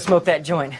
smoke 0.00 0.24
that 0.24 0.42
joint. 0.44 0.74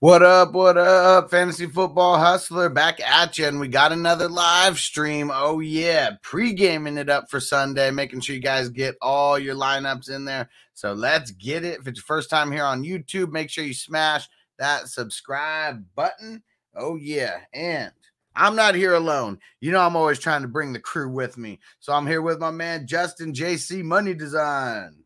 What 0.00 0.22
up? 0.22 0.52
What 0.52 0.76
up? 0.76 1.30
Fantasy 1.30 1.66
football 1.66 2.18
hustler 2.18 2.68
back 2.68 3.00
at 3.00 3.38
you, 3.38 3.46
and 3.46 3.58
we 3.58 3.66
got 3.66 3.92
another 3.92 4.28
live 4.28 4.78
stream. 4.78 5.30
Oh, 5.32 5.60
yeah, 5.60 6.10
pre 6.22 6.52
gaming 6.52 6.98
it 6.98 7.08
up 7.08 7.30
for 7.30 7.40
Sunday, 7.40 7.90
making 7.90 8.20
sure 8.20 8.36
you 8.36 8.42
guys 8.42 8.68
get 8.68 8.94
all 9.00 9.38
your 9.38 9.54
lineups 9.54 10.10
in 10.10 10.26
there. 10.26 10.50
So 10.74 10.92
let's 10.92 11.30
get 11.30 11.64
it. 11.64 11.80
If 11.80 11.88
it's 11.88 11.98
your 11.98 12.04
first 12.04 12.28
time 12.28 12.52
here 12.52 12.64
on 12.64 12.84
YouTube, 12.84 13.32
make 13.32 13.48
sure 13.48 13.64
you 13.64 13.72
smash 13.72 14.28
that 14.58 14.88
subscribe 14.88 15.82
button. 15.94 16.42
Oh, 16.74 16.96
yeah. 16.96 17.38
And 17.54 17.90
I'm 18.34 18.54
not 18.54 18.74
here 18.74 18.94
alone. 18.94 19.38
You 19.62 19.72
know, 19.72 19.80
I'm 19.80 19.96
always 19.96 20.18
trying 20.18 20.42
to 20.42 20.48
bring 20.48 20.74
the 20.74 20.78
crew 20.78 21.08
with 21.08 21.38
me. 21.38 21.58
So 21.80 21.94
I'm 21.94 22.06
here 22.06 22.20
with 22.20 22.38
my 22.38 22.50
man, 22.50 22.86
Justin 22.86 23.32
JC 23.32 23.82
Money 23.82 24.12
Design. 24.12 25.05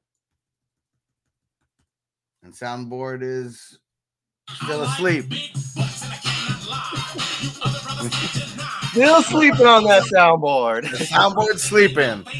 And 2.42 2.52
soundboard 2.52 3.22
is 3.22 3.78
still 4.62 4.82
asleep. 4.82 5.26
Still 8.90 9.22
sleeping 9.22 9.66
on 9.66 9.84
that 9.84 10.02
soundboard. 10.12 10.82
The 10.82 11.04
soundboard's 11.04 11.62
sleeping. 11.62 12.24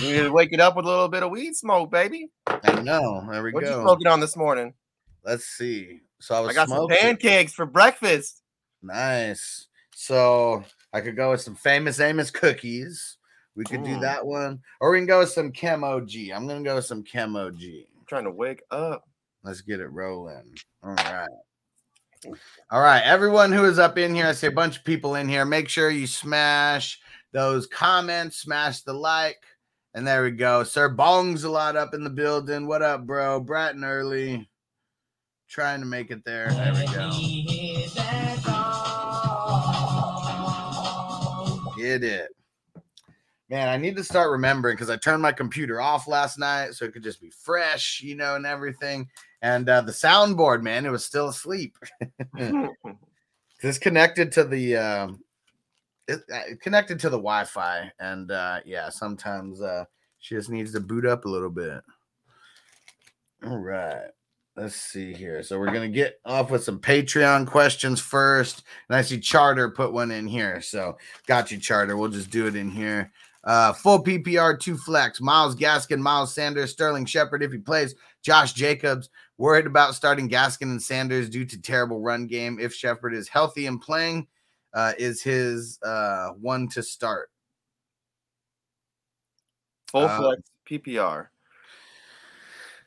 You 0.00 0.12
need 0.12 0.22
to 0.22 0.30
wake 0.30 0.52
it 0.52 0.60
up 0.60 0.76
with 0.76 0.86
a 0.86 0.88
little 0.88 1.08
bit 1.08 1.22
of 1.22 1.30
weed 1.30 1.54
smoke, 1.54 1.90
baby. 1.90 2.28
I 2.46 2.80
know. 2.82 3.24
There 3.30 3.42
we 3.42 3.50
go. 3.52 3.56
What 3.56 3.64
you 3.66 3.72
smoking 3.82 4.06
on 4.06 4.18
this 4.18 4.36
morning? 4.36 4.72
Let's 5.24 5.44
see. 5.44 6.00
So 6.20 6.34
I 6.34 6.40
was 6.40 6.50
I 6.50 6.54
got 6.54 6.68
smoking. 6.68 6.96
some 6.96 7.02
pancakes 7.06 7.52
for 7.52 7.66
breakfast. 7.66 8.42
Nice. 8.82 9.66
So 9.94 10.64
I 10.92 11.00
could 11.02 11.16
go 11.16 11.30
with 11.32 11.40
some 11.42 11.54
famous 11.54 12.00
Amos 12.00 12.30
cookies. 12.30 13.16
We 13.54 13.64
could 13.64 13.84
do 13.84 13.96
Mm. 13.96 14.00
that 14.00 14.26
one, 14.26 14.60
or 14.80 14.90
we 14.90 14.98
can 14.98 15.06
go 15.06 15.20
with 15.20 15.30
some 15.30 15.52
Chem 15.52 15.84
OG. 15.84 16.30
I'm 16.34 16.46
gonna 16.48 16.62
go 16.64 16.76
with 16.76 16.86
some 16.86 17.02
Chem 17.04 17.36
OG. 17.36 17.60
Trying 18.10 18.24
to 18.24 18.32
wake 18.32 18.64
up. 18.72 19.04
Let's 19.44 19.60
get 19.60 19.78
it 19.78 19.86
rolling. 19.86 20.52
All 20.82 20.94
right. 20.96 21.28
All 22.72 22.80
right. 22.80 23.04
Everyone 23.04 23.52
who 23.52 23.64
is 23.66 23.78
up 23.78 23.98
in 23.98 24.16
here, 24.16 24.26
I 24.26 24.32
see 24.32 24.48
a 24.48 24.50
bunch 24.50 24.78
of 24.78 24.84
people 24.84 25.14
in 25.14 25.28
here. 25.28 25.44
Make 25.44 25.68
sure 25.68 25.90
you 25.90 26.08
smash 26.08 26.98
those 27.32 27.68
comments, 27.68 28.38
smash 28.38 28.80
the 28.82 28.94
like. 28.94 29.38
And 29.94 30.04
there 30.04 30.24
we 30.24 30.32
go. 30.32 30.64
Sir 30.64 30.88
Bong's 30.88 31.44
a 31.44 31.50
lot 31.50 31.76
up 31.76 31.94
in 31.94 32.02
the 32.02 32.10
building. 32.10 32.66
What 32.66 32.82
up, 32.82 33.06
bro? 33.06 33.38
Bratton 33.38 33.84
early. 33.84 34.50
Trying 35.48 35.78
to 35.78 35.86
make 35.86 36.10
it 36.10 36.24
there. 36.24 36.50
There 36.50 36.74
we 36.74 36.86
go. 36.92 37.10
Get 41.78 42.02
it. 42.02 42.30
Man, 43.50 43.68
I 43.68 43.76
need 43.76 43.96
to 43.96 44.04
start 44.04 44.30
remembering 44.30 44.76
because 44.76 44.90
I 44.90 44.96
turned 44.96 45.20
my 45.20 45.32
computer 45.32 45.80
off 45.80 46.06
last 46.06 46.38
night 46.38 46.74
so 46.74 46.84
it 46.84 46.92
could 46.92 47.02
just 47.02 47.20
be 47.20 47.30
fresh, 47.30 48.00
you 48.00 48.14
know, 48.14 48.36
and 48.36 48.46
everything. 48.46 49.08
And 49.42 49.68
uh, 49.68 49.80
the 49.80 49.92
soundboard, 49.92 50.62
man, 50.62 50.86
it 50.86 50.90
was 50.90 51.04
still 51.04 51.28
asleep. 51.28 51.76
This 53.62 53.78
connected 53.78 54.32
to 54.32 54.44
the 54.44 54.76
um, 54.76 55.20
it, 56.08 56.20
uh, 56.32 56.42
it 56.48 56.60
connected 56.60 56.98
to 57.00 57.10
the 57.10 57.18
Wi-Fi, 57.18 57.92
and 58.00 58.30
uh, 58.30 58.60
yeah, 58.64 58.88
sometimes 58.88 59.60
uh, 59.60 59.84
she 60.18 60.34
just 60.34 60.50
needs 60.50 60.72
to 60.72 60.80
boot 60.80 61.04
up 61.04 61.24
a 61.24 61.28
little 61.28 61.50
bit. 61.50 61.82
All 63.44 63.58
right, 63.58 64.08
let's 64.56 64.76
see 64.76 65.12
here. 65.12 65.42
So 65.42 65.58
we're 65.58 65.72
gonna 65.72 65.88
get 65.88 66.20
off 66.24 66.50
with 66.50 66.64
some 66.64 66.78
Patreon 66.80 67.46
questions 67.46 68.00
first, 68.00 68.62
and 68.88 68.96
I 68.96 69.02
see 69.02 69.20
Charter 69.20 69.70
put 69.70 69.92
one 69.92 70.10
in 70.10 70.26
here. 70.26 70.62
So 70.62 70.96
got 71.26 71.50
you, 71.50 71.58
Charter. 71.58 71.98
We'll 71.98 72.08
just 72.08 72.30
do 72.30 72.46
it 72.46 72.56
in 72.56 72.70
here. 72.70 73.12
Uh, 73.42 73.72
full 73.72 74.02
PPR, 74.02 74.58
two 74.58 74.76
flex. 74.76 75.20
Myles 75.20 75.56
Gaskin, 75.56 75.98
Miles 75.98 76.34
Sanders, 76.34 76.70
Sterling 76.72 77.06
Shepard 77.06 77.42
if 77.42 77.52
he 77.52 77.58
plays. 77.58 77.94
Josh 78.22 78.52
Jacobs. 78.52 79.08
Worried 79.38 79.66
about 79.66 79.94
starting 79.94 80.28
Gaskin 80.28 80.70
and 80.70 80.82
Sanders 80.82 81.30
due 81.30 81.46
to 81.46 81.60
terrible 81.60 82.00
run 82.00 82.26
game. 82.26 82.58
If 82.60 82.74
Shepard 82.74 83.14
is 83.14 83.28
healthy 83.28 83.66
and 83.66 83.80
playing, 83.80 84.26
uh, 84.74 84.92
is 84.98 85.22
his 85.22 85.78
uh, 85.82 86.30
one 86.38 86.68
to 86.68 86.82
start. 86.82 87.30
Full 89.88 90.02
Uh, 90.02 90.18
flex 90.18 90.42
PPR. 90.68 91.28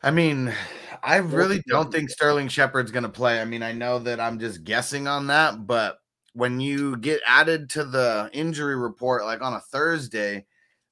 I 0.04 0.12
mean, 0.12 0.54
I 1.02 1.18
really 1.18 1.64
don't 1.68 1.92
think 1.92 2.10
Sterling 2.10 2.50
Shepard's 2.50 2.92
going 2.92 3.04
to 3.04 3.10
play. 3.10 3.42
I 3.42 3.46
mean, 3.46 3.64
I 3.64 3.72
know 3.72 4.00
that 4.00 4.20
I'm 4.20 4.38
just 4.38 4.64
guessing 4.64 5.08
on 5.08 5.28
that, 5.28 5.66
but 5.66 5.98
when 6.34 6.60
you 6.60 6.98
get 6.98 7.22
added 7.26 7.70
to 7.72 7.84
the 7.84 8.30
injury 8.34 8.76
report 8.76 9.24
like 9.24 9.42
on 9.42 9.54
a 9.54 9.60
Thursday, 9.60 10.46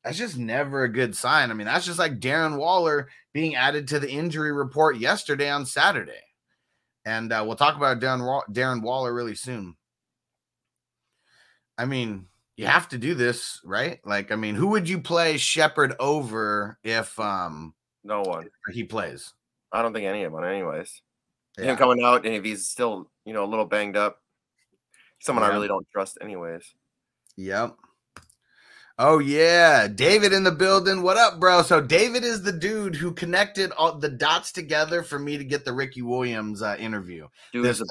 that's 0.03 0.17
just 0.17 0.37
never 0.37 0.83
a 0.83 0.91
good 0.91 1.15
sign. 1.15 1.51
I 1.51 1.53
mean, 1.53 1.65
that's 1.65 1.85
just 1.85 1.99
like 1.99 2.19
Darren 2.19 2.57
Waller 2.57 3.09
being 3.33 3.55
added 3.55 3.87
to 3.89 3.99
the 3.99 4.09
injury 4.09 4.51
report 4.51 4.97
yesterday 4.97 5.49
on 5.49 5.65
Saturday. 5.65 6.21
And 7.05 7.31
uh, 7.33 7.43
we'll 7.45 7.55
talk 7.55 7.75
about 7.75 7.99
Darren, 7.99 8.41
Darren 8.51 8.81
Waller 8.81 9.13
really 9.13 9.35
soon. 9.35 9.75
I 11.77 11.85
mean, 11.85 12.27
you 12.57 12.67
have 12.67 12.89
to 12.89 12.97
do 12.97 13.15
this, 13.15 13.59
right? 13.63 13.99
Like, 14.05 14.31
I 14.31 14.35
mean, 14.35 14.53
who 14.53 14.67
would 14.67 14.87
you 14.87 14.99
play 14.99 15.37
Shepard 15.37 15.95
over 15.99 16.77
if 16.83 17.19
um 17.19 17.73
No 18.03 18.21
one. 18.21 18.49
he 18.71 18.83
plays? 18.83 19.33
I 19.71 19.81
don't 19.81 19.93
think 19.93 20.05
any 20.05 20.23
of 20.23 20.33
them, 20.33 20.43
anyways. 20.43 21.01
Yeah. 21.57 21.65
Him 21.65 21.77
coming 21.77 22.03
out, 22.03 22.25
and 22.25 22.35
if 22.35 22.43
he's 22.43 22.67
still, 22.67 23.09
you 23.25 23.33
know, 23.33 23.43
a 23.43 23.47
little 23.47 23.65
banged 23.65 23.97
up, 23.97 24.19
someone 25.21 25.45
I 25.45 25.49
really 25.49 25.67
don't 25.67 25.87
trust, 25.91 26.17
anyways. 26.21 26.73
Yep. 27.37 27.75
Oh 28.99 29.19
yeah, 29.19 29.87
David 29.87 30.33
in 30.33 30.43
the 30.43 30.51
building. 30.51 31.01
What 31.01 31.17
up, 31.17 31.39
bro? 31.39 31.63
So 31.63 31.81
David 31.81 32.23
is 32.23 32.43
the 32.43 32.51
dude 32.51 32.95
who 32.95 33.13
connected 33.13 33.71
all 33.71 33.97
the 33.97 34.09
dots 34.09 34.51
together 34.51 35.01
for 35.01 35.17
me 35.17 35.37
to 35.37 35.43
get 35.43 35.65
the 35.65 35.73
Ricky 35.73 36.01
Williams 36.01 36.61
uh, 36.61 36.75
interview 36.77 37.27
Dude 37.51 37.65
this 37.65 37.81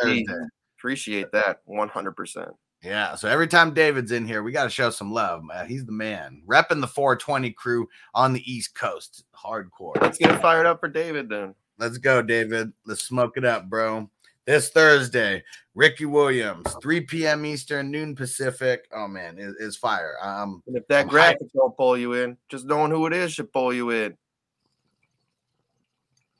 Appreciate 0.78 1.32
that 1.32 1.66
100%. 1.68 2.52
Yeah, 2.82 3.14
so 3.14 3.28
every 3.28 3.48
time 3.48 3.74
David's 3.74 4.12
in 4.12 4.26
here, 4.26 4.42
we 4.42 4.52
got 4.52 4.64
to 4.64 4.70
show 4.70 4.88
some 4.88 5.12
love. 5.12 5.42
Man. 5.44 5.68
He's 5.68 5.84
the 5.84 5.92
man, 5.92 6.42
repping 6.48 6.80
the 6.80 6.86
420 6.86 7.50
crew 7.52 7.88
on 8.14 8.32
the 8.32 8.50
East 8.50 8.74
Coast, 8.74 9.24
hardcore. 9.36 10.00
Let's 10.00 10.16
get 10.16 10.30
it 10.30 10.40
fired 10.40 10.64
up 10.64 10.80
for 10.80 10.88
David 10.88 11.28
then. 11.28 11.54
Let's 11.78 11.98
go, 11.98 12.22
David. 12.22 12.72
Let's 12.86 13.02
smoke 13.02 13.36
it 13.36 13.44
up, 13.44 13.68
bro. 13.68 14.08
This 14.50 14.70
Thursday, 14.70 15.44
Ricky 15.76 16.06
Williams, 16.06 16.74
3 16.82 17.02
p.m. 17.02 17.46
Eastern, 17.46 17.88
noon 17.88 18.16
Pacific. 18.16 18.88
Oh 18.92 19.06
man, 19.06 19.38
it, 19.38 19.54
it's 19.60 19.76
fire. 19.76 20.16
Um, 20.20 20.60
And 20.66 20.76
if 20.76 20.88
that 20.88 21.02
I'm 21.02 21.06
hyped. 21.06 21.10
graphic 21.10 21.52
don't 21.54 21.76
pull 21.76 21.96
you 21.96 22.14
in, 22.14 22.36
just 22.48 22.66
knowing 22.66 22.90
who 22.90 23.06
it 23.06 23.12
is 23.12 23.32
should 23.32 23.52
pull 23.52 23.72
you 23.72 23.90
in. 23.90 24.16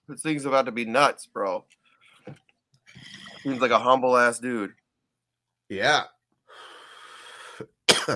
This 0.09 0.23
thing's 0.23 0.45
about 0.45 0.67
to 0.67 0.73
be 0.73 0.85
nuts, 0.85 1.27
bro. 1.27 1.65
Seems 3.45 3.61
like 3.61 3.71
a 3.71 3.79
humble 3.79 4.17
ass 4.17 4.41
dude. 4.41 4.73
Yeah. 5.69 6.03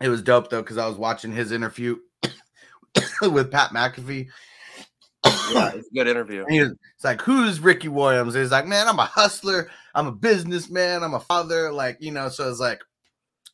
it 0.00 0.08
was 0.08 0.22
dope 0.22 0.48
though 0.48 0.62
because 0.62 0.78
I 0.78 0.86
was 0.86 0.96
watching 0.96 1.32
his 1.32 1.52
interview 1.52 1.98
with 3.20 3.52
Pat 3.52 3.72
McAfee. 3.72 4.28
Yeah, 5.54 5.72
it's 5.74 5.88
a 5.88 5.94
good 5.94 6.06
interview. 6.06 6.44
And 6.48 6.78
it's 6.94 7.04
like, 7.04 7.20
who's 7.20 7.60
Ricky 7.60 7.88
Williams? 7.88 8.34
He's 8.34 8.50
like, 8.50 8.66
man, 8.66 8.88
I'm 8.88 8.98
a 8.98 9.04
hustler. 9.04 9.68
I'm 9.94 10.06
a 10.06 10.12
businessman, 10.12 11.02
I'm 11.02 11.14
a 11.14 11.20
father, 11.20 11.72
like 11.72 11.96
you 12.00 12.12
know, 12.12 12.28
so 12.28 12.48
it's 12.48 12.60
like 12.60 12.80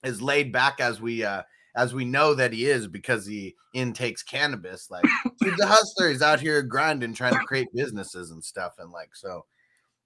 as 0.05 0.21
laid 0.21 0.53
back 0.53 0.81
as 0.81 1.01
we 1.01 1.25
uh 1.25 1.43
as 1.75 1.95
we 1.95 2.05
know 2.05 2.35
that 2.35 2.53
he 2.53 2.67
is 2.67 2.87
because 2.87 3.27
he 3.27 3.55
intakes 3.75 4.23
cannabis. 4.23 4.91
Like 4.91 5.05
he's 5.43 5.59
a 5.61 5.67
hustler, 5.67 6.11
he's 6.11 6.23
out 6.23 6.41
here 6.41 6.63
grinding, 6.63 7.15
trying 7.15 7.35
to 7.35 7.45
create 7.45 7.69
businesses 7.75 8.31
and 8.31 8.45
stuff, 8.45 8.75
and 8.79 8.91
like 8.91 9.15
so, 9.15 9.47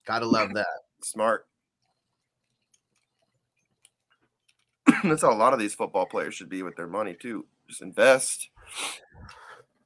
gotta 0.07 0.27
love 0.27 0.55
that. 0.55 0.67
Smart. 1.03 1.47
That's 5.05 5.23
how 5.23 5.33
a 5.33 5.35
lot 5.35 5.53
of 5.53 5.59
these 5.59 5.75
football 5.75 6.07
players 6.07 6.35
should 6.35 6.49
be 6.49 6.63
with 6.63 6.77
their 6.77 6.89
money 6.89 7.15
too. 7.15 7.47
Just 7.69 7.83
invest, 7.83 8.49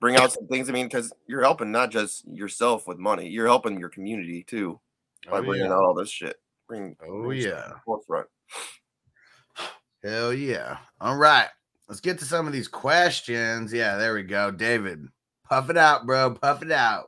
bring 0.04 0.16
out 0.16 0.30
some 0.32 0.46
things. 0.48 0.68
I 0.68 0.72
mean, 0.72 0.84
because 0.84 1.10
you're 1.26 1.40
helping 1.40 1.72
not 1.72 1.90
just 1.90 2.28
yourself 2.28 2.86
with 2.86 2.98
money, 2.98 3.26
you're 3.26 3.46
helping 3.46 3.80
your 3.80 3.88
community 3.88 4.44
too 4.46 4.78
by 5.30 5.38
Oh, 5.38 5.42
bringing 5.42 5.64
yeah. 5.64 5.72
out 5.72 5.82
all 5.82 5.94
this 5.94 6.10
shit. 6.10 6.36
Bring, 6.68 6.94
Oh, 7.02 7.22
bring 7.22 7.40
yeah. 7.40 7.72
forefront. 7.86 8.26
Hell 10.02 10.34
yeah. 10.34 10.76
All 11.00 11.16
right. 11.16 11.48
Let's 11.88 12.02
get 12.02 12.18
to 12.18 12.26
some 12.26 12.46
of 12.46 12.52
these 12.52 12.68
questions. 12.68 13.72
Yeah, 13.72 13.96
there 13.96 14.12
we 14.12 14.24
go. 14.24 14.50
David, 14.50 15.06
puff 15.48 15.70
it 15.70 15.78
out, 15.78 16.04
bro. 16.04 16.34
Puff 16.34 16.60
it 16.62 16.70
out. 16.70 17.06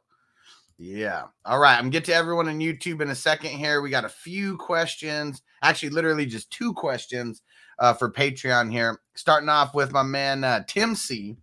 Yeah. 0.79 1.25
All 1.45 1.59
right. 1.59 1.79
I'm 1.79 1.91
get 1.91 2.07
to 2.07 2.15
everyone 2.15 2.49
on 2.49 2.61
YouTube 2.61 3.03
in 3.03 3.11
a 3.11 3.15
second 3.15 3.51
here. 3.51 3.83
We 3.83 3.91
got 3.91 4.07
a 4.07 4.11
few 4.11 4.57
questions. 4.57 5.43
Actually, 5.63 5.91
literally 5.91 6.25
just 6.25 6.51
two 6.51 6.73
questions 6.73 7.43
uh, 7.79 7.93
for 7.93 8.11
Patreon 8.11 8.73
here. 8.73 9.01
Starting 9.17 9.51
off 9.51 9.75
with 9.75 9.93
my 9.93 10.03
man 10.03 10.45
uh, 10.45 10.65
Tim 10.67 10.95
C. 10.95 11.37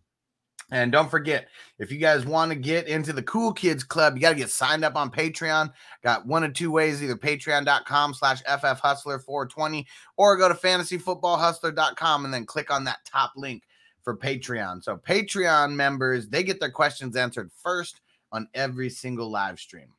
And 0.71 0.91
don't 0.91 1.11
forget, 1.11 1.49
if 1.77 1.91
you 1.91 1.97
guys 1.97 2.25
want 2.25 2.51
to 2.51 2.55
get 2.57 2.87
into 2.87 3.13
the 3.13 3.21
Cool 3.23 3.53
Kids 3.53 3.83
Club, 3.83 4.15
you 4.15 4.21
got 4.21 4.29
to 4.29 4.35
get 4.35 4.49
signed 4.49 4.83
up 4.83 4.95
on 4.95 5.11
Patreon. 5.11 5.71
Got 6.03 6.25
one 6.25 6.43
of 6.43 6.53
two 6.53 6.71
ways, 6.71 7.03
either 7.03 7.15
patreon.com 7.15 8.13
slash 8.13 8.41
ffhustler420 8.43 9.85
or 10.17 10.37
go 10.37 10.47
to 10.47 10.55
fantasyfootballhustler.com 10.55 12.25
and 12.25 12.33
then 12.33 12.45
click 12.45 12.71
on 12.71 12.85
that 12.85 13.05
top 13.05 13.33
link 13.35 13.63
for 14.03 14.17
Patreon. 14.17 14.83
So 14.83 14.97
Patreon 14.97 15.73
members, 15.73 16.27
they 16.27 16.43
get 16.43 16.59
their 16.59 16.71
questions 16.71 17.15
answered 17.15 17.51
first 17.61 18.01
on 18.31 18.47
every 18.53 18.89
single 18.89 19.29
live 19.29 19.59
stream. 19.59 19.89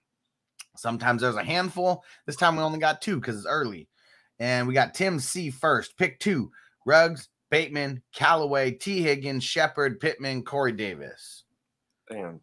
Sometimes 0.77 1.23
there's 1.23 1.37
a 1.37 1.45
handful. 1.45 2.03
This 2.27 2.37
time 2.37 2.57
we 2.57 2.63
only 2.63 2.79
got 2.79 3.01
two 3.01 3.21
because 3.21 3.37
it's 3.37 3.47
early. 3.47 3.89
And 4.41 4.67
we 4.67 4.75
got 4.75 4.95
Tim 4.95 5.21
C 5.21 5.51
first. 5.51 5.97
Pick 5.97 6.19
two. 6.19 6.51
Ruggs, 6.85 7.29
Bateman, 7.55 8.03
Callaway, 8.13 8.73
T. 8.73 9.01
Higgins, 9.01 9.45
Shepard, 9.45 10.01
Pittman, 10.01 10.43
Corey 10.43 10.73
Davis. 10.73 11.45
Damn. 12.11 12.41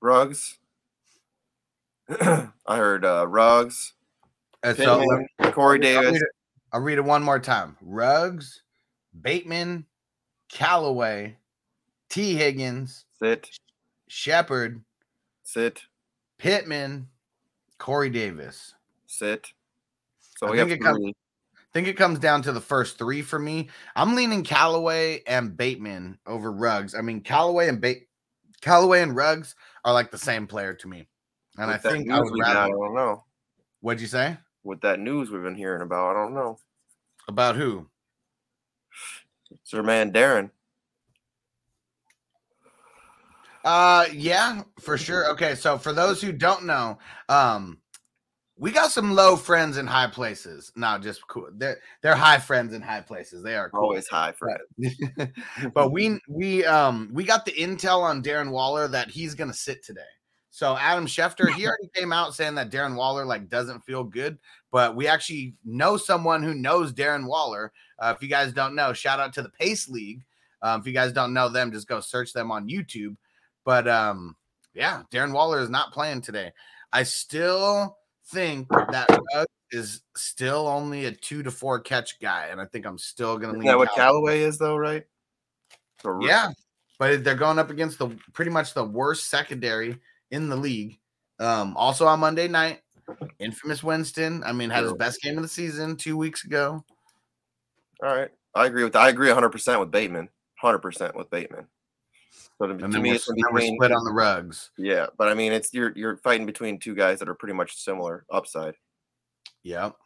Ruggs. 0.00 0.56
I 2.08 2.46
heard 2.68 3.04
uh, 3.04 3.26
Ruggs. 3.26 3.94
And 4.62 4.76
so 4.76 5.00
Pittman, 5.00 5.52
Corey 5.52 5.78
I'll 5.78 6.02
Davis. 6.02 6.12
read, 6.12 6.22
it, 6.22 6.28
I'll 6.72 6.80
read 6.80 6.98
it 6.98 7.04
one 7.04 7.24
more 7.24 7.40
time. 7.40 7.76
Ruggs, 7.82 8.62
Bateman, 9.20 9.84
Callaway, 10.48 11.34
T. 12.08 12.36
Higgins, 12.36 13.06
Sit. 13.18 13.50
Shepard, 14.06 14.80
Sit. 15.42 15.82
Pittman, 16.38 17.08
Corey 17.78 18.10
Davis. 18.10 18.74
Sit. 19.08 19.48
So 20.38 20.46
I 20.46 20.50
we 20.52 20.58
have 20.58 20.68
think 20.68 20.80
it 20.82 20.84
comes- 20.84 20.98
three. 20.98 21.08
I 21.08 21.29
think 21.72 21.88
it 21.88 21.96
comes 21.96 22.18
down 22.18 22.42
to 22.42 22.52
the 22.52 22.60
first 22.60 22.98
three 22.98 23.22
for 23.22 23.38
me. 23.38 23.68
I'm 23.94 24.14
leaning 24.14 24.42
Callaway 24.44 25.22
and 25.26 25.56
Bateman 25.56 26.18
over 26.26 26.52
Ruggs. 26.52 26.94
I 26.94 27.00
mean, 27.00 27.20
Callaway 27.20 27.68
and 27.68 27.80
Bate, 27.80 28.08
Callaway 28.60 29.02
and 29.02 29.14
Ruggs 29.14 29.54
are 29.84 29.92
like 29.92 30.10
the 30.10 30.18
same 30.18 30.46
player 30.46 30.74
to 30.74 30.88
me, 30.88 31.08
and 31.58 31.68
With 31.68 31.86
I 31.86 31.90
think 31.90 32.10
I 32.10 32.20
would 32.20 32.40
got, 32.40 32.56
I 32.56 32.68
don't 32.68 32.94
know. 32.94 33.24
What'd 33.80 34.00
you 34.00 34.06
say 34.06 34.36
With 34.62 34.80
that 34.82 35.00
news 35.00 35.30
we've 35.30 35.42
been 35.42 35.54
hearing 35.54 35.82
about, 35.82 36.10
I 36.16 36.22
don't 36.22 36.34
know. 36.34 36.58
about 37.28 37.56
who? 37.56 37.88
It's 39.50 39.72
our 39.74 39.82
man 39.82 40.12
Darren. 40.12 40.50
Uh 43.64 44.06
yeah, 44.12 44.62
for 44.80 44.96
sure. 44.96 45.30
Okay, 45.32 45.54
so 45.54 45.76
for 45.76 45.92
those 45.92 46.22
who 46.22 46.32
don't 46.32 46.64
know, 46.64 46.98
um 47.28 47.78
we 48.60 48.70
got 48.70 48.90
some 48.90 49.14
low 49.14 49.36
friends 49.36 49.78
in 49.78 49.86
high 49.86 50.06
places. 50.06 50.70
No, 50.76 50.98
just 50.98 51.26
cool. 51.26 51.48
They're 51.50 51.78
they're 52.02 52.14
high 52.14 52.38
friends 52.38 52.74
in 52.74 52.82
high 52.82 53.00
places. 53.00 53.42
They 53.42 53.56
are 53.56 53.70
cool. 53.70 53.84
Always 53.84 54.06
high 54.06 54.32
friends. 54.32 54.60
But, 55.74 55.90
we 55.92 56.20
we 56.28 56.64
um 56.66 57.08
we 57.10 57.24
got 57.24 57.46
the 57.46 57.52
intel 57.52 58.02
on 58.02 58.22
Darren 58.22 58.50
Waller 58.50 58.86
that 58.88 59.10
he's 59.10 59.34
gonna 59.34 59.54
sit 59.54 59.82
today. 59.82 60.02
So 60.50 60.76
Adam 60.76 61.06
Schefter, 61.06 61.50
he 61.50 61.66
already 61.66 61.88
came 61.94 62.12
out 62.12 62.34
saying 62.34 62.54
that 62.56 62.70
Darren 62.70 62.96
Waller 62.96 63.24
like 63.24 63.48
doesn't 63.48 63.80
feel 63.80 64.04
good, 64.04 64.38
but 64.70 64.94
we 64.94 65.06
actually 65.06 65.54
know 65.64 65.96
someone 65.96 66.42
who 66.42 66.54
knows 66.54 66.92
Darren 66.92 67.26
Waller. 67.26 67.72
Uh, 67.98 68.12
if 68.14 68.22
you 68.22 68.28
guys 68.28 68.52
don't 68.52 68.74
know, 68.74 68.92
shout 68.92 69.20
out 69.20 69.32
to 69.34 69.42
the 69.42 69.48
Pace 69.48 69.88
League. 69.88 70.22
Um, 70.60 70.80
if 70.80 70.86
you 70.86 70.92
guys 70.92 71.12
don't 71.12 71.32
know 71.32 71.48
them, 71.48 71.72
just 71.72 71.88
go 71.88 72.00
search 72.00 72.34
them 72.34 72.50
on 72.50 72.68
YouTube. 72.68 73.16
But 73.64 73.88
um, 73.88 74.36
yeah, 74.74 75.04
Darren 75.10 75.32
Waller 75.32 75.60
is 75.60 75.70
not 75.70 75.94
playing 75.94 76.20
today. 76.20 76.52
I 76.92 77.04
still 77.04 77.96
think 78.32 78.68
that 78.68 79.08
Ruggs 79.34 79.46
is 79.70 80.02
still 80.16 80.66
only 80.66 81.06
a 81.06 81.12
two 81.12 81.42
to 81.42 81.50
four 81.50 81.80
catch 81.80 82.20
guy, 82.20 82.46
and 82.50 82.60
I 82.60 82.64
think 82.66 82.86
I'm 82.86 82.98
still 82.98 83.36
gonna 83.36 83.52
Isn't 83.52 83.60
lean. 83.60 83.68
that 83.68 83.78
what 83.78 83.92
Callaway. 83.94 84.40
Is 84.42 84.58
though, 84.58 84.76
right? 84.76 85.04
Yeah, 86.20 86.50
but 86.98 87.24
they're 87.24 87.34
going 87.34 87.58
up 87.58 87.70
against 87.70 87.98
the 87.98 88.08
pretty 88.32 88.50
much 88.50 88.74
the 88.74 88.84
worst 88.84 89.28
secondary 89.28 89.98
in 90.30 90.48
the 90.48 90.56
league. 90.56 90.98
Um, 91.38 91.76
also 91.76 92.06
on 92.06 92.20
Monday 92.20 92.48
night, 92.48 92.80
infamous 93.38 93.82
Winston. 93.82 94.42
I 94.44 94.52
mean, 94.52 94.70
had 94.70 94.84
his 94.84 94.94
best 94.94 95.20
game 95.22 95.36
of 95.36 95.42
the 95.42 95.48
season 95.48 95.96
two 95.96 96.16
weeks 96.16 96.44
ago. 96.44 96.84
All 98.02 98.14
right. 98.16 98.30
I 98.54 98.66
agree 98.66 98.84
with 98.84 98.96
I 98.96 99.08
agree 99.08 99.28
100 99.28 99.50
percent 99.50 99.80
with 99.80 99.90
Bateman. 99.90 100.28
100 100.60 100.78
percent 100.78 101.14
with 101.14 101.30
Bateman. 101.30 101.66
So 102.58 102.66
to, 102.66 102.72
And 102.72 102.92
to 102.92 103.00
me, 103.00 103.10
it's 103.10 103.28
we're 103.28 103.60
split 103.60 103.92
on 103.92 104.04
the 104.04 104.12
Ruggs. 104.12 104.70
Yeah, 104.76 105.06
but 105.16 105.28
I 105.28 105.34
mean, 105.34 105.52
it's 105.52 105.72
you're 105.72 105.92
you're 105.96 106.16
fighting 106.18 106.46
between 106.46 106.78
two 106.78 106.94
guys 106.94 107.18
that 107.18 107.28
are 107.28 107.34
pretty 107.34 107.54
much 107.54 107.76
similar 107.76 108.24
upside. 108.30 108.74
Yep. 109.62 109.96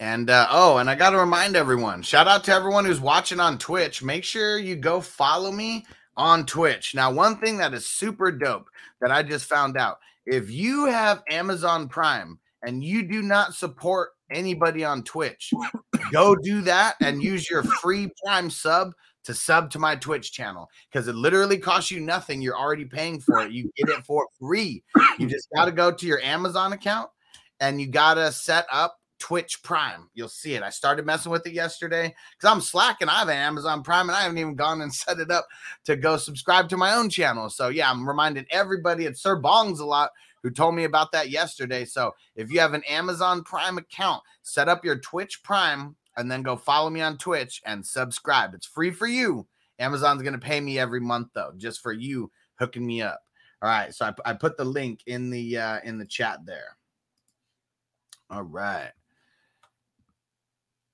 And 0.00 0.28
uh, 0.28 0.48
oh, 0.50 0.78
and 0.78 0.90
I 0.90 0.94
got 0.94 1.10
to 1.10 1.18
remind 1.18 1.56
everyone 1.56 2.02
shout 2.02 2.26
out 2.26 2.44
to 2.44 2.52
everyone 2.52 2.84
who's 2.84 3.00
watching 3.00 3.40
on 3.40 3.58
Twitch. 3.58 4.02
Make 4.02 4.24
sure 4.24 4.58
you 4.58 4.76
go 4.76 5.00
follow 5.00 5.52
me 5.52 5.84
on 6.16 6.46
Twitch. 6.46 6.94
Now, 6.94 7.12
one 7.12 7.36
thing 7.38 7.58
that 7.58 7.74
is 7.74 7.86
super 7.86 8.32
dope 8.32 8.68
that 9.00 9.10
I 9.10 9.22
just 9.22 9.46
found 9.46 9.76
out 9.76 9.98
if 10.26 10.50
you 10.50 10.86
have 10.86 11.22
Amazon 11.30 11.88
Prime 11.88 12.38
and 12.62 12.82
you 12.82 13.02
do 13.02 13.22
not 13.22 13.54
support 13.54 14.10
anybody 14.30 14.84
on 14.84 15.02
Twitch, 15.04 15.52
go 16.12 16.34
do 16.34 16.60
that 16.62 16.96
and 17.00 17.22
use 17.22 17.48
your 17.48 17.62
free 17.62 18.10
Prime 18.24 18.50
sub 18.50 18.92
to 19.24 19.34
sub 19.34 19.70
to 19.70 19.78
my 19.78 19.96
Twitch 19.96 20.32
channel 20.32 20.70
because 20.90 21.08
it 21.08 21.14
literally 21.14 21.58
costs 21.58 21.90
you 21.90 22.00
nothing. 22.00 22.40
You're 22.40 22.58
already 22.58 22.84
paying 22.84 23.20
for 23.20 23.40
it. 23.40 23.52
You 23.52 23.70
get 23.76 23.88
it 23.88 24.04
for 24.04 24.26
free. 24.38 24.82
You 25.18 25.26
just 25.26 25.48
got 25.54 25.64
to 25.66 25.72
go 25.72 25.90
to 25.90 26.06
your 26.06 26.20
Amazon 26.20 26.72
account 26.72 27.10
and 27.60 27.80
you 27.80 27.86
got 27.86 28.14
to 28.14 28.30
set 28.32 28.66
up 28.70 28.98
Twitch 29.18 29.62
Prime. 29.62 30.10
You'll 30.12 30.28
see 30.28 30.54
it. 30.54 30.62
I 30.62 30.70
started 30.70 31.06
messing 31.06 31.32
with 31.32 31.46
it 31.46 31.54
yesterday 31.54 32.14
because 32.36 32.52
I'm 32.52 32.60
slacking. 32.60 33.08
I 33.08 33.20
have 33.20 33.28
an 33.28 33.36
Amazon 33.36 33.82
Prime 33.82 34.08
and 34.08 34.16
I 34.16 34.22
haven't 34.22 34.38
even 34.38 34.54
gone 34.54 34.82
and 34.82 34.92
set 34.94 35.18
it 35.18 35.30
up 35.30 35.46
to 35.84 35.96
go 35.96 36.16
subscribe 36.16 36.68
to 36.68 36.76
my 36.76 36.94
own 36.94 37.08
channel. 37.08 37.48
So, 37.48 37.68
yeah, 37.68 37.90
I'm 37.90 38.06
reminding 38.06 38.46
everybody 38.50 39.06
at 39.06 39.16
Sir 39.16 39.40
Bongs 39.40 39.80
a 39.80 39.84
lot 39.84 40.10
who 40.42 40.50
told 40.50 40.74
me 40.74 40.84
about 40.84 41.12
that 41.12 41.30
yesterday. 41.30 41.86
So, 41.86 42.14
if 42.36 42.52
you 42.52 42.60
have 42.60 42.74
an 42.74 42.84
Amazon 42.84 43.42
Prime 43.44 43.78
account, 43.78 44.22
set 44.42 44.68
up 44.68 44.84
your 44.84 44.98
Twitch 44.98 45.42
Prime 45.42 45.96
and 46.16 46.30
then 46.30 46.42
go 46.42 46.56
follow 46.56 46.90
me 46.90 47.00
on 47.00 47.18
Twitch 47.18 47.62
and 47.64 47.84
subscribe. 47.84 48.54
It's 48.54 48.66
free 48.66 48.90
for 48.90 49.06
you. 49.06 49.46
Amazon's 49.78 50.22
going 50.22 50.34
to 50.34 50.38
pay 50.38 50.60
me 50.60 50.78
every 50.78 51.00
month 51.00 51.28
though, 51.34 51.52
just 51.56 51.80
for 51.80 51.92
you 51.92 52.30
hooking 52.56 52.86
me 52.86 53.02
up. 53.02 53.20
All 53.62 53.68
right, 53.68 53.94
so 53.94 54.06
I, 54.06 54.30
I 54.30 54.34
put 54.34 54.56
the 54.56 54.64
link 54.64 55.00
in 55.06 55.30
the 55.30 55.58
uh, 55.58 55.80
in 55.84 55.98
the 55.98 56.04
chat 56.04 56.44
there. 56.44 56.76
All 58.30 58.42
right. 58.42 58.90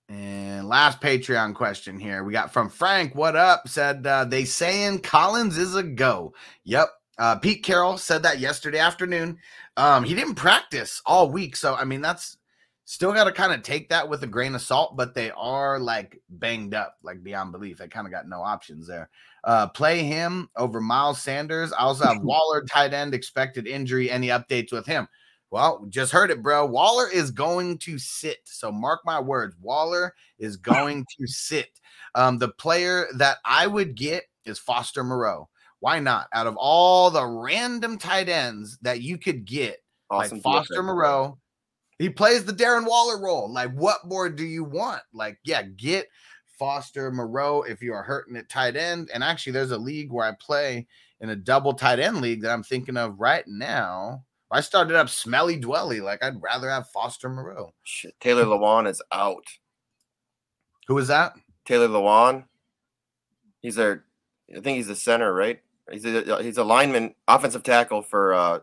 And 0.09 0.69
last 0.69 1.00
Patreon 1.00 1.55
question 1.55 1.99
here 1.99 2.25
we 2.25 2.33
got 2.33 2.53
from 2.53 2.69
Frank. 2.69 3.15
What 3.15 3.37
up? 3.37 3.69
Said 3.69 4.07
uh, 4.07 4.25
they 4.25 4.45
saying 4.45 5.00
Collins 5.00 5.57
is 5.57 5.77
a 5.77 5.83
go. 5.83 6.35
Yep. 6.65 6.89
Uh, 7.19 7.37
Pete 7.37 7.62
Carroll 7.62 7.99
said 7.99 8.23
that 8.23 8.41
yesterday 8.41 8.79
afternoon. 8.79 9.39
Um, 9.77 10.03
he 10.03 10.15
didn't 10.15 10.35
practice 10.35 11.00
all 11.07 11.31
week, 11.31 11.55
so 11.55 11.75
I 11.75 11.85
mean 11.85 12.00
that's 12.00 12.39
still 12.91 13.13
got 13.13 13.23
to 13.23 13.33
kind 13.33 13.53
of 13.53 13.63
take 13.63 13.89
that 13.89 14.09
with 14.09 14.21
a 14.25 14.27
grain 14.27 14.53
of 14.57 14.61
salt. 14.61 14.97
But 14.97 15.15
they 15.15 15.31
are 15.31 15.79
like 15.79 16.21
banged 16.29 16.75
up, 16.75 16.97
like 17.05 17.23
beyond 17.23 17.53
belief. 17.53 17.79
They 17.79 17.87
kind 17.87 18.05
of 18.05 18.13
got 18.13 18.29
no 18.29 18.43
options 18.43 18.89
there. 18.89 19.09
Uh, 19.45 19.69
play 19.69 20.03
him 20.03 20.49
over 20.57 20.81
Miles 20.81 21.23
Sanders. 21.23 21.73
I 21.73 21.83
also 21.83 22.05
have 22.05 22.19
Waller 22.23 22.65
tight 22.65 22.93
end 22.93 23.15
expected 23.15 23.69
injury. 23.69 24.11
Any 24.11 24.29
updates 24.29 24.73
with 24.73 24.87
him? 24.87 25.07
Well, 25.53 25.87
just 25.89 26.11
heard 26.11 26.33
it, 26.33 26.43
bro. 26.43 26.67
Waller 26.67 27.09
is 27.09 27.31
going 27.31 27.79
to 27.79 27.97
sit. 27.97 28.39
So 28.45 28.73
mark 28.73 29.01
my 29.05 29.21
words. 29.21 29.55
Waller 29.61 30.13
is 30.41 30.57
going 30.57 31.05
to 31.17 31.27
sit. 31.29 31.81
Um, 32.17 32.39
the 32.39 32.49
player 32.49 33.07
that 33.19 33.37
I 33.45 33.69
would 33.69 33.95
get 33.95 34.25
is 34.45 34.59
Foster 34.59 35.05
Moreau. 35.05 35.49
Why 35.79 36.01
not? 36.01 36.27
Out 36.33 36.49
of 36.49 36.57
all 36.57 37.11
the 37.11 37.25
random 37.25 37.99
tight 37.99 38.29
ends 38.29 38.79
that 38.83 39.01
you 39.01 39.17
could 39.17 39.45
get, 39.45 39.79
Awesome 40.11 40.39
like 40.39 40.43
Foster. 40.43 40.83
Moreau, 40.83 41.39
He 42.00 42.09
plays 42.09 42.47
the 42.47 42.54
Darren 42.54 42.87
Waller 42.87 43.23
role. 43.23 43.52
Like, 43.52 43.73
what 43.75 44.07
more 44.07 44.30
do 44.30 44.42
you 44.42 44.64
want? 44.64 45.02
Like, 45.12 45.38
yeah, 45.45 45.61
get 45.61 46.09
Foster 46.59 47.12
Moreau 47.12 47.61
if 47.61 47.83
you 47.83 47.92
are 47.92 48.02
hurting 48.02 48.38
at 48.38 48.49
tight 48.49 48.75
end. 48.75 49.11
And 49.12 49.23
actually, 49.23 49.52
there's 49.52 49.71
a 49.71 49.76
league 49.76 50.11
where 50.11 50.26
I 50.26 50.33
play 50.40 50.87
in 51.21 51.28
a 51.28 51.37
double 51.37 51.75
tight 51.75 51.99
end 51.99 52.23
league 52.23 52.40
that 52.40 52.52
I'm 52.52 52.62
thinking 52.62 52.97
of 52.97 53.21
right 53.21 53.45
now. 53.47 54.25
I 54.50 54.62
started 54.62 54.97
up 54.97 55.11
Smelly 55.11 55.61
Dwelly. 55.61 56.02
Like, 56.02 56.25
I'd 56.25 56.40
rather 56.40 56.71
have 56.71 56.88
Foster 56.88 57.28
Moreau. 57.28 57.75
Shit, 57.83 58.19
Taylor 58.19 58.47
Lewan 58.47 58.88
is 58.88 59.02
out. 59.12 59.45
Who 60.88 60.97
is 60.97 61.09
that? 61.09 61.35
Taylor 61.66 61.88
Lewan. 61.88 62.45
He's 63.61 63.75
their, 63.75 64.04
I 64.50 64.61
think 64.61 64.78
he's 64.78 64.87
the 64.87 64.97
center, 64.97 65.35
right? 65.35 65.61
He's 65.92 66.07
a 66.07 66.42
he's 66.42 66.57
a 66.57 66.64
lineman, 66.64 67.14
offensive 67.28 67.62
tackle 67.62 68.00
for 68.00 68.33
uh 68.33 68.61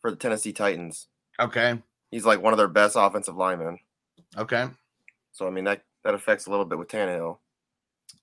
for 0.00 0.10
the 0.10 0.16
Tennessee 0.16 0.54
Titans. 0.54 1.08
Okay. 1.38 1.82
He's 2.10 2.24
like 2.24 2.42
one 2.42 2.52
of 2.52 2.58
their 2.58 2.68
best 2.68 2.96
offensive 2.98 3.36
linemen. 3.36 3.78
Okay. 4.36 4.66
So 5.32 5.46
I 5.46 5.50
mean 5.50 5.64
that 5.64 5.82
that 6.04 6.14
affects 6.14 6.46
a 6.46 6.50
little 6.50 6.64
bit 6.64 6.78
with 6.78 6.88
Tannehill. 6.88 7.38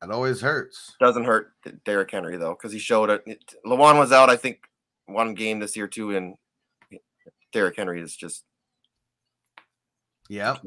It 0.02 0.12
always 0.12 0.42
hurts. 0.42 0.96
Doesn't 1.00 1.26
hurt 1.26 1.54
Derrick 1.86 2.12
Henry 2.12 2.38
though, 2.38 2.54
because 2.54 2.72
he 2.72 2.80
showed 2.80 3.10
it. 3.10 3.24
Lewan 3.66 3.98
was 3.98 4.12
out, 4.12 4.30
I 4.30 4.36
think, 4.36 4.60
one 5.06 5.34
game 5.36 5.60
this 5.60 5.76
year 5.76 5.88
too, 5.88 6.16
and 6.16 6.36
Derrick 7.52 7.76
Henry 7.78 8.02
is 8.02 8.16
just 8.16 8.44
Yep. 10.30 10.62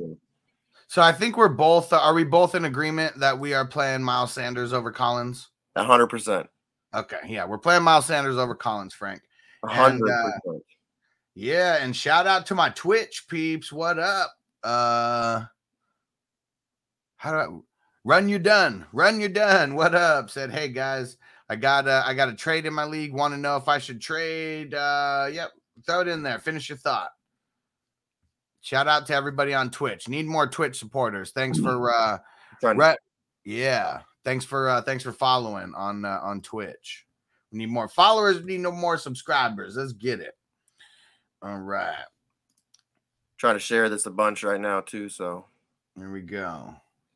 So 0.86 1.02
I 1.02 1.12
think 1.12 1.36
we're 1.36 1.48
both. 1.48 1.92
Are 1.92 2.14
we 2.14 2.24
both 2.24 2.54
in 2.54 2.64
agreement 2.64 3.18
that 3.18 3.38
we 3.38 3.54
are 3.54 3.66
playing 3.66 4.02
Miles 4.02 4.32
Sanders 4.32 4.72
over 4.72 4.90
Collins? 4.90 5.50
hundred 5.76 6.08
percent. 6.08 6.48
Okay. 6.94 7.18
Yeah, 7.26 7.44
we're 7.44 7.58
playing 7.58 7.82
Miles 7.82 8.06
Sanders 8.06 8.36
over 8.36 8.54
Collins, 8.54 8.94
Frank. 8.94 9.22
hundred 9.64 10.10
uh, 10.10 10.30
percent. 10.44 10.62
Yeah, 11.40 11.76
and 11.76 11.94
shout 11.94 12.26
out 12.26 12.46
to 12.46 12.56
my 12.56 12.70
Twitch 12.70 13.26
peeps. 13.28 13.72
What 13.72 14.00
up? 14.00 14.32
Uh 14.64 15.44
how 17.16 17.30
do 17.30 17.36
I 17.36 17.46
run 18.04 18.28
you 18.28 18.40
done? 18.40 18.86
Run 18.92 19.20
you 19.20 19.28
done. 19.28 19.76
What 19.76 19.94
up? 19.94 20.30
Said, 20.30 20.50
hey 20.50 20.66
guys, 20.66 21.16
I 21.48 21.54
got 21.54 21.86
a 21.86 22.02
I 22.04 22.14
got 22.14 22.28
a 22.28 22.34
trade 22.34 22.66
in 22.66 22.74
my 22.74 22.84
league. 22.84 23.14
Want 23.14 23.34
to 23.34 23.38
know 23.38 23.56
if 23.56 23.68
I 23.68 23.78
should 23.78 24.00
trade? 24.00 24.74
Uh 24.74 25.28
yep, 25.32 25.52
throw 25.86 26.00
it 26.00 26.08
in 26.08 26.24
there. 26.24 26.40
Finish 26.40 26.70
your 26.70 26.78
thought. 26.78 27.12
Shout 28.60 28.88
out 28.88 29.06
to 29.06 29.14
everybody 29.14 29.54
on 29.54 29.70
Twitch. 29.70 30.08
Need 30.08 30.26
more 30.26 30.48
Twitch 30.48 30.76
supporters. 30.76 31.30
Thanks 31.30 31.60
for 31.60 31.94
uh 31.94 32.18
Re- 32.64 32.96
yeah. 33.44 34.00
Thanks 34.24 34.44
for 34.44 34.68
uh 34.68 34.82
thanks 34.82 35.04
for 35.04 35.12
following 35.12 35.72
on 35.76 36.04
uh, 36.04 36.18
on 36.20 36.40
Twitch. 36.40 37.06
We 37.52 37.58
need 37.58 37.70
more 37.70 37.86
followers, 37.86 38.40
we 38.40 38.54
need 38.54 38.62
no 38.62 38.72
more 38.72 38.98
subscribers. 38.98 39.76
Let's 39.76 39.92
get 39.92 40.18
it. 40.18 40.34
All 41.42 41.58
right. 41.58 41.94
trying 43.36 43.54
to 43.54 43.60
share 43.60 43.88
this 43.88 44.06
a 44.06 44.10
bunch 44.10 44.42
right 44.42 44.60
now 44.60 44.80
too. 44.80 45.08
So 45.08 45.44
Here 45.96 46.10
we 46.10 46.20
go. 46.22 46.74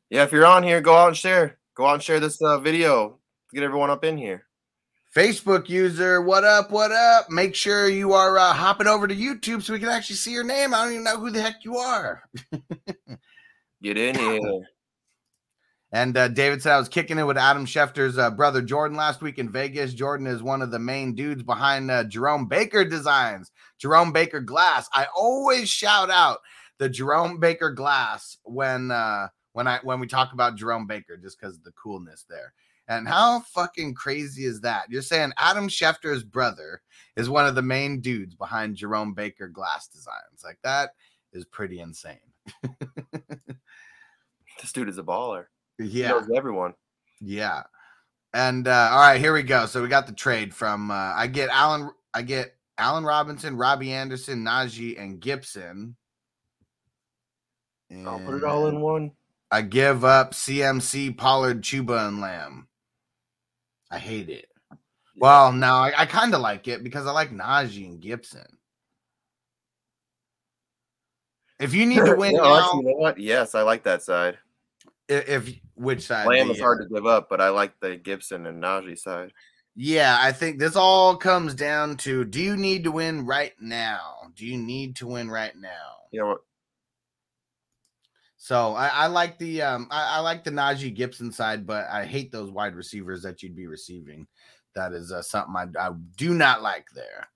yeah, 0.09 0.23
if 0.23 0.31
you're 0.31 0.45
on 0.45 0.63
here, 0.63 0.81
go 0.81 0.95
out 0.95 1.09
and 1.09 1.17
share. 1.17 1.57
Go 1.75 1.85
out 1.85 1.95
and 1.95 2.03
share 2.03 2.19
this 2.19 2.41
uh, 2.41 2.59
video. 2.59 3.17
Get 3.53 3.63
everyone 3.63 3.89
up 3.89 4.03
in 4.03 4.17
here. 4.17 4.45
Facebook 5.15 5.69
user, 5.69 6.21
what 6.21 6.43
up? 6.43 6.71
What 6.71 6.91
up? 6.91 7.29
Make 7.29 7.53
sure 7.53 7.87
you 7.87 8.13
are 8.13 8.37
uh, 8.39 8.51
hopping 8.53 8.87
over 8.87 9.07
to 9.07 9.15
YouTube 9.15 9.61
so 9.61 9.73
we 9.73 9.79
can 9.79 9.89
actually 9.89 10.15
see 10.15 10.31
your 10.31 10.43
name. 10.43 10.73
I 10.73 10.83
don't 10.83 10.93
even 10.93 11.03
know 11.03 11.19
who 11.19 11.29
the 11.29 11.41
heck 11.41 11.63
you 11.63 11.77
are. 11.77 12.23
Get 13.83 13.97
in 13.97 14.15
here. 14.15 14.39
And 15.93 16.17
uh, 16.17 16.27
David 16.27 16.61
said 16.63 16.73
I 16.73 16.79
was 16.79 16.89
kicking 16.89 17.19
it 17.19 17.23
with 17.23 17.37
Adam 17.37 17.67
Schefter's 17.67 18.17
uh, 18.17 18.31
brother 18.31 18.63
Jordan 18.63 18.97
last 18.97 19.21
week 19.21 19.37
in 19.37 19.51
Vegas. 19.51 19.93
Jordan 19.93 20.25
is 20.25 20.41
one 20.41 20.63
of 20.63 20.71
the 20.71 20.79
main 20.79 21.13
dudes 21.13 21.43
behind 21.43 21.91
uh, 21.91 22.03
Jerome 22.03 22.47
Baker 22.47 22.83
Designs, 22.83 23.51
Jerome 23.77 24.11
Baker 24.11 24.39
Glass. 24.39 24.89
I 24.91 25.05
always 25.15 25.69
shout 25.69 26.09
out 26.09 26.39
the 26.79 26.89
Jerome 26.89 27.39
Baker 27.39 27.69
Glass 27.69 28.39
when 28.41 28.89
uh, 28.89 29.27
when 29.51 29.67
I 29.67 29.81
when 29.83 29.99
we 29.99 30.07
talk 30.07 30.33
about 30.33 30.55
Jerome 30.55 30.87
Baker, 30.87 31.15
just 31.15 31.39
because 31.39 31.57
of 31.57 31.63
the 31.63 31.73
coolness 31.73 32.25
there. 32.27 32.53
And 32.87 33.07
how 33.07 33.41
fucking 33.41 33.93
crazy 33.93 34.45
is 34.45 34.61
that? 34.61 34.89
You're 34.89 35.03
saying 35.03 35.31
Adam 35.37 35.69
Schefter's 35.69 36.23
brother 36.23 36.81
is 37.15 37.29
one 37.29 37.45
of 37.45 37.53
the 37.53 37.61
main 37.61 38.01
dudes 38.01 38.33
behind 38.33 38.75
Jerome 38.75 39.13
Baker 39.13 39.47
Glass 39.47 39.87
Designs. 39.87 40.43
Like 40.43 40.57
that 40.63 40.89
is 41.31 41.45
pretty 41.45 41.79
insane. 41.79 42.17
This 44.61 44.71
dude 44.71 44.89
is 44.89 44.97
a 44.97 45.03
baller. 45.03 45.45
He 45.77 45.85
Yeah. 46.01 46.09
knows 46.09 46.29
everyone. 46.35 46.73
Yeah. 47.21 47.63
And 48.33 48.67
uh, 48.67 48.89
all 48.91 48.99
right, 48.99 49.19
here 49.19 49.33
we 49.33 49.43
go. 49.43 49.65
So 49.65 49.81
we 49.81 49.87
got 49.87 50.07
the 50.07 50.13
trade 50.13 50.53
from 50.53 50.89
uh, 50.91 51.13
I 51.15 51.27
get 51.27 51.49
Allen, 51.49 51.91
I 52.13 52.23
get 52.23 52.55
Allen 52.77 53.03
Robinson, 53.03 53.57
Robbie 53.57 53.93
Anderson, 53.93 54.43
Najee, 54.43 54.99
and 54.99 55.19
Gibson. 55.19 55.95
I'll 58.05 58.19
put 58.19 58.35
it 58.35 58.43
all 58.43 58.67
in 58.69 58.81
one. 58.81 59.11
I 59.51 59.61
give 59.61 60.03
up 60.03 60.33
CMC, 60.33 61.15
Pollard, 61.15 61.61
Chuba, 61.61 62.07
and 62.07 62.19
Lamb. 62.21 62.67
I 63.91 63.99
hate 63.99 64.29
it. 64.29 64.47
Well, 65.15 65.51
no, 65.53 65.67
I, 65.67 65.93
I 65.95 66.05
kind 66.07 66.33
of 66.33 66.41
like 66.41 66.67
it 66.67 66.83
because 66.83 67.05
I 67.05 67.11
like 67.11 67.29
Najee 67.31 67.85
and 67.85 68.01
Gibson. 68.01 68.57
If 71.59 71.75
you 71.75 71.85
need 71.85 72.03
to 72.05 72.13
win 72.17 72.33
Yeah, 72.33 72.41
now, 72.41 72.57
actually, 72.57 72.79
you 72.79 72.83
know 72.89 72.97
what? 72.97 73.19
Yes, 73.19 73.53
I 73.53 73.61
like 73.61 73.83
that 73.83 74.01
side. 74.01 74.39
if, 75.07 75.29
if 75.29 75.55
which 75.75 76.01
side? 76.01 76.27
Lamb 76.27 76.51
is 76.51 76.59
hard 76.59 76.81
to 76.81 76.93
give 76.93 77.05
up, 77.05 77.29
but 77.29 77.41
I 77.41 77.49
like 77.49 77.79
the 77.79 77.95
Gibson 77.95 78.45
and 78.45 78.61
Najee 78.61 78.97
side. 78.97 79.31
Yeah, 79.75 80.17
I 80.19 80.31
think 80.31 80.59
this 80.59 80.75
all 80.75 81.15
comes 81.15 81.55
down 81.55 81.97
to 81.97 82.25
do 82.25 82.41
you 82.41 82.55
need 82.55 82.83
to 82.83 82.91
win 82.91 83.25
right 83.25 83.53
now? 83.59 84.31
Do 84.35 84.45
you 84.45 84.57
need 84.57 84.95
to 84.97 85.07
win 85.07 85.31
right 85.31 85.55
now? 85.55 85.69
Know 86.11 86.27
what? 86.27 86.41
So 88.37 88.75
I, 88.75 88.87
I 88.87 89.07
like 89.07 89.39
the 89.39 89.61
um 89.61 89.87
I, 89.89 90.17
I 90.17 90.19
like 90.19 90.43
the 90.43 90.51
Najee 90.51 90.93
Gibson 90.93 91.31
side, 91.31 91.65
but 91.65 91.87
I 91.89 92.05
hate 92.05 92.31
those 92.31 92.51
wide 92.51 92.75
receivers 92.75 93.23
that 93.23 93.41
you'd 93.41 93.55
be 93.55 93.67
receiving. 93.67 94.27
That 94.75 94.93
is 94.93 95.11
uh, 95.11 95.21
something 95.21 95.55
I, 95.55 95.87
I 95.87 95.91
do 96.17 96.33
not 96.33 96.61
like 96.61 96.87
there. 96.93 97.29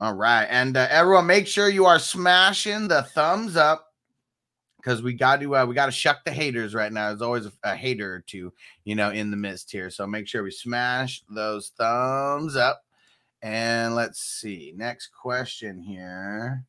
All 0.00 0.14
right, 0.14 0.44
and 0.44 0.76
uh, 0.76 0.86
everyone, 0.90 1.26
make 1.26 1.46
sure 1.46 1.68
you 1.68 1.86
are 1.86 1.98
smashing 1.98 2.88
the 2.88 3.02
thumbs 3.02 3.56
up 3.56 3.91
because 4.82 5.02
we 5.02 5.12
got 5.12 5.40
to 5.40 5.56
uh, 5.56 5.66
we 5.66 5.74
got 5.74 5.86
to 5.86 5.92
shuck 5.92 6.24
the 6.24 6.32
haters 6.32 6.74
right 6.74 6.92
now. 6.92 7.08
There's 7.08 7.22
always 7.22 7.46
a, 7.46 7.52
a 7.62 7.76
hater 7.76 8.14
or 8.14 8.20
two, 8.20 8.52
you 8.84 8.94
know, 8.94 9.10
in 9.10 9.30
the 9.30 9.36
midst 9.36 9.70
here. 9.70 9.90
So 9.90 10.06
make 10.06 10.26
sure 10.26 10.42
we 10.42 10.50
smash 10.50 11.22
those 11.28 11.72
thumbs 11.78 12.56
up. 12.56 12.84
And 13.40 13.94
let's 13.94 14.20
see. 14.20 14.72
Next 14.76 15.08
question 15.08 15.80
here. 15.80 16.64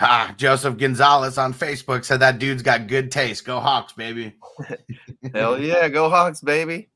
Ha, 0.00 0.34
Joseph 0.36 0.76
Gonzalez 0.76 1.38
on 1.38 1.54
Facebook 1.54 2.04
said 2.04 2.20
that 2.20 2.38
dude's 2.38 2.62
got 2.62 2.88
good 2.88 3.12
taste. 3.12 3.44
Go 3.44 3.60
Hawks, 3.60 3.92
baby. 3.92 4.34
Hell 5.34 5.60
yeah, 5.60 5.88
go 5.88 6.10
Hawks, 6.10 6.40
baby. 6.40 6.88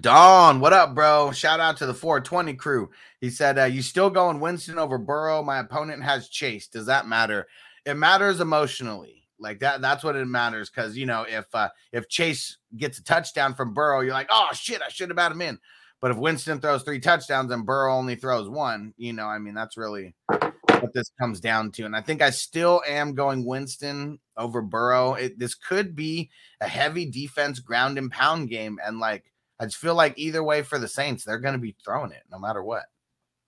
Dawn, 0.00 0.58
what 0.58 0.72
up, 0.72 0.94
bro? 0.94 1.30
Shout 1.32 1.60
out 1.60 1.76
to 1.76 1.86
the 1.86 1.94
420 1.94 2.54
crew. 2.54 2.90
He 3.22 3.30
said, 3.30 3.56
uh, 3.56 3.64
You 3.64 3.82
still 3.82 4.10
going 4.10 4.40
Winston 4.40 4.80
over 4.80 4.98
Burrow? 4.98 5.44
My 5.44 5.60
opponent 5.60 6.02
has 6.02 6.28
Chase. 6.28 6.66
Does 6.66 6.86
that 6.86 7.06
matter? 7.06 7.46
It 7.86 7.94
matters 7.94 8.40
emotionally. 8.40 9.22
Like 9.38 9.60
that, 9.60 9.80
that's 9.80 10.02
what 10.02 10.16
it 10.16 10.26
matters. 10.26 10.68
Cause 10.70 10.96
you 10.96 11.06
know, 11.06 11.24
if 11.28 11.46
uh 11.54 11.68
if 11.92 12.08
Chase 12.08 12.58
gets 12.76 12.98
a 12.98 13.04
touchdown 13.04 13.54
from 13.54 13.74
Burrow, 13.74 14.00
you're 14.00 14.12
like, 14.12 14.28
oh 14.30 14.48
shit, 14.52 14.82
I 14.82 14.88
should 14.88 15.08
have 15.08 15.18
had 15.18 15.32
him 15.32 15.40
in. 15.40 15.58
But 16.00 16.10
if 16.10 16.16
Winston 16.16 16.60
throws 16.60 16.82
three 16.82 16.98
touchdowns 16.98 17.50
and 17.52 17.64
Burrow 17.64 17.94
only 17.96 18.16
throws 18.16 18.48
one, 18.48 18.92
you 18.96 19.12
know, 19.12 19.26
I 19.26 19.38
mean, 19.38 19.54
that's 19.54 19.76
really 19.76 20.14
what 20.26 20.92
this 20.92 21.10
comes 21.20 21.38
down 21.38 21.70
to. 21.72 21.84
And 21.84 21.94
I 21.94 22.00
think 22.00 22.22
I 22.22 22.30
still 22.30 22.82
am 22.88 23.14
going 23.14 23.44
Winston 23.44 24.18
over 24.36 24.62
Burrow. 24.62 25.14
It, 25.14 25.38
this 25.38 25.54
could 25.54 25.94
be 25.94 26.30
a 26.60 26.66
heavy 26.66 27.08
defense 27.08 27.60
ground 27.60 27.98
and 27.98 28.10
pound 28.10 28.48
game. 28.48 28.78
And 28.84 28.98
like, 28.98 29.32
I 29.60 29.66
just 29.66 29.76
feel 29.76 29.94
like 29.94 30.18
either 30.18 30.42
way 30.42 30.62
for 30.62 30.78
the 30.80 30.88
Saints, 30.88 31.24
they're 31.24 31.38
going 31.38 31.54
to 31.54 31.60
be 31.60 31.76
throwing 31.84 32.10
it 32.10 32.22
no 32.30 32.38
matter 32.40 32.64
what. 32.64 32.84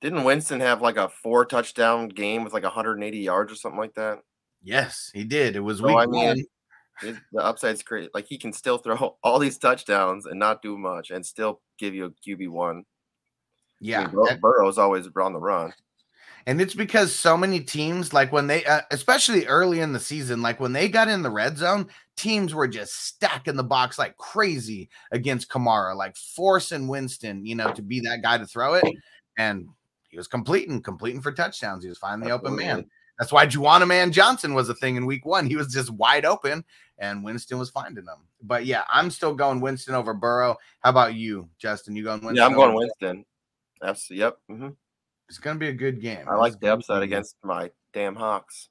Didn't 0.05 0.25
Winston 0.25 0.61
have 0.61 0.83
like 0.83 0.99
a 0.99 1.09
four 1.09 1.47
touchdown 1.47 2.09
game 2.09 2.45
with 2.45 2.53
like 2.53 2.63
180 2.63 3.19
yards 3.19 3.51
or 3.51 3.57
something 3.57 3.81
like 3.81 3.95
that? 3.95 4.19
Yes, 4.63 5.11
he 5.15 5.25
did. 5.25 5.57
It 5.57 5.61
was 5.61 5.79
So, 5.79 5.87
week 5.87 5.97
I 5.97 6.05
mean, 6.05 6.27
one. 6.27 6.45
His- 7.01 7.17
the 7.33 7.43
upside's 7.43 7.83
great. 7.83 8.11
Like 8.13 8.27
he 8.27 8.37
can 8.37 8.53
still 8.53 8.77
throw 8.77 9.17
all 9.25 9.39
these 9.39 9.57
touchdowns 9.57 10.27
and 10.27 10.39
not 10.39 10.61
do 10.61 10.77
much 10.77 11.11
and 11.11 11.25
still 11.25 11.63
give 11.79 11.95
you 11.95 12.05
a 12.05 12.11
QB 12.11 12.51
one. 12.51 12.85
Yeah. 13.81 14.07
Bur- 14.09 14.37
Burrow's 14.43 14.77
always 14.77 15.09
on 15.17 15.33
the 15.33 15.41
run. 15.41 15.73
And 16.47 16.61
it's 16.61 16.75
because 16.75 17.15
so 17.15 17.35
many 17.35 17.61
teams, 17.61 18.13
like 18.13 18.31
when 18.31 18.47
they, 18.47 18.63
uh, 18.67 18.83
especially 18.91 19.47
early 19.47 19.81
in 19.81 19.95
the 19.95 20.01
season, 20.01 20.43
like 20.43 20.61
when 20.61 20.75
they 20.75 20.91
got 20.91 21.09
in 21.09 21.23
the 21.23 21.31
red 21.31 21.57
zone, 21.57 21.87
teams 22.19 22.55
were 22.55 22.69
just 22.69 23.07
stacking 23.07 23.57
the 23.57 23.65
box 23.65 23.99
like 23.99 24.19
crazy 24.19 24.91
against 25.13 25.49
Kamara, 25.49 25.97
like 25.97 26.15
forcing 26.37 26.89
Winston, 26.89 27.47
you 27.47 27.55
know, 27.55 27.73
to 27.73 27.81
be 27.81 28.01
that 28.01 28.21
guy 28.23 28.37
to 28.37 28.45
throw 28.45 28.75
it. 28.75 28.85
And 29.39 29.67
he 30.15 30.17
was 30.17 30.29
completing, 30.29 30.81
completing 30.81 31.21
for 31.21 31.33
touchdowns. 31.33 31.83
He 31.83 31.89
was 31.89 31.99
finding 31.99 32.29
the 32.29 32.33
open 32.33 32.55
man. 32.55 32.89
That's 33.19 33.33
why 33.33 33.49
Juana 33.53 33.85
Man 33.85 34.13
Johnson 34.13 34.55
was 34.55 34.69
a 34.69 34.75
thing 34.77 34.95
in 34.95 35.07
week 35.07 35.27
one. 35.27 35.45
He 35.45 35.57
was 35.57 35.73
just 35.73 35.91
wide 35.91 36.25
open 36.25 36.65
and 36.99 37.25
Winston 37.25 37.59
was 37.59 37.69
finding 37.69 38.05
them. 38.05 38.19
But 38.41 38.65
yeah, 38.65 38.85
I'm 38.89 39.11
still 39.11 39.35
going 39.35 39.61
Winston 39.61 39.97
over 39.97 40.15
Burrow. 40.15 40.57
How 40.85 40.91
about 40.91 41.15
you, 41.15 41.49
Justin? 41.59 41.97
You 41.97 42.05
going 42.05 42.21
Winston? 42.21 42.37
Yeah, 42.37 42.47
I'm 42.47 42.55
going 42.55 42.77
Winston. 42.77 43.25
Absolutely. 43.83 44.21
Yep. 44.21 44.39
hmm 44.49 44.69
It's 45.29 45.39
gonna 45.39 45.59
be 45.59 45.67
a 45.69 45.73
good 45.73 46.01
game. 46.01 46.29
I 46.29 46.37
like 46.37 46.61
the 46.61 46.73
upside 46.73 47.03
against 47.03 47.35
my 47.43 47.73
damn 47.93 48.15
Hawks. 48.15 48.69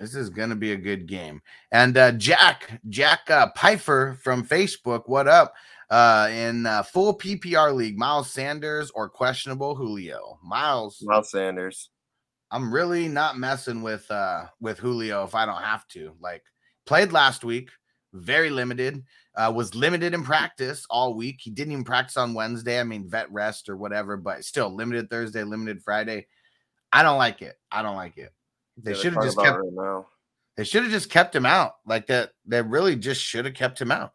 This 0.00 0.14
is 0.14 0.30
gonna 0.30 0.56
be 0.56 0.72
a 0.72 0.78
good 0.78 1.06
game. 1.06 1.42
And 1.70 1.96
uh, 1.98 2.12
Jack 2.12 2.80
Jack 2.88 3.30
uh, 3.30 3.50
Pfeiffer 3.54 4.16
from 4.22 4.46
Facebook, 4.46 5.02
what 5.04 5.28
up? 5.28 5.52
Uh, 5.90 6.28
in 6.32 6.64
uh, 6.64 6.82
full 6.82 7.18
PPR 7.18 7.74
league, 7.74 7.98
Miles 7.98 8.30
Sanders 8.30 8.90
or 8.92 9.10
questionable 9.10 9.74
Julio. 9.74 10.38
Miles, 10.42 11.02
Miles 11.02 11.30
Sanders. 11.30 11.90
I'm 12.50 12.72
really 12.72 13.08
not 13.08 13.38
messing 13.38 13.82
with 13.82 14.10
uh 14.10 14.46
with 14.58 14.78
Julio 14.78 15.24
if 15.24 15.34
I 15.34 15.44
don't 15.44 15.62
have 15.62 15.86
to. 15.88 16.14
Like 16.18 16.44
played 16.86 17.12
last 17.12 17.44
week, 17.44 17.68
very 18.14 18.48
limited. 18.48 19.04
Uh, 19.36 19.52
was 19.54 19.74
limited 19.74 20.14
in 20.14 20.24
practice 20.24 20.86
all 20.88 21.14
week. 21.14 21.40
He 21.40 21.50
didn't 21.50 21.72
even 21.72 21.84
practice 21.84 22.16
on 22.16 22.32
Wednesday. 22.32 22.80
I 22.80 22.84
mean, 22.84 23.08
vet 23.08 23.30
rest 23.30 23.68
or 23.68 23.76
whatever, 23.76 24.16
but 24.16 24.44
still 24.44 24.74
limited 24.74 25.10
Thursday, 25.10 25.44
limited 25.44 25.82
Friday. 25.82 26.26
I 26.90 27.02
don't 27.02 27.18
like 27.18 27.42
it. 27.42 27.56
I 27.70 27.82
don't 27.82 27.96
like 27.96 28.16
it. 28.16 28.32
They 28.76 28.94
should 28.94 29.14
have 29.14 29.22
just 29.24 29.38
kept. 29.38 29.58
right. 29.62 30.04
They 30.56 30.64
should 30.64 30.82
have 30.82 30.92
just 30.92 31.10
kept 31.10 31.34
him 31.34 31.46
out. 31.46 31.74
Like 31.86 32.06
that. 32.08 32.32
They 32.46 32.62
really 32.62 32.96
just 32.96 33.22
should 33.22 33.44
have 33.44 33.54
kept 33.54 33.80
him 33.80 33.90
out. 33.90 34.12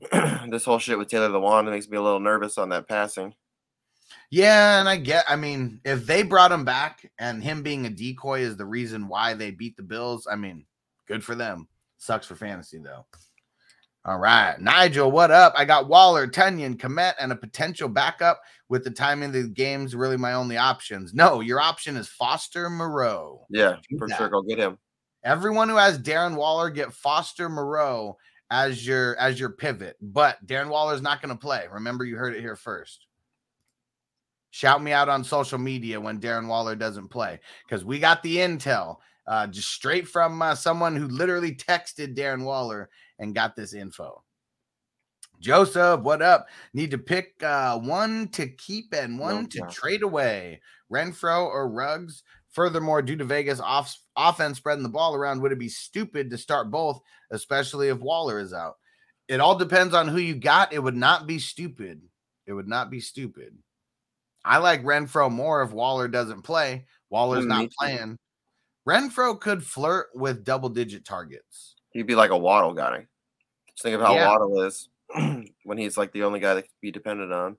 this 0.50 0.64
whole 0.64 0.78
shit 0.78 0.98
with 0.98 1.08
Taylor 1.08 1.28
Lewan 1.28 1.70
makes 1.70 1.88
me 1.88 1.96
a 1.96 2.02
little 2.02 2.20
nervous 2.20 2.58
on 2.58 2.68
that 2.70 2.88
passing. 2.88 3.34
Yeah, 4.30 4.80
and 4.80 4.88
I 4.88 4.96
get. 4.96 5.24
I 5.28 5.36
mean, 5.36 5.80
if 5.84 6.06
they 6.06 6.22
brought 6.22 6.52
him 6.52 6.64
back 6.64 7.10
and 7.18 7.42
him 7.42 7.62
being 7.62 7.86
a 7.86 7.90
decoy 7.90 8.40
is 8.40 8.56
the 8.56 8.64
reason 8.64 9.08
why 9.08 9.34
they 9.34 9.50
beat 9.50 9.76
the 9.76 9.82
Bills, 9.82 10.26
I 10.30 10.36
mean, 10.36 10.64
good 11.06 11.24
for 11.24 11.34
them. 11.34 11.68
Sucks 11.98 12.26
for 12.26 12.36
fantasy 12.36 12.78
though. 12.78 13.06
All 14.04 14.18
right, 14.18 14.58
Nigel, 14.60 15.10
what 15.10 15.30
up? 15.30 15.52
I 15.56 15.64
got 15.64 15.88
Waller, 15.88 16.26
Tonyan, 16.26 16.76
Kmet, 16.76 17.14
and 17.20 17.32
a 17.32 17.36
potential 17.36 17.88
backup. 17.88 18.40
With 18.70 18.84
the 18.84 18.90
timing 18.90 19.28
of 19.28 19.32
the 19.32 19.48
games, 19.48 19.94
really 19.96 20.18
my 20.18 20.34
only 20.34 20.58
options. 20.58 21.14
No, 21.14 21.40
your 21.40 21.58
option 21.58 21.96
is 21.96 22.06
Foster 22.06 22.68
Moreau. 22.68 23.46
Yeah, 23.48 23.76
Do 23.88 23.96
for 23.98 24.08
that. 24.08 24.18
sure. 24.18 24.28
Go 24.28 24.42
get 24.42 24.58
him. 24.58 24.76
Everyone 25.24 25.70
who 25.70 25.76
has 25.76 25.98
Darren 25.98 26.36
Waller 26.36 26.68
get 26.68 26.92
Foster 26.92 27.48
Moreau 27.48 28.18
as 28.50 28.86
your 28.86 29.16
as 29.16 29.40
your 29.40 29.50
pivot, 29.50 29.96
but 30.02 30.44
Darren 30.46 30.68
Waller 30.68 30.94
is 30.94 31.02
not 31.02 31.22
going 31.22 31.34
to 31.34 31.40
play. 31.40 31.66
Remember, 31.72 32.04
you 32.04 32.16
heard 32.16 32.34
it 32.34 32.40
here 32.40 32.56
first. 32.56 33.06
Shout 34.50 34.82
me 34.82 34.92
out 34.92 35.08
on 35.08 35.24
social 35.24 35.58
media 35.58 36.00
when 36.00 36.20
Darren 36.20 36.46
Waller 36.46 36.74
doesn't 36.76 37.08
play 37.08 37.40
because 37.66 37.84
we 37.84 37.98
got 37.98 38.22
the 38.22 38.36
intel 38.36 38.96
uh, 39.26 39.46
just 39.46 39.68
straight 39.68 40.08
from 40.08 40.40
uh, 40.40 40.54
someone 40.54 40.96
who 40.96 41.08
literally 41.08 41.54
texted 41.54 42.16
Darren 42.16 42.44
Waller 42.44 42.88
and 43.18 43.34
got 43.34 43.56
this 43.56 43.74
info. 43.74 44.22
Joseph, 45.40 46.00
what 46.00 46.20
up? 46.20 46.48
Need 46.74 46.90
to 46.90 46.98
pick 46.98 47.42
uh, 47.42 47.78
one 47.78 48.28
to 48.28 48.48
keep 48.48 48.92
and 48.92 49.18
one 49.18 49.46
to 49.50 49.58
doubt. 49.60 49.70
trade 49.70 50.02
away. 50.02 50.60
Renfrow 50.92 51.46
or 51.46 51.68
Ruggs? 51.68 52.22
Furthermore, 52.50 53.02
due 53.02 53.14
to 53.16 53.24
Vegas 53.24 53.60
off- 53.60 53.98
offense 54.16 54.58
spreading 54.58 54.82
the 54.82 54.88
ball 54.88 55.14
around, 55.14 55.40
would 55.42 55.52
it 55.52 55.58
be 55.58 55.68
stupid 55.68 56.30
to 56.30 56.38
start 56.38 56.70
both, 56.70 57.00
especially 57.30 57.88
if 57.88 57.98
Waller 57.98 58.40
is 58.40 58.52
out? 58.52 58.78
It 59.28 59.38
all 59.40 59.56
depends 59.56 59.94
on 59.94 60.08
who 60.08 60.18
you 60.18 60.34
got. 60.34 60.72
It 60.72 60.82
would 60.82 60.96
not 60.96 61.26
be 61.26 61.38
stupid. 61.38 62.00
It 62.46 62.54
would 62.54 62.66
not 62.66 62.90
be 62.90 62.98
stupid. 63.00 63.56
I 64.44 64.58
like 64.58 64.82
Renfrow 64.82 65.30
more 65.30 65.62
if 65.62 65.70
Waller 65.70 66.08
doesn't 66.08 66.42
play. 66.42 66.86
Waller's 67.10 67.44
Mm, 67.44 67.48
not 67.48 67.70
playing. 67.78 68.16
Renfrow 68.88 69.38
could 69.38 69.62
flirt 69.62 70.08
with 70.14 70.44
double 70.44 70.70
digit 70.70 71.04
targets. 71.04 71.76
He'd 71.92 72.06
be 72.06 72.14
like 72.14 72.30
a 72.30 72.36
Waddle 72.38 72.74
guy. 72.74 73.06
Just 73.70 73.82
think 73.82 73.94
of 73.94 74.00
how 74.00 74.14
Yeah. 74.14 74.28
Waddle 74.28 74.62
is 74.62 74.88
when 75.64 75.78
he's 75.78 75.96
like 75.96 76.12
the 76.12 76.24
only 76.24 76.40
guy 76.40 76.54
that 76.54 76.62
can 76.62 76.70
be 76.82 76.90
depended 76.90 77.32
on. 77.32 77.56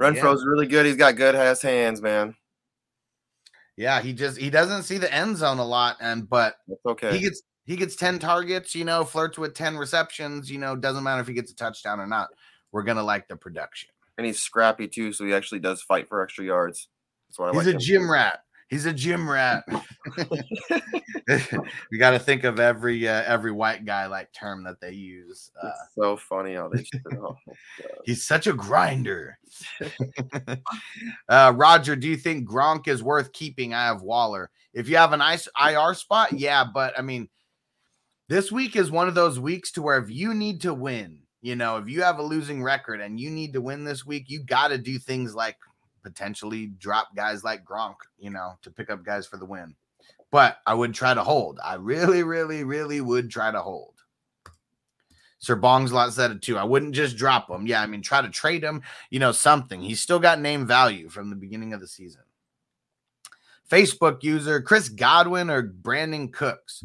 Renfrow's 0.00 0.44
really 0.44 0.66
good. 0.66 0.84
He's 0.86 0.96
got 0.96 1.16
good 1.16 1.34
ass 1.34 1.62
hands, 1.62 2.02
man. 2.02 2.34
Yeah, 3.76 4.00
he 4.00 4.12
just 4.12 4.38
he 4.38 4.48
doesn't 4.50 4.84
see 4.84 4.98
the 4.98 5.12
end 5.12 5.36
zone 5.36 5.58
a 5.58 5.64
lot, 5.64 5.96
and 6.00 6.28
but 6.28 6.56
That's 6.66 6.80
okay. 6.86 7.12
he 7.16 7.20
gets 7.22 7.42
he 7.64 7.76
gets 7.76 7.96
10 7.96 8.18
targets, 8.20 8.74
you 8.74 8.84
know, 8.84 9.04
flirts 9.04 9.38
with 9.38 9.52
10 9.54 9.76
receptions, 9.76 10.50
you 10.50 10.58
know, 10.58 10.76
doesn't 10.76 11.02
matter 11.02 11.20
if 11.20 11.26
he 11.26 11.34
gets 11.34 11.50
a 11.50 11.56
touchdown 11.56 11.98
or 12.00 12.06
not. 12.06 12.28
We're 12.72 12.84
gonna 12.84 13.02
like 13.02 13.28
the 13.28 13.36
production. 13.36 13.90
and 14.18 14.26
he's 14.26 14.40
scrappy 14.40 14.88
too, 14.88 15.12
so 15.12 15.24
he 15.26 15.34
actually 15.34 15.60
does 15.60 15.82
fight 15.82 16.08
for 16.08 16.22
extra 16.22 16.44
yards. 16.44 16.88
That's 17.28 17.38
what 17.38 17.46
I 17.48 17.52
He's 17.52 17.56
like. 17.58 17.66
a 17.66 17.70
him 17.72 17.80
gym 17.80 18.10
rat. 18.10 18.40
He's 18.68 18.86
a 18.86 18.92
gym 18.92 19.30
rat. 19.30 19.64
we 21.90 21.98
got 21.98 22.10
to 22.10 22.18
think 22.18 22.44
of 22.44 22.58
every 22.58 23.06
uh, 23.08 23.22
every 23.26 23.52
white 23.52 23.84
guy 23.84 24.06
like 24.06 24.32
term 24.32 24.64
that 24.64 24.80
they 24.80 24.92
use. 24.92 25.50
Uh, 25.62 25.68
It's 25.68 25.94
so 25.94 26.16
funny 26.16 26.54
how 26.54 26.68
they. 26.68 26.84
oh, 27.16 27.36
he's 28.04 28.26
such 28.26 28.46
a 28.46 28.52
grinder. 28.52 29.38
uh, 31.28 31.52
Roger, 31.54 31.94
do 31.94 32.08
you 32.08 32.16
think 32.16 32.48
Gronk 32.48 32.88
is 32.88 33.02
worth 33.02 33.32
keeping? 33.32 33.72
I 33.72 33.86
have 33.86 34.02
Waller. 34.02 34.50
If 34.72 34.88
you 34.88 34.96
have 34.96 35.12
a 35.12 35.16
nice 35.16 35.48
IR 35.60 35.94
spot, 35.94 36.32
yeah, 36.32 36.64
but 36.64 36.98
I 36.98 37.02
mean, 37.02 37.28
this 38.28 38.50
week 38.50 38.74
is 38.76 38.90
one 38.90 39.08
of 39.08 39.14
those 39.14 39.38
weeks 39.38 39.72
to 39.72 39.82
where 39.82 39.98
if 39.98 40.10
you 40.10 40.34
need 40.34 40.60
to 40.62 40.74
win, 40.74 41.20
you 41.40 41.54
know, 41.54 41.76
if 41.78 41.88
you 41.88 42.02
have 42.02 42.18
a 42.18 42.22
losing 42.22 42.62
record 42.62 43.00
and 43.00 43.20
you 43.20 43.30
need 43.30 43.52
to 43.52 43.60
win 43.60 43.84
this 43.84 44.04
week, 44.04 44.24
you 44.26 44.42
got 44.42 44.68
to 44.68 44.78
do 44.78 44.98
things 44.98 45.34
like 45.34 45.56
potentially 46.06 46.66
drop 46.78 47.16
guys 47.16 47.42
like 47.42 47.64
Gronk, 47.64 47.96
you 48.16 48.30
know, 48.30 48.52
to 48.62 48.70
pick 48.70 48.90
up 48.90 49.04
guys 49.04 49.26
for 49.26 49.38
the 49.38 49.44
win. 49.44 49.74
But 50.30 50.58
I 50.64 50.72
would 50.72 50.94
try 50.94 51.14
to 51.14 51.24
hold. 51.24 51.58
I 51.64 51.74
really, 51.74 52.22
really, 52.22 52.62
really 52.62 53.00
would 53.00 53.28
try 53.28 53.50
to 53.50 53.60
hold. 53.60 53.94
Sir 55.38 55.56
Bongslot 55.56 56.12
said 56.12 56.30
it 56.30 56.42
too. 56.42 56.56
I 56.56 56.62
wouldn't 56.62 56.94
just 56.94 57.16
drop 57.16 57.50
him. 57.50 57.66
Yeah, 57.66 57.82
I 57.82 57.86
mean, 57.86 58.02
try 58.02 58.22
to 58.22 58.28
trade 58.28 58.62
him, 58.62 58.82
you 59.10 59.18
know, 59.18 59.32
something. 59.32 59.82
He's 59.82 60.00
still 60.00 60.20
got 60.20 60.40
name 60.40 60.64
value 60.64 61.08
from 61.08 61.28
the 61.28 61.34
beginning 61.34 61.72
of 61.72 61.80
the 61.80 61.88
season. 61.88 62.22
Facebook 63.68 64.22
user 64.22 64.62
Chris 64.62 64.88
Godwin 64.88 65.50
or 65.50 65.64
Brandin 65.64 66.32
Cooks. 66.32 66.84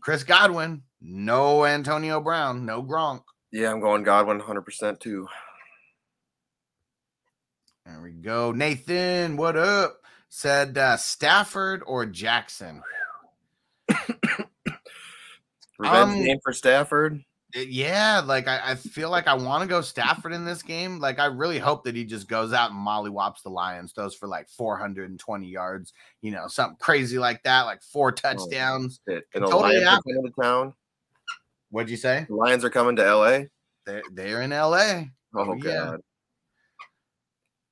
Chris 0.00 0.24
Godwin, 0.24 0.82
no 1.02 1.66
Antonio 1.66 2.18
Brown, 2.18 2.64
no 2.64 2.82
Gronk. 2.82 3.24
Yeah, 3.52 3.70
I'm 3.70 3.80
going 3.80 4.04
Godwin 4.04 4.40
100% 4.40 5.00
too. 5.00 5.28
There 7.86 8.00
we 8.02 8.12
go. 8.12 8.52
Nathan, 8.52 9.36
what 9.36 9.56
up? 9.56 10.00
Said 10.30 10.76
uh, 10.78 10.96
Stafford 10.96 11.82
or 11.86 12.06
Jackson. 12.06 12.82
Revenge 15.78 16.10
Um, 16.18 16.24
game 16.24 16.38
for 16.42 16.52
Stafford. 16.52 17.22
Yeah, 17.54 18.20
like 18.24 18.48
I, 18.48 18.72
I 18.72 18.74
feel 18.74 19.10
like 19.10 19.28
I 19.28 19.34
want 19.34 19.62
to 19.62 19.68
go 19.68 19.80
Stafford 19.80 20.32
in 20.32 20.44
this 20.44 20.62
game. 20.62 20.98
Like 20.98 21.20
I 21.20 21.26
really 21.26 21.60
hope 21.60 21.84
that 21.84 21.94
he 21.94 22.04
just 22.04 22.26
goes 22.28 22.52
out 22.52 22.72
and 22.72 22.84
mollywops 22.84 23.42
the 23.44 23.50
Lions, 23.50 23.92
throws 23.92 24.14
for 24.14 24.26
like 24.26 24.48
420 24.48 25.46
yards, 25.46 25.92
you 26.20 26.32
know, 26.32 26.48
something 26.48 26.76
crazy 26.80 27.18
like 27.18 27.42
that, 27.44 27.62
like 27.62 27.82
four 27.82 28.10
touchdowns. 28.10 29.00
It, 29.06 29.24
Could 29.32 29.42
and 29.42 29.46
the 29.46 29.50
totally 29.50 29.84
happen. 29.84 30.24
to 30.24 30.32
town. 30.42 30.74
What'd 31.70 31.90
you 31.90 31.96
say? 31.96 32.26
The 32.28 32.34
Lions 32.34 32.64
are 32.64 32.70
coming 32.70 32.96
to 32.96 33.14
LA. 33.14 33.40
They're, 33.86 34.02
they're 34.12 34.42
in 34.42 34.50
LA. 34.50 35.04
Oh, 35.36 35.50
Oh, 35.50 35.54
yeah. 35.54 35.96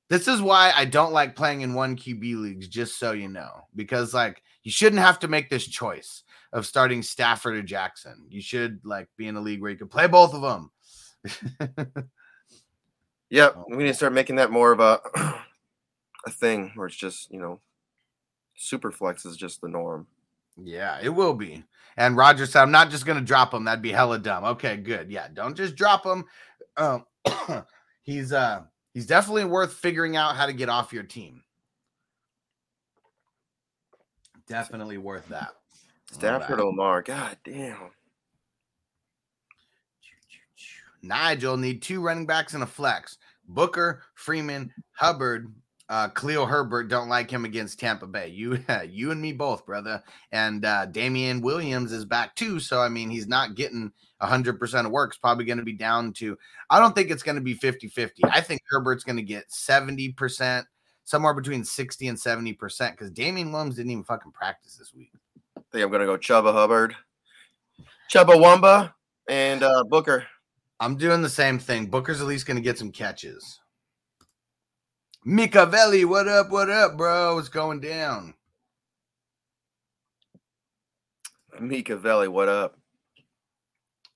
This 0.09 0.27
is 0.27 0.41
why 0.41 0.73
I 0.75 0.85
don't 0.85 1.13
like 1.13 1.35
playing 1.35 1.61
in 1.61 1.73
one 1.73 1.95
QB 1.95 2.41
leagues, 2.41 2.67
just 2.67 2.99
so 2.99 3.13
you 3.13 3.29
know, 3.29 3.67
because 3.75 4.13
like 4.13 4.43
you 4.63 4.71
shouldn't 4.71 5.01
have 5.01 5.19
to 5.19 5.27
make 5.27 5.49
this 5.49 5.67
choice 5.67 6.23
of 6.51 6.65
starting 6.65 7.01
Stafford 7.01 7.55
or 7.55 7.63
Jackson. 7.63 8.25
You 8.29 8.41
should 8.41 8.81
like 8.83 9.07
be 9.17 9.27
in 9.27 9.35
a 9.35 9.41
league 9.41 9.61
where 9.61 9.71
you 9.71 9.77
can 9.77 9.87
play 9.87 10.07
both 10.07 10.33
of 10.33 10.41
them. 10.41 10.71
Yep. 13.33 13.55
Oh. 13.57 13.65
We 13.69 13.77
need 13.77 13.87
to 13.87 13.93
start 13.95 14.13
making 14.13 14.35
that 14.35 14.51
more 14.51 14.71
of 14.71 14.79
a 14.79 15.01
a 16.27 16.29
thing 16.29 16.71
where 16.75 16.85
it's 16.85 16.95
just, 16.95 17.31
you 17.31 17.39
know, 17.39 17.61
super 18.55 18.91
flex 18.91 19.25
is 19.25 19.35
just 19.35 19.59
the 19.59 19.67
norm. 19.67 20.05
Yeah, 20.55 20.99
it 21.01 21.09
will 21.09 21.33
be. 21.33 21.63
And 21.97 22.15
Roger 22.15 22.45
said, 22.45 22.61
I'm 22.61 22.69
not 22.69 22.91
just 22.91 23.07
going 23.07 23.17
to 23.17 23.25
drop 23.25 23.51
him. 23.51 23.63
That'd 23.63 23.81
be 23.81 23.91
hella 23.91 24.19
dumb. 24.19 24.43
Okay, 24.43 24.77
good. 24.77 25.11
Yeah, 25.11 25.29
don't 25.33 25.57
just 25.57 25.75
drop 25.75 26.05
him. 26.05 26.25
Um, 26.77 27.05
he's 28.03 28.31
uh 28.31 28.61
he's 28.93 29.05
definitely 29.05 29.45
worth 29.45 29.73
figuring 29.73 30.15
out 30.15 30.35
how 30.35 30.45
to 30.45 30.53
get 30.53 30.69
off 30.69 30.93
your 30.93 31.03
team. 31.03 31.43
Definitely 34.47 34.97
worth 34.97 35.27
that. 35.29 35.53
Stafford 36.11 36.59
Alright. 36.59 36.73
Omar. 36.73 37.01
God 37.01 37.37
damn. 37.43 37.91
Nigel 41.01 41.57
need 41.57 41.81
two 41.81 42.01
running 42.01 42.25
backs 42.25 42.53
and 42.53 42.63
a 42.63 42.67
flex. 42.67 43.17
Booker, 43.47 44.03
Freeman, 44.15 44.71
Hubbard, 44.93 45.53
uh, 45.89 46.07
Cleo 46.09 46.45
Herbert 46.45 46.87
don't 46.87 47.09
like 47.09 47.29
him 47.29 47.43
against 47.43 47.79
Tampa 47.79 48.07
Bay. 48.07 48.29
You, 48.29 48.63
you 48.89 49.11
and 49.11 49.21
me 49.21 49.33
both, 49.33 49.65
brother. 49.65 50.01
And 50.31 50.63
uh, 50.65 50.85
Damien 50.85 51.41
Williams 51.41 51.91
is 51.91 52.05
back 52.05 52.35
too. 52.35 52.59
So 52.59 52.79
I 52.79 52.89
mean, 52.89 53.09
he's 53.09 53.27
not 53.27 53.55
getting 53.55 53.91
hundred 54.23 54.59
percent 54.59 54.87
of 54.87 54.93
work. 54.93 55.11
It's 55.11 55.17
probably 55.19 55.45
going 55.45 55.57
to 55.57 55.63
be 55.63 55.73
down 55.73 56.13
to. 56.13 56.37
I 56.69 56.79
don't 56.79 56.95
think 56.95 57.11
it's 57.11 57.23
going 57.23 57.35
to 57.35 57.41
be 57.41 57.55
50-50. 57.55 58.11
I 58.23 58.41
think 58.41 58.61
Herbert's 58.69 59.03
going 59.03 59.17
to 59.17 59.23
get 59.23 59.51
seventy 59.51 60.11
percent, 60.11 60.65
somewhere 61.03 61.33
between 61.33 61.63
sixty 61.63 62.07
and 62.07 62.19
seventy 62.19 62.53
percent, 62.53 62.97
because 62.97 63.11
Damien 63.11 63.51
Williams 63.51 63.75
didn't 63.75 63.91
even 63.91 64.03
fucking 64.03 64.31
practice 64.31 64.75
this 64.75 64.93
week. 64.93 65.11
I 65.57 65.61
think 65.71 65.83
I'm 65.83 65.91
gonna 65.91 66.05
go 66.05 66.17
Chuba 66.17 66.53
Hubbard. 66.53 66.95
Chuba 68.11 68.35
Wumba 68.35 68.93
and 69.27 69.63
uh 69.63 69.83
Booker. 69.83 70.25
I'm 70.79 70.97
doing 70.97 71.21
the 71.21 71.29
same 71.29 71.59
thing. 71.59 71.85
Booker's 71.85 72.19
at 72.19 72.27
least 72.27 72.45
going 72.45 72.57
to 72.57 72.61
get 72.61 72.77
some 72.77 72.91
catches. 72.91 73.59
Mikavelli, 75.25 76.03
what 76.03 76.27
up? 76.27 76.49
What 76.49 76.69
up, 76.69 76.97
bro? 76.97 77.35
What's 77.35 77.47
going 77.47 77.79
down? 77.79 78.33
Mika 81.59 81.95
Valley, 81.95 82.27
what 82.27 82.49
up? 82.49 82.77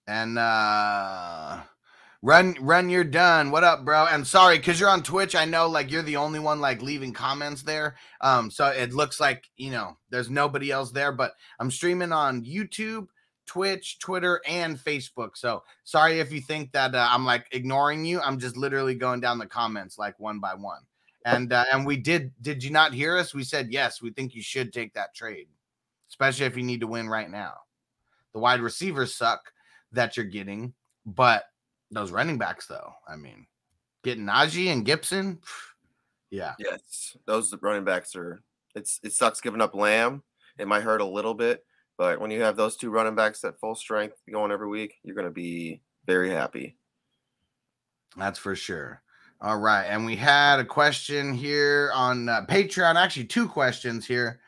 And 0.08 0.39
uh 0.39 1.62
run 2.22 2.56
run 2.60 2.89
you're 2.89 3.04
done. 3.04 3.52
What 3.52 3.63
up, 3.63 3.86
bro? 3.86 4.06
And 4.06 4.26
sorry, 4.26 4.58
because 4.58 4.80
you're 4.80 4.89
on 4.89 5.04
Twitch. 5.04 5.36
I 5.36 5.46
know 5.46 5.67
like 5.67 5.91
you're 5.91 6.04
the 6.04 6.17
only 6.17 6.39
one 6.39 6.60
like 6.60 6.82
leaving 6.82 7.13
comments 7.13 7.63
there. 7.63 7.96
Um, 8.22 8.50
so 8.50 8.67
it 8.67 8.93
looks 8.93 9.20
like 9.20 9.50
you 9.58 9.72
know 9.72 9.98
there's 10.10 10.30
nobody 10.30 10.72
else 10.72 10.91
there, 10.91 11.12
but 11.12 11.34
I'm 11.60 11.72
streaming 11.72 12.12
on 12.12 12.43
YouTube, 12.43 13.08
Twitch, 13.46 14.00
Twitter, 14.00 14.41
and 14.48 14.78
Facebook. 14.78 15.36
So 15.36 15.63
sorry 15.84 16.20
if 16.20 16.32
you 16.32 16.41
think 16.41 16.72
that 16.72 16.96
uh, 16.96 17.08
I'm 17.10 17.26
like 17.26 17.48
ignoring 17.52 18.06
you. 18.06 18.20
I'm 18.22 18.39
just 18.39 18.58
literally 18.58 18.96
going 18.96 19.22
down 19.22 19.39
the 19.39 19.46
comments 19.46 19.98
like 19.98 20.20
one 20.20 20.39
by 20.39 20.54
one. 20.54 20.82
And 21.26 21.52
uh, 21.52 21.65
and 21.74 21.86
we 21.86 21.98
did 21.98 22.32
did 22.41 22.63
you 22.63 22.72
not 22.72 22.93
hear 22.93 23.17
us? 23.17 23.34
We 23.34 23.43
said 23.43 23.72
yes, 23.72 24.02
we 24.02 24.12
think 24.12 24.34
you 24.34 24.41
should 24.41 24.72
take 24.72 24.93
that 24.93 25.13
trade, 25.13 25.48
especially 26.10 26.46
if 26.46 26.56
you 26.56 26.63
need 26.63 26.82
to 26.82 26.88
win 26.88 27.10
right 27.10 27.30
now. 27.30 27.54
The 28.34 28.39
wide 28.39 28.62
receivers 28.62 29.13
suck 29.13 29.52
that 29.91 30.17
you're 30.17 30.26
getting, 30.26 30.73
but 31.06 31.45
those 31.91 32.12
running 32.12 32.38
backs 32.38 32.67
though, 32.67 32.93
I 33.08 33.15
mean, 33.15 33.47
getting 34.04 34.26
Najee 34.26 34.71
and 34.71 34.86
Gibson, 34.86 35.39
yeah. 36.30 36.54
Yes, 36.60 37.15
those 37.26 37.54
running 37.62 37.86
backs 37.86 38.15
are. 38.15 38.41
It's 38.76 39.00
it 39.04 39.13
sucks 39.13 39.41
giving 39.41 39.62
up 39.62 39.73
Lamb. 39.73 40.21
It 40.60 40.67
might 40.67 40.84
hurt 40.84 41.02
a 41.02 41.06
little 41.06 41.34
bit, 41.34 41.65
but 41.97 42.19
when 42.19 42.30
you 42.32 42.41
have 42.41 42.56
those 42.56 42.78
two 42.78 42.91
running 42.91 43.15
backs 43.15 43.43
at 43.43 43.60
full 43.60 43.76
strength 43.76 44.17
going 44.32 44.52
every 44.52 44.67
week, 44.67 44.95
you're 45.04 45.15
going 45.15 45.26
to 45.26 45.32
be 45.32 45.82
very 46.06 46.30
happy. 46.30 46.78
That's 48.15 48.39
for 48.39 48.56
sure. 48.56 49.02
All 49.41 49.58
right. 49.58 49.86
And 49.86 50.06
we 50.06 50.15
had 50.15 50.60
a 50.60 50.65
question 50.65 51.34
here 51.34 51.91
on 51.93 52.28
uh, 52.28 52.45
Patreon. 52.47 52.95
Actually, 52.95 53.26
two 53.26 53.47
questions 53.47 54.06
here. 54.06 54.39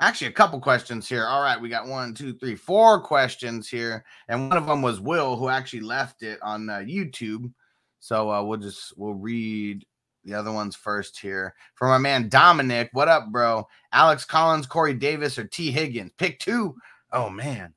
Actually, 0.00 0.28
a 0.28 0.32
couple 0.32 0.60
questions 0.60 1.08
here. 1.08 1.26
All 1.26 1.42
right. 1.42 1.60
We 1.60 1.68
got 1.68 1.88
one, 1.88 2.14
two, 2.14 2.32
three, 2.34 2.54
four 2.54 3.00
questions 3.00 3.68
here. 3.68 4.04
And 4.28 4.48
one 4.48 4.56
of 4.56 4.66
them 4.66 4.80
was 4.80 5.00
Will, 5.00 5.36
who 5.36 5.48
actually 5.48 5.80
left 5.80 6.22
it 6.22 6.38
on 6.40 6.70
uh, 6.70 6.78
YouTube. 6.78 7.52
So 7.98 8.30
uh, 8.30 8.44
we'll 8.44 8.60
just, 8.60 8.96
we'll 8.96 9.14
read 9.14 9.84
the 10.24 10.34
other 10.34 10.52
ones 10.52 10.76
first 10.76 11.18
here. 11.18 11.54
For 11.74 11.88
my 11.88 11.98
man 11.98 12.28
Dominic, 12.28 12.90
what 12.92 13.08
up, 13.08 13.32
bro? 13.32 13.66
Alex 13.92 14.24
Collins, 14.24 14.68
Corey 14.68 14.94
Davis, 14.94 15.36
or 15.36 15.44
T. 15.44 15.72
Higgins? 15.72 16.12
Pick 16.16 16.38
two. 16.38 16.76
Oh, 17.12 17.28
man. 17.28 17.74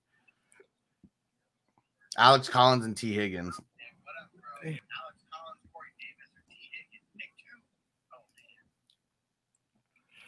Alex 2.18 2.50
Collins 2.50 2.86
and 2.86 2.96
T. 2.96 3.14
Higgins. 3.14 3.60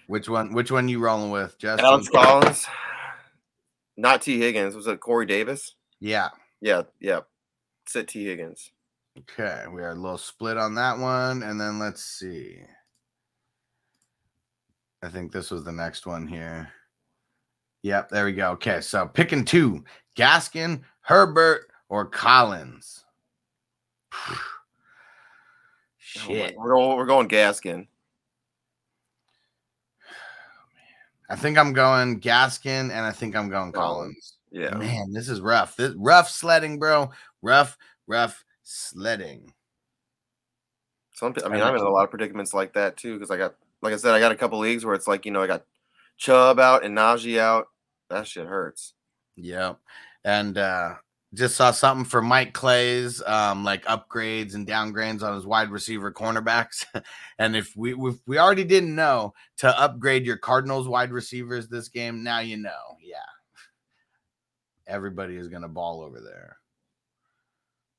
Which 0.07 0.27
one? 0.29 0.53
Which 0.53 0.71
one 0.71 0.87
you 0.89 0.99
rolling 0.99 1.31
with, 1.31 1.57
Justin? 1.57 1.85
Alex 1.85 2.09
Collins, 2.09 2.65
not 3.97 4.21
T 4.21 4.39
Higgins. 4.39 4.75
Was 4.75 4.87
it 4.87 4.99
Corey 4.99 5.25
Davis? 5.25 5.75
Yeah. 5.99 6.29
Yeah, 6.61 6.83
yeah. 6.99 7.21
Sit 7.87 8.07
T 8.07 8.25
Higgins. 8.25 8.71
Okay, 9.17 9.65
we 9.71 9.81
are 9.83 9.91
a 9.91 9.95
little 9.95 10.17
split 10.17 10.57
on 10.57 10.75
that 10.75 10.97
one, 10.97 11.43
and 11.43 11.59
then 11.61 11.77
let's 11.79 12.03
see. 12.03 12.57
I 15.03 15.09
think 15.09 15.31
this 15.31 15.51
was 15.51 15.63
the 15.63 15.71
next 15.71 16.05
one 16.05 16.27
here. 16.27 16.69
Yep, 17.83 18.09
there 18.09 18.25
we 18.25 18.33
go. 18.33 18.51
Okay, 18.51 18.81
so 18.81 19.05
picking 19.05 19.45
two: 19.45 19.83
Gaskin, 20.15 20.81
Herbert, 21.01 21.69
or 21.89 22.05
Collins. 22.05 23.05
Shit. 25.97 26.55
we're 26.57 26.73
going. 26.73 26.97
We're 26.97 27.05
going 27.05 27.27
Gaskin. 27.27 27.87
I 31.29 31.35
think 31.35 31.57
I'm 31.57 31.73
going 31.73 32.19
Gaskin, 32.19 32.91
and 32.91 32.93
I 32.93 33.11
think 33.11 33.35
I'm 33.35 33.49
going 33.49 33.71
Collins. 33.71 34.37
Yeah. 34.51 34.75
Man, 34.75 35.11
this 35.11 35.29
is 35.29 35.41
rough. 35.41 35.75
This 35.75 35.93
rough 35.97 36.29
sledding, 36.29 36.77
bro. 36.77 37.11
Rough, 37.41 37.77
rough 38.07 38.43
sledding. 38.63 39.53
Some. 41.13 41.33
I 41.43 41.49
mean, 41.49 41.61
I'm 41.61 41.75
in 41.75 41.81
a 41.81 41.89
lot 41.89 42.03
of 42.03 42.09
predicaments 42.09 42.53
like 42.53 42.73
that 42.73 42.97
too 42.97 43.13
because 43.15 43.31
I 43.31 43.37
got, 43.37 43.55
like 43.81 43.93
I 43.93 43.97
said, 43.97 44.13
I 44.13 44.19
got 44.19 44.31
a 44.31 44.35
couple 44.35 44.59
leagues 44.59 44.85
where 44.85 44.95
it's 44.95 45.07
like 45.07 45.25
you 45.25 45.31
know 45.31 45.41
I 45.41 45.47
got 45.47 45.65
Chubb 46.17 46.59
out 46.59 46.83
and 46.83 46.97
Najee 46.97 47.39
out. 47.39 47.67
That 48.09 48.27
shit 48.27 48.45
hurts. 48.45 48.93
Yep. 49.35 49.79
And 50.23 50.57
uh 50.57 50.95
just 51.33 51.55
saw 51.55 51.71
something 51.71 52.05
for 52.05 52.21
Mike 52.21 52.53
Clay's 52.53 53.21
um 53.25 53.63
like 53.63 53.85
upgrades 53.85 54.53
and 54.53 54.67
downgrades 54.67 55.23
on 55.23 55.35
his 55.35 55.45
wide 55.45 55.71
receiver 55.71 56.11
cornerbacks. 56.11 56.85
and 57.39 57.55
if 57.55 57.75
we 57.75 57.93
if 57.93 58.15
we 58.25 58.37
already 58.37 58.63
didn't 58.63 58.95
know 58.95 59.33
to 59.57 59.79
upgrade 59.79 60.25
your 60.25 60.37
Cardinals 60.37 60.87
wide 60.87 61.11
receivers 61.11 61.67
this 61.67 61.89
game, 61.89 62.23
now 62.23 62.39
you 62.39 62.57
know. 62.57 62.97
Yeah. 63.01 63.17
Everybody 64.87 65.37
is 65.37 65.47
gonna 65.47 65.69
ball 65.69 66.01
over 66.01 66.19
there. 66.19 66.57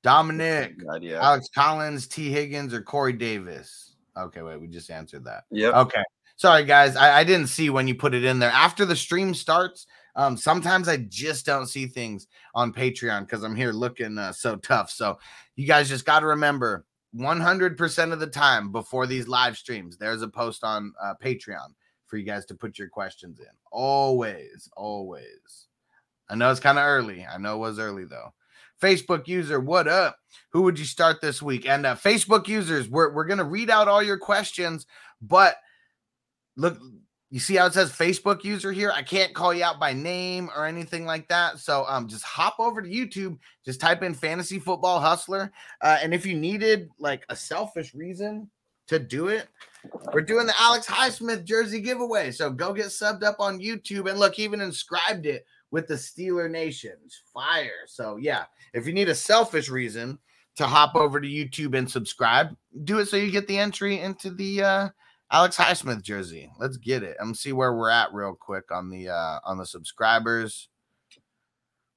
Dominic. 0.05 0.75
Alex 0.87 1.49
Collins, 1.55 2.07
T. 2.07 2.31
Higgins, 2.31 2.75
or 2.75 2.83
Corey 2.83 3.14
Davis. 3.14 3.97
Okay, 4.16 4.42
wait, 4.42 4.61
we 4.61 4.68
just 4.68 4.90
answered 4.90 5.25
that. 5.25 5.44
Yeah. 5.51 5.81
Okay. 5.81 6.03
Sorry, 6.37 6.64
guys. 6.64 6.94
I, 6.94 7.20
I 7.20 7.25
didn't 7.25 7.47
see 7.47 7.70
when 7.70 7.88
you 7.88 7.94
put 7.94 8.14
it 8.14 8.23
in 8.23 8.38
there. 8.38 8.51
After 8.51 8.85
the 8.85 8.94
stream 8.97 9.35
starts, 9.35 9.87
um, 10.16 10.37
sometimes 10.37 10.88
I 10.88 10.98
just 10.98 11.46
don't 11.46 11.66
see 11.66 11.87
things 11.87 12.27
on 12.55 12.72
Patreon 12.72 13.20
because 13.20 13.42
I'm 13.42 13.57
here 13.57 13.72
looking 13.72 14.18
uh, 14.18 14.33
so 14.33 14.57
tough. 14.57 14.90
So 14.90 15.18
you 15.57 15.66
guys 15.66 15.88
just 15.88 16.05
got 16.05 16.20
to 16.20 16.27
remember 16.27 16.85
100% 17.16 18.12
of 18.12 18.20
the 18.20 18.27
time 18.27 18.72
before 18.72 19.07
these 19.07 19.29
live 19.29 19.57
streams, 19.57 19.96
there's 19.96 20.22
a 20.22 20.29
post 20.29 20.64
on 20.64 20.92
uh, 21.03 21.14
Patreon 21.22 21.68
for 22.07 22.16
you 22.16 22.24
guys 22.24 22.44
to 22.46 22.55
put 22.55 22.79
your 22.79 22.88
questions 22.88 23.40
in. 23.40 23.46
Always, 23.70 24.68
always. 24.77 25.66
I 26.29 26.35
know 26.35 26.50
it's 26.50 26.61
kind 26.61 26.79
of 26.79 26.85
early. 26.85 27.27
I 27.27 27.38
know 27.38 27.57
it 27.57 27.59
was 27.59 27.79
early 27.79 28.05
though. 28.05 28.33
Facebook 28.83 29.29
user, 29.29 29.61
what 29.61 29.87
up? 29.87 30.18
Who 30.50 30.62
would 30.62 30.79
you 30.79 30.85
start 30.85 31.20
this 31.20 31.40
week? 31.40 31.66
And 31.66 31.87
uh, 31.87 31.94
Facebook 31.94 32.48
users, 32.48 32.88
we're, 32.88 33.12
we're 33.12 33.27
going 33.27 33.38
to 33.38 33.44
read 33.44 33.70
out 33.70 33.88
all 33.88 34.03
your 34.03 34.18
questions, 34.18 34.87
but 35.22 35.57
look, 36.57 36.79
you 37.35 37.40
see 37.40 37.57
how 37.57 37.66
it 37.66 37.75
says 37.75 37.90
Facebook 37.90 38.44
user 38.44 38.70
here? 38.70 38.92
I 38.92 39.03
can't 39.03 39.35
call 39.35 39.53
you 39.53 39.64
out 39.64 39.81
by 39.81 39.92
name 39.92 40.49
or 40.55 40.66
anything 40.66 41.05
like 41.05 41.27
that. 41.27 41.59
So 41.59 41.85
um, 41.88 42.07
just 42.07 42.23
hop 42.23 42.55
over 42.61 42.81
to 42.81 42.88
YouTube, 42.88 43.38
just 43.64 43.81
type 43.81 44.05
in 44.05 44.14
fantasy 44.14 44.61
football 44.61 45.01
hustler. 45.01 45.51
Uh, 45.81 45.99
and 46.01 46.14
if 46.14 46.25
you 46.25 46.37
needed 46.37 46.90
like 46.97 47.25
a 47.31 47.35
selfish 47.35 47.92
reason 47.92 48.49
to 48.87 49.01
do 49.01 49.27
it, 49.27 49.49
we're 50.12 50.20
doing 50.20 50.47
the 50.47 50.55
Alex 50.61 50.87
Highsmith 50.87 51.42
jersey 51.42 51.81
giveaway. 51.81 52.31
So 52.31 52.53
go 52.53 52.73
get 52.73 52.87
subbed 52.87 53.25
up 53.25 53.40
on 53.40 53.59
YouTube 53.59 54.09
and 54.09 54.20
look, 54.20 54.38
even 54.38 54.61
inscribed 54.61 55.27
it 55.27 55.44
with 55.73 55.88
the 55.88 55.94
Steeler 55.94 56.49
Nations 56.49 57.20
fire. 57.33 57.83
So 57.88 58.14
yeah, 58.14 58.44
if 58.75 58.87
you 58.87 58.92
need 58.92 59.09
a 59.09 59.14
selfish 59.14 59.68
reason 59.68 60.20
to 60.55 60.68
hop 60.68 60.94
over 60.94 61.20
to 61.20 61.27
YouTube 61.27 61.77
and 61.77 61.90
subscribe, 61.90 62.57
do 62.85 63.01
it 63.01 63.07
so 63.07 63.16
you 63.16 63.33
get 63.33 63.49
the 63.49 63.59
entry 63.59 63.99
into 63.99 64.31
the 64.31 64.62
uh 64.62 64.88
Alex 65.35 65.57
Highsmith 65.57 66.01
jersey. 66.01 66.49
Let's 66.61 66.77
get 66.77 67.03
it. 67.03 67.16
I'm 67.18 67.35
see 67.35 67.53
where 67.53 67.75
we're 67.75 67.90
at 67.90 68.14
real 68.14 68.37
quick 68.38 68.70
on 68.70 68.88
the 68.88 69.09
uh 69.09 69.40
on 69.44 69.59
the 69.59 69.66
subscribers. 69.66 70.68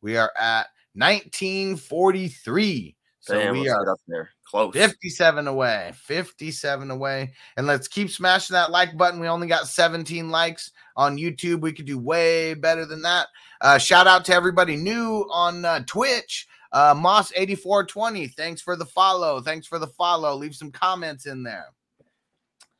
We 0.02 0.18
are 0.18 0.32
at 0.36 0.66
1943. 0.96 2.96
So 3.20 3.36
Damn, 3.36 3.54
we 3.54 3.70
are 3.70 3.92
up 3.92 4.00
there. 4.08 4.32
Close. 4.44 4.74
57 4.74 5.48
away. 5.48 5.92
57 5.96 6.90
away. 6.90 7.32
And 7.58 7.68
let's 7.68 7.88
keep 7.88 8.10
smashing 8.10 8.56
that 8.56 8.72
like 8.72 8.98
button. 8.98 9.20
We 9.20 9.28
only 9.28 9.46
got 9.46 9.68
17 9.68 10.32
likes 10.32 10.72
on 10.96 11.18
YouTube. 11.18 11.62
We 11.62 11.74
could 11.74 11.86
do 11.86 12.00
way 12.00 12.56
better 12.56 12.88
than 12.88 13.04
that. 13.04 13.28
Uh, 13.62 13.78
shout 13.78 14.08
out 14.08 14.26
to 14.26 14.34
everybody 14.34 14.76
new 14.76 15.28
on 15.32 15.64
uh, 15.64 15.82
Twitch. 15.86 16.48
Uh, 16.72 16.96
Moss8420. 16.96 18.34
Thanks 18.34 18.64
for 18.64 18.76
the 18.76 18.86
follow. 18.86 19.42
Thanks 19.42 19.68
for 19.68 19.78
the 19.78 19.88
follow. 19.88 20.36
Leave 20.36 20.56
some 20.56 20.72
comments 20.72 21.28
in 21.28 21.44
there. 21.44 21.68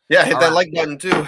Yeah, 0.10 0.24
hit 0.26 0.36
All 0.36 0.40
that 0.42 0.48
right. 0.48 0.54
like 0.54 0.74
button 0.74 0.98
too. 0.98 1.28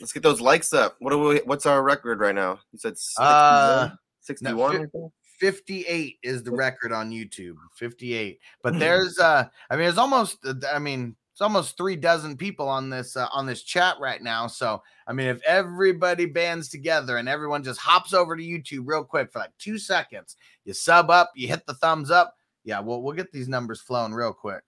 Let's 0.00 0.12
get 0.12 0.22
those 0.22 0.40
likes 0.40 0.72
up. 0.72 0.96
What 1.00 1.10
do 1.10 1.18
we? 1.18 1.38
What's 1.44 1.66
our 1.66 1.82
record 1.82 2.20
right 2.20 2.34
now? 2.34 2.60
You 2.72 2.78
said 2.78 2.96
61? 2.98 3.26
Uh, 3.26 3.90
61? 4.20 4.90
fi- 4.90 5.08
58 5.38 6.18
is 6.22 6.42
the 6.42 6.50
record 6.50 6.92
on 6.92 7.10
YouTube. 7.10 7.54
58. 7.76 8.38
But 8.62 8.78
there's 8.78 9.18
uh 9.18 9.44
I 9.70 9.76
mean 9.76 9.88
it's 9.88 9.98
almost 9.98 10.38
uh, 10.44 10.54
I 10.72 10.78
mean 10.78 11.16
it's 11.32 11.40
almost 11.40 11.76
three 11.76 11.96
dozen 11.96 12.36
people 12.36 12.68
on 12.68 12.90
this 12.90 13.16
uh, 13.16 13.28
on 13.32 13.46
this 13.46 13.62
chat 13.62 13.96
right 14.00 14.22
now. 14.22 14.46
So 14.46 14.82
I 15.06 15.12
mean 15.12 15.28
if 15.28 15.40
everybody 15.42 16.26
bands 16.26 16.68
together 16.68 17.16
and 17.16 17.28
everyone 17.28 17.62
just 17.62 17.80
hops 17.80 18.12
over 18.12 18.36
to 18.36 18.42
YouTube 18.42 18.82
real 18.86 19.04
quick 19.04 19.32
for 19.32 19.38
like 19.38 19.56
2 19.58 19.78
seconds, 19.78 20.36
you 20.64 20.74
sub 20.74 21.10
up, 21.10 21.30
you 21.34 21.48
hit 21.48 21.64
the 21.66 21.74
thumbs 21.74 22.10
up. 22.10 22.34
Yeah, 22.64 22.80
we'll 22.80 23.02
we'll 23.02 23.14
get 23.14 23.32
these 23.32 23.48
numbers 23.48 23.80
flowing 23.80 24.12
real 24.12 24.32
quick. 24.32 24.62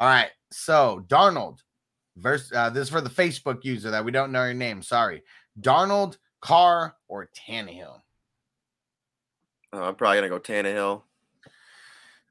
All 0.00 0.08
right. 0.08 0.30
So, 0.50 1.04
Darnold 1.08 1.58
versus 2.18 2.52
uh, 2.52 2.70
this 2.70 2.84
is 2.84 2.90
for 2.90 3.00
the 3.00 3.10
Facebook 3.10 3.64
user 3.64 3.90
that 3.90 4.04
we 4.04 4.10
don't 4.12 4.32
know 4.32 4.44
your 4.44 4.54
name. 4.54 4.82
Sorry. 4.82 5.22
Darnold, 5.60 6.18
Carr, 6.40 6.94
or 7.08 7.28
Tannehill. 7.48 8.00
Oh, 9.72 9.82
I'm 9.82 9.94
probably 9.96 10.18
gonna 10.18 10.28
go 10.28 10.38
Tannehill. 10.40 11.02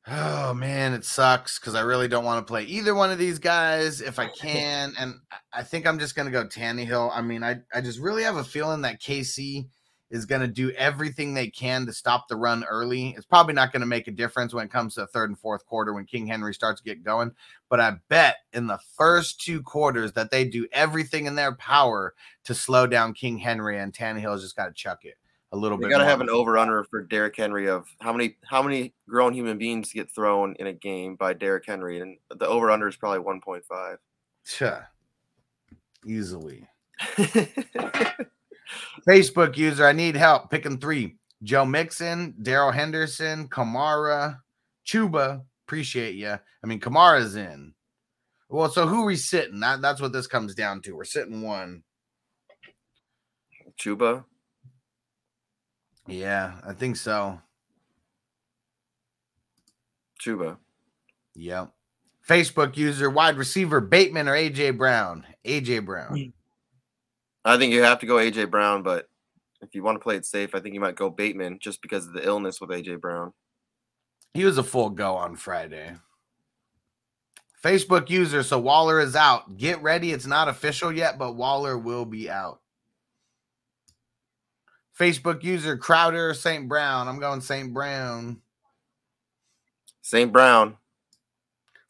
Oh 0.10 0.54
man, 0.54 0.94
it 0.94 1.04
sucks 1.04 1.60
because 1.60 1.76
I 1.76 1.82
really 1.82 2.08
don't 2.08 2.24
want 2.24 2.46
to 2.46 2.50
play 2.50 2.64
either 2.64 2.96
one 2.96 3.12
of 3.12 3.18
these 3.18 3.40
guys 3.40 4.00
if 4.00 4.20
I 4.20 4.28
can. 4.40 4.94
And 4.98 5.16
I- 5.32 5.38
I 5.60 5.64
think 5.64 5.88
I'm 5.88 6.00
just 6.00 6.16
gonna 6.16 6.32
go 6.32 6.46
Tannehill. 6.46 7.12
I 7.14 7.22
mean, 7.22 7.44
I, 7.44 7.58
I 7.74 7.82
just 7.82 8.00
really 8.00 8.24
have 8.24 8.38
a 8.38 8.44
feeling 8.44 8.82
that 8.84 9.02
KC 9.02 9.68
is 10.10 10.26
gonna 10.26 10.48
do 10.48 10.72
everything 10.72 11.34
they 11.34 11.50
can 11.50 11.86
to 11.86 11.94
stop 11.94 12.28
the 12.28 12.36
run 12.36 12.64
early. 12.64 13.10
It's 13.18 13.26
probably 13.26 13.54
not 13.54 13.72
gonna 13.72 13.86
make 13.86 14.08
a 14.08 14.12
difference 14.12 14.54
when 14.54 14.66
it 14.66 14.72
comes 14.72 14.96
to 14.96 15.02
the 15.02 15.08
third 15.08 15.30
and 15.30 15.40
fourth 15.40 15.66
quarter 15.66 15.94
when 15.94 16.06
King 16.06 16.28
Henry 16.28 16.54
starts 16.54 16.82
to 16.82 16.86
get 16.86 17.04
going. 17.04 17.32
But 17.70 17.80
I 17.80 17.98
bet 18.10 18.38
in 18.54 18.68
the 18.68 18.80
first 18.96 19.42
two 19.42 19.62
quarters 19.62 20.14
that 20.14 20.32
they 20.32 20.46
do 20.46 20.68
everything 20.72 21.26
in 21.26 21.36
their 21.36 21.56
power 21.56 22.14
to 22.46 22.54
slow 22.54 22.88
down 22.88 23.14
King 23.14 23.38
Henry 23.38 23.80
and 23.80 23.94
Tannehill's 23.94 24.44
just 24.44 24.56
gotta 24.56 24.74
chuck 24.74 25.00
it 25.04 25.16
a 25.52 25.58
little 25.58 25.78
bit. 25.78 25.86
You 25.86 25.90
bit. 25.90 25.98
gotta 25.98 26.10
have 26.10 26.22
an 26.22 26.30
over 26.30 26.58
under 26.58 26.84
for 26.84 27.04
Derrick 27.04 27.36
Henry 27.36 27.68
of 27.68 27.88
how 28.00 28.14
many 28.14 28.38
how 28.44 28.62
many 28.62 28.94
grown 29.08 29.34
human 29.34 29.58
beings 29.58 29.92
get 29.92 30.10
thrown 30.10 30.56
in 30.60 30.68
a 30.68 30.74
game 30.74 31.16
by 31.16 31.34
Derrick 31.34 31.66
Henry, 31.66 32.00
and 32.00 32.18
the 32.30 32.48
over 32.48 32.72
under 32.72 32.88
is 32.88 32.96
probably 32.96 33.20
one 33.20 33.42
point 33.42 33.66
five. 33.66 33.98
Easily. 36.06 36.68
Facebook 39.08 39.58
user, 39.58 39.86
I 39.86 39.94
need 39.94 40.16
help 40.16 40.50
picking 40.50 40.80
three. 40.80 41.16
Joe 41.44 41.66
Mixon, 41.66 42.36
Darrell 42.42 42.72
Henderson, 42.72 43.48
Kamara, 43.48 44.40
Chuba. 44.86 45.42
Appreciate 45.68 46.16
you. 46.16 46.30
I 46.30 46.68
mean, 46.68 46.80
Kamara's 46.80 47.36
in. 47.36 47.74
Well, 48.50 48.70
so 48.70 48.88
who 48.88 49.06
we 49.06 49.16
sitting? 49.16 49.60
That, 49.60 49.82
that's 49.82 50.02
what 50.02 50.14
this 50.14 50.28
comes 50.28 50.56
down 50.56 50.82
to. 50.84 50.94
We're 50.94 51.04
sitting 51.04 51.42
one. 51.42 51.84
Chuba, 53.80 54.24
Yeah, 56.08 56.54
I 56.66 56.74
think 56.74 56.96
so. 56.96 57.40
Chuba. 60.20 60.58
Yep. 61.36 61.72
Facebook 62.28 62.76
user, 62.76 63.10
wide 63.10 63.38
receiver, 63.38 63.80
Bateman 63.80 64.28
or 64.28 64.34
AJ 64.34 64.78
Brown? 64.78 65.26
AJ 65.46 65.86
Brown. 65.86 66.18
Hmm. 66.18 66.37
I 67.48 67.58
think 67.58 67.74
you 67.74 67.82
have 67.82 68.00
to 68.00 68.06
go 68.06 68.16
AJ 68.16 68.52
Brown, 68.52 68.84
but 68.84 69.08
if 69.62 69.74
you 69.74 69.82
want 69.82 69.96
to 69.96 70.04
play 70.04 70.18
it 70.18 70.26
safe, 70.26 70.54
I 70.54 70.60
think 70.60 70.74
you 70.74 70.82
might 70.82 70.96
go 70.96 71.10
Bateman 71.10 71.60
just 71.60 71.82
because 71.82 72.06
of 72.06 72.14
the 72.14 72.26
illness 72.26 72.60
with 72.60 72.72
AJ 72.72 73.00
Brown. 73.00 73.32
He 74.34 74.44
was 74.44 74.58
a 74.58 74.64
full 74.64 74.90
go 74.90 75.16
on 75.16 75.38
Friday. 75.38 75.96
Facebook 77.64 78.10
user, 78.10 78.44
so 78.44 78.60
Waller 78.60 79.00
is 79.00 79.16
out. 79.16 79.58
Get 79.58 79.82
ready. 79.82 80.12
It's 80.12 80.28
not 80.28 80.50
official 80.50 80.92
yet, 80.92 81.18
but 81.18 81.36
Waller 81.36 81.78
will 81.78 82.06
be 82.06 82.30
out. 82.30 82.60
Facebook 85.00 85.42
user, 85.42 85.78
Crowder, 85.78 86.34
St. 86.34 86.68
Brown. 86.68 87.08
I'm 87.08 87.20
going 87.20 87.42
St. 87.42 87.74
Brown. 87.74 88.42
St. 90.02 90.32
Brown, 90.32 90.78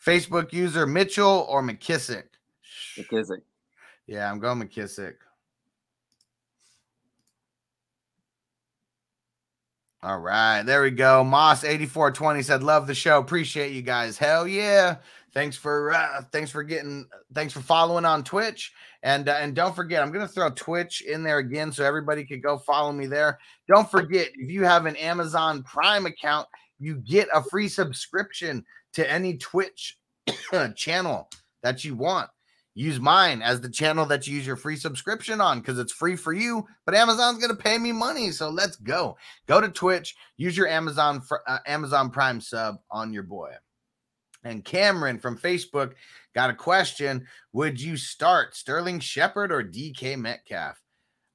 Facebook 0.03 0.53
user, 0.53 0.87
Mitchell 0.87 1.45
or 1.49 1.61
McKissic. 1.61 2.23
McKissic. 2.97 3.41
Yeah, 4.07 4.31
I'm 4.31 4.39
going 4.39 4.59
McKissic. 4.59 5.15
All 10.03 10.19
right, 10.19 10.61
there 10.61 10.83
we 10.83 10.91
go. 10.91 11.23
Moss 11.23 11.63
8420 11.63 12.43
said, 12.43 12.61
Love 12.61 12.85
the 12.85 12.93
show. 12.93 13.17
Appreciate 13.19 13.71
you 13.73 13.81
guys. 13.81 14.17
Hell 14.17 14.47
yeah. 14.47 14.97
Thanks 15.33 15.57
for 15.57 15.91
uh 15.93 16.21
thanks 16.31 16.49
for 16.49 16.63
getting 16.63 17.07
thanks 17.33 17.53
for 17.53 17.59
following 17.59 18.05
on 18.05 18.23
Twitch. 18.23 18.71
And 19.03 19.27
uh, 19.27 19.37
and 19.39 19.55
don't 19.55 19.75
forget, 19.75 20.01
I'm 20.01 20.11
gonna 20.11 20.27
throw 20.27 20.49
Twitch 20.51 21.01
in 21.01 21.23
there 21.23 21.39
again 21.39 21.71
so 21.71 21.83
everybody 21.83 22.25
could 22.25 22.41
go 22.41 22.57
follow 22.57 22.91
me 22.91 23.07
there. 23.07 23.39
Don't 23.67 23.89
forget, 23.89 24.29
if 24.35 24.49
you 24.49 24.63
have 24.63 24.85
an 24.85 24.95
Amazon 24.95 25.63
Prime 25.63 26.05
account, 26.05 26.47
you 26.79 26.95
get 26.95 27.27
a 27.33 27.43
free 27.43 27.67
subscription 27.67 28.63
to 28.93 29.11
any 29.11 29.37
Twitch 29.37 29.97
channel 30.75 31.29
that 31.63 31.83
you 31.83 31.95
want 31.95 32.29
use 32.77 32.99
mine 32.99 33.41
as 33.41 33.59
the 33.59 33.69
channel 33.69 34.05
that 34.05 34.27
you 34.27 34.35
use 34.35 34.45
your 34.45 34.55
free 34.55 34.75
subscription 34.75 35.41
on 35.41 35.59
because 35.59 35.79
it's 35.79 35.91
free 35.91 36.15
for 36.15 36.31
you 36.31 36.63
but 36.85 36.93
amazon's 36.93 37.39
going 37.39 37.49
to 37.49 37.63
pay 37.63 37.77
me 37.79 37.91
money 37.91 38.29
so 38.29 38.49
let's 38.49 38.75
go. 38.75 39.17
Go 39.47 39.59
to 39.59 39.67
twitch 39.67 40.15
use 40.37 40.55
your 40.55 40.67
amazon 40.67 41.21
fr- 41.21 41.37
uh, 41.47 41.57
amazon 41.65 42.11
prime 42.11 42.39
sub 42.39 42.77
on 42.91 43.11
your 43.11 43.23
boy. 43.23 43.51
And 44.43 44.63
cameron 44.63 45.17
from 45.17 45.39
facebook 45.39 45.93
got 46.35 46.51
a 46.51 46.53
question 46.53 47.25
would 47.51 47.81
you 47.81 47.97
start 47.97 48.55
sterling 48.55 48.99
shepard 48.99 49.51
or 49.51 49.63
dk 49.63 50.15
metcalf? 50.17 50.79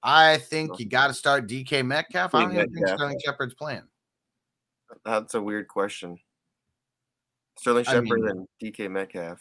I 0.03 0.39
think 0.39 0.79
you 0.79 0.87
got 0.87 1.09
to 1.09 1.15
start 1.15 1.49
dk 1.49 1.85
metcalf. 1.85 2.37
I 2.37 2.43
don't 2.43 2.53
even 2.53 2.73
think 2.73 2.87
sterling 2.87 3.21
shepard's 3.25 3.55
playing. 3.55 3.83
That's 5.05 5.35
a 5.35 5.43
weird 5.43 5.67
question. 5.67 6.19
Sterling 7.59 7.85
I 7.87 7.93
Shepard 7.93 8.21
mean- 8.21 8.29
and 8.29 8.49
DK 8.63 8.91
Metcalf. 8.91 9.39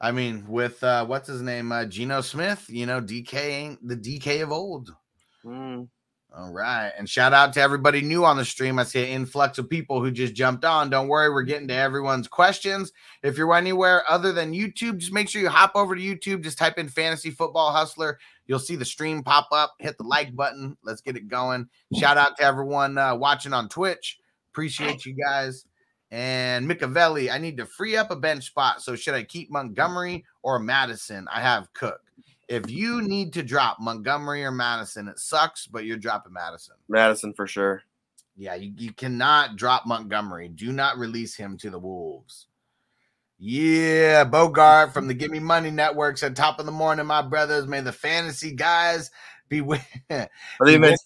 I 0.00 0.10
mean 0.10 0.44
with 0.48 0.82
uh 0.82 1.04
what's 1.06 1.28
his 1.28 1.42
name 1.42 1.70
uh 1.72 1.84
geno 1.84 2.20
smith 2.20 2.66
you 2.68 2.86
know 2.86 3.00
dk 3.00 3.34
ain't 3.34 3.86
the 3.86 3.96
dk 3.96 4.42
of 4.42 4.52
old 4.52 4.94
Mm, 5.44 5.88
All 6.34 6.52
right. 6.52 6.90
And 6.96 7.08
shout 7.08 7.32
out 7.34 7.52
to 7.52 7.60
everybody 7.60 8.00
new 8.00 8.24
on 8.24 8.36
the 8.38 8.44
stream. 8.46 8.78
I 8.78 8.84
see 8.84 9.02
an 9.04 9.10
influx 9.10 9.58
of 9.58 9.68
people 9.68 10.00
who 10.00 10.10
just 10.10 10.34
jumped 10.34 10.64
on. 10.64 10.88
Don't 10.90 11.08
worry, 11.08 11.28
we're 11.30 11.42
getting 11.42 11.68
to 11.68 11.74
everyone's 11.74 12.28
questions. 12.28 12.92
If 13.22 13.36
you're 13.36 13.54
anywhere 13.54 14.02
other 14.08 14.32
than 14.32 14.52
YouTube, 14.54 14.98
just 14.98 15.12
make 15.12 15.28
sure 15.28 15.42
you 15.42 15.50
hop 15.50 15.72
over 15.74 15.94
to 15.94 16.00
YouTube. 16.00 16.42
Just 16.42 16.56
type 16.58 16.78
in 16.78 16.88
Fantasy 16.88 17.30
Football 17.30 17.72
Hustler. 17.72 18.18
You'll 18.46 18.58
see 18.58 18.76
the 18.76 18.84
stream 18.86 19.22
pop 19.22 19.48
up. 19.52 19.74
Hit 19.78 19.98
the 19.98 20.04
like 20.04 20.34
button. 20.34 20.76
Let's 20.82 21.02
get 21.02 21.16
it 21.16 21.28
going. 21.28 21.68
Shout 21.94 22.16
out 22.16 22.36
to 22.38 22.42
everyone 22.42 22.96
uh, 22.96 23.14
watching 23.14 23.52
on 23.52 23.68
Twitch. 23.68 24.18
Appreciate 24.52 25.04
you 25.04 25.14
guys. 25.14 25.66
And 26.10 26.68
Micavelli, 26.68 27.30
I 27.32 27.38
need 27.38 27.56
to 27.56 27.66
free 27.66 27.96
up 27.96 28.10
a 28.10 28.16
bench 28.16 28.46
spot. 28.46 28.82
So 28.82 28.94
should 28.94 29.14
I 29.14 29.24
keep 29.24 29.50
Montgomery 29.50 30.24
or 30.42 30.58
Madison? 30.58 31.26
I 31.32 31.40
have 31.40 31.72
Cook. 31.72 32.00
If 32.48 32.70
you 32.70 33.02
need 33.02 33.32
to 33.32 33.42
drop 33.42 33.78
Montgomery 33.80 34.44
or 34.44 34.50
Madison, 34.50 35.08
it 35.08 35.18
sucks, 35.18 35.66
but 35.66 35.84
you're 35.84 35.96
dropping 35.96 36.34
Madison. 36.34 36.74
Madison 36.88 37.32
for 37.32 37.46
sure. 37.46 37.82
Yeah, 38.36 38.54
you, 38.54 38.72
you 38.76 38.92
cannot 38.92 39.56
drop 39.56 39.86
Montgomery. 39.86 40.48
Do 40.48 40.72
not 40.72 40.98
release 40.98 41.36
him 41.36 41.56
to 41.58 41.70
the 41.70 41.78
Wolves. 41.78 42.46
Yeah, 43.38 44.24
Bogart 44.24 44.92
from 44.92 45.08
the 45.08 45.14
Give 45.14 45.30
Me 45.30 45.38
Money 45.38 45.70
Network 45.70 46.18
said, 46.18 46.36
Top 46.36 46.58
of 46.58 46.66
the 46.66 46.72
morning, 46.72 47.06
my 47.06 47.22
brothers. 47.22 47.66
May 47.66 47.80
the 47.80 47.92
fantasy 47.92 48.52
guys 48.52 49.10
be 49.48 49.60
with 49.60 49.84
I 50.10 50.28
think 50.64 50.84
fantasy 50.84 50.98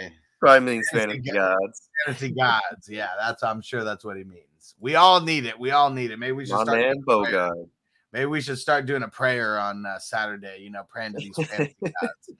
day. 0.00 0.12
Probably 0.40 0.60
means 0.74 0.88
Fantasy 0.92 1.18
fantasy 1.18 1.32
gods. 1.32 1.56
gods. 1.60 1.88
fantasy 2.06 2.30
gods. 2.32 2.88
Yeah, 2.88 3.08
that's 3.18 3.42
I'm 3.42 3.62
sure 3.62 3.84
that's 3.84 4.04
what 4.04 4.16
he 4.16 4.24
means. 4.24 4.74
We 4.78 4.94
all 4.94 5.20
need 5.20 5.46
it. 5.46 5.58
We 5.58 5.70
all 5.70 5.90
need 5.90 6.10
it. 6.10 6.18
Maybe 6.18 6.32
we 6.32 6.44
should 6.46 6.56
My 6.56 6.64
start 6.64 6.78
man 6.78 6.92
doing 6.92 7.02
a 7.02 7.22
prayer. 7.30 7.48
Bogard. 7.50 7.68
Maybe 8.12 8.26
we 8.26 8.40
should 8.40 8.58
start 8.58 8.86
doing 8.86 9.02
a 9.02 9.08
prayer 9.08 9.58
on 9.58 9.84
uh, 9.84 9.98
Saturday, 9.98 10.58
you 10.60 10.70
know, 10.70 10.82
praying 10.88 11.12
to 11.12 11.18
these 11.18 11.36
fantasy 11.48 11.76
gods. 11.82 12.30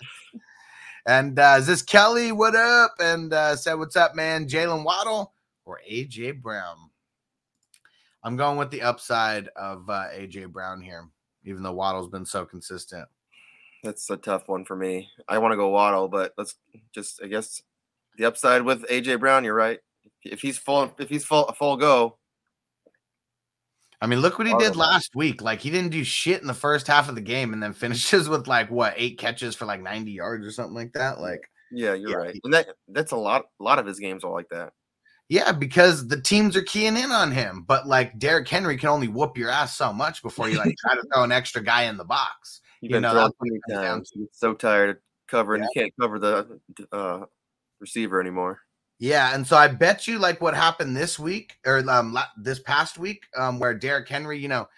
And 1.06 1.38
uh, 1.38 1.56
is 1.58 1.66
this 1.66 1.82
Kelly? 1.82 2.32
What 2.32 2.56
up? 2.56 2.92
And 2.98 3.32
uh, 3.32 3.56
said, 3.56 3.74
What's 3.74 3.96
up, 3.96 4.14
man? 4.14 4.46
Jaylen 4.48 4.84
Waddle 4.84 5.34
or 5.64 5.80
AJ 5.90 6.42
Brown? 6.42 6.76
I'm 8.22 8.36
going 8.36 8.58
with 8.58 8.70
the 8.70 8.82
upside 8.82 9.48
of 9.56 9.88
uh, 9.88 10.06
AJ 10.12 10.50
Brown 10.50 10.80
here, 10.80 11.08
even 11.44 11.62
though 11.62 11.72
Waddle's 11.72 12.08
been 12.08 12.26
so 12.26 12.44
consistent. 12.44 13.08
That's 13.84 14.10
a 14.10 14.16
tough 14.16 14.48
one 14.48 14.64
for 14.64 14.74
me. 14.74 15.08
I 15.28 15.38
want 15.38 15.52
to 15.52 15.56
go 15.56 15.68
Waddle, 15.68 16.08
but 16.08 16.32
let's 16.36 16.56
just 16.92 17.20
I 17.22 17.28
guess 17.28 17.62
the 18.16 18.24
upside 18.26 18.62
with 18.62 18.86
AJ 18.88 19.20
Brown. 19.20 19.44
You're 19.44 19.54
right. 19.54 19.78
If 20.22 20.40
he's 20.40 20.58
full, 20.58 20.92
if 20.98 21.08
he's 21.08 21.24
full, 21.24 21.46
a 21.46 21.54
full 21.54 21.76
go, 21.76 22.18
I 24.00 24.06
mean, 24.06 24.20
look 24.20 24.38
what 24.38 24.46
he 24.46 24.54
did 24.54 24.76
last 24.76 25.14
week. 25.14 25.40
Like, 25.40 25.60
he 25.60 25.70
didn't 25.70 25.90
do 25.90 26.04
shit 26.04 26.40
in 26.40 26.46
the 26.46 26.54
first 26.54 26.86
half 26.86 27.08
of 27.08 27.14
the 27.14 27.20
game 27.20 27.52
and 27.52 27.62
then 27.62 27.72
finishes 27.74 28.28
with 28.28 28.46
like 28.46 28.70
what 28.70 28.94
eight 28.96 29.18
catches 29.18 29.54
for 29.54 29.64
like 29.64 29.82
90 29.82 30.10
yards 30.10 30.46
or 30.46 30.50
something 30.50 30.74
like 30.74 30.92
that. 30.92 31.20
Like, 31.20 31.48
yeah, 31.72 31.94
you're 31.94 32.10
Yeah, 32.10 32.16
right. 32.16 32.40
And 32.44 32.52
that 32.52 32.68
that's 32.88 33.12
a 33.12 33.16
lot. 33.16 33.46
A 33.60 33.64
lot 33.64 33.78
of 33.78 33.86
his 33.86 33.98
games 33.98 34.24
are 34.24 34.32
like 34.32 34.48
that. 34.50 34.72
Yeah, 35.28 35.50
because 35.50 36.06
the 36.06 36.20
teams 36.20 36.56
are 36.56 36.62
keying 36.62 36.96
in 36.96 37.10
on 37.10 37.32
him. 37.32 37.64
But 37.66 37.88
like 37.88 38.18
Derrick 38.18 38.48
Henry 38.48 38.76
can 38.76 38.90
only 38.90 39.08
whoop 39.08 39.36
your 39.36 39.50
ass 39.50 39.76
so 39.76 39.92
much 39.92 40.22
before 40.22 40.48
you 40.48 40.58
like 40.58 40.74
try 40.78 40.94
to 40.94 41.02
throw 41.12 41.24
an 41.24 41.32
extra 41.32 41.62
guy 41.62 41.84
in 41.84 41.96
the 41.96 42.04
box. 42.04 42.60
You've 42.80 42.90
You 42.90 42.96
been 42.96 43.02
know, 43.02 43.12
thrown 43.12 43.30
many 43.40 43.50
what 43.50 43.56
it 43.56 43.62
comes 43.68 43.82
down 43.82 43.94
times. 43.96 44.12
You're 44.14 44.28
so 44.30 44.54
tired 44.54 44.90
of 44.90 44.96
covering. 45.26 45.62
Yeah. 45.62 45.68
You 45.74 45.80
can't 45.82 45.94
cover 46.00 46.18
the 46.18 46.60
uh, 46.92 47.24
receiver 47.80 48.20
anymore. 48.20 48.60
Yeah, 48.98 49.34
and 49.34 49.46
so 49.46 49.56
I 49.56 49.68
bet 49.68 50.06
you 50.06 50.18
like 50.18 50.40
what 50.40 50.54
happened 50.54 50.96
this 50.96 51.18
week 51.18 51.58
or 51.66 51.78
um 51.90 52.18
this 52.38 52.60
past 52.60 52.98
week, 52.98 53.24
um, 53.36 53.58
where 53.58 53.74
Derrick 53.74 54.08
Henry, 54.08 54.38
you 54.38 54.48
know, 54.48 54.68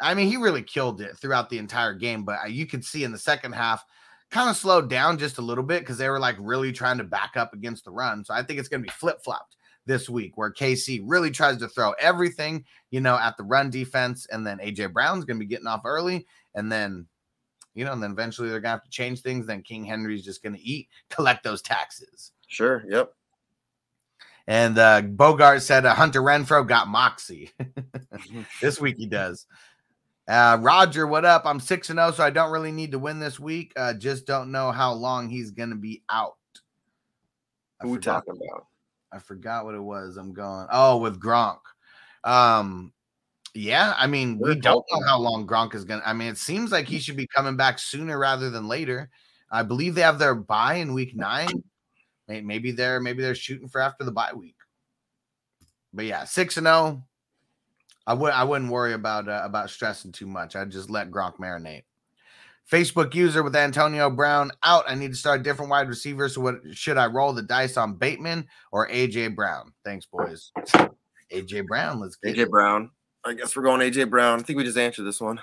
I 0.00 0.14
mean, 0.14 0.28
he 0.28 0.36
really 0.36 0.62
killed 0.62 1.00
it 1.00 1.16
throughout 1.16 1.50
the 1.50 1.58
entire 1.58 1.94
game, 1.94 2.24
but 2.24 2.38
uh, 2.44 2.48
you 2.48 2.66
could 2.66 2.84
see 2.84 3.04
in 3.04 3.12
the 3.12 3.18
second 3.18 3.52
half 3.52 3.84
kind 4.30 4.50
of 4.50 4.56
slowed 4.56 4.90
down 4.90 5.18
just 5.18 5.38
a 5.38 5.42
little 5.42 5.64
bit 5.64 5.80
because 5.80 5.98
they 5.98 6.08
were 6.08 6.18
like 6.18 6.36
really 6.38 6.72
trying 6.72 6.98
to 6.98 7.04
back 7.04 7.36
up 7.36 7.54
against 7.54 7.84
the 7.84 7.90
run. 7.90 8.24
So 8.24 8.34
I 8.34 8.42
think 8.42 8.58
it's 8.58 8.68
going 8.68 8.82
to 8.82 8.86
be 8.86 8.92
flip 8.92 9.22
flopped 9.22 9.56
this 9.86 10.08
week 10.08 10.36
where 10.36 10.52
KC 10.52 11.02
really 11.04 11.30
tries 11.30 11.58
to 11.58 11.68
throw 11.68 11.92
everything, 11.92 12.64
you 12.90 13.00
know, 13.00 13.16
at 13.16 13.36
the 13.36 13.44
run 13.44 13.70
defense, 13.70 14.26
and 14.30 14.46
then 14.46 14.58
AJ 14.58 14.92
Brown's 14.92 15.24
going 15.24 15.38
to 15.38 15.44
be 15.44 15.48
getting 15.48 15.68
off 15.68 15.82
early, 15.84 16.26
and 16.54 16.70
then. 16.70 17.06
You 17.74 17.84
know, 17.84 17.92
and 17.92 18.02
then 18.02 18.12
eventually 18.12 18.48
they're 18.48 18.60
gonna 18.60 18.76
have 18.76 18.84
to 18.84 18.90
change 18.90 19.20
things. 19.20 19.46
Then 19.46 19.60
King 19.60 19.84
Henry's 19.84 20.24
just 20.24 20.42
gonna 20.42 20.56
eat, 20.58 20.88
collect 21.10 21.44
those 21.44 21.60
taxes. 21.60 22.32
Sure. 22.46 22.84
Yep. 22.88 23.12
And 24.46 24.78
uh, 24.78 25.02
Bogart 25.02 25.62
said 25.62 25.84
uh, 25.84 25.94
Hunter 25.94 26.22
Renfrow 26.22 26.66
got 26.66 26.88
moxie. 26.88 27.50
this 28.60 28.80
week 28.80 28.96
he 28.96 29.06
does. 29.06 29.46
Uh, 30.28 30.58
Roger, 30.60 31.06
what 31.06 31.24
up? 31.24 31.42
I'm 31.44 31.60
six 31.60 31.90
and 31.90 31.98
zero, 31.98 32.12
so 32.12 32.24
I 32.24 32.30
don't 32.30 32.50
really 32.50 32.72
need 32.72 32.92
to 32.92 32.98
win 32.98 33.18
this 33.18 33.38
week. 33.38 33.72
Uh, 33.76 33.94
just 33.94 34.26
don't 34.26 34.50
know 34.50 34.72
how 34.72 34.92
long 34.92 35.28
he's 35.28 35.50
gonna 35.50 35.76
be 35.76 36.02
out. 36.10 36.34
I 37.80 37.84
Who 37.84 37.92
we 37.92 37.98
talking 37.98 38.34
about? 38.34 38.66
I 39.12 39.18
forgot 39.18 39.64
what 39.64 39.74
it 39.74 39.82
was. 39.82 40.16
I'm 40.16 40.32
going. 40.32 40.66
Oh, 40.70 40.98
with 40.98 41.20
Gronk. 41.20 41.58
Um, 42.24 42.92
yeah. 43.54 43.94
I 43.96 44.06
mean, 44.06 44.38
we 44.38 44.50
We're 44.50 44.54
don't 44.56 44.84
know 44.90 45.06
how 45.06 45.18
long 45.18 45.46
Gronk 45.46 45.74
is 45.74 45.84
gonna. 45.84 46.02
I 46.04 46.12
mean, 46.12 46.28
it 46.28 46.38
seems 46.38 46.72
like 46.72 46.86
he 46.88 46.98
should 46.98 47.16
be 47.16 47.28
coming 47.28 47.56
back 47.56 47.78
sooner 47.78 48.18
rather 48.18 48.50
than 48.50 48.68
later. 48.68 49.10
I 49.50 49.62
believe 49.62 49.94
they 49.94 50.02
have 50.02 50.18
their 50.18 50.34
bye 50.34 50.74
in 50.74 50.92
week 50.92 51.14
nine. 51.14 51.62
May- 52.28 52.40
Maybe 52.40 52.72
they're 52.72 53.00
maybe 53.00 53.22
they're 53.22 53.34
shooting 53.34 53.68
for 53.68 53.80
after 53.80 54.04
the 54.04 54.12
bye 54.12 54.32
week. 54.34 54.56
But 55.92 56.04
yeah, 56.06 56.24
six 56.24 56.56
and 56.56 56.66
zero. 56.66 57.04
I 58.06 58.14
would 58.14 58.32
I 58.32 58.44
wouldn't 58.44 58.70
worry 58.70 58.92
about 58.92 59.28
uh, 59.28 59.42
about 59.44 59.70
stressing 59.70 60.12
too 60.12 60.26
much. 60.26 60.54
I'd 60.54 60.70
just 60.70 60.90
let 60.90 61.10
Gronk 61.10 61.36
marinate. 61.38 61.82
Facebook 62.70 63.14
user 63.14 63.42
with 63.42 63.54
Antonio 63.54 64.10
Brown 64.10 64.50
out. 64.64 64.84
I 64.88 64.96
need 64.96 65.12
to 65.12 65.16
start 65.16 65.40
a 65.40 65.42
different 65.42 65.70
wide 65.70 65.88
receiver. 65.88 66.28
So 66.28 66.40
what 66.40 66.56
should 66.72 66.98
I 66.98 67.06
roll 67.06 67.32
the 67.32 67.42
dice 67.42 67.76
on 67.76 67.94
Bateman 67.94 68.46
or 68.72 68.88
AJ 68.88 69.36
Brown? 69.36 69.72
Thanks, 69.84 70.06
boys. 70.06 70.50
AJ 71.32 71.66
Brown, 71.66 72.00
let's 72.00 72.16
get 72.16 72.36
AJ 72.36 72.38
it. 72.42 72.50
Brown. 72.50 72.90
I 73.24 73.34
guess 73.34 73.54
we're 73.56 73.62
going 73.62 73.80
AJ 73.80 74.10
Brown. 74.10 74.40
I 74.40 74.42
think 74.42 74.56
we 74.56 74.64
just 74.64 74.78
answered 74.78 75.04
this 75.04 75.20
one. 75.20 75.40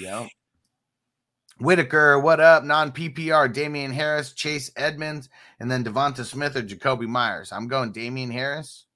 Yep. 0.00 0.28
Whitaker, 1.60 2.18
what 2.18 2.40
up? 2.40 2.64
Non 2.64 2.92
PPR, 2.92 3.52
Damien 3.52 3.92
Harris, 3.92 4.32
Chase 4.32 4.70
Edmonds, 4.76 5.28
and 5.60 5.70
then 5.70 5.84
DeVonta 5.84 6.24
Smith 6.24 6.56
or 6.56 6.62
Jakobi 6.62 7.06
Meyers. 7.06 7.52
I'm 7.52 7.68
going 7.68 7.92
Damien 7.92 8.30
Harris 8.30 8.86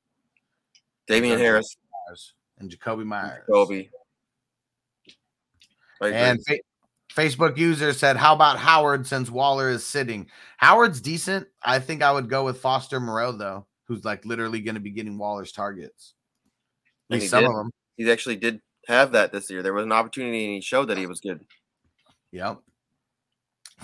Damien 1.07 1.38
Harris, 1.38 1.77
Meyers, 2.09 2.35
and 2.59 2.70
Jakobi 2.70 3.05
Meyers. 3.05 3.44
I. 6.01 6.09
And 6.09 6.40
fa- 6.46 6.59
Facebook 7.14 7.57
user 7.59 7.92
said, 7.92 8.16
How 8.16 8.35
about 8.35 8.59
Howard 8.59 9.07
since 9.07 9.31
Waller 9.31 9.68
is 9.70 9.85
sitting? 9.85 10.29
Howard's 10.57 11.01
decent. 11.01 11.46
I 11.62 11.79
think 11.79 12.03
I 12.03 12.12
would 12.12 12.29
go 12.29 12.44
with 12.44 12.61
Foster 12.61 12.98
Moreau, 13.01 13.33
though, 13.33 13.66
who's 13.88 14.05
like 14.05 14.25
literally 14.25 14.61
going 14.61 14.75
to 14.75 14.81
be 14.81 14.90
getting 14.90 15.18
Waller's 15.18 15.53
targets. 15.53 16.14
At 17.11 17.20
least 17.20 17.31
some 17.31 17.42
did. 17.42 17.51
of 17.51 17.57
them. 17.57 17.70
he 17.96 18.11
actually 18.11 18.37
did 18.37 18.61
have 18.87 19.12
that 19.12 19.33
this 19.33 19.51
year. 19.51 19.62
There 19.62 19.75
was 19.75 19.85
an 19.85 19.92
opportunity 19.92 20.44
and 20.44 20.55
he 20.55 20.61
showed 20.61 20.87
that 20.87 20.98
he 20.98 21.07
was 21.07 21.20
good. 21.20 21.44
Yep. 22.33 22.59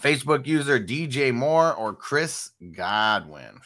Facebook 0.01 0.47
user 0.47 0.81
DJ 0.81 1.33
Moore 1.33 1.75
or 1.75 1.93
Chris 1.93 2.51
Godwin. 2.73 3.61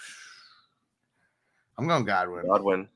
I'm 1.79 1.87
going 1.87 2.05
Godwin. 2.05 2.47
Godwin. 2.47 2.89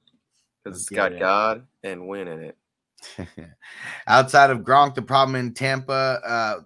Because 0.63 0.81
it's 0.81 0.89
got 0.89 1.13
it. 1.13 1.21
God 1.21 1.67
and 1.85 2.09
win 2.09 2.29
in 2.29 2.41
it. 2.41 2.57
Outside 4.07 4.51
of 4.51 4.61
Gronk, 4.61 4.95
the 4.95 5.03
problem 5.03 5.37
in 5.37 5.55
Tampa, 5.55 6.21
uh, 6.27 6.61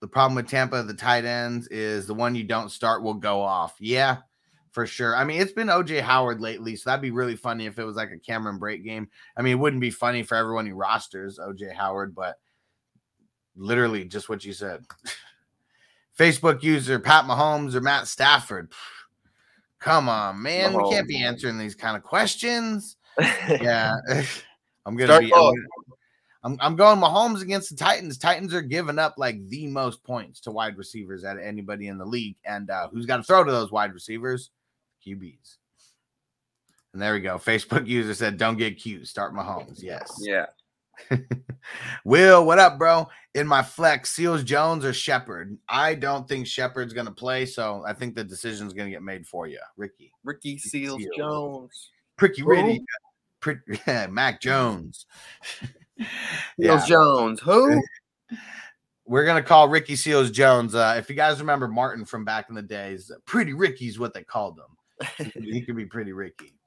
the 0.00 0.08
problem 0.08 0.34
with 0.34 0.48
Tampa, 0.48 0.82
the 0.82 0.94
tight 0.94 1.24
ends, 1.24 1.68
is 1.68 2.06
the 2.06 2.14
one 2.14 2.34
you 2.34 2.44
don't 2.44 2.70
start 2.70 3.02
will 3.02 3.14
go 3.14 3.40
off. 3.40 3.76
Yeah, 3.78 4.18
for 4.72 4.86
sure. 4.86 5.14
I 5.14 5.24
mean, 5.24 5.40
it's 5.40 5.52
been 5.52 5.68
OJ 5.68 6.00
Howard 6.00 6.40
lately, 6.40 6.74
so 6.76 6.90
that'd 6.90 7.02
be 7.02 7.10
really 7.10 7.36
funny 7.36 7.66
if 7.66 7.78
it 7.78 7.84
was 7.84 7.96
like 7.96 8.10
a 8.10 8.18
Cameron 8.18 8.58
Brate 8.58 8.82
game. 8.82 9.08
I 9.36 9.42
mean, 9.42 9.52
it 9.52 9.60
wouldn't 9.60 9.82
be 9.82 9.90
funny 9.90 10.22
for 10.22 10.36
everyone 10.36 10.66
who 10.66 10.74
rosters 10.74 11.38
OJ 11.38 11.74
Howard, 11.74 12.14
but 12.14 12.38
literally 13.60 14.04
just 14.04 14.28
what 14.28 14.44
you 14.44 14.52
said. 14.52 14.84
Facebook 16.18 16.62
user 16.62 16.98
Pat 16.98 17.24
Mahomes 17.24 17.74
or 17.74 17.80
Matt 17.80 18.08
Stafford. 18.08 18.72
Come 19.78 20.08
on, 20.08 20.42
man. 20.42 20.74
We 20.74 20.90
can't 20.90 21.08
be 21.08 21.22
answering 21.22 21.56
these 21.56 21.74
kind 21.74 21.96
of 21.96 22.02
questions. 22.02 22.96
Yeah. 23.48 23.96
I'm 24.86 24.96
gonna 24.96 25.08
Start 25.08 25.24
be 25.24 25.32
I'm, 25.34 25.54
I'm, 26.42 26.58
I'm 26.60 26.76
going 26.76 26.98
Mahomes 26.98 27.42
against 27.42 27.68
the 27.68 27.76
Titans. 27.76 28.16
Titans 28.16 28.54
are 28.54 28.62
giving 28.62 28.98
up 28.98 29.14
like 29.18 29.46
the 29.48 29.66
most 29.66 30.02
points 30.04 30.40
to 30.40 30.50
wide 30.50 30.78
receivers 30.78 31.22
out 31.22 31.36
of 31.36 31.42
anybody 31.42 31.88
in 31.88 31.98
the 31.98 32.04
league. 32.04 32.36
And 32.46 32.70
uh, 32.70 32.88
who's 32.88 33.04
got 33.04 33.18
to 33.18 33.22
throw 33.22 33.44
to 33.44 33.52
those 33.52 33.70
wide 33.70 33.92
receivers? 33.92 34.50
QBs. 35.06 35.56
And 36.94 37.02
there 37.02 37.12
we 37.12 37.20
go. 37.20 37.36
Facebook 37.36 37.86
user 37.86 38.14
said, 38.14 38.38
"Don't 38.38 38.56
get 38.56 38.78
cute. 38.78 39.06
Start 39.06 39.34
Mahomes." 39.34 39.82
Yes. 39.82 40.18
yeah. 40.20 40.46
Will, 42.04 42.44
what 42.44 42.58
up, 42.58 42.78
bro? 42.78 43.08
In 43.34 43.46
my 43.46 43.62
flex, 43.62 44.10
Seals 44.10 44.42
Jones 44.42 44.84
or 44.84 44.92
Shepard? 44.92 45.56
I 45.68 45.94
don't 45.94 46.28
think 46.28 46.46
Shepard's 46.46 46.92
gonna 46.92 47.12
play, 47.12 47.46
so 47.46 47.84
I 47.86 47.92
think 47.92 48.14
the 48.14 48.24
decision's 48.24 48.72
gonna 48.72 48.90
get 48.90 49.02
made 49.02 49.26
for 49.26 49.46
you, 49.46 49.60
Ricky. 49.76 50.12
Ricky 50.24 50.58
Seals 50.58 51.02
Seals. 51.02 51.16
Jones. 51.16 51.90
Pretty 52.16 52.42
Who? 52.42 52.50
ready. 52.50 52.84
Pretty, 53.40 53.60
Mac 54.10 54.40
Jones. 54.40 55.06
Seals 56.60 56.86
Jones. 56.86 57.40
Who? 57.40 57.80
We're 59.06 59.24
gonna 59.24 59.42
call 59.42 59.68
Ricky 59.68 59.96
Seals 59.96 60.30
Jones. 60.30 60.74
Uh, 60.74 60.94
if 60.98 61.08
you 61.08 61.16
guys 61.16 61.40
remember 61.40 61.68
Martin 61.68 62.04
from 62.04 62.24
back 62.24 62.48
in 62.48 62.54
the 62.54 62.62
days, 62.62 63.10
Pretty 63.24 63.52
Ricky's 63.52 63.98
what 63.98 64.14
they 64.14 64.22
called 64.22 64.58
him. 64.58 65.08
He 65.18 65.30
could, 65.30 65.44
he 65.44 65.60
could 65.62 65.76
be 65.76 65.86
Pretty 65.86 66.12
Ricky. 66.12 66.59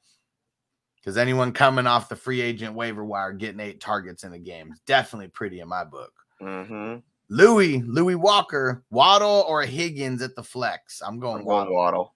Because 1.03 1.17
anyone 1.17 1.51
coming 1.51 1.85
off 1.85 2.07
the 2.07 2.15
free 2.15 2.39
agent 2.39 2.75
waiver 2.75 3.03
wire 3.03 3.33
getting 3.33 3.59
eight 3.59 3.81
targets 3.81 4.23
in 4.23 4.31
a 4.31 4.39
game 4.39 4.71
is 4.71 4.79
definitely 4.85 5.27
pretty 5.27 5.59
in 5.59 5.67
my 5.67 5.83
book. 5.83 6.13
Mm-hmm. 6.41 6.99
Louis, 7.27 7.81
Louis 7.81 8.15
Walker, 8.15 8.83
Waddle 8.89 9.43
or 9.47 9.63
Higgins 9.63 10.21
at 10.21 10.35
the 10.35 10.43
flex. 10.43 11.01
I'm 11.05 11.19
going 11.19 11.41
I'm 11.41 11.45
Waddle. 11.45 11.73
Waddle. 11.73 12.13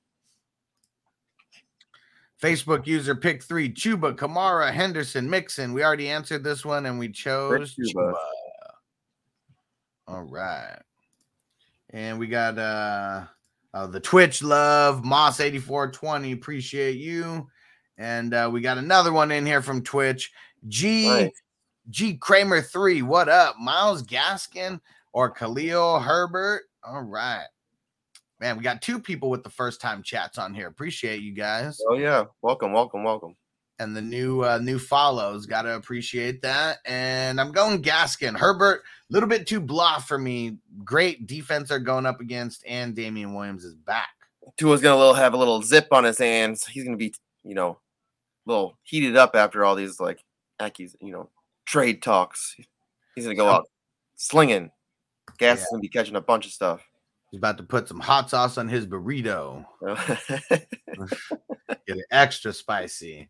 Facebook 2.41 2.85
user 2.85 3.15
pick 3.15 3.43
three: 3.43 3.69
Chuba, 3.69 4.15
Kamara, 4.15 4.71
Henderson, 4.71 5.29
Mixon. 5.29 5.73
We 5.73 5.83
already 5.83 6.07
answered 6.09 6.43
this 6.43 6.63
one, 6.63 6.85
and 6.85 6.99
we 6.99 7.09
chose 7.09 7.75
Chuba. 7.75 7.93
Chuba. 7.93 8.13
All 10.07 10.23
right, 10.23 10.79
and 11.89 12.19
we 12.19 12.27
got 12.27 12.57
uh, 12.57 13.25
uh 13.73 13.87
the 13.87 13.99
Twitch 13.99 14.43
love 14.43 15.03
Moss 15.03 15.39
eighty 15.39 15.59
four 15.59 15.91
twenty. 15.91 16.31
Appreciate 16.31 16.97
you, 16.97 17.49
and 17.97 18.33
uh, 18.33 18.49
we 18.51 18.61
got 18.61 18.77
another 18.77 19.11
one 19.11 19.31
in 19.31 19.45
here 19.45 19.61
from 19.61 19.83
Twitch. 19.83 20.31
G 20.67 21.07
Nice. 21.07 21.31
G 21.89 22.15
Kramer 22.15 22.61
three. 22.61 23.01
What 23.01 23.29
up, 23.29 23.55
Myles 23.59 24.03
Gaskin 24.03 24.79
or 25.13 25.29
Khalil 25.29 25.99
Herbert? 25.99 26.63
All 26.83 27.01
right. 27.01 27.45
Man, 28.39 28.55
we 28.57 28.63
got 28.63 28.81
two 28.81 28.99
people 28.99 29.29
with 29.29 29.43
the 29.43 29.49
first 29.49 29.81
time 29.81 30.03
chats 30.03 30.37
on 30.37 30.53
here. 30.53 30.67
Appreciate 30.67 31.21
you 31.21 31.33
guys 31.33 31.79
Oh 31.89 31.95
yeah. 31.95 32.25
Welcome, 32.41 32.71
welcome, 32.71 33.03
welcome. 33.03 33.35
and 33.79 33.95
the 33.95 34.01
new 34.01 34.43
uh, 34.43 34.59
new 34.59 34.77
follows. 34.79 35.45
Got 35.45 35.63
to 35.63 35.75
appreciate 35.75 36.41
that. 36.43 36.77
And 36.85 37.39
I'm 37.41 37.51
going 37.51 37.81
Gaskin. 37.81 38.37
Herbert, 38.37 38.81
a 39.09 39.13
little 39.13 39.29
bit 39.29 39.47
too 39.47 39.59
blah 39.59 39.97
for 39.99 40.17
me. 40.17 40.57
Great 40.83 41.25
defense 41.25 41.69
they're 41.69 41.79
going 41.79 42.05
up 42.05 42.19
against, 42.21 42.63
and 42.67 42.95
Damien 42.95 43.33
Williams 43.33 43.63
is 43.63 43.75
back. 43.75 44.09
Tua's 44.57 44.81
gonna 44.81 44.97
little 44.97 45.13
have 45.13 45.33
a 45.33 45.37
little 45.37 45.61
zip 45.63 45.87
on 45.91 46.03
his 46.03 46.17
hands. 46.19 46.65
He's 46.65 46.83
gonna 46.83 46.95
be, 46.97 47.13
you 47.43 47.55
know, 47.55 47.79
little 48.47 48.77
heated 48.83 49.15
up 49.15 49.35
after 49.35 49.63
all 49.63 49.75
these 49.75 49.99
like 49.99 50.23
accus, 50.59 50.95
you 51.01 51.11
know, 51.11 51.29
trade 51.65 52.01
talks. 52.01 52.55
He's 53.15 53.25
gonna 53.25 53.35
go 53.35 53.49
out 53.49 53.67
slinging. 54.15 54.71
Gas 55.37 55.61
is 55.61 55.67
gonna 55.69 55.81
be 55.81 55.89
catching 55.89 56.15
a 56.15 56.21
bunch 56.21 56.45
of 56.45 56.51
stuff. 56.51 56.83
He's 57.31 57.39
about 57.39 57.57
to 57.57 57.63
put 57.63 57.87
some 57.87 57.99
hot 57.99 58.29
sauce 58.29 58.57
on 58.57 58.69
his 58.69 58.87
burrito. 58.87 59.65
That's 59.81 60.27
Get 61.87 61.97
it 61.97 62.05
extra 62.09 62.53
spicy. 62.53 63.29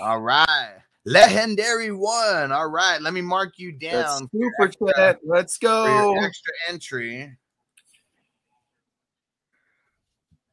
All 0.00 0.20
right. 0.20 0.76
Legendary 1.04 1.92
one. 1.92 2.50
All 2.50 2.68
right. 2.68 3.00
Let 3.00 3.12
me 3.12 3.20
mark 3.20 3.58
you 3.58 3.72
down 3.72 4.28
your 4.32 4.50
super 4.58 4.92
chat. 4.92 5.18
Let's 5.24 5.58
go. 5.58 6.16
extra 6.18 6.52
entry. 6.68 7.36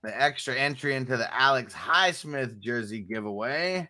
The 0.03 0.21
extra 0.21 0.55
entry 0.55 0.95
into 0.95 1.15
the 1.15 1.33
Alex 1.33 1.73
Highsmith 1.73 2.59
jersey 2.59 2.99
giveaway. 2.99 3.89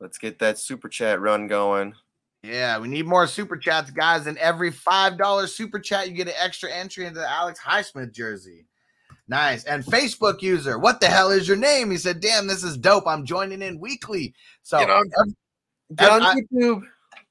Let's 0.00 0.18
get 0.18 0.38
that 0.38 0.58
super 0.58 0.88
chat 0.88 1.20
run 1.20 1.46
going. 1.46 1.94
Yeah, 2.42 2.78
we 2.78 2.88
need 2.88 3.06
more 3.06 3.26
super 3.26 3.56
chats, 3.56 3.90
guys. 3.90 4.26
And 4.26 4.38
every 4.38 4.72
$5 4.72 5.48
super 5.48 5.78
chat, 5.78 6.08
you 6.08 6.14
get 6.14 6.28
an 6.28 6.34
extra 6.40 6.72
entry 6.72 7.04
into 7.04 7.20
the 7.20 7.30
Alex 7.30 7.60
Highsmith 7.60 8.12
jersey. 8.12 8.66
Nice. 9.28 9.64
And 9.64 9.84
Facebook 9.84 10.40
user, 10.42 10.78
what 10.78 11.00
the 11.00 11.06
hell 11.06 11.30
is 11.30 11.46
your 11.46 11.56
name? 11.56 11.90
He 11.90 11.98
said, 11.98 12.20
Damn, 12.20 12.46
this 12.46 12.64
is 12.64 12.76
dope. 12.76 13.06
I'm 13.06 13.24
joining 13.26 13.62
in 13.62 13.78
weekly. 13.78 14.34
So 14.62 14.78
Get 14.78 14.90
on, 14.90 15.04
ev- 15.20 15.96
get 15.96 16.10
on 16.10 16.22
I- 16.22 16.34
YouTube. 16.34 16.82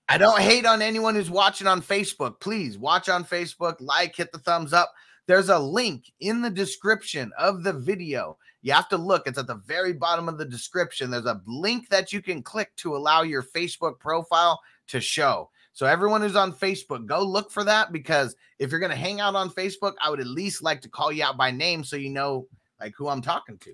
I 0.07 0.17
don't 0.17 0.39
hate 0.39 0.65
on 0.65 0.81
anyone 0.81 1.13
who's 1.13 1.29
watching 1.29 1.67
on 1.67 1.81
Facebook. 1.81 2.39
Please 2.39 2.77
watch 2.77 3.09
on 3.09 3.23
Facebook, 3.23 3.75
like, 3.79 4.15
hit 4.15 4.31
the 4.31 4.39
thumbs 4.39 4.73
up. 4.73 4.91
There's 5.27 5.49
a 5.49 5.59
link 5.59 6.05
in 6.19 6.41
the 6.41 6.49
description 6.49 7.31
of 7.37 7.63
the 7.63 7.73
video. 7.73 8.37
You 8.61 8.73
have 8.73 8.89
to 8.89 8.97
look, 8.97 9.25
it's 9.25 9.37
at 9.37 9.47
the 9.47 9.55
very 9.55 9.93
bottom 9.93 10.27
of 10.27 10.37
the 10.37 10.45
description. 10.45 11.09
There's 11.09 11.25
a 11.25 11.41
link 11.47 11.89
that 11.89 12.11
you 12.11 12.21
can 12.21 12.43
click 12.43 12.75
to 12.77 12.95
allow 12.95 13.21
your 13.21 13.43
Facebook 13.43 13.99
profile 13.99 14.59
to 14.87 14.99
show. 14.99 15.49
So, 15.71 15.85
everyone 15.85 16.21
who's 16.21 16.35
on 16.35 16.51
Facebook, 16.51 17.05
go 17.05 17.23
look 17.23 17.51
for 17.51 17.63
that 17.63 17.93
because 17.93 18.35
if 18.57 18.69
you're 18.69 18.81
going 18.81 18.91
to 18.91 18.97
hang 18.97 19.21
out 19.21 19.35
on 19.35 19.49
Facebook, 19.49 19.93
I 20.01 20.09
would 20.09 20.19
at 20.19 20.27
least 20.27 20.61
like 20.61 20.81
to 20.81 20.89
call 20.89 21.11
you 21.11 21.23
out 21.23 21.37
by 21.37 21.51
name 21.51 21.83
so 21.83 21.95
you 21.95 22.09
know 22.09 22.47
like 22.79 22.93
who 22.97 23.07
I'm 23.07 23.21
talking 23.21 23.57
to. 23.59 23.73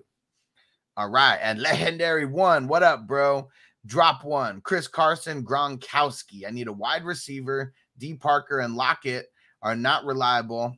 All 0.98 1.10
right. 1.10 1.40
And 1.42 1.60
legendary 1.62 2.26
one. 2.26 2.68
What 2.68 2.84
up, 2.84 3.08
bro? 3.08 3.50
Drop 3.86 4.24
one. 4.24 4.62
Chris 4.62 4.88
Carson, 4.88 5.44
Gronkowski. 5.44 6.48
I 6.48 6.52
need 6.52 6.68
a 6.68 6.74
wide 6.74 7.04
receiver. 7.04 7.74
D. 7.98 8.14
Parker 8.14 8.60
and 8.60 8.76
Lockett 8.76 9.28
are 9.62 9.76
not 9.76 10.06
reliable. 10.06 10.76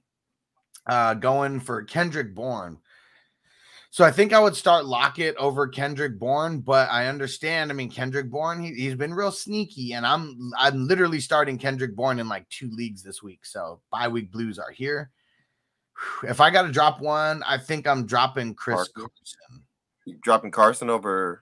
Uh, 0.85 1.13
going 1.13 1.59
for 1.59 1.83
Kendrick 1.83 2.33
Bourne. 2.33 2.77
So 3.97 4.03
I 4.03 4.11
think 4.11 4.31
I 4.31 4.39
would 4.39 4.55
start 4.55 4.85
Lockett 4.85 5.35
over 5.37 5.67
Kendrick 5.67 6.19
Bourne, 6.19 6.59
but 6.59 6.87
I 6.91 7.07
understand. 7.07 7.71
I 7.71 7.73
mean, 7.73 7.89
Kendrick 7.89 8.29
Bourne, 8.29 8.61
he, 8.61 8.71
he's 8.75 8.93
been 8.93 9.11
real 9.11 9.31
sneaky, 9.31 9.93
and 9.93 10.05
I'm 10.05 10.51
I'm 10.55 10.87
literally 10.87 11.19
starting 11.19 11.57
Kendrick 11.57 11.95
Bourne 11.95 12.19
in 12.19 12.29
like 12.29 12.47
two 12.49 12.69
leagues 12.69 13.01
this 13.01 13.23
week. 13.23 13.43
So 13.43 13.81
bye 13.91 14.07
week 14.07 14.31
blues 14.31 14.59
are 14.59 14.69
here. 14.69 15.09
If 16.21 16.39
I 16.39 16.51
got 16.51 16.61
to 16.61 16.71
drop 16.71 17.01
one, 17.01 17.41
I 17.41 17.57
think 17.57 17.87
I'm 17.87 18.05
dropping 18.05 18.53
Chris 18.53 18.75
Parker. 18.75 19.09
Carson. 19.09 19.63
You 20.05 20.19
dropping 20.21 20.51
Carson 20.51 20.91
over. 20.91 21.41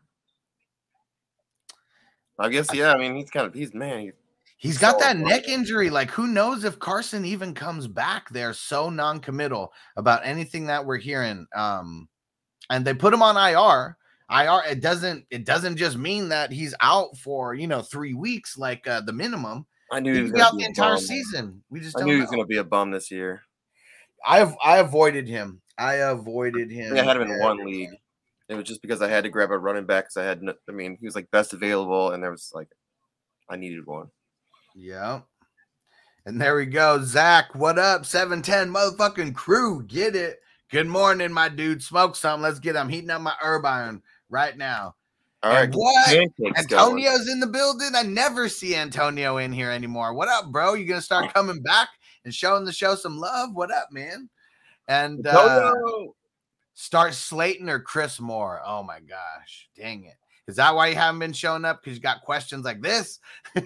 I 2.39 2.47
guess 2.47 2.73
yeah. 2.73 2.93
I 2.93 2.97
mean, 2.97 3.17
he's 3.17 3.29
kind 3.31 3.47
of 3.47 3.53
he's 3.53 3.73
man. 3.73 3.99
He's, 3.99 4.13
He's 4.55 4.77
got 4.77 4.97
that 4.99 5.17
Solid 5.17 5.27
neck 5.27 5.49
injury. 5.49 5.89
Like, 5.89 6.09
who 6.09 6.27
knows 6.27 6.63
if 6.63 6.79
Carson 6.79 7.25
even 7.25 7.53
comes 7.53 7.85
back? 7.85 8.29
They're 8.29 8.53
so 8.53 8.89
non-committal 8.89 9.73
about 9.97 10.21
anything 10.23 10.67
that 10.67 10.85
we're 10.85 10.97
hearing. 10.97 11.45
Um, 11.53 12.07
and 12.69 12.85
they 12.85 12.93
put 12.93 13.13
him 13.13 13.21
on 13.21 13.35
IR. 13.37 13.97
IR. 14.29 14.61
It 14.69 14.81
doesn't. 14.81 15.25
It 15.29 15.45
doesn't 15.45 15.77
just 15.77 15.97
mean 15.97 16.29
that 16.29 16.51
he's 16.51 16.73
out 16.81 17.17
for 17.17 17.53
you 17.53 17.67
know 17.67 17.81
three 17.81 18.13
weeks, 18.13 18.57
like 18.57 18.87
uh, 18.87 19.01
the 19.01 19.13
minimum. 19.13 19.65
I 19.91 19.99
knew 19.99 20.13
He 20.13 20.21
was 20.23 20.41
out 20.41 20.53
be 20.57 20.63
the 20.63 20.69
entire 20.69 20.95
bum. 20.95 20.99
season. 21.03 21.63
We 21.69 21.79
just 21.79 21.99
I 21.99 22.03
knew 22.03 22.15
he 22.15 22.21
was 22.21 22.29
gonna 22.29 22.45
be 22.45 22.57
a 22.57 22.63
bum 22.63 22.91
this 22.91 23.11
year. 23.11 23.43
I 24.25 24.51
I 24.63 24.77
avoided 24.77 25.27
him. 25.27 25.61
I 25.77 25.95
avoided 25.95 26.71
him. 26.71 26.95
I 26.97 27.01
had 27.03 27.17
him 27.17 27.23
in 27.29 27.39
one 27.39 27.63
league. 27.65 27.91
It 28.47 28.55
was 28.55 28.65
just 28.65 28.81
because 28.81 29.01
I 29.01 29.09
had 29.09 29.23
to 29.23 29.29
grab 29.29 29.51
a 29.51 29.57
running 29.57 29.85
back 29.85 30.05
because 30.05 30.17
I 30.17 30.23
had. 30.23 30.41
No, 30.41 30.53
I 30.67 30.71
mean, 30.71 30.97
he 30.99 31.05
was 31.05 31.15
like 31.15 31.29
best 31.31 31.53
available, 31.53 32.11
and 32.11 32.23
there 32.23 32.31
was 32.31 32.51
like, 32.53 32.69
I 33.49 33.57
needed 33.57 33.85
one. 33.85 34.07
Yeah. 34.75 35.21
And 36.25 36.41
there 36.41 36.55
we 36.55 36.65
go. 36.65 37.01
Zach, 37.03 37.53
what 37.53 37.77
up? 37.77 38.05
710 38.05 38.71
motherfucking 38.73 39.35
crew. 39.35 39.83
Get 39.83 40.15
it. 40.15 40.39
Good 40.71 40.87
morning, 40.87 41.31
my 41.31 41.49
dude. 41.49 41.83
Smoke 41.83 42.15
some. 42.15 42.41
Let's 42.41 42.59
get 42.59 42.75
I'm 42.75 42.89
heating 42.89 43.09
up 43.11 43.21
my 43.21 43.33
herb 43.41 43.65
iron 43.65 44.01
right 44.29 44.57
now. 44.57 44.95
All 45.43 45.51
right, 45.51 45.65
And 45.65 45.75
what? 45.75 46.05
pancakes 46.07 46.65
going. 46.65 46.81
Antonio's 46.81 47.29
in 47.29 47.39
the 47.39 47.47
building. 47.47 47.91
I 47.95 48.01
never 48.01 48.49
see 48.49 48.75
Antonio 48.75 49.37
in 49.37 49.53
here 49.53 49.69
anymore. 49.69 50.13
What 50.15 50.27
up, 50.27 50.51
bro? 50.51 50.73
You 50.73 50.85
gonna 50.87 51.01
start 51.01 51.33
coming 51.33 51.61
back 51.61 51.89
and 52.23 52.33
showing 52.33 52.65
the 52.65 52.71
show 52.73 52.95
some 52.95 53.19
love? 53.19 53.51
What 53.53 53.71
up, 53.71 53.89
man? 53.91 54.27
And 54.87 55.25
uh, 55.27 55.71
start 56.73 57.13
Slayton 57.13 57.69
or 57.69 57.79
Chris 57.79 58.19
Moore. 58.19 58.59
Oh 58.65 58.81
my 58.81 58.99
gosh, 59.01 59.69
dang 59.77 60.05
it! 60.05 60.15
Is 60.47 60.55
that 60.55 60.73
why 60.73 60.87
you 60.87 60.95
haven't 60.95 61.19
been 61.19 61.33
showing 61.33 61.63
up? 61.63 61.83
Because 61.83 61.97
you 61.97 62.01
got 62.01 62.21
questions 62.21 62.65
like 62.65 62.81
this? 62.81 63.19
I'm 63.55 63.63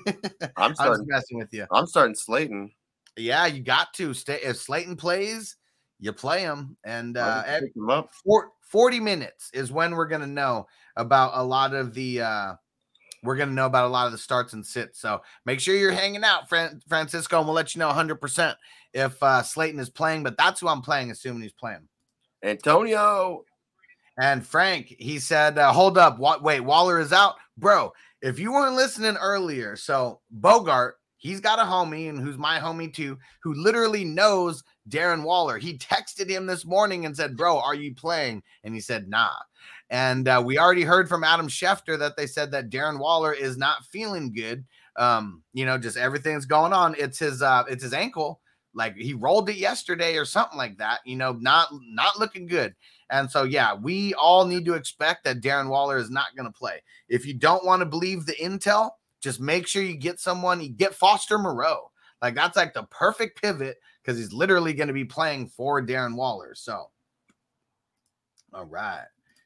I'm 0.58 0.76
starting. 0.76 1.08
messing 1.08 1.38
with 1.38 1.54
you. 1.54 1.66
I'm 1.72 1.88
starting 1.88 2.16
Slayton. 2.16 2.72
Yeah, 3.16 3.46
you 3.46 3.64
got 3.64 3.94
to 3.96 4.14
stay. 4.14 4.40
If 4.44 4.58
Slayton 4.58 4.98
plays, 4.98 5.56
you 6.00 6.14
play 6.14 6.42
him. 6.42 6.78
And 6.84 7.18
uh, 7.18 7.44
at 7.46 7.62
pick 7.62 7.76
him 7.76 7.90
up. 7.90 8.12
four, 8.26 8.52
40 8.62 9.00
minutes 9.00 9.50
is 9.54 9.72
when 9.72 9.96
we're 9.96 10.08
going 10.08 10.22
to 10.22 10.28
know 10.28 10.68
about 10.96 11.32
a 11.36 11.44
lot 11.44 11.74
of 11.74 11.94
the. 11.94 12.22
Uh, 12.22 12.54
we're 13.22 13.36
going 13.36 13.50
to 13.50 13.56
know 13.56 13.66
about 13.66 13.86
a 13.86 13.90
lot 13.90 14.06
of 14.06 14.14
the 14.14 14.18
starts 14.18 14.54
and 14.54 14.66
sits. 14.66 15.02
So 15.02 15.22
make 15.46 15.60
sure 15.60 15.76
you're 15.76 15.92
hanging 15.92 16.24
out, 16.24 16.48
Fran- 16.48 16.82
Francisco, 16.88 17.40
and 17.40 17.48
we'll 17.48 17.56
let 17.56 17.76
you 17.76 17.80
know 17.80 17.90
100% 17.90 18.56
if 18.94 19.22
uh, 19.22 19.44
Slayton 19.44 19.80
is 19.80 19.90
playing. 19.90 20.24
But 20.24 20.38
that's 20.38 20.62
who 20.62 20.70
I'm 20.70 20.82
playing, 20.82 21.12
assuming 21.12 21.42
he's 21.42 21.52
playing. 21.52 21.90
Antonio. 22.44 23.44
And 24.22 24.46
Frank, 24.46 24.96
he 25.00 25.20
said, 25.20 25.58
uh, 25.58 25.72
hold 25.72 25.98
up. 25.98 26.20
What, 26.20 26.44
wait, 26.44 26.62
Waller 26.62 27.00
is 27.00 27.14
out? 27.14 27.36
Bro, 27.58 27.94
if 28.22 28.40
you 28.40 28.52
weren't 28.52 28.76
listening 28.76 29.18
earlier, 29.18 29.76
so 29.76 30.20
Bogart, 30.32 30.96
he's 31.18 31.40
got 31.40 31.60
a 31.60 31.64
homie 31.64 32.10
and 32.10 32.20
who's 32.20 32.38
my 32.38 32.60
homie 32.60 32.94
too, 32.94 33.18
who 33.44 33.54
literally 33.54 34.04
knows 34.04 34.64
Darren 34.90 35.24
Waller. 35.24 35.58
He 35.58 35.78
texted 35.78 36.30
him 36.30 36.46
this 36.46 36.66
morning 36.66 37.06
and 37.06 37.16
said, 37.16 37.38
Bro, 37.38 37.60
are 37.60 37.76
you 37.76 37.94
playing? 37.94 38.44
And 38.64 38.74
he 38.74 38.82
said, 38.82 39.08
Nah. 39.10 39.34
And 39.90 40.28
uh, 40.28 40.42
we 40.46 40.60
already 40.60 40.84
heard 40.84 41.10
from 41.10 41.24
Adam 41.24 41.48
Schefter 41.48 41.98
that 41.98 42.16
they 42.16 42.28
said 42.28 42.52
that 42.52 42.70
Darren 42.70 43.00
Waller 43.00 43.34
is 43.34 43.58
not 43.58 43.86
feeling 43.86 44.32
good. 44.32 44.64
Um, 44.96 45.44
you 45.54 45.66
know, 45.66 45.78
just 45.78 45.98
everything's 45.98 46.46
going 46.46 46.74
on. 46.74 46.96
It's 46.98 47.20
his 47.20 47.42
uh 47.42 47.64
it's 47.68 47.84
his 47.84 47.94
ankle. 47.94 48.42
Like 48.74 48.96
he 48.96 49.14
rolled 49.14 49.50
it 49.50 49.56
yesterday 49.56 50.16
or 50.18 50.26
something 50.26 50.58
like 50.58 50.78
that, 50.78 51.00
you 51.06 51.16
know, 51.16 51.34
not 51.34 51.70
not 51.72 52.20
looking 52.20 52.46
good. 52.46 52.76
And 53.10 53.30
so, 53.30 53.44
yeah, 53.44 53.74
we 53.74 54.14
all 54.14 54.46
need 54.46 54.66
to 54.66 54.76
expect 54.76 55.24
that 55.24 55.42
Darren 55.42 55.70
Waller 55.70 55.98
is 55.98 56.12
not 56.12 56.36
going 56.36 56.46
to 56.46 56.58
play. 56.58 56.84
If 57.08 57.26
you 57.26 57.34
don't 57.34 57.66
want 57.66 57.80
to 57.82 57.86
believe 57.88 58.26
the 58.26 58.34
intel, 58.34 58.92
just 59.20 59.40
make 59.40 59.68
sure 59.68 59.82
you 59.82 59.96
get 59.96 60.20
someone, 60.20 60.62
you 60.62 60.70
get 60.70 60.94
Foster 60.94 61.40
Moreau. 61.40 61.92
Like 62.22 62.36
that's 62.36 62.58
like 62.58 62.74
the 62.74 62.84
perfect 62.84 63.42
pivot 63.42 63.78
because 64.02 64.18
he's 64.18 64.34
literally 64.34 64.74
going 64.74 64.88
to 64.88 64.94
be 64.94 65.06
playing 65.06 65.48
for 65.48 65.82
Darren 65.82 66.16
Waller. 66.16 66.54
So, 66.56 66.90
all 68.54 68.66
right. 68.66 69.06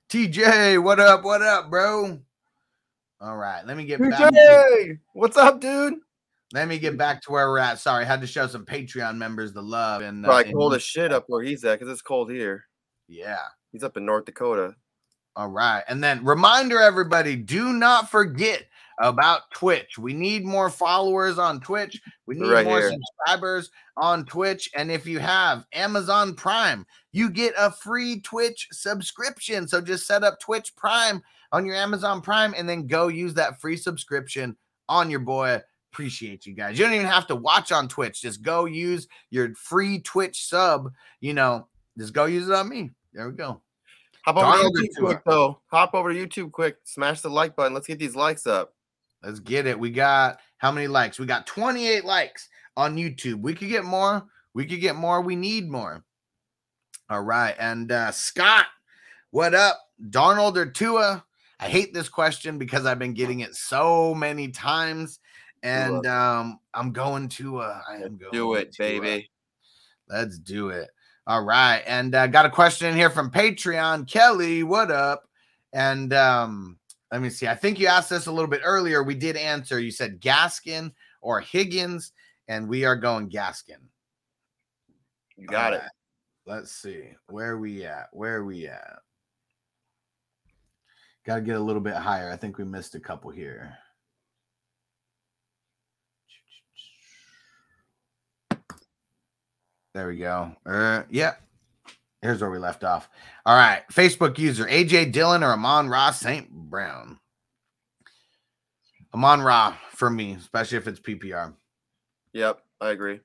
TJ, 0.10 0.82
what 0.82 1.00
up? 1.00 1.24
What 1.24 1.42
up, 1.42 1.70
bro? 1.70 2.20
All 3.22 3.38
right, 3.38 3.66
let 3.66 3.78
me 3.78 3.86
get 3.86 4.00
back. 4.02 4.20
To, 4.20 4.26
TJ, 4.38 5.00
what's 5.14 5.38
up, 5.38 5.60
dude? 5.62 5.96
let 6.54 6.68
me 6.68 6.78
get 6.78 6.98
back 7.00 7.20
to 7.24 7.32
where 7.32 7.50
we're 7.50 7.58
at. 7.58 7.80
Sorry, 7.80 8.06
had 8.06 8.22
to 8.22 8.28
show 8.28 8.46
some 8.46 8.64
Patreon 8.64 9.18
members 9.18 9.54
the 9.54 9.62
love 9.64 10.04
and 10.04 10.24
uh, 10.24 10.28
Probably 10.30 10.46
and- 10.52 10.54
cold 10.54 10.76
as 10.76 10.84
shit 10.84 11.12
up 11.12 11.24
where 11.28 11.42
he's 11.42 11.64
at 11.66 11.80
because 11.80 11.92
it's 11.92 12.02
cold 12.04 12.30
here. 12.32 12.66
yeah. 13.08 13.40
He's 13.72 13.82
up 13.84 13.98
in 13.98 14.06
North 14.06 14.26
Dakota. 14.26 14.76
All 15.36 15.48
right. 15.50 15.82
And 15.88 16.04
then 16.04 16.24
reminder 16.24 16.80
everybody, 16.80 17.36
do 17.36 17.74
not 17.74 18.08
forget 18.12 18.68
about 19.00 19.50
Twitch. 19.54 19.98
We 19.98 20.14
need 20.14 20.46
more 20.46 20.70
followers 20.70 21.38
on 21.38 21.60
Twitch. 21.60 22.02
We 22.26 22.36
need 22.36 22.50
Right 22.50 22.66
more 22.66 22.80
here. 22.80 22.92
subscribers 22.92 23.72
on 23.98 24.26
Twitch. 24.26 24.70
And 24.76 24.92
if 24.92 25.06
you 25.06 25.20
have 25.20 25.66
Amazon 25.74 26.36
Prime, 26.36 26.86
you 27.12 27.30
get 27.30 27.54
a 27.58 27.72
free 27.72 28.20
Twitch 28.22 28.68
subscription. 28.72 29.68
So 29.68 29.82
just 29.82 30.08
set 30.08 30.24
up 30.24 30.40
Twitch 30.40 30.76
Prime 30.76 31.22
on 31.52 31.66
your 31.66 31.76
Amazon 31.76 32.22
Prime 32.22 32.54
and 32.58 32.68
then 32.68 32.88
go 32.88 33.08
use 33.08 33.34
that 33.36 33.62
free 33.62 33.78
subscription 33.78 34.56
on 34.90 35.10
your 35.10 35.20
boy. 35.20 35.62
Appreciate 35.92 36.46
you 36.46 36.54
guys. 36.54 36.78
You 36.78 36.86
don't 36.86 36.96
even 36.96 37.06
have 37.06 37.28
to 37.28 37.36
watch 37.36 37.72
on 37.72 37.88
Twitch. 37.88 38.22
Just 38.22 38.42
go 38.42 38.66
use 38.66 39.08
your 39.30 39.54
free 39.54 40.00
Twitch 40.00 40.46
sub. 40.46 40.92
You 41.22 41.34
know, 41.34 41.68
just 41.98 42.14
go 42.14 42.26
use 42.26 42.48
it 42.50 42.54
on 42.54 42.68
me. 42.68 42.92
There 43.14 43.30
we 43.30 43.36
go. 43.36 43.62
Hop 44.26 44.38
over 44.38 44.70
to 44.70 44.88
YouTube 44.88 45.06
quick 45.06 45.22
though. 45.26 45.60
Hop 45.68 45.94
over 45.94 46.14
to 46.14 46.28
YouTube 46.28 46.52
quick. 46.52 46.78
Smash 46.86 47.22
the 47.22 47.30
like 47.30 47.56
button. 47.56 47.74
Let's 47.74 47.88
get 47.88 48.00
these 48.00 48.16
likes 48.16 48.48
up. 48.48 48.74
Let's 49.24 49.40
get 49.40 49.66
it. 49.66 49.80
We 49.80 49.90
got 49.90 50.40
how 50.58 50.72
many 50.72 50.88
likes? 50.88 51.20
We 51.20 51.26
got 51.26 51.48
28 51.48 52.06
likes 52.06 52.50
on 52.76 52.96
YouTube. 52.96 53.42
We 53.42 53.54
could 53.54 53.70
get 53.70 53.86
more. 53.86 54.26
We 54.54 54.66
could 54.66 54.82
get 54.82 54.96
more. 54.96 55.22
We 55.22 55.36
need 55.36 55.70
more. 55.70 56.04
All 57.10 57.22
right. 57.22 57.56
And 57.60 57.92
uh 57.92 58.12
Scott, 58.12 58.66
what 59.32 59.54
up? 59.54 59.80
Darnold 60.10 60.58
or 60.58 60.66
Tua? 60.66 61.24
I 61.60 61.68
hate 61.68 61.94
this 61.94 62.10
question 62.10 62.58
because 62.58 62.86
I've 62.86 63.00
been 63.00 63.14
getting 63.14 63.40
it 63.42 63.56
so 63.56 64.14
many 64.14 64.50
times. 64.50 65.20
And 65.62 66.06
um 66.06 66.60
I'm 66.74 66.92
going 66.92 67.30
to 67.30 67.60
uh 67.60 67.82
I 67.90 67.96
am 67.96 68.18
going 68.18 68.32
Do 68.32 68.54
it, 68.56 68.76
baby. 68.78 69.30
Let's 70.10 70.38
do 70.38 70.70
it. 70.70 70.90
All 71.26 71.44
right. 71.44 71.82
And 71.88 72.14
uh, 72.16 72.28
got 72.28 72.46
a 72.46 72.50
question 72.50 72.90
in 72.90 72.96
here 72.96 73.10
from 73.10 73.32
Patreon. 73.32 74.08
Kelly, 74.08 74.64
what 74.64 74.92
up? 74.92 75.24
And 75.72 76.14
um, 76.14 76.78
let 77.14 77.22
me 77.22 77.30
see. 77.30 77.48
I 77.48 77.54
think 77.54 77.80
you 77.80 77.86
asked 77.86 78.10
this 78.10 78.26
a 78.26 78.32
little 78.32 78.50
bit 78.50 78.62
earlier. 78.64 79.04
We 79.04 79.14
did 79.14 79.38
answer. 79.38 79.80
You 79.80 79.92
said 79.92 80.20
Gaskin 80.20 80.92
or 81.22 81.42
Higgins, 81.42 82.12
and 82.48 82.68
we 82.68 82.86
are 82.86 82.96
going 82.96 83.30
Gaskin. 83.30 83.78
You 85.38 85.46
got 85.46 85.74
All 85.74 85.78
it. 85.78 85.82
right. 85.84 85.90
Let's 86.48 86.72
see. 86.72 87.04
Where 87.28 87.60
we 87.60 87.86
at? 87.86 88.08
Where 88.14 88.44
we 88.44 88.68
at? 88.68 88.98
Got 91.24 91.36
to 91.36 91.42
get 91.42 91.56
a 91.56 91.60
little 91.60 91.84
bit 91.84 91.94
higher. 91.94 92.32
I 92.32 92.36
think 92.36 92.58
we 92.58 92.64
missed 92.64 92.96
a 92.96 93.00
couple 93.00 93.30
here. 93.30 93.78
There 99.94 100.08
we 100.08 100.18
go. 100.18 100.52
Uh, 100.66 101.04
yeah. 101.12 101.36
Here's 102.24 102.40
where 102.40 102.50
we 102.50 102.58
left 102.58 102.86
off. 102.86 103.10
All 103.46 103.54
right. 103.54 103.82
Facebook 103.92 104.40
user 104.40 104.64
AJ 104.66 105.12
Dillon 105.12 105.44
or 105.44 105.52
Amon 105.52 105.90
Ra 105.90 106.10
St. 106.12 106.50
Brown. 106.50 107.20
Amon 109.14 109.42
Ra 109.42 109.76
for 109.90 110.10
me, 110.10 110.32
especially 110.32 110.78
if 110.78 110.88
it's 110.88 111.02
PPR. 111.02 111.54
Yep, 112.32 112.62
I 112.80 112.92
agree. 112.92 113.20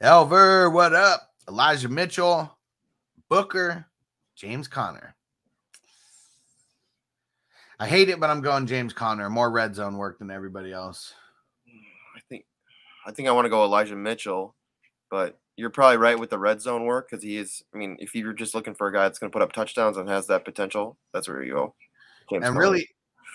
Elver, 0.00 0.72
what 0.72 0.94
up? 0.94 1.32
Elijah 1.48 1.88
Mitchell, 1.88 2.56
Booker, 3.28 3.86
James 4.36 4.68
Conner. 4.68 5.16
I 7.80 7.88
hate 7.88 8.08
it, 8.08 8.20
but 8.20 8.30
I'm 8.30 8.40
going 8.40 8.68
James 8.68 8.92
Conner. 8.92 9.28
More 9.28 9.50
red 9.50 9.74
zone 9.74 9.96
work 9.96 10.20
than 10.20 10.30
everybody 10.30 10.72
else. 10.72 11.12
I 12.14 12.20
think 12.28 12.44
I 13.04 13.10
think 13.10 13.26
I 13.26 13.32
want 13.32 13.46
to 13.46 13.50
go 13.50 13.64
Elijah 13.64 13.96
Mitchell, 13.96 14.54
but 15.10 15.40
you're 15.56 15.70
probably 15.70 15.96
right 15.96 16.18
with 16.18 16.30
the 16.30 16.38
red 16.38 16.60
zone 16.60 16.84
work 16.84 17.08
because 17.10 17.22
he 17.22 17.36
is. 17.38 17.62
I 17.74 17.78
mean, 17.78 17.96
if 17.98 18.14
you're 18.14 18.32
just 18.32 18.54
looking 18.54 18.74
for 18.74 18.86
a 18.88 18.92
guy 18.92 19.02
that's 19.02 19.18
going 19.18 19.30
to 19.30 19.36
put 19.36 19.42
up 19.42 19.52
touchdowns 19.52 19.96
and 19.96 20.08
has 20.08 20.26
that 20.26 20.44
potential, 20.44 20.98
that's 21.12 21.28
where 21.28 21.42
you 21.42 21.54
go. 21.54 21.74
James 22.30 22.44
and 22.44 22.54
Conner. 22.54 22.60
really, 22.60 22.88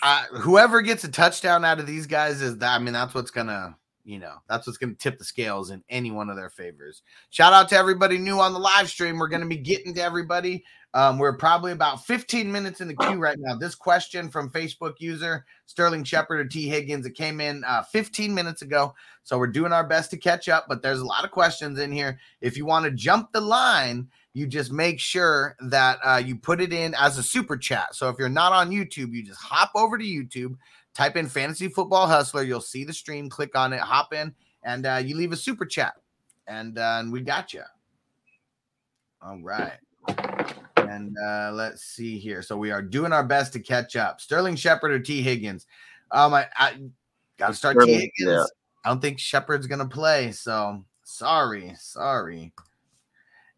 uh, 0.04 0.26
whoever 0.34 0.82
gets 0.82 1.04
a 1.04 1.12
touchdown 1.12 1.66
out 1.66 1.80
of 1.80 1.88
these 1.88 2.06
guys 2.06 2.42
is 2.42 2.58
that. 2.60 2.76
I 2.76 2.80
mean, 2.80 2.94
that's 2.94 3.14
what's 3.14 3.32
gonna, 3.32 3.76
you 4.04 4.20
know, 4.20 4.36
that's 4.48 4.68
what's 4.68 4.78
gonna 4.78 4.94
tip 4.94 5.18
the 5.18 5.26
scales 5.26 5.72
in 5.72 5.84
any 5.90 6.12
one 6.12 6.30
of 6.30 6.36
their 6.36 6.50
favors. 6.50 7.02
Shout 7.32 7.54
out 7.54 7.70
to 7.70 7.78
everybody 7.78 8.18
new 8.18 8.40
on 8.40 8.54
the 8.54 8.60
live 8.60 8.90
stream. 8.90 9.18
We're 9.18 9.28
gonna 9.28 9.48
be 9.48 9.58
getting 9.58 9.94
to 9.96 10.04
everybody. 10.04 10.64
Um, 10.94 11.18
we're 11.18 11.38
probably 11.38 11.72
about 11.72 12.06
15 12.06 12.52
minutes 12.52 12.82
in 12.82 12.88
the 12.88 12.96
queue 12.96 13.18
right 13.18 13.38
now. 13.40 13.56
This 13.56 13.76
question 13.76 14.30
from 14.30 14.50
Facebook 14.50 14.96
user 15.00 15.46
Sterling 15.66 16.04
Shepard 16.04 16.40
or 16.40 16.46
T. 16.46 16.68
Higgins, 16.68 17.06
it 17.06 17.16
came 17.16 17.40
in 17.40 17.64
uh, 17.64 17.84
15 17.84 18.34
minutes 18.34 18.62
ago. 18.62 18.94
So 19.24 19.38
we're 19.38 19.48
doing 19.48 19.72
our 19.72 19.86
best 19.86 20.12
to 20.12 20.18
catch 20.18 20.50
up, 20.50 20.66
but 20.68 20.82
there's 20.82 21.00
a 21.00 21.06
lot 21.06 21.24
of 21.24 21.32
questions 21.32 21.80
in 21.80 21.92
here. 21.92 22.20
If 22.42 22.58
you 22.58 22.66
want 22.66 22.86
to 22.86 22.92
jump 22.92 23.32
the 23.32 23.40
line, 23.40 24.10
you 24.34 24.48
just 24.48 24.72
make 24.72 25.00
sure 25.00 25.56
that 25.62 26.00
uh, 26.04 26.22
you 26.24 26.36
put 26.36 26.60
it 26.60 26.74
in 26.74 26.94
as 26.96 27.18
a 27.18 27.24
super 27.24 27.56
chat. 27.56 27.96
So 27.96 28.10
if 28.10 28.18
you're 28.20 28.30
not 28.30 28.52
on 28.52 28.70
YouTube, 28.70 29.14
you 29.14 29.24
just 29.24 29.40
hop 29.40 29.72
over 29.76 29.98
to 29.98 30.04
YouTube, 30.04 30.56
type 30.94 31.16
in 31.16 31.28
Fantasy 31.28 31.70
Football 31.70 32.08
Hustler. 32.08 32.44
You'll 32.44 32.62
see 32.62 32.84
the 32.84 32.94
stream, 32.94 33.30
click 33.30 33.56
on 33.56 33.72
it, 33.72 33.80
hop 33.80 34.14
in, 34.14 34.34
and 34.64 34.86
uh, 34.86 35.02
you 35.04 35.16
leave 35.16 35.32
a 35.32 35.38
super 35.38 35.66
chat, 35.66 35.94
and 36.48 36.78
uh, 36.78 36.98
and 37.00 37.12
we 37.12 37.22
got 37.22 37.54
you. 37.54 37.64
All 39.22 39.40
right. 39.42 39.78
And 40.92 41.16
uh, 41.26 41.52
let's 41.54 41.84
see 41.84 42.18
here. 42.18 42.42
So 42.42 42.58
we 42.58 42.72
are 42.72 42.82
doing 42.82 43.14
our 43.14 43.24
best 43.24 43.54
to 43.54 43.60
catch 43.60 43.96
up. 43.96 44.20
Sterling 44.20 44.56
Shepard 44.56 44.92
or 44.92 45.00
T. 45.00 45.22
Higgins? 45.22 45.66
Um, 46.12 46.34
I, 46.34 46.48
I 46.58 46.74
got 47.38 47.48
to 47.48 47.54
start 47.54 47.78
T. 47.82 47.94
Higgins. 47.94 48.12
yeah. 48.18 48.44
I 48.84 48.90
don't 48.90 49.02
think 49.02 49.20
Shepard's 49.20 49.68
gonna 49.68 49.88
play. 49.88 50.32
So 50.32 50.84
sorry, 51.04 51.74
sorry. 51.78 52.52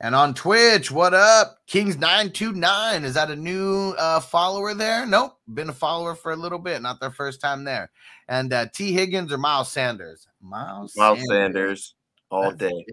And 0.02 0.14
on 0.16 0.34
Twitch, 0.34 0.92
what 0.92 1.14
up? 1.14 1.60
Kings929. 1.70 3.04
Is 3.06 3.14
that 3.14 3.32
a 3.32 3.36
new 3.36 3.96
uh, 3.98 4.20
follower 4.20 4.74
there? 4.74 5.06
Nope. 5.06 5.38
Been 5.54 5.70
a 5.70 5.74
follower 5.74 6.14
for 6.14 6.34
a 6.34 6.36
little 6.36 6.60
bit, 6.60 6.82
not 6.82 7.00
their 7.00 7.12
first 7.12 7.40
time 7.40 7.64
there. 7.64 7.90
And 8.28 8.52
uh, 8.52 8.66
T. 8.74 8.92
Higgins 8.92 9.32
or 9.32 9.38
Miles 9.38 9.72
Sanders? 9.72 10.28
Miles, 10.42 10.94
Miles 10.98 11.22
Sanders 11.30 11.96
all 12.30 12.48
Let's 12.48 12.58
day. 12.58 12.86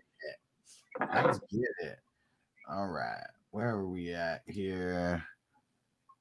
Let's 1.01 1.41
get 1.51 1.88
it. 1.88 1.99
All 2.70 2.86
right. 2.86 3.26
Where 3.53 3.71
are 3.71 3.87
we 3.87 4.15
at 4.15 4.43
here? 4.47 5.25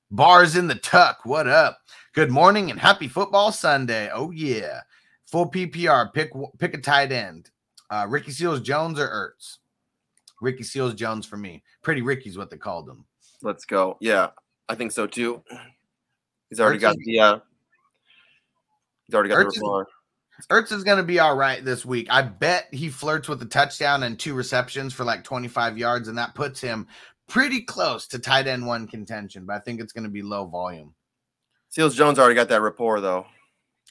Bars 0.09 0.55
in 0.55 0.67
the 0.67 0.75
tuck. 0.75 1.19
What 1.25 1.47
up? 1.47 1.77
Good 2.15 2.31
morning 2.31 2.71
and 2.71 2.79
happy 2.79 3.07
football 3.07 3.51
Sunday. 3.51 4.09
Oh 4.11 4.31
yeah. 4.31 4.81
Full 5.27 5.51
PPR. 5.51 6.11
Pick 6.11 6.31
pick 6.57 6.73
a 6.73 6.79
tight 6.79 7.11
end. 7.11 7.51
Uh, 7.91 8.07
Ricky 8.09 8.31
Seals 8.31 8.61
Jones 8.61 8.99
or 8.99 9.07
Ertz? 9.07 9.57
Ricky 10.41 10.63
Seals 10.63 10.95
Jones 10.95 11.25
for 11.27 11.37
me. 11.37 11.63
Pretty 11.83 12.01
Ricky's 12.01 12.37
what 12.37 12.49
they 12.49 12.57
called 12.57 12.89
him. 12.89 13.05
Let's 13.43 13.65
go. 13.65 13.97
Yeah, 14.01 14.29
I 14.67 14.73
think 14.73 14.91
so 14.91 15.05
too. 15.05 15.43
He's 16.49 16.59
already 16.59 16.79
Ertz 16.79 16.81
got 16.81 16.95
is- 16.97 17.05
the. 17.05 17.19
Uh, 17.19 17.39
he's 19.05 19.13
already 19.13 19.29
got 19.29 19.45
Ertz 19.45 19.53
the 19.53 19.59
rapport. 19.59 19.87
Ertz 20.49 20.71
is 20.71 20.83
going 20.85 20.97
to 20.97 21.03
be 21.03 21.19
all 21.19 21.35
right 21.35 21.63
this 21.65 21.85
week. 21.85 22.07
I 22.09 22.21
bet 22.21 22.67
he 22.71 22.87
flirts 22.89 23.27
with 23.27 23.41
a 23.41 23.45
touchdown 23.45 24.03
and 24.03 24.17
two 24.17 24.33
receptions 24.33 24.93
for 24.93 25.03
like 25.03 25.23
25 25.25 25.77
yards, 25.77 26.07
and 26.07 26.17
that 26.17 26.33
puts 26.33 26.61
him 26.61 26.87
pretty 27.29 27.61
close 27.61 28.07
to 28.07 28.19
tight 28.19 28.47
end 28.47 28.65
one 28.65 28.87
contention. 28.87 29.45
But 29.45 29.55
I 29.55 29.59
think 29.59 29.79
it's 29.79 29.93
going 29.93 30.03
to 30.03 30.09
be 30.09 30.21
low 30.21 30.45
volume. 30.45 30.93
Seals 31.69 31.95
Jones 31.95 32.19
already 32.19 32.35
got 32.35 32.49
that 32.49 32.61
rapport 32.61 32.99
though. 32.99 33.25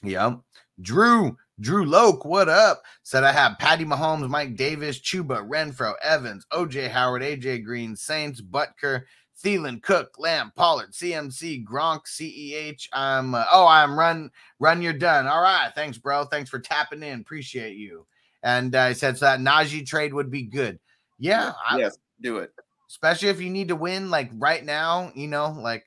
Yep. 0.03 0.39
Drew, 0.81 1.37
Drew 1.59 1.85
Loke, 1.85 2.23
what 2.23 2.47
up? 2.47 2.83
Said 3.03 3.23
I 3.23 3.31
have 3.31 3.57
Patty 3.57 3.85
Mahomes, 3.85 4.29
Mike 4.29 4.55
Davis, 4.55 4.99
Chuba, 4.99 5.47
Renfrow, 5.47 5.93
Evans, 6.03 6.45
OJ 6.53 6.89
Howard, 6.89 7.21
AJ 7.21 7.65
Green, 7.65 7.95
Saints, 7.95 8.41
Butker, 8.41 9.03
Thielen, 9.43 9.81
Cook, 9.81 10.15
Lamb, 10.17 10.51
Pollard, 10.55 10.91
CMC, 10.91 11.65
Gronk, 11.65 12.01
CEH. 12.05 12.87
I'm 12.93 13.35
uh, 13.35 13.45
oh, 13.51 13.67
I'm 13.67 13.97
run, 13.97 14.31
run. 14.59 14.81
You're 14.81 14.93
done. 14.93 15.27
All 15.27 15.41
right, 15.41 15.71
thanks, 15.75 15.97
bro. 15.97 16.25
Thanks 16.25 16.49
for 16.49 16.59
tapping 16.59 17.03
in. 17.03 17.21
Appreciate 17.21 17.75
you. 17.75 18.05
And 18.43 18.75
uh, 18.75 18.81
I 18.81 18.93
said 18.93 19.17
so 19.17 19.25
that 19.25 19.39
Najee 19.39 19.85
trade 19.85 20.13
would 20.13 20.31
be 20.31 20.43
good. 20.43 20.79
Yeah, 21.17 21.53
I, 21.69 21.77
yes, 21.77 21.97
do 22.21 22.37
it. 22.37 22.51
Especially 22.89 23.29
if 23.29 23.39
you 23.39 23.49
need 23.49 23.69
to 23.69 23.75
win 23.75 24.09
like 24.09 24.29
right 24.33 24.63
now. 24.65 25.11
You 25.15 25.27
know, 25.27 25.51
like 25.51 25.85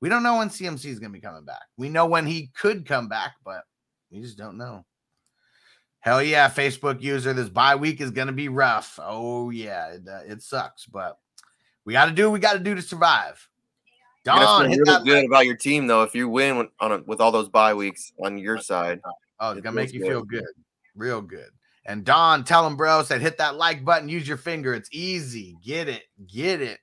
we 0.00 0.08
don't 0.08 0.22
know 0.22 0.38
when 0.38 0.48
CMC 0.50 0.86
is 0.86 0.98
going 0.98 1.12
to 1.12 1.18
be 1.18 1.20
coming 1.20 1.44
back. 1.44 1.62
We 1.76 1.88
know 1.88 2.06
when 2.06 2.26
he 2.26 2.50
could 2.54 2.86
come 2.86 3.08
back, 3.08 3.32
but 3.44 3.62
we 4.10 4.20
just 4.20 4.36
don't 4.38 4.58
know. 4.58 4.84
Hell 6.00 6.22
yeah, 6.22 6.48
Facebook 6.48 7.02
user, 7.02 7.34
this 7.34 7.50
bye 7.50 7.76
week 7.76 8.00
is 8.00 8.10
going 8.10 8.28
to 8.28 8.32
be 8.32 8.48
rough. 8.48 8.98
Oh 9.02 9.50
yeah, 9.50 9.88
it, 9.88 10.02
uh, 10.08 10.20
it 10.26 10.42
sucks, 10.42 10.86
but 10.86 11.18
we 11.84 11.92
got 11.92 12.06
to 12.06 12.12
do 12.12 12.24
what 12.24 12.32
we 12.34 12.40
got 12.40 12.54
to 12.54 12.58
do 12.58 12.74
to 12.74 12.82
survive. 12.82 13.46
Don, 14.24 14.68
hit 14.70 14.78
really 14.80 15.04
good 15.04 15.14
like- 15.16 15.26
about 15.26 15.46
your 15.46 15.56
team 15.56 15.86
though 15.86 16.02
if 16.02 16.14
you 16.14 16.28
win 16.28 16.56
with- 16.58 16.68
on 16.80 16.92
a, 16.92 16.98
with 17.06 17.20
all 17.20 17.32
those 17.32 17.48
bye 17.48 17.74
weeks 17.74 18.12
on 18.22 18.38
your 18.38 18.58
side. 18.58 19.00
Oh, 19.40 19.50
it's 19.50 19.58
It 19.58 19.62
gonna 19.62 19.76
make 19.76 19.92
you 19.92 20.00
good. 20.00 20.08
feel 20.08 20.22
good, 20.22 20.44
real 20.94 21.20
good. 21.22 21.50
And 21.86 22.04
Don, 22.04 22.44
tell 22.44 22.66
him, 22.66 22.76
bro, 22.76 23.02
said 23.02 23.20
hit 23.20 23.38
that 23.38 23.56
like 23.56 23.84
button, 23.84 24.08
use 24.08 24.28
your 24.28 24.36
finger. 24.36 24.74
It's 24.74 24.90
easy. 24.92 25.56
Get 25.64 25.88
it, 25.88 26.04
get 26.26 26.60
it. 26.60 26.78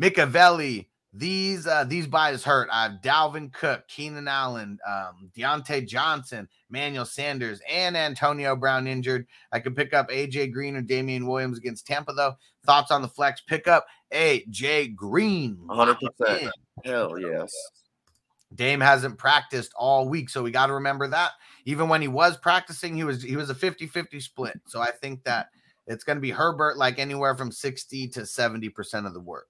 Micavelli, 0.00 0.86
these 1.12 1.66
uh 1.66 1.84
these 1.84 2.06
buys 2.06 2.44
hurt. 2.44 2.68
I 2.72 2.84
have 2.84 3.00
Dalvin 3.02 3.52
Cook, 3.52 3.86
Keenan 3.88 4.28
Allen, 4.28 4.78
um, 4.86 5.30
Diontae 5.36 5.86
Johnson, 5.86 6.48
Manuel 6.70 7.04
Sanders, 7.04 7.60
and 7.68 7.96
Antonio 7.96 8.54
Brown 8.54 8.86
injured. 8.86 9.26
I 9.52 9.60
could 9.60 9.74
pick 9.74 9.94
up 9.94 10.10
AJ 10.10 10.52
Green 10.52 10.76
or 10.76 10.82
Damien 10.82 11.26
Williams 11.26 11.58
against 11.58 11.86
Tampa, 11.86 12.12
though. 12.12 12.34
Thoughts 12.64 12.90
on 12.90 13.02
the 13.02 13.08
flex? 13.08 13.40
pickup? 13.40 13.86
AJ 14.12 14.94
Green. 14.94 15.58
100%. 15.68 16.50
Hell 16.84 17.18
yes. 17.18 17.52
Dame 18.54 18.80
hasn't 18.80 19.18
practiced 19.18 19.72
all 19.76 20.08
week, 20.08 20.30
so 20.30 20.42
we 20.42 20.50
got 20.50 20.66
to 20.66 20.74
remember 20.74 21.08
that. 21.08 21.32
Even 21.68 21.90
when 21.90 22.00
he 22.00 22.08
was 22.08 22.38
practicing, 22.38 22.94
he 22.96 23.04
was 23.04 23.22
he 23.22 23.36
was 23.36 23.50
a 23.50 23.54
50-50 23.54 24.22
split. 24.22 24.58
So 24.68 24.80
I 24.80 24.90
think 24.90 25.22
that 25.24 25.50
it's 25.86 26.02
going 26.02 26.16
to 26.16 26.22
be 26.22 26.30
Herbert 26.30 26.78
like 26.78 26.98
anywhere 26.98 27.34
from 27.34 27.52
60 27.52 28.08
to 28.08 28.20
70% 28.20 29.06
of 29.06 29.12
the 29.12 29.20
work. 29.20 29.48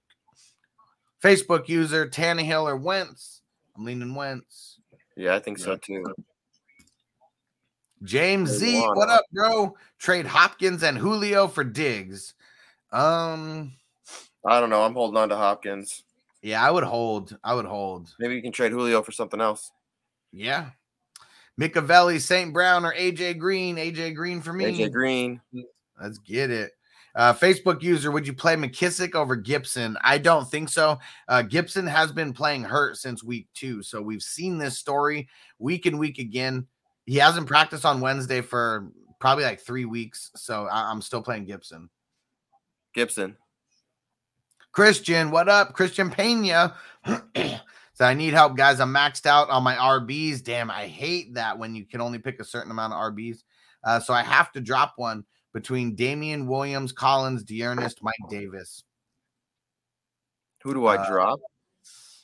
Facebook 1.23 1.69
user 1.69 2.05
Tannehill 2.05 2.63
or 2.63 2.75
Wentz. 2.75 3.41
I'm 3.77 3.85
leaning 3.85 4.15
Wentz. 4.15 4.79
Yeah, 5.15 5.33
I 5.33 5.39
think 5.39 5.59
so 5.59 5.77
too. 5.77 6.03
James 8.03 8.49
Z, 8.49 8.81
what 8.95 9.07
up, 9.07 9.23
bro? 9.31 9.77
Trade 9.97 10.25
Hopkins 10.25 10.83
and 10.83 10.97
Julio 10.97 11.47
for 11.47 11.63
Diggs. 11.63 12.33
Um, 12.91 13.71
I 14.45 14.59
don't 14.59 14.69
know. 14.69 14.83
I'm 14.83 14.93
holding 14.93 15.15
on 15.15 15.29
to 15.29 15.37
Hopkins. 15.37 16.03
yeah, 16.41 16.61
I 16.61 16.69
would 16.69 16.83
hold. 16.83 17.37
I 17.45 17.53
would 17.53 17.65
hold. 17.65 18.13
Maybe 18.19 18.35
you 18.35 18.41
can 18.41 18.51
trade 18.51 18.73
Julio 18.73 19.01
for 19.03 19.13
something 19.13 19.39
else. 19.39 19.71
Yeah. 20.33 20.71
Micavelli, 21.59 22.21
St. 22.21 22.53
Brown, 22.53 22.85
or 22.85 22.93
AJ 22.93 23.37
Green. 23.37 23.75
AJ 23.75 24.15
Green 24.15 24.41
for 24.41 24.53
me. 24.53 24.65
AJ 24.65 24.91
Green. 24.91 25.41
Let's 26.01 26.17
get 26.19 26.49
it. 26.49 26.71
Uh, 27.15 27.33
Facebook 27.33 27.81
user, 27.81 28.11
would 28.11 28.25
you 28.25 28.33
play 28.33 28.55
McKissic 28.55 29.13
over 29.15 29.35
Gibson? 29.35 29.97
I 30.01 30.19
don't 30.19 30.49
think 30.49 30.69
so. 30.69 30.99
Uh, 31.27 31.41
Gibson 31.41 31.85
has 31.87 32.11
been 32.11 32.31
playing 32.31 32.63
hurt 32.63 32.97
since 32.97 33.23
week 33.23 33.47
two. 33.53 33.83
So 33.83 34.01
we've 34.01 34.21
seen 34.21 34.57
this 34.57 34.77
story 34.77 35.27
week 35.57 35.85
and 35.85 35.99
week 35.99 36.19
again. 36.19 36.67
He 37.05 37.15
hasn't 37.15 37.47
practiced 37.47 37.85
on 37.85 37.99
Wednesday 37.99 38.41
for 38.41 38.87
probably 39.19 39.43
like 39.43 39.59
three 39.59 39.85
weeks. 39.85 40.31
So 40.35 40.67
I- 40.67 40.89
I'm 40.89 41.01
still 41.01 41.21
playing 41.21 41.45
Gibson. 41.45 41.89
Gibson. 42.93 43.35
Christian, 44.71 45.31
what 45.31 45.49
up? 45.49 45.73
Christian 45.73 46.09
Pena. 46.11 46.75
so 47.99 48.05
I 48.05 48.13
need 48.13 48.33
help, 48.33 48.55
guys. 48.55 48.79
I'm 48.79 48.93
maxed 48.93 49.25
out 49.25 49.49
on 49.49 49.61
my 49.61 49.75
RBs. 49.75 50.41
Damn, 50.41 50.71
I 50.71 50.87
hate 50.87 51.33
that 51.33 51.59
when 51.59 51.75
you 51.75 51.85
can 51.85 51.99
only 51.99 52.17
pick 52.17 52.39
a 52.39 52.45
certain 52.45 52.71
amount 52.71 52.93
of 52.93 52.99
RBs. 53.13 53.43
Uh, 53.83 53.99
so 53.99 54.13
I 54.13 54.23
have 54.23 54.53
to 54.53 54.61
drop 54.61 54.93
one 54.95 55.25
between 55.53 55.95
Damien 55.95 56.47
Williams, 56.47 56.93
Collins, 56.93 57.43
D'Ernest, 57.43 57.99
Mike 58.01 58.13
Davis. 58.29 58.85
Who 60.63 60.73
do 60.73 60.85
I 60.85 60.95
Uh, 60.95 61.09
drop? 61.09 61.39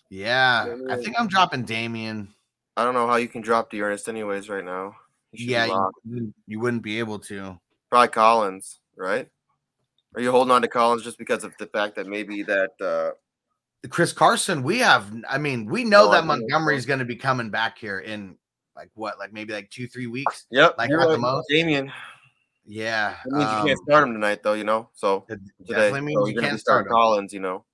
Yeah, 0.09 0.77
I 0.89 0.95
think 0.95 1.19
I'm 1.19 1.27
dropping 1.27 1.65
Damien. 1.65 2.33
I 2.77 2.85
don't 2.85 2.93
know 2.93 3.07
how 3.07 3.17
you 3.17 3.27
can 3.27 3.41
drop 3.41 3.69
D'Ernest 3.69 4.07
anyways 4.07 4.47
right 4.47 4.63
now. 4.63 4.95
Yeah, 5.33 5.65
you, 5.65 5.91
wouldn't- 6.05 6.35
you 6.47 6.59
wouldn't 6.61 6.83
be 6.83 6.99
able 6.99 7.19
to. 7.19 7.59
Probably 7.89 8.07
Collins, 8.07 8.79
right? 8.95 9.27
Are 10.15 10.21
you 10.21 10.31
holding 10.31 10.51
on 10.53 10.61
to 10.61 10.69
Collins 10.69 11.03
just 11.03 11.17
because 11.17 11.43
of 11.43 11.53
the 11.59 11.67
fact 11.67 11.95
that 11.97 12.07
maybe 12.07 12.43
that 12.43 12.71
uh 12.79 13.11
Chris 13.89 14.13
Carson, 14.13 14.63
we 14.63 14.79
have, 14.79 15.11
I 15.29 15.37
mean, 15.37 15.65
we 15.65 15.83
know 15.83 16.05
No, 16.05 16.11
that 16.11 16.17
I 16.17 16.21
know. 16.21 16.27
Montgomery's 16.27 16.85
going 16.85 16.99
to 16.99 17.05
be 17.05 17.15
coming 17.15 17.49
back 17.49 17.77
here 17.77 17.99
in 17.99 18.37
like 18.75 18.89
what, 18.93 19.19
like 19.19 19.33
maybe 19.33 19.53
like 19.53 19.69
two, 19.69 19.87
three 19.87 20.07
weeks. 20.07 20.45
Yep, 20.51 20.75
Like 20.77 20.91
at 20.91 20.99
the 21.09 21.17
most? 21.17 21.47
Damien. 21.49 21.91
Yeah. 22.65 23.15
That 23.25 23.31
means 23.37 23.49
um, 23.49 23.59
you 23.59 23.65
can't 23.75 23.79
start 23.87 24.07
him 24.07 24.13
tonight 24.13 24.43
though, 24.43 24.53
you 24.53 24.63
know. 24.63 24.89
So 24.93 25.25
it 25.29 25.39
today. 25.67 25.79
definitely 25.81 26.01
means 26.01 26.19
so 26.21 26.27
you 26.27 26.39
can't 26.39 26.59
start. 26.59 26.87
Collins, 26.87 27.31
you 27.33 27.39
know. 27.39 27.65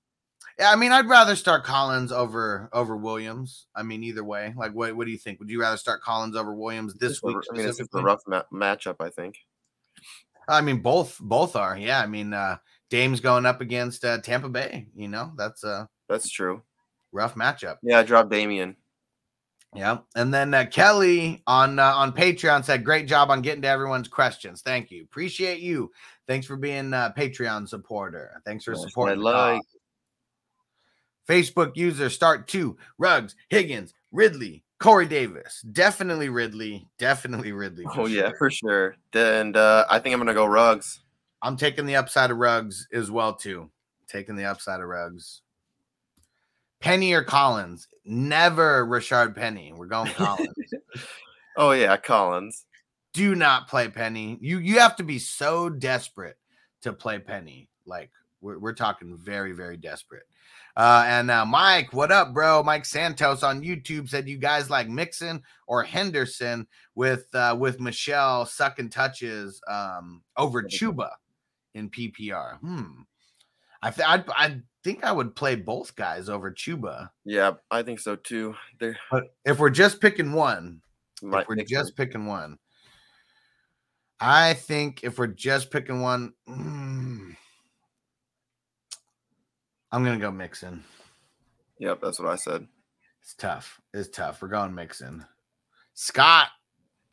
Yeah, 0.59 0.69
I 0.69 0.75
mean, 0.75 0.91
I'd 0.91 1.07
rather 1.07 1.35
start 1.35 1.63
Collins 1.63 2.11
over 2.11 2.69
over 2.73 2.97
Williams. 2.97 3.67
I 3.73 3.83
mean, 3.83 4.03
either 4.03 4.23
way. 4.23 4.53
Like, 4.55 4.73
what 4.73 4.95
what 4.95 5.05
do 5.05 5.11
you 5.11 5.17
think? 5.17 5.39
Would 5.39 5.49
you 5.49 5.61
rather 5.61 5.77
start 5.77 6.01
Collins 6.01 6.35
over 6.35 6.53
Williams 6.53 6.93
this 6.95 7.13
It's 7.13 7.23
a- 7.23 7.27
week? 7.27 7.37
I 7.51 7.57
mean, 7.57 7.67
it's 7.67 7.79
a 7.79 7.85
rough 8.01 8.21
ma- 8.27 8.43
matchup, 8.53 8.97
I 8.99 9.09
think. 9.09 9.37
I 10.49 10.59
mean, 10.61 10.81
both 10.81 11.17
both 11.21 11.55
are. 11.55 11.77
Yeah, 11.77 12.01
I 12.01 12.05
mean, 12.07 12.33
uh 12.33 12.57
Dame's 12.89 13.21
going 13.21 13.45
up 13.45 13.61
against 13.61 14.03
uh, 14.03 14.17
Tampa 14.19 14.49
Bay. 14.49 14.87
You 14.93 15.07
know, 15.07 15.31
that's 15.37 15.63
a 15.63 15.87
That's 16.11 16.29
true. 16.29 16.61
rough 17.11 17.35
matchup. 17.35 17.77
Yeah, 17.81 17.99
I 17.99 18.03
dropped 18.03 18.29
Damien. 18.29 18.75
Yeah, 19.73 19.99
and 20.15 20.33
then 20.33 20.53
uh, 20.53 20.65
Kelly 20.65 21.41
on 21.47 21.79
uh, 21.79 21.93
on 21.95 22.11
Patreon 22.11 22.65
said, 22.65 22.83
"Great 22.83 23.07
job 23.07 23.31
on 23.31 23.41
getting 23.41 23.61
to 23.61 23.69
everyone's 23.69 24.09
questions. 24.09 24.61
Thank 24.61 24.91
you, 24.91 25.03
appreciate 25.03 25.61
you. 25.61 25.91
Thanks 26.27 26.45
for 26.45 26.57
being 26.57 26.93
a 26.93 27.13
Patreon 27.17 27.69
supporter. 27.69 28.41
Thanks 28.45 28.65
for 28.65 28.71
That's 28.71 28.83
supporting. 28.83 29.21
cause. 29.21 29.61
Facebook 31.29 31.77
user 31.77 32.09
start 32.09 32.49
two 32.49 32.77
Ruggs, 32.97 33.35
Higgins, 33.49 33.93
Ridley, 34.11 34.65
Corey 34.79 35.05
Davis. 35.07 35.61
Definitely 35.71 36.27
Ridley. 36.27 36.87
Definitely 36.97 37.53
Ridley. 37.53 37.85
Oh 37.95 38.07
yeah, 38.07 38.31
for 38.37 38.49
sure. 38.49 38.95
And 39.13 39.55
uh, 39.55 39.85
I 39.89 39.99
think 39.99 40.13
I'm 40.13 40.19
gonna 40.19 40.33
go 40.33 40.45
Ruggs. 40.45 40.99
I'm 41.41 41.55
taking 41.55 41.85
the 41.85 41.95
upside 41.95 42.29
of 42.29 42.37
Ruggs 42.37 42.89
as 42.91 43.09
well 43.09 43.33
too. 43.33 43.71
Taking 44.09 44.35
the 44.35 44.45
upside 44.45 44.81
of 44.81 44.87
Ruggs. 44.87 45.43
Penny 46.81 47.13
or 47.13 47.23
Collins? 47.23 47.87
Never 48.05 48.85
Richard 48.85 49.35
Penny. 49.35 49.71
We're 49.73 49.85
going 49.85 50.11
Collins. 50.15 50.73
Oh 51.55 51.71
yeah, 51.71 51.95
Collins. 51.97 52.65
Do 53.13 53.35
not 53.35 53.67
play 53.67 53.87
Penny. 53.87 54.37
You 54.41 54.59
you 54.59 54.79
have 54.79 54.95
to 54.97 55.03
be 55.03 55.19
so 55.19 55.69
desperate 55.69 56.37
to 56.81 56.93
play 56.93 57.19
Penny. 57.19 57.69
Like 57.85 58.11
we're, 58.41 58.59
we're 58.59 58.73
talking 58.73 59.17
very 59.17 59.53
very 59.53 59.77
desperate. 59.77 60.23
Uh, 60.77 61.03
and 61.05 61.27
now 61.27 61.43
Mike, 61.43 61.91
what 61.91 62.11
up, 62.11 62.33
bro? 62.33 62.63
Mike 62.63 62.85
Santos 62.85 63.43
on 63.43 63.61
YouTube 63.61 64.07
said 64.07 64.29
you 64.29 64.37
guys 64.37 64.69
like 64.69 64.87
Mixon 64.87 65.43
or 65.67 65.83
Henderson 65.83 66.65
with 66.95 67.27
uh, 67.35 67.55
with 67.59 67.79
Michel 67.81 68.45
sucking 68.45 68.89
touches 68.89 69.61
um, 69.69 70.21
over 70.37 70.63
Chuba 70.63 71.09
in 71.73 71.89
PPR. 71.89 72.59
Hmm. 72.59 73.01
I 73.81 73.91
th- 73.91 74.07
I'd, 74.07 74.29
I 74.29 74.61
think 74.83 75.03
I 75.03 75.11
would 75.11 75.35
play 75.35 75.55
both 75.55 75.95
guys 75.95 76.29
over 76.29 76.51
Chuba. 76.51 77.09
Yeah, 77.25 77.53
I 77.69 77.83
think 77.83 77.99
so 77.99 78.15
too. 78.15 78.55
They're 78.79 78.97
But 79.09 79.33
if 79.45 79.59
we're 79.59 79.69
just 79.69 80.01
picking 80.01 80.33
one, 80.33 80.81
if 81.21 81.47
we're 81.47 81.55
just 81.63 81.95
picking 81.95 82.25
one, 82.25 82.57
I 84.19 84.53
think 84.53 85.03
if 85.03 85.17
we're 85.17 85.27
just 85.27 85.71
picking 85.71 86.01
one, 86.01 86.33
mm, 86.47 87.35
I'm 89.91 90.03
gonna 90.03 90.17
go 90.17 90.31
Mixon. 90.31 90.83
Yep, 91.79 91.99
that's 92.01 92.19
what 92.19 92.29
I 92.29 92.35
said. 92.35 92.67
It's 93.21 93.33
tough. 93.33 93.81
It's 93.93 94.09
tough. 94.09 94.41
We're 94.41 94.47
going 94.47 94.75
Mixon. 94.75 95.25
Scott. 95.93 96.47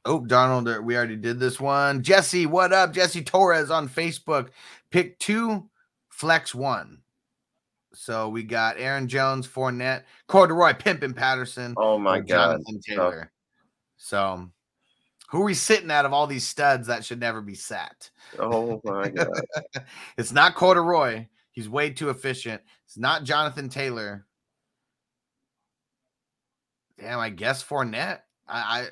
Oh, 0.05 0.25
Donald, 0.25 0.69
uh, 0.69 0.81
we 0.83 0.97
already 0.97 1.17
did 1.17 1.39
this 1.39 1.61
one. 1.61 2.03
Jesse, 2.03 2.47
what 2.47 2.73
up? 2.73 2.93
Jesse 2.95 3.23
Torres 3.23 3.71
on 3.71 3.89
Facebook. 3.89 4.49
Pick 4.91 5.19
two, 5.19 5.69
flex 6.19 6.53
one. 6.53 6.99
So 7.95 8.29
we 8.29 8.43
got 8.43 8.77
Aaron 8.79 9.07
Jones, 9.07 9.47
Fournette, 9.47 10.03
Corduroy, 10.27 10.73
Pimpin 10.73 11.15
Patterson, 11.15 11.75
Oh 11.77 11.97
my 11.97 12.19
god. 12.19 12.27
Jonathan 12.59 12.81
Taylor. 12.81 13.33
So 13.97 14.51
who 15.31 15.43
are 15.43 15.45
we 15.45 15.55
sitting 15.55 15.91
out 15.93 16.05
of 16.05 16.13
all 16.13 16.27
these 16.27 16.47
studs 16.47 16.89
that 16.89 17.05
should 17.05 17.21
never 17.21 17.41
be 17.41 17.55
sat? 17.55 18.11
Oh 18.39 18.81
my 18.85 19.09
god. 19.15 19.29
it's 20.17 20.33
not 20.33 20.57
Corduroy. 20.57 21.27
He's 21.53 21.69
way 21.69 21.91
too 21.91 22.11
efficient. 22.11 22.63
It's 22.85 22.99
not 22.99 23.23
Jonathan 23.25 23.69
Taylor. 23.69 24.27
Damn, 26.99 27.21
I 27.21 27.31
guess 27.31 27.63
Fournette. 27.63 28.21
I, 28.49 28.59
I 28.59 28.87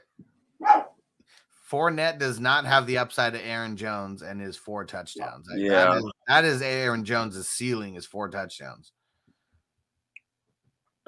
Fournette 1.70 2.18
does 2.18 2.38
not 2.38 2.64
have 2.64 2.86
the 2.86 2.98
upside 2.98 3.34
of 3.34 3.40
Aaron 3.44 3.76
Jones 3.76 4.22
and 4.22 4.40
his 4.40 4.56
four 4.56 4.84
touchdowns. 4.84 5.48
Like, 5.50 5.58
Yeah. 5.60 5.86
that 5.86 5.96
is, 5.98 6.12
that 6.28 6.44
is 6.44 6.62
Aaron 6.62 7.04
Jones's 7.04 7.48
ceiling 7.48 7.96
is 7.96 8.06
four 8.06 8.28
touchdowns. 8.28 8.92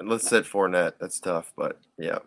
Let's 0.01 0.27
sit 0.27 0.45
Fournette. 0.45 0.93
That's 0.99 1.19
tough, 1.19 1.51
but 1.57 1.79
yeah. 1.97 2.19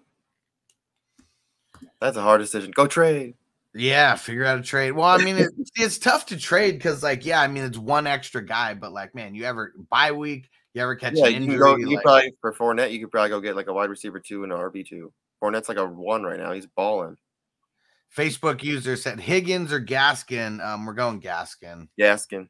That's 2.00 2.16
a 2.16 2.22
hard 2.22 2.40
decision. 2.40 2.70
Go 2.70 2.86
trade. 2.86 3.34
Yeah, 3.74 4.16
figure 4.16 4.44
out 4.44 4.58
a 4.58 4.62
trade. 4.62 4.92
Well, 4.92 5.06
I 5.08 5.18
mean, 5.18 5.36
it's, 5.36 5.70
it's 5.76 5.98
tough 5.98 6.26
to 6.26 6.36
trade 6.36 6.72
because, 6.72 7.02
like, 7.02 7.24
yeah, 7.24 7.40
I 7.40 7.48
mean, 7.48 7.64
it's 7.64 7.78
one 7.78 8.06
extra 8.06 8.44
guy, 8.44 8.74
but 8.74 8.92
like, 8.92 9.14
man, 9.14 9.34
you 9.34 9.44
ever 9.44 9.72
bye 9.90 10.12
week, 10.12 10.50
you 10.74 10.82
ever 10.82 10.94
catch 10.94 11.14
Yeah, 11.16 11.26
an 11.28 11.34
injury? 11.34 11.52
can 11.52 11.58
go. 11.58 11.76
You 11.76 11.96
like- 11.96 12.02
probably 12.02 12.34
for 12.40 12.52
Fournette, 12.52 12.92
you 12.92 13.00
could 13.00 13.10
probably 13.10 13.30
go 13.30 13.40
get 13.40 13.56
like 13.56 13.68
a 13.68 13.72
wide 13.72 13.88
receiver 13.90 14.20
two 14.20 14.42
and 14.44 14.52
an 14.52 14.58
RB 14.58 14.86
two. 14.86 15.12
Fournette's 15.42 15.68
like 15.68 15.78
a 15.78 15.86
one 15.86 16.22
right 16.22 16.38
now. 16.38 16.52
He's 16.52 16.66
balling. 16.66 17.16
Facebook 18.16 18.62
user 18.62 18.96
said 18.96 19.20
Higgins 19.20 19.72
or 19.72 19.80
Gaskin. 19.80 20.64
Um, 20.64 20.86
we're 20.86 20.92
going 20.94 21.20
Gaskin. 21.20 21.88
Gaskin. 21.98 22.48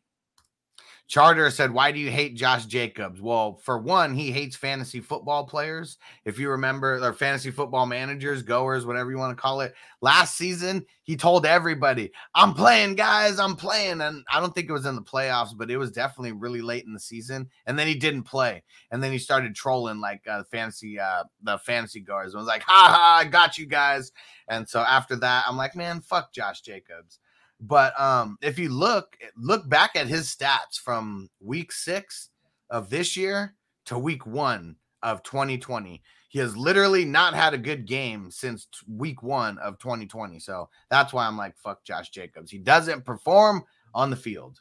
Charter 1.13 1.51
said, 1.51 1.75
Why 1.75 1.93
do 1.93 2.01
you 2.01 2.11
hate 2.11 2.37
Josh 2.37 2.65
Jacobs? 2.65 3.21
Well, 3.21 3.57
for 3.57 3.77
one, 3.77 4.15
he 4.15 4.33
hates 4.33 4.57
fantasy 4.57 4.99
football 4.99 5.45
players. 5.45 5.99
If 6.25 6.39
you 6.39 6.49
remember, 6.49 7.05
or 7.05 7.13
fantasy 7.13 7.51
football 7.51 7.85
managers, 7.85 8.43
goers, 8.43 8.87
whatever 8.87 9.11
you 9.11 9.19
want 9.19 9.37
to 9.37 9.41
call 9.41 9.61
it. 9.61 9.75
Last 10.01 10.39
season, 10.39 10.87
he 11.03 11.15
told 11.15 11.45
everybody, 11.45 12.13
I'm 12.35 12.55
playing, 12.55 12.95
guys, 12.95 13.39
I'm 13.39 13.57
playing. 13.57 14.01
And 14.01 14.25
I 14.33 14.41
don't 14.41 14.55
think 14.55 14.71
it 14.71 14.73
was 14.73 14.87
in 14.87 14.95
the 14.95 15.03
playoffs, 15.03 15.55
but 15.55 15.71
it 15.71 15.77
was 15.77 15.93
definitely 15.93 16.33
really 16.33 16.63
late 16.63 16.87
in 16.87 16.95
the 16.95 16.99
season. 16.99 17.51
And 17.67 17.79
then 17.79 17.87
he 17.87 17.95
didn't 17.95 18.23
play. 18.23 18.63
And 18.91 19.03
then 19.03 19.13
he 19.13 19.19
started 19.19 19.55
trolling 19.55 20.01
like 20.01 20.27
uh, 20.27 20.45
fantasy, 20.45 20.99
uh, 20.99 21.25
the 21.43 21.59
fantasy 21.59 22.01
goers. 22.01 22.33
And 22.33 22.41
was 22.41 22.49
like, 22.49 22.63
ha 22.63 22.89
ha, 22.91 23.19
I 23.21 23.29
got 23.29 23.59
you 23.59 23.67
guys. 23.67 24.13
And 24.49 24.67
so 24.67 24.81
after 24.81 25.17
that, 25.17 25.45
I'm 25.47 25.59
like, 25.59 25.77
man, 25.77 26.01
fuck 26.01 26.33
Josh 26.33 26.63
Jacobs. 26.63 27.19
But 27.63 27.99
um, 27.99 28.39
if 28.43 28.59
you 28.59 28.69
look 28.71 29.17
look 29.37 29.69
back 29.69 29.95
at 29.95 30.09
his 30.09 30.27
stats 30.27 30.79
from 30.83 31.31
week 31.41 31.71
six 31.71 32.31
of 32.71 32.91
this 32.91 33.17
year 33.17 33.55
to 33.87 33.99
week 33.99 34.27
one 34.27 34.75
of 35.01 35.23
2020, 35.23 36.03
he 36.29 36.39
has 36.41 36.57
literally 36.57 37.05
not 37.05 37.35
had 37.35 37.55
a 37.55 37.59
good 37.59 37.87
game 37.87 38.33
since 38.33 38.67
t- 38.67 38.79
week 38.89 39.23
one 39.23 39.59
of 39.59 39.79
2020. 39.79 40.41
So 40.41 40.69
that's 40.91 41.13
why 41.13 41.25
I'm 41.25 41.37
like, 41.37 41.57
fuck 41.57 41.85
Josh 41.85 42.11
Jacobs. 42.11 42.51
He 42.51 42.59
doesn't 42.59 43.05
perform 43.05 43.63
on 43.95 44.11
the 44.11 44.17
field. 44.17 44.61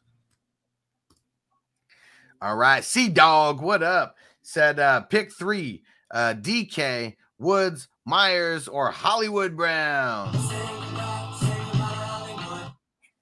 All 2.40 2.56
right, 2.56 2.84
Sea 2.84 3.10
Dog, 3.10 3.62
what 3.62 3.82
up? 3.82 4.16
Said 4.44 4.80
uh, 4.80 5.02
pick 5.02 5.32
three: 5.34 5.82
uh, 6.12 6.36
DK, 6.38 7.16
Woods, 7.40 7.88
Meyers, 8.06 8.68
or 8.68 8.92
Hollywood 8.92 9.58
Brown. 9.58 10.81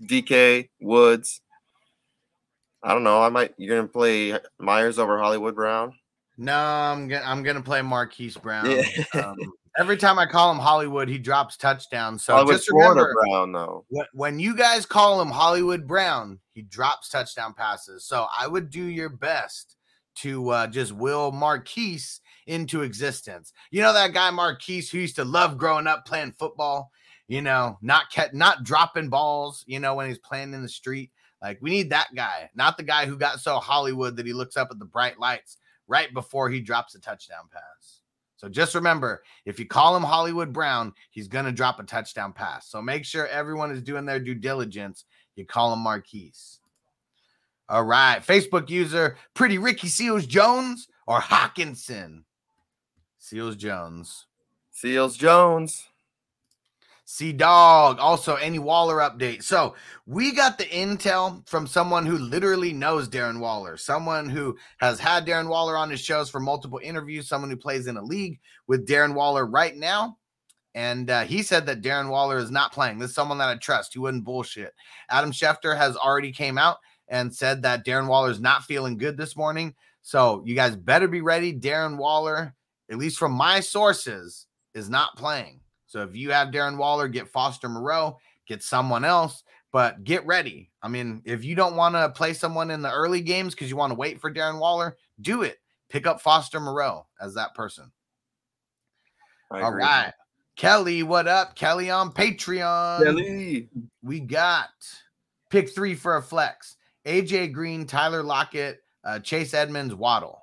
DK 0.03 0.69
Woods. 0.79 1.41
I 2.81 2.93
don't 2.93 3.03
know. 3.03 3.21
I 3.21 3.29
might. 3.29 3.53
You're 3.57 3.75
gonna 3.75 3.87
play 3.87 4.37
Meyers 4.57 4.99
over 4.99 5.19
Hollywood 5.19 5.55
Brown. 5.55 5.93
No, 6.37 6.55
I'm 6.55 7.07
gonna 7.07 7.25
I'm 7.25 7.43
gonna 7.43 7.61
play 7.61 7.81
Marquise 7.81 8.37
Brown. 8.37 8.69
Yeah. 8.69 8.85
Um, 9.13 9.37
every 9.77 9.97
time 9.97 10.17
I 10.17 10.25
call 10.25 10.51
him 10.51 10.57
Hollywood, 10.57 11.09
he 11.09 11.17
drops 11.17 11.57
touchdowns. 11.57 12.23
So 12.23 12.33
Hollywood 12.33 12.55
just 12.55 12.71
remember 12.71 13.13
Brown 13.25 13.51
though. 13.51 13.85
when, 13.89 14.05
when 14.13 14.39
you 14.39 14.55
guys 14.55 14.85
call 14.85 15.21
him 15.21 15.29
Hollywood 15.29 15.85
Brown, 15.85 16.39
he 16.53 16.61
drops 16.61 17.09
touchdown 17.09 17.53
passes. 17.53 18.05
So 18.05 18.27
I 18.37 18.47
would 18.47 18.69
do 18.69 18.83
your 18.83 19.09
best 19.09 19.75
to 20.17 20.49
uh, 20.49 20.67
just 20.67 20.91
will 20.91 21.31
Marquise 21.31 22.21
into 22.47 22.81
existence. 22.81 23.53
You 23.71 23.81
know 23.81 23.93
that 23.93 24.13
guy 24.13 24.29
Marquise 24.31 24.89
who 24.89 24.99
used 24.99 25.15
to 25.17 25.25
love 25.25 25.57
growing 25.57 25.87
up 25.87 26.05
playing 26.05 26.33
football. 26.37 26.91
You 27.29 27.43
know, 27.43 27.77
not 27.81 28.11
cat, 28.11 28.33
not 28.33 28.63
dropping 28.63 29.09
balls. 29.09 29.63
You 29.67 29.79
know 29.79 29.93
when 29.95 30.09
he's 30.09 30.17
playing 30.17 30.53
in 30.53 30.63
the 30.63 30.67
street. 30.67 31.11
Like 31.41 31.59
we 31.61 31.69
need 31.69 31.91
that 31.91 32.09
guy, 32.15 32.49
not 32.55 32.75
the 32.75 32.83
guy 32.83 33.05
who 33.05 33.17
got 33.17 33.39
so 33.39 33.59
Hollywood 33.59 34.17
that 34.17 34.25
he 34.25 34.33
looks 34.33 34.57
up 34.57 34.69
at 34.71 34.79
the 34.79 34.85
bright 34.85 35.19
lights 35.19 35.57
right 35.87 36.13
before 36.13 36.49
he 36.49 36.59
drops 36.59 36.95
a 36.95 36.99
touchdown 36.99 37.43
pass. 37.53 38.01
So 38.35 38.49
just 38.49 38.73
remember, 38.73 39.21
if 39.45 39.59
you 39.59 39.67
call 39.67 39.95
him 39.95 40.03
Hollywood 40.03 40.51
Brown, 40.53 40.93
he's 41.11 41.27
to 41.27 41.51
drop 41.51 41.79
a 41.79 41.83
touchdown 41.83 42.33
pass. 42.33 42.69
So 42.69 42.81
make 42.81 43.05
sure 43.05 43.27
everyone 43.27 43.69
is 43.69 43.81
doing 43.81 44.05
their 44.05 44.19
due 44.19 44.33
diligence. 44.33 45.05
You 45.35 45.45
call 45.45 45.73
him 45.73 45.79
Marquise. 45.79 46.59
All 47.67 47.83
right. 47.83 48.25
Facebook 48.25 48.69
user, 48.69 49.17
Pretty 49.33 49.57
Ricky 49.57 49.87
Seals 49.87 50.25
Jones 50.25 50.87
or 51.05 51.19
Hockenson? 51.19 52.23
Seals 53.17 53.55
Jones. 53.55 54.25
Seals 54.71 55.17
Jones. 55.17 55.88
C 57.11 57.33
Dog. 57.33 57.97
Also, 57.97 58.35
any 58.35 58.59
Waller 58.59 58.97
update. 58.97 59.41
So 59.41 59.73
we 60.05 60.31
got 60.31 60.59
the 60.59 60.65
intel 60.65 61.45
from 61.49 61.65
someone 61.65 62.05
who 62.05 62.19
literally 62.19 62.71
knows 62.71 63.09
Darren 63.09 63.39
Waller, 63.39 63.77
someone 63.77 64.29
who 64.29 64.55
has 64.77 64.99
had 64.99 65.25
Darren 65.25 65.49
Waller 65.49 65.75
on 65.75 65.89
his 65.89 65.99
shows 66.01 66.29
for 66.29 66.39
multiple 66.39 66.79
interviews, 66.83 67.27
someone 67.27 67.49
who 67.49 67.57
plays 67.57 67.87
in 67.87 67.97
a 67.97 68.01
league 68.01 68.39
with 68.67 68.87
Darren 68.87 69.15
Waller 69.15 69.47
right 69.47 69.75
now. 69.75 70.19
And 70.75 71.09
uh, 71.09 71.23
he 71.23 71.41
said 71.41 71.65
that 71.65 71.81
Darren 71.81 72.09
Waller 72.09 72.37
is 72.37 72.51
not 72.51 72.73
playing. 72.73 72.99
This 72.99 73.09
is 73.09 73.15
someone 73.15 73.39
that 73.39 73.49
I 73.49 73.55
trust. 73.55 73.93
He 73.93 73.99
wouldn't 73.99 74.23
bullshit. 74.23 74.75
Adam 75.09 75.31
Schefter 75.31 75.75
has 75.75 75.97
already 75.97 76.31
came 76.31 76.59
out 76.59 76.77
and 77.07 77.33
said 77.33 77.63
that 77.63 77.87
Darren 77.87 78.07
Waller 78.07 78.29
is 78.29 78.39
not 78.39 78.65
feeling 78.65 78.99
good 78.99 79.17
this 79.17 79.35
morning. 79.35 79.73
So 80.03 80.43
you 80.45 80.53
guys 80.53 80.75
better 80.75 81.07
be 81.07 81.21
ready. 81.21 81.59
Darren 81.59 81.97
Waller, 81.97 82.53
at 82.91 82.99
least 82.99 83.17
from 83.17 83.31
my 83.31 83.61
sources, 83.61 84.45
is 84.75 84.91
not 84.91 85.17
playing. 85.17 85.61
So 85.89 86.03
if 86.03 86.15
you 86.15 86.31
have 86.31 86.49
Darren 86.49 86.77
Waller, 86.77 87.07
get 87.07 87.27
Foster 87.27 87.67
Moreau, 87.67 88.17
get 88.47 88.63
someone 88.63 89.03
else. 89.03 89.43
but 89.71 90.03
get 90.03 90.25
ready. 90.25 90.71
I 90.81 90.87
mean, 90.87 91.21
if 91.25 91.43
you 91.43 91.55
don't 91.55 91.75
want 91.75 91.95
to 91.95 92.09
play 92.09 92.33
someone 92.33 92.71
in 92.71 92.81
the 92.81 92.91
early 92.91 93.21
games 93.21 93.53
because 93.53 93.69
you 93.69 93.75
want 93.75 93.91
to 93.91 93.97
wait 93.97 94.19
for 94.19 94.33
Darren 94.33 94.59
Waller, 94.59 94.97
do 95.21 95.43
it. 95.43 95.59
Pick 95.89 96.07
up 96.07 96.21
Foster 96.21 96.59
Moreau 96.59 97.05
as 97.19 97.33
that 97.35 97.53
person. 97.53 97.91
I 99.51 99.61
All 99.61 99.69
agree. 99.69 99.83
right. 99.83 100.13
Kelly, 100.55 101.03
what 101.03 101.27
up? 101.27 101.55
Kelly 101.55 101.89
on 101.89 102.11
Patreon. 102.11 103.03
Kelly. 103.03 103.69
We 104.03 104.19
got 104.19 104.69
pick 105.49 105.69
three 105.69 105.95
for 105.95 106.17
a 106.17 106.21
flex. 106.21 106.75
AJ 107.05 107.53
Green, 107.53 107.85
Tyler 107.85 108.23
Lockett, 108.23 108.83
uh, 109.03 109.19
Chase 109.19 109.53
Edmonds, 109.53 109.95
Waddle. 109.95 110.41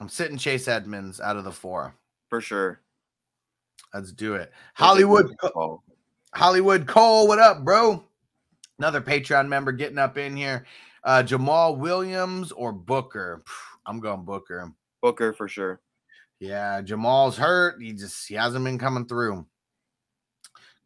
I'm 0.00 0.08
sitting 0.08 0.36
Chase 0.38 0.68
Edmonds 0.68 1.20
out 1.20 1.36
of 1.36 1.44
the 1.44 1.50
four. 1.52 1.94
For 2.28 2.40
sure. 2.40 2.80
Let's 3.94 4.12
do 4.12 4.34
it. 4.34 4.52
Hollywood, 4.74 5.34
Hollywood 6.34 6.86
Cole, 6.86 7.26
what 7.26 7.38
up, 7.38 7.64
bro? 7.64 8.04
Another 8.78 9.00
Patreon 9.00 9.48
member 9.48 9.72
getting 9.72 9.98
up 9.98 10.18
in 10.18 10.36
here. 10.36 10.66
Uh, 11.04 11.22
Jamaal 11.22 11.78
Williams 11.78 12.52
or 12.52 12.72
Booker? 12.72 13.42
I'm 13.86 14.00
going 14.00 14.24
Booker. 14.24 14.72
Booker 15.00 15.32
for 15.32 15.48
sure. 15.48 15.80
Yeah, 16.40 16.80
Jamal's 16.82 17.36
hurt. 17.36 17.80
He 17.80 17.92
just 17.92 18.28
he 18.28 18.34
hasn't 18.34 18.64
been 18.64 18.78
coming 18.78 19.06
through. 19.06 19.46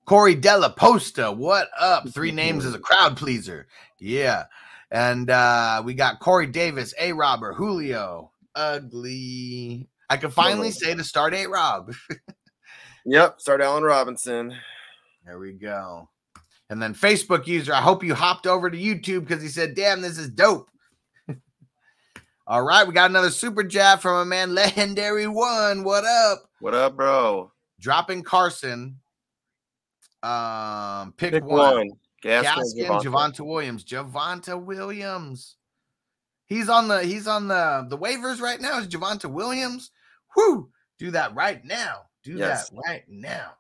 Corey 0.05 0.35
Della 0.35 0.75
Posta, 0.77 1.37
what 1.37 1.69
up? 1.79 2.09
Three 2.09 2.31
names 2.33 2.65
as 2.65 2.75
a 2.75 2.79
crowd 2.79 3.17
pleaser. 3.17 3.67
Yeah. 3.99 4.45
And 4.91 5.29
uh 5.31 5.83
we 5.85 5.95
got 5.95 6.21
Corey 6.21 6.47
Davis, 6.47 6.95
A 6.99 7.13
Robber, 7.13 7.53
Julio, 7.53 8.31
ugly. 8.55 9.89
I 10.13 10.19
can 10.19 10.31
finally 10.31 10.71
say 10.71 10.95
to 10.95 11.03
start 11.03 11.33
A 11.33 11.47
Rob. 11.47 11.95
Yep. 13.05 13.41
Start 13.41 13.61
Allen 13.61 13.83
Robinson. 13.83 14.55
There 15.27 15.37
we 15.37 15.55
go. 15.55 16.09
And 16.71 16.81
then 16.81 16.95
Facebook 16.95 17.49
user, 17.49 17.75
I 17.75 17.81
hope 17.81 18.05
you 18.05 18.15
hopped 18.15 18.47
over 18.47 18.71
to 18.71 18.79
YouTube 18.79 19.27
because 19.27 19.43
he 19.43 19.49
said, 19.49 19.75
damn, 19.75 20.01
this 20.01 20.19
is 20.19 20.31
dope. 20.31 20.71
All 22.47 22.63
right, 22.63 22.87
we 22.87 22.95
got 22.95 23.11
another 23.11 23.31
super 23.31 23.65
chat 23.65 24.01
from 24.01 24.19
a 24.19 24.25
man, 24.25 24.55
Legendary 24.55 25.27
One. 25.27 25.83
What 25.83 26.05
up? 26.05 26.45
What 26.61 26.75
up, 26.75 26.95
bro? 26.95 27.51
Dropping 27.81 28.23
Carson. 28.23 29.01
Um, 30.23 31.13
pick, 31.17 31.33
Pick 31.33 31.45
one. 31.45 31.75
one. 31.75 31.91
Gaskin, 32.23 32.63
Gaskin. 32.79 33.03
Javonte 33.03 33.41
Williams. 33.41 33.85
Javonte 33.85 34.63
Williams. 34.65 35.57
He's 36.47 36.69
on 36.69 36.87
the 36.87 37.03
he's 37.03 37.27
on 37.27 37.49
the 37.49 37.87
the 37.89 37.99
waivers 37.99 38.41
right 38.41 38.61
now. 38.61 38.79
Is 38.79 38.87
Javonte 38.87 39.25
Williams? 39.25 39.91
Whoo! 40.37 40.71
Do 40.99 41.11
that 41.13 41.35
right 41.35 41.65
now. 41.65 42.03
Do 42.25 42.33
Yes. 42.37 42.71
that 42.71 42.77
right 42.87 43.05
now. 43.09 43.53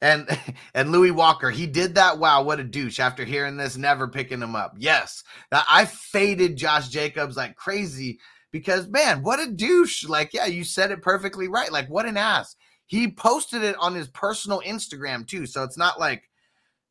And 0.00 0.28
and 0.74 0.92
Louis 0.92 1.10
Walker, 1.10 1.50
he 1.50 1.66
did 1.66 1.94
that. 1.96 2.18
Wow, 2.18 2.42
what 2.42 2.60
a 2.60 2.64
douche! 2.64 3.00
After 3.00 3.24
hearing 3.24 3.56
this, 3.56 3.76
never 3.76 4.08
picking 4.08 4.40
him 4.42 4.54
up. 4.54 4.74
Yes, 4.78 5.24
I 5.52 5.84
faded 5.86 6.56
Josh 6.56 6.88
Jacobs 6.88 7.36
like 7.36 7.56
crazy 7.56 8.20
because 8.52 8.88
man, 8.88 9.22
what 9.22 9.40
a 9.40 9.50
douche! 9.50 10.04
Like, 10.04 10.32
yeah, 10.32 10.46
you 10.46 10.64
said 10.64 10.90
it 10.90 11.02
perfectly 11.02 11.48
right. 11.48 11.72
Like, 11.72 11.88
what 11.88 12.06
an 12.06 12.16
ass. 12.16 12.54
He 12.86 13.10
posted 13.10 13.62
it 13.62 13.76
on 13.78 13.94
his 13.94 14.08
personal 14.08 14.62
Instagram 14.64 15.26
too, 15.26 15.44
so 15.46 15.62
it's 15.62 15.76
not 15.76 16.00
like, 16.00 16.22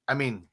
I 0.08 0.14
mean, 0.14 0.48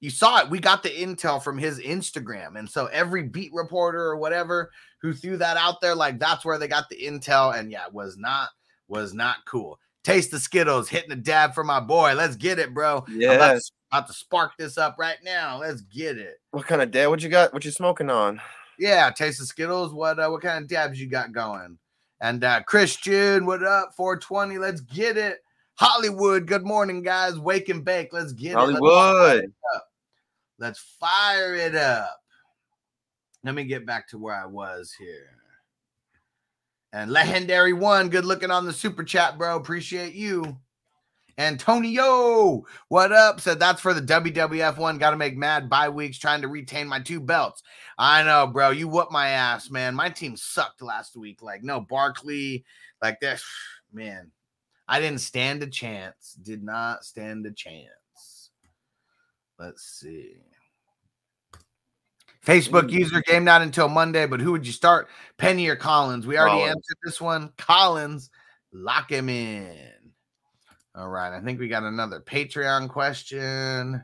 you 0.00 0.10
saw 0.10 0.40
it. 0.40 0.50
We 0.50 0.58
got 0.60 0.82
the 0.82 0.88
intel 0.90 1.42
from 1.42 1.58
his 1.58 1.78
Instagram, 1.78 2.58
and 2.58 2.68
so 2.68 2.86
every 2.86 3.22
beat 3.24 3.52
reporter 3.52 4.02
or 4.02 4.16
whatever 4.16 4.70
who 5.02 5.12
threw 5.12 5.36
that 5.38 5.56
out 5.56 5.80
there, 5.80 5.94
like 5.94 6.18
that's 6.18 6.44
where 6.44 6.58
they 6.58 6.68
got 6.68 6.88
the 6.88 6.96
intel. 7.02 7.56
And 7.58 7.70
yeah, 7.70 7.86
it 7.86 7.92
was 7.92 8.16
not 8.16 8.48
was 8.88 9.14
not 9.14 9.36
cool. 9.46 9.78
Taste 10.02 10.30
the 10.30 10.38
Skittles, 10.40 10.88
hitting 10.88 11.12
a 11.12 11.16
dab 11.16 11.54
for 11.54 11.62
my 11.62 11.80
boy. 11.80 12.14
Let's 12.14 12.36
get 12.36 12.58
it, 12.58 12.72
bro. 12.72 13.04
I'm 13.32 13.36
about 13.36 13.54
to- 13.56 13.72
about 13.92 14.06
to 14.06 14.12
spark 14.12 14.52
this 14.56 14.78
up 14.78 14.96
right 14.98 15.18
now. 15.24 15.58
Let's 15.58 15.80
get 15.80 16.16
it. 16.16 16.36
What 16.52 16.66
kind 16.66 16.80
of 16.80 16.90
dab? 16.92 17.10
What 17.10 17.22
you 17.22 17.28
got? 17.28 17.52
What 17.52 17.64
you 17.64 17.70
smoking 17.72 18.08
on? 18.08 18.40
Yeah, 18.78 19.10
taste 19.10 19.40
the 19.40 19.46
Skittles. 19.46 19.92
What 19.92 20.18
uh, 20.18 20.28
what 20.30 20.40
kind 20.42 20.62
of 20.62 20.68
dabs 20.70 21.00
you 21.00 21.08
got 21.08 21.32
going? 21.32 21.76
And 22.22 22.42
uh 22.44 22.62
Christian, 22.62 23.44
what 23.46 23.62
up? 23.62 23.92
420. 23.96 24.58
Let's 24.58 24.80
get 24.80 25.16
it. 25.16 25.38
Hollywood, 25.74 26.46
good 26.46 26.64
morning, 26.64 27.02
guys. 27.02 27.38
Wake 27.38 27.68
and 27.68 27.84
bake. 27.84 28.12
Let's 28.12 28.32
get 28.32 28.52
it. 28.52 28.54
Hollywood. 28.56 29.44
it 29.44 29.52
up. 29.74 29.84
Let's 30.60 30.78
fire 31.00 31.54
it 31.54 31.74
up. 31.74 32.20
Let 33.42 33.54
me 33.54 33.64
get 33.64 33.86
back 33.86 34.08
to 34.08 34.18
where 34.18 34.34
I 34.34 34.44
was 34.44 34.92
here. 34.92 35.30
And 36.92 37.10
legendary 37.10 37.72
one, 37.72 38.10
good 38.10 38.26
looking 38.26 38.50
on 38.50 38.66
the 38.66 38.72
super 38.72 39.02
chat, 39.02 39.38
bro. 39.38 39.56
Appreciate 39.56 40.12
you. 40.12 40.58
Antonio, 41.38 42.64
what 42.88 43.12
up? 43.12 43.40
Said 43.40 43.58
that's 43.58 43.80
for 43.80 43.94
the 43.94 44.02
WWF 44.02 44.76
one. 44.76 44.98
Got 44.98 45.12
to 45.12 45.16
make 45.16 45.38
mad 45.38 45.70
bye 45.70 45.88
weeks 45.88 46.18
trying 46.18 46.42
to 46.42 46.48
retain 46.48 46.86
my 46.86 47.00
two 47.00 47.20
belts. 47.20 47.62
I 47.96 48.22
know, 48.22 48.46
bro. 48.46 48.70
You 48.70 48.88
whoop 48.88 49.10
my 49.10 49.28
ass, 49.28 49.70
man. 49.70 49.94
My 49.94 50.10
team 50.10 50.36
sucked 50.36 50.82
last 50.82 51.16
week. 51.16 51.40
Like, 51.40 51.62
no, 51.62 51.80
Barkley, 51.80 52.66
like 53.02 53.18
that. 53.20 53.40
Man, 53.92 54.30
I 54.86 55.00
didn't 55.00 55.20
stand 55.20 55.64
a 55.64 55.66
chance. 55.66 56.36
Did 56.40 56.62
not 56.62 57.04
stand 57.04 57.44
a 57.44 57.50
chance. 57.50 57.88
Let's 59.60 59.84
see. 59.84 60.36
Facebook 62.46 62.90
user 62.90 63.20
game 63.20 63.44
not 63.44 63.60
until 63.60 63.88
Monday, 63.88 64.26
but 64.26 64.40
who 64.40 64.52
would 64.52 64.66
you 64.66 64.72
start? 64.72 65.08
Penny 65.36 65.68
or 65.68 65.76
Collins? 65.76 66.26
We 66.26 66.38
already 66.38 66.60
Collins. 66.60 66.70
answered 66.70 66.98
this 67.04 67.20
one. 67.20 67.52
Collins, 67.58 68.30
lock 68.72 69.12
him 69.12 69.28
in. 69.28 69.76
All 70.94 71.08
right. 71.08 71.36
I 71.36 71.42
think 71.42 71.60
we 71.60 71.68
got 71.68 71.82
another 71.82 72.20
Patreon 72.20 72.88
question. 72.88 74.02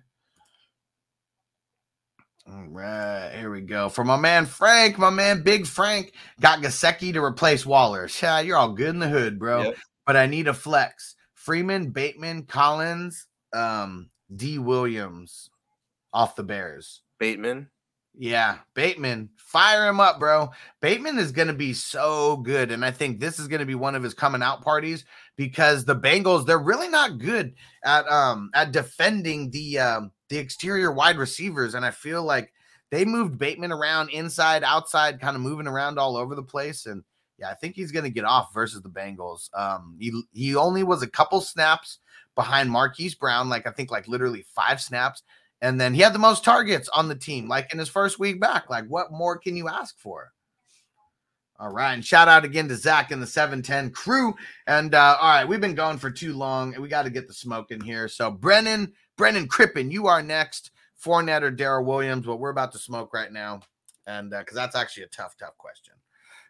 All 2.49 2.67
right, 2.69 3.33
here 3.37 3.51
we 3.51 3.63
go. 3.63 3.89
For 3.89 4.05
my 4.05 4.17
man 4.17 4.47
Frank, 4.47 4.99
my 4.99 5.11
man 5.11 5.43
Big 5.43 5.67
Frank 5.67 6.13
got 6.41 6.63
Gesicki 6.63 7.13
to 7.15 7.25
replace 7.25 7.67
Waller. 7.67 8.09
Yeah, 8.23 8.39
you're 8.39 8.57
all 8.57 8.73
good 8.73 8.91
in 8.91 9.01
the 9.01 9.09
hood, 9.09 9.41
bro. 9.41 9.63
Yep. 9.63 9.77
But 10.05 10.17
I 10.17 10.27
need 10.27 10.47
a 10.47 10.55
flex. 10.55 11.17
Freeman, 11.35 11.91
Bateman, 11.91 12.45
Collins, 12.45 13.27
um, 13.53 14.11
D. 14.35 14.59
Williams 14.59 15.51
off 16.13 16.37
the 16.37 16.43
Bears. 16.43 17.03
Bateman. 17.19 17.69
Yeah, 18.19 18.59
Bateman, 18.73 19.29
fire 19.37 19.87
him 19.87 20.01
up, 20.01 20.19
bro. 20.19 20.51
Bateman 20.81 21.19
is 21.19 21.33
going 21.33 21.49
to 21.49 21.55
be 21.55 21.75
so 21.75 22.39
good. 22.39 22.71
And 22.71 22.83
I 22.83 22.91
think 22.91 23.21
this 23.21 23.39
is 23.39 23.47
going 23.47 23.61
to 23.61 23.67
be 23.67 23.75
one 23.75 23.95
of 23.95 24.03
his 24.03 24.15
coming 24.15 24.43
out 24.43 24.63
parties 24.63 25.05
because 25.37 25.85
the 25.85 25.95
Bengals, 25.95 26.47
they're 26.47 26.59
really 26.59 26.89
not 26.89 27.19
good 27.19 27.55
at 27.85 28.09
um 28.09 28.51
at 28.55 28.73
defending 28.73 29.51
the 29.51 29.79
um 29.79 30.13
the 30.31 30.39
exterior 30.39 30.91
wide 30.93 31.19
receivers. 31.19 31.75
And 31.75 31.85
I 31.85 31.91
feel 31.91 32.23
like 32.23 32.55
they 32.91 33.05
moved 33.05 33.39
Bateman 33.39 33.73
around 33.73 34.09
inside, 34.11 34.65
outside, 34.65 35.21
kind 35.21 35.37
of 35.37 35.43
moving 35.43 35.67
around 35.67 35.99
all 35.99 36.17
over 36.17 36.35
the 36.35 36.43
place. 36.43 36.87
And 36.87 37.05
yeah, 37.39 37.51
I 37.51 37.55
think 37.55 37.75
he's 37.75 37.93
going 37.93 38.05
to 38.05 38.11
get 38.11 38.25
off 38.25 38.55
versus 38.55 38.81
the 38.81 38.89
Bengals. 38.89 39.51
Um, 39.55 39.97
he 40.01 40.23
he 40.33 40.57
only 40.57 40.85
was 40.85 41.03
a 41.03 41.11
couple 41.11 41.43
snaps 41.43 41.99
behind 42.37 42.71
Marquise 42.71 43.17
Brown, 43.17 43.49
like 43.49 43.67
I 43.67 43.71
think 43.71 43.91
like 43.91 44.07
literally 44.07 44.47
five 44.55 44.81
snaps. 44.81 45.23
And 45.63 45.81
then 45.81 45.95
he 45.95 46.03
had 46.03 46.13
the 46.13 46.19
most 46.21 46.45
targets 46.45 46.89
on 46.91 47.09
the 47.09 47.17
team, 47.17 47.49
like 47.49 47.73
in 47.73 47.79
his 47.79 47.89
first 47.89 48.19
week 48.19 48.41
back. 48.41 48.71
Like, 48.71 48.87
what 48.87 49.11
more 49.11 49.39
can 49.39 49.57
you 49.57 49.69
ask 49.69 49.99
for? 49.99 50.33
All 51.59 51.73
right. 51.73 51.95
And 51.95 52.05
shout 52.05 52.29
out 52.29 52.45
again 52.45 52.69
to 52.69 52.77
Zach 52.77 53.11
and 53.11 53.23
the 53.23 53.27
710 53.27 53.91
crew. 53.91 54.35
And 54.67 54.95
uh, 54.95 55.17
all 55.21 55.29
right, 55.29 55.49
we've 55.49 55.61
been 55.61 55.75
going 55.75 55.97
for 55.97 56.11
too 56.11 56.35
long 56.35 56.75
and 56.75 56.83
we 56.83 56.89
got 56.89 57.05
to 57.05 57.11
get 57.11 57.27
the 57.27 57.33
smoke 57.33 57.71
in 57.71 57.81
here. 57.81 58.09
So, 58.09 58.31
Brennan, 58.31 58.93
Brennan 59.17 59.49
Crippen, 59.49 59.91
you 59.91 60.07
are 60.07 60.23
next. 60.23 60.71
Fournette 61.03 61.43
or 61.43 61.51
Darrell 61.51 61.85
Williams, 61.85 62.27
but 62.27 62.37
we're 62.37 62.51
about 62.51 62.73
to 62.73 62.79
smoke 62.79 63.13
right 63.13 63.33
now. 63.33 63.61
And 64.07 64.31
because 64.31 64.55
that's 64.55 64.77
actually 64.77 65.05
a 65.05 65.09
tough, 65.09 65.37
tough 65.39 65.57
question. 65.59 65.95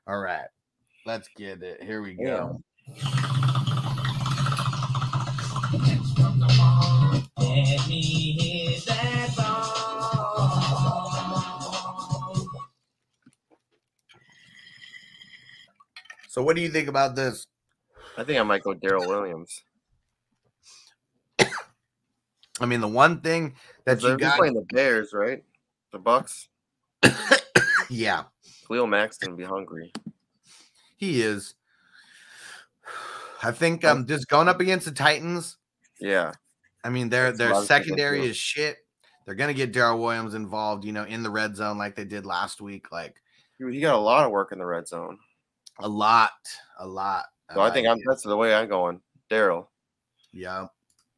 All 0.06 0.18
right. 0.18 0.46
Let's 1.04 1.28
get 1.36 1.62
it. 1.62 1.82
Here 1.82 2.02
we 2.02 2.14
go. 2.14 2.60
Let 7.56 7.88
me 7.88 8.02
hear 8.02 8.78
that 8.80 9.30
song. 9.32 9.66
So, 16.28 16.42
what 16.42 16.54
do 16.54 16.60
you 16.60 16.68
think 16.68 16.88
about 16.88 17.16
this? 17.16 17.46
I 18.18 18.24
think 18.24 18.38
I 18.38 18.42
might 18.42 18.62
go 18.62 18.74
Darrell 18.74 19.08
Williams. 19.08 19.62
I 22.60 22.66
mean, 22.66 22.82
the 22.82 22.88
one 22.88 23.22
thing 23.22 23.54
that 23.86 24.02
you 24.02 24.18
got, 24.18 24.36
playing 24.36 24.52
the 24.52 24.66
Bears, 24.68 25.14
right? 25.14 25.42
The 25.92 25.98
Bucks. 25.98 26.48
yeah, 27.88 28.24
Cleo 28.66 28.84
Mack's 28.84 29.16
gonna 29.16 29.34
be 29.34 29.44
hungry. 29.44 29.94
he 30.98 31.22
is. 31.22 31.54
I 33.42 33.50
think 33.50 33.82
um 33.82 34.06
just 34.06 34.28
going 34.28 34.48
up 34.48 34.60
against 34.60 34.84
the 34.84 34.92
Titans. 34.92 35.56
Yeah. 35.98 36.32
I 36.86 36.88
mean, 36.88 37.08
their 37.08 37.26
That's 37.26 37.38
their 37.38 37.48
what 37.48 37.56
I 37.56 37.58
was 37.58 37.68
thinking 37.68 37.88
secondary 37.88 38.26
is 38.26 38.36
shit. 38.36 38.76
They're 39.24 39.34
gonna 39.34 39.54
get 39.54 39.72
Darrell 39.72 39.98
Williams 39.98 40.34
involved, 40.34 40.84
you 40.84 40.92
know, 40.92 41.02
in 41.02 41.24
the 41.24 41.30
red 41.30 41.56
zone 41.56 41.78
like 41.78 41.96
they 41.96 42.04
did 42.04 42.24
last 42.24 42.60
week. 42.60 42.92
Like 42.92 43.16
He 43.58 43.80
got 43.80 43.96
a 43.96 43.98
lot 43.98 44.24
of 44.24 44.30
work 44.30 44.52
in 44.52 44.58
the 44.58 44.66
red 44.66 44.86
zone. 44.86 45.18
a 45.80 45.88
lot, 45.88 46.30
a 46.78 46.86
lot. 46.86 47.24
So 47.52 47.60
I 47.60 47.70
think 47.70 47.88
I'm 47.88 47.98
it. 47.98 48.04
that's 48.06 48.22
the 48.22 48.36
way 48.36 48.54
I'm 48.54 48.68
going. 48.68 49.00
Darrell. 49.28 49.70
yeah. 50.32 50.66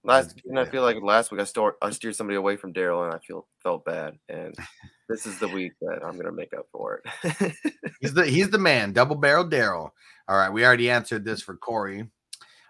Last, 0.04 0.40
and 0.46 0.58
I 0.58 0.64
feel 0.64 0.82
like 0.82 0.96
last 1.02 1.30
week 1.30 1.40
I 1.40 1.44
store 1.44 1.76
I 1.82 1.90
steered 1.90 2.16
somebody 2.16 2.36
away 2.36 2.56
from 2.56 2.72
Darrell, 2.72 3.04
and 3.04 3.12
I 3.12 3.18
feel 3.18 3.46
felt 3.62 3.84
bad. 3.84 4.18
And 4.30 4.54
this 5.10 5.26
is 5.26 5.38
the 5.38 5.48
week 5.48 5.72
that 5.82 6.00
I'm 6.02 6.16
gonna 6.16 6.32
make 6.32 6.54
up 6.56 6.66
for 6.72 7.02
it. 7.04 7.52
He's 8.00 8.14
the 8.14 8.24
he's 8.24 8.48
the 8.48 8.58
man, 8.58 8.92
double 8.92 9.16
barrel 9.16 9.44
Darrell. 9.44 9.92
All 10.28 10.36
right, 10.36 10.52
we 10.52 10.64
already 10.64 10.88
answered 10.88 11.24
this 11.26 11.42
for 11.42 11.56
Corey. 11.56 12.08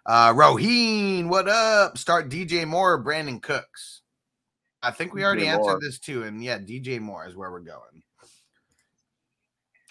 Uh 0.08 0.32
Roheen, 0.32 1.28
what 1.28 1.48
up? 1.48 1.98
Start 1.98 2.30
DJ 2.30 2.66
Moore 2.66 2.94
or 2.94 3.04
Brandin 3.04 3.42
Cooks. 3.42 4.00
I 4.82 4.90
think 4.90 5.12
we 5.12 5.22
already 5.22 5.42
DJ 5.42 5.48
answered 5.48 5.64
Moore. 5.64 5.80
this 5.82 5.98
too, 5.98 6.22
and 6.22 6.42
yeah, 6.42 6.58
DJ 6.58 6.98
Moore 6.98 7.26
is 7.26 7.36
where 7.36 7.50
we're 7.50 7.60
going. 7.60 8.02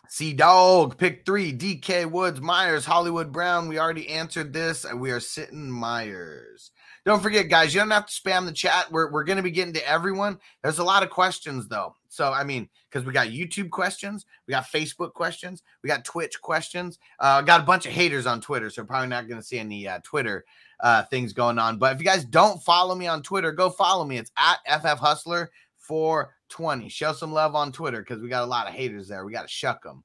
C 0.09 0.34
Dog, 0.34 0.97
pick 0.97 1.24
three. 1.24 1.53
DK 1.53 2.09
Woods, 2.09 2.41
Meyers, 2.41 2.84
Hollywood 2.84 3.32
Brown. 3.32 3.68
We 3.68 3.78
already 3.78 4.09
answered 4.09 4.53
this, 4.53 4.86
and 4.86 4.99
we 4.99 5.11
are 5.11 5.20
sitting 5.20 5.70
Myers. 5.70 6.72
Don't 7.05 7.22
forget, 7.22 7.47
guys, 7.47 7.76
you 7.76 7.82
don't 7.82 7.91
have 7.91 8.07
to 8.07 8.11
spam 8.11 8.47
the 8.47 8.51
chat. 8.51 8.91
We're, 8.91 9.11
we're 9.11 9.24
going 9.24 9.38
to 9.38 9.43
be 9.43 9.51
getting 9.51 9.76
to 9.76 9.88
everyone. 9.88 10.39
There's 10.63 10.80
a 10.80 10.84
lot 10.84 11.03
of 11.03 11.11
questions, 11.11 11.68
though. 11.68 11.93
So, 12.10 12.32
I 12.32 12.43
mean, 12.43 12.70
because 12.89 13.05
we 13.05 13.14
got 13.14 13.28
YouTube 13.28 13.70
questions, 13.70 14.26
we 14.47 14.51
got 14.51 14.66
Facebook 14.66 15.14
questions, 15.14 15.64
we 15.84 15.88
got 15.88 16.05
Twitch 16.05 16.41
questions. 16.41 16.99
Uh, 17.20 17.41
got 17.41 17.62
a 17.62 17.66
bunch 17.66 17.86
of 17.86 17.91
haters 17.91 18.26
on 18.26 18.41
Twitter, 18.41 18.70
so 18.70 18.84
probably 18.84 19.10
not 19.10 19.28
going 19.28 19.39
to 19.39 19.45
see 19.45 19.60
any 19.60 19.88
uh, 19.88 19.99
Twitter 20.03 20.45
uh, 20.80 21.03
things 21.03 21.34
going 21.34 21.60
on. 21.60 21.78
But 21.78 21.93
if 21.93 21.99
you 21.99 22.05
guys 22.05 22.24
don't 22.26 22.62
follow 22.64 22.95
me 22.95 23.08
on 23.08 23.24
Twitter, 23.24 23.51
go 23.51 23.70
follow 23.70 24.05
me. 24.05 24.18
It's 24.18 24.32
at 24.38 24.82
FF 24.82 24.99
Hustler 24.99 25.51
420. 25.78 26.89
Show 26.89 27.14
some 27.14 27.32
love 27.32 27.55
on 27.55 27.72
Twitter 27.72 27.99
because 27.99 28.22
we 28.22 28.30
got 28.30 28.43
a 28.43 28.47
lot 28.47 28.68
of 28.68 28.74
haters 28.74 29.08
there. 29.08 29.26
We 29.26 29.32
got 29.32 29.43
to 29.43 29.47
shuck 29.47 29.84
them. 29.84 30.03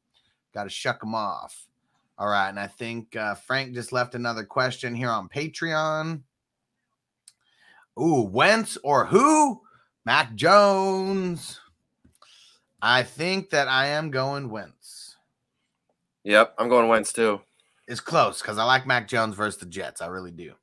Got 0.54 0.64
to 0.64 0.70
shuck 0.70 1.00
them 1.00 1.14
off. 1.14 1.66
All 2.18 2.28
right. 2.28 2.48
And 2.48 2.60
I 2.60 2.66
think 2.66 3.16
uh, 3.16 3.34
Frank 3.34 3.74
just 3.74 3.92
left 3.92 4.14
another 4.14 4.44
question 4.44 4.94
here 4.94 5.10
on 5.10 5.28
Patreon. 5.28 6.22
Ooh, 8.00 8.22
Wentz 8.22 8.78
or 8.82 9.06
who? 9.06 9.60
Mac 10.04 10.34
Jones. 10.34 11.60
I 12.82 13.04
think 13.04 13.50
that 13.50 13.68
I 13.68 13.86
am 13.86 14.10
going 14.10 14.50
Wentz. 14.50 15.16
yep, 16.24 16.52
I'm 16.58 16.68
going 16.68 16.88
Wentz 16.88 17.12
too. 17.12 17.40
It's 17.86 18.00
close 18.00 18.42
because 18.42 18.58
I 18.58 18.64
like 18.64 18.86
Mac 18.86 19.06
Jones 19.06 19.36
versus 19.36 19.60
the 19.60 19.66
Jets. 19.66 20.02
I 20.02 20.08
really 20.08 20.32
do. 20.32 20.54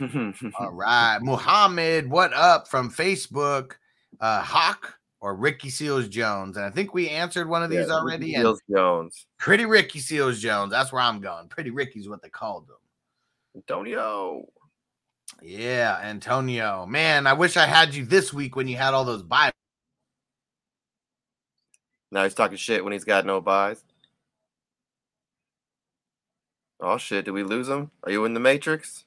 All 0.58 0.72
right. 0.72 1.18
Muhammad, 1.22 2.10
what 2.10 2.32
up 2.34 2.68
from 2.68 2.90
Facebook? 2.90 3.72
Uh 4.20 4.40
Hawk 4.42 4.98
or 5.20 5.34
Ricky 5.36 5.70
Seals 5.70 6.08
Jones? 6.08 6.56
And 6.56 6.66
I 6.66 6.70
think 6.70 6.92
we 6.92 7.08
answered 7.08 7.48
one 7.48 7.62
of 7.62 7.70
these 7.70 7.86
Yeah, 7.86 7.94
already. 7.94 8.34
And 8.34 8.42
Seals 8.42 8.60
Jones, 8.68 9.26
pretty 9.38 9.64
Ricky 9.64 10.00
Seals 10.00 10.40
Jones. 10.40 10.72
That's 10.72 10.92
where 10.92 11.02
I'm 11.02 11.20
going. 11.20 11.48
Pretty 11.48 11.70
Ricky's 11.70 12.08
what 12.08 12.20
they 12.22 12.30
called 12.30 12.66
them. 12.66 12.76
Antonio. 13.54 14.44
Yeah, 15.42 15.98
Antonio. 16.02 16.86
Man, 16.86 17.26
I 17.26 17.32
wish 17.32 17.56
I 17.56 17.66
had 17.66 17.94
you 17.94 18.04
this 18.04 18.32
week 18.32 18.56
when 18.56 18.68
you 18.68 18.76
had 18.76 18.92
all 18.94 19.04
those 19.04 19.22
buy. 19.22 19.50
Now 22.10 22.24
he's 22.24 22.34
talking 22.34 22.56
shit 22.56 22.84
when 22.84 22.92
he's 22.92 23.04
got 23.04 23.26
no 23.26 23.40
buys. 23.40 23.84
Oh 26.80 26.98
shit! 26.98 27.24
Did 27.24 27.32
we 27.32 27.42
lose 27.42 27.68
him? 27.68 27.90
Are 28.04 28.12
you 28.12 28.24
in 28.24 28.34
the 28.34 28.40
Matrix? 28.40 29.04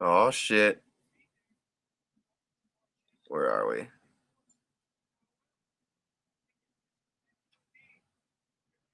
Oh 0.00 0.30
shit! 0.30 0.82
Where 3.28 3.50
are 3.50 3.68
we? 3.68 3.88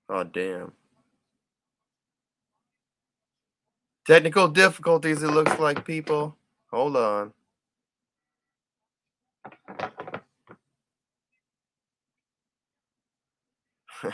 Oh 0.09 0.25
damn! 0.25 0.73
Technical 4.07 4.49
difficulties. 4.49 5.23
It 5.23 5.29
looks 5.31 5.59
like 5.61 5.85
people. 5.87 6.37
Hold 6.73 6.97
on. 6.97 7.33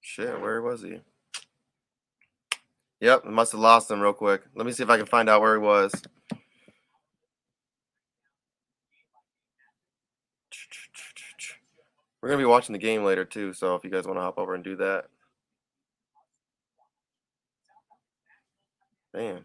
Shit, 0.00 0.40
where 0.40 0.62
was 0.62 0.82
he? 0.82 1.00
Yep, 3.00 3.26
must 3.26 3.52
have 3.52 3.60
lost 3.62 3.90
him 3.90 4.00
real 4.00 4.12
quick. 4.14 4.42
Let 4.54 4.66
me 4.66 4.72
see 4.72 4.82
if 4.84 4.90
I 4.90 4.96
can 4.98 5.06
find 5.06 5.28
out 5.28 5.42
where 5.42 5.54
he 5.56 5.62
was. 5.62 5.92
We're 12.20 12.30
gonna 12.30 12.38
be 12.42 12.46
watching 12.46 12.72
the 12.72 12.78
game 12.78 13.04
later 13.04 13.24
too, 13.24 13.52
so 13.52 13.74
if 13.74 13.84
you 13.84 13.90
guys 13.90 14.06
want 14.06 14.18
to 14.18 14.22
hop 14.22 14.38
over 14.38 14.54
and 14.54 14.64
do 14.64 14.76
that. 14.76 15.06
Damn. 19.14 19.44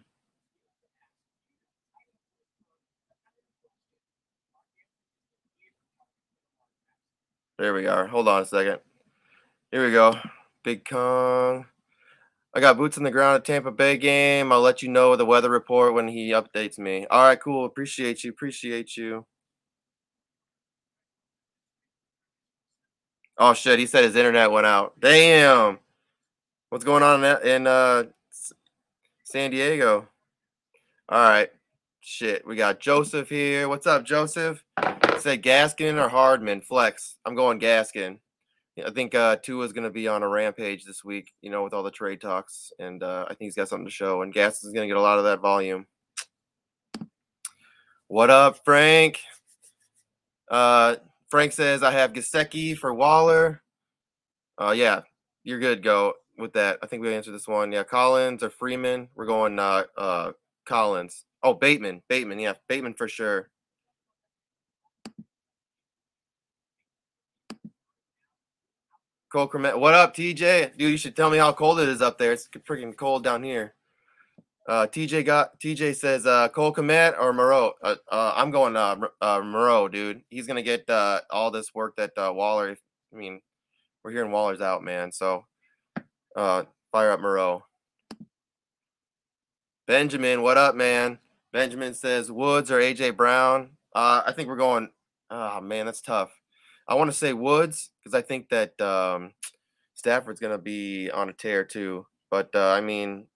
There 7.58 7.74
we 7.74 7.86
are. 7.86 8.08
Hold 8.08 8.28
on 8.28 8.42
a 8.42 8.46
second. 8.46 8.80
Here 9.72 9.86
we 9.86 9.92
go. 9.92 10.16
Big 10.64 10.84
Kong. 10.84 11.66
I 12.54 12.60
got 12.60 12.78
boots 12.78 12.98
on 12.98 13.04
the 13.04 13.12
ground 13.12 13.36
at 13.38 13.46
Tampa 13.46 13.72
Bay 13.72 13.98
game. 13.98 14.52
I'll 14.52 14.62
let 14.62 14.82
you 14.82 14.90
know 14.90 15.16
the 15.16 15.26
weather 15.26 15.50
report 15.50 15.94
when 15.94 16.08
he 16.08 16.32
updates 16.32 16.78
me. 16.78 17.06
All 17.10 17.24
right, 17.24 17.40
cool. 17.40 17.64
Appreciate 17.66 18.24
you. 18.24 18.32
Appreciate 18.32 18.98
you. 18.98 19.26
Oh 23.44 23.56
shit, 23.56 23.80
he 23.80 23.88
said 23.88 24.04
his 24.04 24.16
internet 24.16 24.52
went 24.52 24.68
out. 24.68 25.00
Damn. 25.00 25.80
What's 26.70 26.86
going 26.86 27.02
on 27.02 27.24
in, 27.44 27.66
uh 27.66 28.04
San 29.24 29.50
Diego? 29.50 30.08
All 31.10 31.28
right. 31.28 31.50
Shit, 32.02 32.46
we 32.46 32.56
got 32.56 32.80
Joseph 32.80 33.30
here. 33.30 33.68
What's 33.68 33.88
up, 33.88 34.06
Joseph? 34.06 34.64
Say 35.18 35.40
Gaskin 35.40 36.00
or 36.00 36.08
Hardman 36.08 36.62
flex. 36.62 37.18
I'm 37.26 37.34
going 37.34 37.60
Gaskin. 37.60 38.20
I 38.86 38.92
think 38.92 39.16
uh 39.16 39.38
Tua's 39.38 39.74
gonna 39.74 39.90
be 39.90 40.08
on 40.08 40.22
a 40.22 40.30
rampage 40.30 40.86
this 40.86 41.04
week, 41.04 41.34
you 41.42 41.50
know, 41.50 41.64
with 41.64 41.74
all 41.74 41.82
the 41.82 41.90
trade 41.90 42.22
talks, 42.22 42.72
and 42.78 43.02
uh, 43.02 43.26
I 43.26 43.30
think 43.30 43.48
he's 43.48 43.56
got 43.56 43.70
something 43.70 43.88
to 43.88 43.92
show. 43.92 44.22
And 44.22 44.32
Gas 44.32 44.64
is 44.64 44.72
gonna 44.72 44.86
get 44.86 44.98
a 44.98 45.02
lot 45.02 45.18
of 45.18 45.24
that 45.24 45.40
volume. 45.40 45.88
What 48.08 48.30
up, 48.30 48.64
Frank? 48.64 49.20
Uh, 50.48 50.98
Frank 51.32 51.54
says 51.54 51.82
I 51.82 51.92
have 51.92 52.12
Gesicki 52.12 52.78
for 52.78 52.94
Waller. 52.94 53.64
Uh, 54.58 54.74
yeah, 54.76 55.02
you're 55.46 55.60
good. 55.60 55.82
Go 55.82 56.14
with 56.38 56.52
that. 56.54 56.78
I 56.84 56.88
think 56.88 57.02
we 57.02 57.14
answered 57.16 57.32
this 57.32 57.48
one. 57.48 57.72
Yeah, 57.72 57.84
Collins 57.84 58.44
or 58.44 58.50
Freeman. 58.50 59.08
We're 59.16 59.26
going 59.26 59.58
uh 59.58 59.84
uh 59.98 60.34
Collins. 60.66 61.24
Oh, 61.42 61.54
Bateman. 61.54 62.04
Bateman. 62.10 62.38
Yeah, 62.38 62.54
Bateman 62.68 62.96
for 62.96 63.08
sure. 63.08 63.50
Cole 69.32 69.48
Kmet. 69.48 69.80
What 69.80 69.94
up, 69.94 70.14
TJ? 70.14 70.76
Dude, 70.76 70.92
you 70.92 70.98
should 70.98 71.16
tell 71.16 71.30
me 71.30 71.38
how 71.38 71.54
cold 71.54 71.80
it 71.80 71.88
is 71.88 72.02
up 72.02 72.18
there. 72.18 72.34
It's 72.34 72.50
freaking 72.68 72.96
cold 72.98 73.24
down 73.24 73.42
here. 73.42 73.74
Uh, 74.68 74.86
TJ 74.86 75.26
got 75.26 75.60
TJ 75.60 75.96
says 75.96 76.26
uh, 76.26 76.48
Cole 76.50 76.74
Kmet 76.74 77.20
or 77.20 77.34
Moreau. 77.34 77.74
Uh, 77.82 77.96
uh, 78.12 78.34
I'm 78.36 78.52
going 78.52 78.76
uh, 78.76 78.96
uh, 79.22 79.42
Moreau, 79.44 79.88
dude. 79.88 80.22
He's 80.30 80.46
gonna 80.46 80.62
get 80.62 80.90
uh, 80.90 81.22
all 81.32 81.50
this 81.50 81.74
work 81.74 81.96
that 81.98 82.12
uh, 82.18 82.32
Waller. 82.34 82.78
I 83.12 83.16
mean, 83.18 83.42
we're 84.04 84.12
hearing 84.12 84.32
Waller's 84.32 84.62
out, 84.62 84.84
man. 84.84 85.12
So 85.12 85.46
uh, 86.36 86.64
fire 86.92 87.12
up 87.12 87.20
Moreau. 87.20 87.64
Benjamin, 89.88 90.44
what 90.44 90.58
up, 90.58 90.76
man? 90.76 91.18
Benjamin 91.52 91.94
says 91.94 92.32
Woods 92.32 92.72
or 92.72 92.80
AJ 92.80 93.18
Brown. 93.18 93.72
Uh, 93.94 94.22
I 94.26 94.32
think 94.32 94.48
we're 94.48 94.56
going. 94.56 94.90
Oh 95.32 95.60
man, 95.60 95.86
that's 95.86 96.02
tough. 96.02 96.32
I 96.88 96.96
want 96.96 97.10
to 97.10 97.18
say 97.18 97.34
Woods 97.34 97.90
because 98.04 98.14
I 98.14 98.22
think 98.22 98.50
that 98.50 98.80
um, 98.80 99.32
Stafford's 99.96 100.40
gonna 100.40 100.60
be 100.60 101.10
on 101.10 101.30
a 101.30 101.34
tear 101.34 101.64
too. 101.64 102.06
But 102.30 102.52
uh, 102.54 102.70
I 102.70 102.82
mean, 102.82 103.28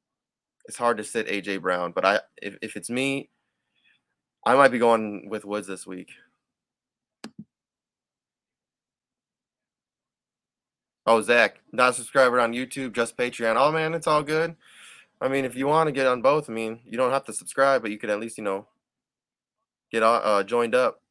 it's 0.68 0.78
hard 0.78 0.98
to 0.98 1.04
sit 1.04 1.28
AJ 1.28 1.62
Brown. 1.62 1.92
But 1.92 2.06
I, 2.06 2.20
if, 2.42 2.58
if 2.62 2.76
it's 2.76 2.90
me, 2.90 3.30
I 4.46 4.56
might 4.56 4.72
be 4.72 4.80
going 4.80 5.30
with 5.30 5.46
Woods 5.46 5.68
this 5.68 5.88
week. 5.88 6.10
Oh, 11.08 11.22
Zach, 11.22 11.60
not 11.72 11.92
a 11.92 11.94
subscriber 11.94 12.40
on 12.40 12.54
YouTube, 12.54 12.94
just 12.94 13.16
Patreon. 13.16 13.56
Oh 13.58 13.72
man, 13.72 13.94
it's 13.94 14.08
all 14.08 14.24
good. 14.24 14.56
I 15.22 15.28
mean, 15.28 15.46
if 15.46 15.56
you 15.56 15.68
want 15.68 15.88
to 15.88 15.92
get 15.92 16.08
on 16.08 16.22
both, 16.22 16.50
I 16.50 16.54
mean, 16.54 16.80
you 16.86 16.98
don't 16.98 17.12
have 17.12 17.26
to 17.26 17.34
subscribe, 17.34 17.82
but 17.82 17.92
you 17.92 17.98
could 17.98 18.10
at 18.10 18.20
least, 18.20 18.38
you 18.38 18.44
know, 18.44 18.68
get 19.92 20.04
uh, 20.04 20.44
joined 20.44 20.76
up. 20.76 21.02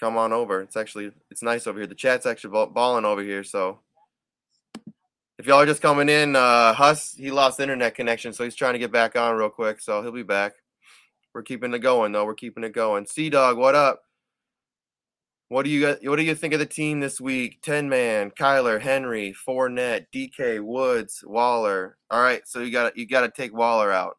Come 0.00 0.16
on 0.16 0.32
over. 0.32 0.60
It's 0.62 0.76
actually 0.76 1.12
it's 1.30 1.42
nice 1.42 1.66
over 1.66 1.78
here. 1.78 1.86
The 1.86 1.94
chat's 1.94 2.26
actually 2.26 2.50
ball- 2.50 2.66
balling 2.66 3.04
over 3.04 3.22
here. 3.22 3.44
So 3.44 3.80
If 5.42 5.48
y'all 5.48 5.58
are 5.58 5.66
just 5.66 5.82
coming 5.82 6.08
in, 6.08 6.36
uh 6.36 6.72
Huss, 6.72 7.14
he 7.14 7.32
lost 7.32 7.58
internet 7.58 7.96
connection, 7.96 8.32
so 8.32 8.44
he's 8.44 8.54
trying 8.54 8.74
to 8.74 8.78
get 8.78 8.92
back 8.92 9.16
on 9.16 9.34
real 9.34 9.50
quick. 9.50 9.80
So 9.80 10.00
he'll 10.00 10.12
be 10.12 10.22
back. 10.22 10.52
We're 11.34 11.42
keeping 11.42 11.74
it 11.74 11.80
going 11.80 12.12
though. 12.12 12.24
We're 12.24 12.36
keeping 12.36 12.62
it 12.62 12.72
going. 12.72 13.06
Sea 13.06 13.28
Dog, 13.28 13.58
what 13.58 13.74
up? 13.74 14.02
What 15.48 15.64
do 15.64 15.70
you? 15.70 15.96
What 16.04 16.14
do 16.14 16.22
you 16.22 16.36
think 16.36 16.54
of 16.54 16.60
the 16.60 16.66
team 16.66 17.00
this 17.00 17.20
week? 17.20 17.60
Ten 17.60 17.88
man, 17.88 18.30
Kyler, 18.30 18.80
Henry, 18.80 19.34
Fournette, 19.34 20.06
DK, 20.14 20.62
Woods, 20.62 21.24
Waller. 21.26 21.98
All 22.08 22.22
right, 22.22 22.46
so 22.46 22.60
you 22.60 22.70
got 22.70 22.96
you 22.96 23.08
got 23.08 23.22
to 23.22 23.28
take 23.28 23.52
Waller 23.52 23.90
out. 23.90 24.18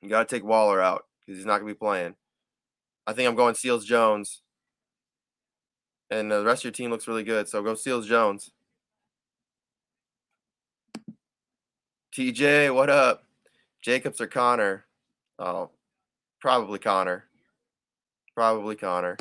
You 0.00 0.08
got 0.08 0.28
to 0.28 0.32
take 0.32 0.44
Waller 0.44 0.80
out 0.80 1.06
because 1.26 1.40
he's 1.40 1.46
not 1.46 1.58
gonna 1.58 1.72
be 1.72 1.74
playing. 1.74 2.14
I 3.04 3.14
think 3.14 3.28
I'm 3.28 3.34
going 3.34 3.56
Seals 3.56 3.84
Jones, 3.84 4.42
and 6.08 6.30
the 6.30 6.44
rest 6.44 6.60
of 6.60 6.66
your 6.66 6.72
team 6.72 6.92
looks 6.92 7.08
really 7.08 7.24
good. 7.24 7.48
So 7.48 7.64
go 7.64 7.74
Seals 7.74 8.06
Jones. 8.06 8.52
TJ, 12.16 12.74
what 12.74 12.90
up? 12.90 13.24
Jacobs 13.82 14.20
or 14.20 14.26
Conner? 14.26 14.84
Oh, 15.38 15.70
probably 16.40 16.78
Conner. 16.80 17.24
Probably 18.34 18.74
Conner. 18.74 19.16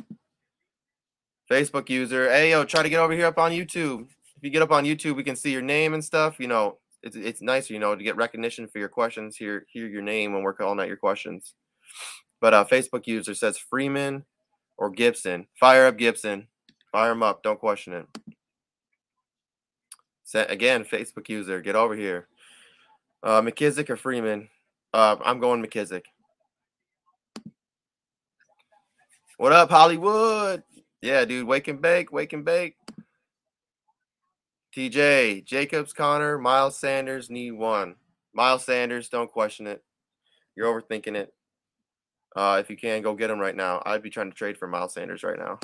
Facebook 1.50 1.90
user, 1.90 2.30
hey 2.30 2.52
yo, 2.52 2.64
try 2.64 2.82
to 2.82 2.90
get 2.90 3.00
over 3.00 3.14
here 3.14 3.26
up 3.26 3.38
on 3.38 3.52
YouTube. 3.52 4.08
If 4.36 4.44
you 4.44 4.50
get 4.50 4.62
up 4.62 4.72
on 4.72 4.86
YouTube, 4.86 5.16
we 5.16 5.24
can 5.24 5.36
see 5.36 5.52
your 5.52 5.62
name 5.62 5.94
and 5.94 6.04
stuff. 6.04 6.40
You 6.40 6.48
know, 6.48 6.78
it's 7.04 7.16
it's 7.16 7.42
nice, 7.42 7.70
you 7.70 7.80
know, 7.80 7.96
to 7.96 8.04
get 8.04 8.16
recognition 8.16 8.68
for 8.68 8.80
your 8.80 8.90
questions. 8.90 9.36
Hear 9.36 9.66
hear 9.72 9.88
your 9.88 10.02
name 10.02 10.34
when 10.34 10.42
we're 10.42 10.54
calling 10.54 10.80
out 10.80 10.88
your 10.88 10.98
questions. 10.98 11.54
But 12.42 12.54
uh, 12.54 12.66
Facebook 12.66 13.06
user 13.06 13.34
says 13.34 13.58
Freeman 13.58 14.26
or 14.78 14.90
Gibson. 14.90 15.48
Fire 15.60 15.86
up 15.88 15.98
Gibson. 15.98 16.48
Fire 16.92 17.12
him 17.12 17.22
up. 17.22 17.44
Don't 17.44 17.60
question 17.60 17.94
it. 17.94 18.08
Again, 20.34 20.84
Facebook 20.84 21.28
user, 21.28 21.60
get 21.62 21.76
over 21.76 21.96
here. 21.96 22.28
Uh, 23.22 23.42
McKissic 23.42 23.90
or 23.90 23.98
Freeman? 23.98 24.50
Uh, 24.94 25.18
I'm 25.24 25.40
going 25.40 25.64
McKissic. 25.64 26.04
What 29.38 29.54
up, 29.54 29.70
Hollywood? 29.70 30.64
Yeah, 31.02 31.24
dude. 31.26 31.48
Wake 31.48 31.68
and 31.68 31.82
bake. 31.82 32.12
Wake 32.12 32.34
and 32.34 32.44
bake. 32.44 32.76
TJ, 34.76 35.46
Jacobs, 35.46 35.94
Conner, 35.94 36.38
Miles 36.38 36.80
Sanders 36.80 37.30
need 37.30 37.52
one. 37.52 37.96
Miles 38.34 38.66
Sanders, 38.66 39.10
don't 39.10 39.32
question 39.32 39.66
it. 39.66 39.84
You're 40.56 40.68
overthinking 40.68 41.16
it. 41.16 41.34
Uh, 42.36 42.58
if 42.60 42.70
you 42.70 42.78
can, 42.78 43.02
go 43.02 43.16
get 43.16 43.32
him 43.32 43.40
right 43.40 43.56
now. 43.56 43.82
I'd 43.86 44.04
be 44.04 44.10
trying 44.10 44.30
to 44.30 44.36
trade 44.36 44.58
for 44.58 44.68
Miles 44.68 44.94
Sanders 44.94 45.24
right 45.24 45.40
now. 45.40 45.60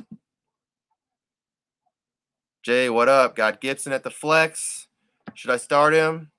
Jay, 2.64 2.90
what 2.90 3.08
up? 3.08 3.36
Got 3.36 3.62
Gibson 3.62 3.94
at 3.94 4.04
the 4.04 4.10
flex. 4.10 4.88
Should 5.36 5.52
I 5.52 5.58
start 5.58 5.94
him? 5.94 6.32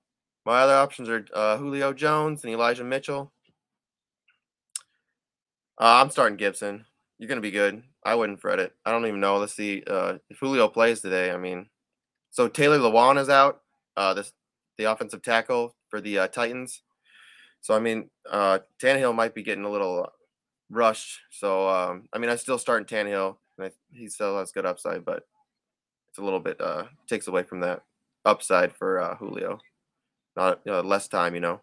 My 0.47 0.61
other 0.61 0.74
options 0.74 1.09
are 1.09 1.26
uh, 1.34 1.57
Julio 1.57 1.92
Jones 1.92 2.44
and 2.44 2.53
Elijah 2.53 2.84
Mitchell. 2.84 3.32
Uh, 5.76 5.99
I'm 6.01 6.09
starting 6.09 6.36
Gibson. 6.36 6.84
You're 7.18 7.28
gonna 7.28 7.40
be 7.40 7.51
good. 7.51 7.82
I 8.05 8.14
wouldn't 8.14 8.40
fret 8.40 8.61
it. 8.61 8.72
I 8.84 8.92
don't 8.92 9.07
even 9.07 9.18
know. 9.18 9.38
Let's 9.38 9.57
see 9.57 9.82
uh, 9.88 10.18
if 10.30 10.38
Julio 10.38 10.68
plays 10.68 11.01
today. 11.01 11.32
I 11.32 11.36
mean, 11.36 11.66
so 12.30 12.47
Taylor 12.47 12.78
Lewan 12.78 13.20
is 13.20 13.28
out. 13.28 13.62
Uh, 13.97 14.14
this 14.14 14.32
the 14.78 14.84
offensive 14.84 15.20
tackle 15.20 15.74
for 15.88 16.01
the 16.01 16.20
uh, 16.20 16.28
Titans. 16.28 16.80
So 17.61 17.74
I 17.74 17.80
mean, 17.80 18.09
uh, 18.30 18.61
Tannehill 18.80 19.16
might 19.16 19.34
be 19.34 19.42
getting 19.42 19.64
a 19.64 19.70
little 19.70 20.09
rushed. 20.70 21.18
So 21.32 21.68
um, 21.68 22.05
I 22.12 22.18
mean, 22.18 22.30
I 22.30 22.36
still 22.36 22.59
starting 22.59 22.86
Tannehill. 22.86 23.36
And 23.59 23.66
I, 23.66 23.70
he 23.92 24.09
still 24.09 24.38
has 24.38 24.53
good 24.53 24.64
upside, 24.64 25.05
but 25.05 25.24
it's 26.09 26.18
a 26.18 26.22
little 26.22 26.38
bit 26.38 26.61
uh, 26.61 26.84
takes 27.09 27.26
away 27.26 27.42
from 27.42 27.59
that 27.61 27.82
upside 28.24 28.72
for 28.76 29.01
uh, 29.01 29.16
Julio. 29.16 29.59
Not 30.37 30.61
uh, 30.66 30.82
less 30.82 31.09
time, 31.09 31.34
you 31.34 31.41
know. 31.41 31.61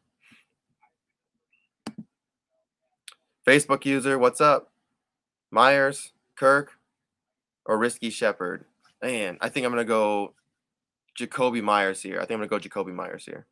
Facebook 3.47 3.85
user, 3.85 4.17
what's 4.17 4.41
up? 4.41 4.71
Meyers, 5.51 6.13
Kirk, 6.35 6.71
or 7.65 7.77
Risky 7.77 8.09
Shepard? 8.09 8.65
Man, 9.01 9.37
I 9.41 9.49
think 9.49 9.65
I'm 9.65 9.71
gonna 9.71 9.83
go 9.83 10.33
Jakobi 11.19 11.61
Meyers 11.61 12.01
here. 12.01 12.17
I 12.17 12.25
think 12.25 12.31
I'm 12.41 12.47
gonna 12.47 12.47
go 12.47 12.59
Jakobi 12.59 12.93
Meyers 12.93 13.25
here. 13.25 13.45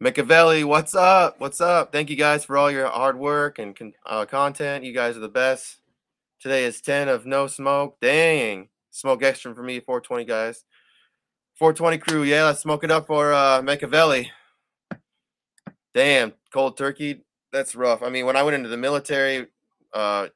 Machiavelli, 0.00 0.64
what's 0.64 0.94
up? 0.94 1.40
What's 1.40 1.60
up? 1.62 1.90
Thank 1.90 2.10
you 2.10 2.16
guys 2.16 2.44
for 2.44 2.58
all 2.58 2.70
your 2.70 2.86
hard 2.88 3.18
work 3.18 3.58
and 3.58 3.74
con- 3.74 3.94
uh, 4.04 4.26
content. 4.26 4.84
You 4.84 4.92
guys 4.92 5.16
are 5.16 5.20
the 5.20 5.28
best. 5.28 5.78
Today 6.40 6.64
is 6.64 6.82
10 6.82 7.08
of 7.08 7.24
no 7.24 7.46
smoke. 7.46 7.96
Dang. 8.02 8.68
Smoke 8.90 9.22
extra 9.22 9.54
for 9.54 9.62
me, 9.62 9.80
420 9.80 10.24
guys. 10.26 10.64
420 11.58 11.98
crew, 11.98 12.22
yeah, 12.24 12.44
let's 12.44 12.60
smoke 12.60 12.82
it 12.84 12.90
up 12.90 13.06
for 13.06 13.32
uh, 13.32 13.62
Machiavelli. 13.62 14.30
Damn, 15.94 16.32
cold 16.52 16.76
turkey. 16.76 17.24
That's 17.52 17.76
rough. 17.76 18.02
I 18.02 18.08
mean, 18.08 18.26
when 18.26 18.36
I 18.36 18.42
went 18.42 18.56
into 18.56 18.68
the 18.68 18.76
military, 18.76 19.46
uh, 19.92 20.28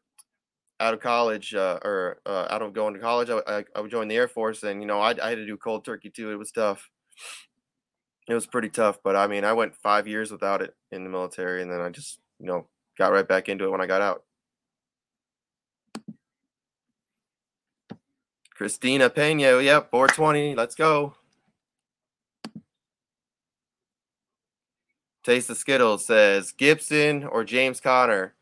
out 0.81 0.95
of 0.95 1.01
college, 1.01 1.55
uh, 1.55 1.81
or 1.83 2.21
uh, 2.25 2.47
out 2.51 2.63
of 2.63 2.73
going 2.73 2.95
to 2.95 3.01
college, 3.01 3.31
I, 3.31 3.41
I, 3.47 3.65
I 3.75 3.81
would 3.81 3.91
join 3.91 4.07
the 4.07 4.17
Air 4.17 4.29
Force, 4.29 4.63
and 4.63 4.81
you 4.81 4.87
know, 4.87 5.01
I, 5.01 5.11
I 5.21 5.31
had 5.31 5.39
to 5.39 5.47
do 5.47 5.57
cold 5.57 5.85
turkey 5.85 6.11
too. 6.11 6.31
It 6.31 6.37
was 6.37 6.53
tough. 6.53 6.89
It 8.29 8.35
was 8.35 8.47
pretty 8.47 8.69
tough, 8.69 8.99
but 9.03 9.17
I 9.17 9.27
mean, 9.27 9.45
I 9.45 9.55
went 9.55 9.75
five 9.75 10.07
years 10.07 10.31
without 10.31 10.63
it 10.63 10.75
in 10.93 11.03
the 11.03 11.11
military, 11.11 11.63
and 11.63 11.73
then 11.73 11.81
I 11.81 11.89
just, 11.89 12.21
you 12.39 12.47
know, 12.47 12.69
got 12.97 13.11
right 13.11 13.27
back 13.27 13.49
into 13.49 13.65
it 13.65 13.71
when 13.71 13.81
I 13.81 13.87
got 13.87 14.03
out. 14.03 14.23
Christina 18.59 19.09
Pena, 19.09 19.63
yep, 19.63 19.89
420. 19.89 20.57
Let's 20.57 20.75
go. 20.75 21.15
Taste 25.23 25.47
the 25.47 25.55
Skittles 25.55 26.05
says 26.05 26.51
Gibson 26.51 27.23
or 27.23 27.45
James 27.45 27.79
Conner. 27.79 28.35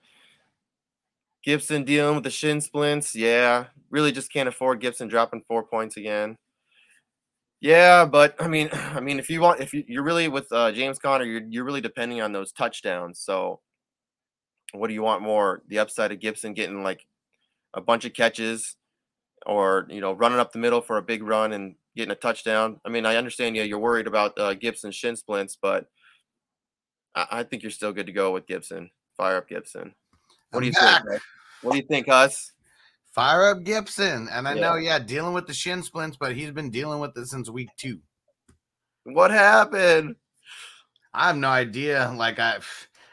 Gibson 1.45 1.85
dealing 1.85 2.15
with 2.15 2.25
the 2.25 2.31
shin 2.31 2.63
splints. 2.63 3.15
Yeah, 3.15 3.67
really 3.91 4.11
just 4.11 4.33
can't 4.33 4.49
afford 4.49 4.81
Gibson 4.81 5.07
dropping 5.07 5.43
four 5.47 5.65
points 5.65 5.99
again. 5.99 6.39
Yeah, 7.61 8.07
but 8.07 8.37
I 8.41 8.49
mean, 8.49 8.71
I 8.73 9.01
mean, 9.01 9.19
if 9.19 9.29
you 9.29 9.43
want, 9.43 9.61
if 9.61 9.75
you, 9.75 9.85
you're 9.87 10.03
really 10.03 10.29
with 10.29 10.51
uh, 10.51 10.73
James 10.73 10.99
Conner, 10.99 11.27
you're 11.27 11.43
you're 11.47 11.65
really 11.65 11.83
depending 11.83 12.23
on 12.23 12.33
those 12.33 12.53
touchdowns. 12.53 13.21
So, 13.21 13.61
what 14.73 14.89
do 14.89 14.95
you 14.95 15.03
want 15.03 15.21
more? 15.21 15.61
The 15.69 15.81
upside 15.81 16.11
of 16.11 16.21
Gibson 16.21 16.55
getting 16.55 16.83
like 16.83 17.05
a 17.75 17.83
bunch 17.83 18.07
of 18.07 18.15
catches, 18.15 18.77
or 19.47 19.87
you 19.89 20.01
know, 20.01 20.13
running 20.13 20.39
up 20.39 20.53
the 20.53 20.59
middle 20.59 20.81
for 20.81 20.99
a 20.99 21.03
big 21.03 21.23
run 21.23 21.53
and 21.53 21.77
getting 21.97 22.13
a 22.13 22.17
touchdown. 22.17 22.81
I 22.85 22.91
mean, 22.91 23.07
I 23.07 23.17
understand. 23.17 23.57
Yeah, 23.57 23.63
you're 23.63 23.79
worried 23.79 24.07
about 24.07 24.39
uh, 24.39 24.55
Gibson's 24.55 24.95
shin 24.95 25.17
splints, 25.17 25.57
but 25.61 25.87
I, 27.15 27.27
I 27.31 27.43
think 27.45 27.63
you're 27.63 27.71
still 27.71 27.93
good 27.93 28.07
to 28.07 28.13
go 28.13 28.33
with 28.33 28.47
Gibson. 28.47 28.91
Fire 29.17 29.39
up 29.39 29.49
Gibson. 29.49 29.95
What 30.51 30.61
do 30.61 30.67
I'm 30.67 30.73
you 30.73 30.73
back. 30.73 31.03
think? 31.03 31.11
Ray? 31.11 31.19
What 31.63 31.73
do 31.73 31.79
you 31.79 31.85
think, 31.89 32.09
Huss? 32.09 32.53
Fire 33.15 33.51
up 33.51 33.65
Gibson. 33.65 34.29
And 34.31 34.47
I 34.47 34.55
Yeah. 34.55 34.61
know, 34.61 34.75
yeah, 34.77 34.99
dealing 34.99 35.33
with 35.33 35.47
the 35.47 35.55
shin 35.55 35.83
splints, 35.83 36.19
but 36.19 36.37
he's 36.37 36.51
been 36.51 36.71
dealing 36.71 37.01
with 37.01 37.17
it 37.17 37.27
since 37.27 37.49
week 37.49 37.71
two. 37.79 38.01
What 39.05 39.31
happened? 39.31 40.17
I 41.15 41.29
have 41.29 41.37
no 41.37 41.49
idea. 41.49 42.13
Like 42.15 42.39
I, 42.39 42.59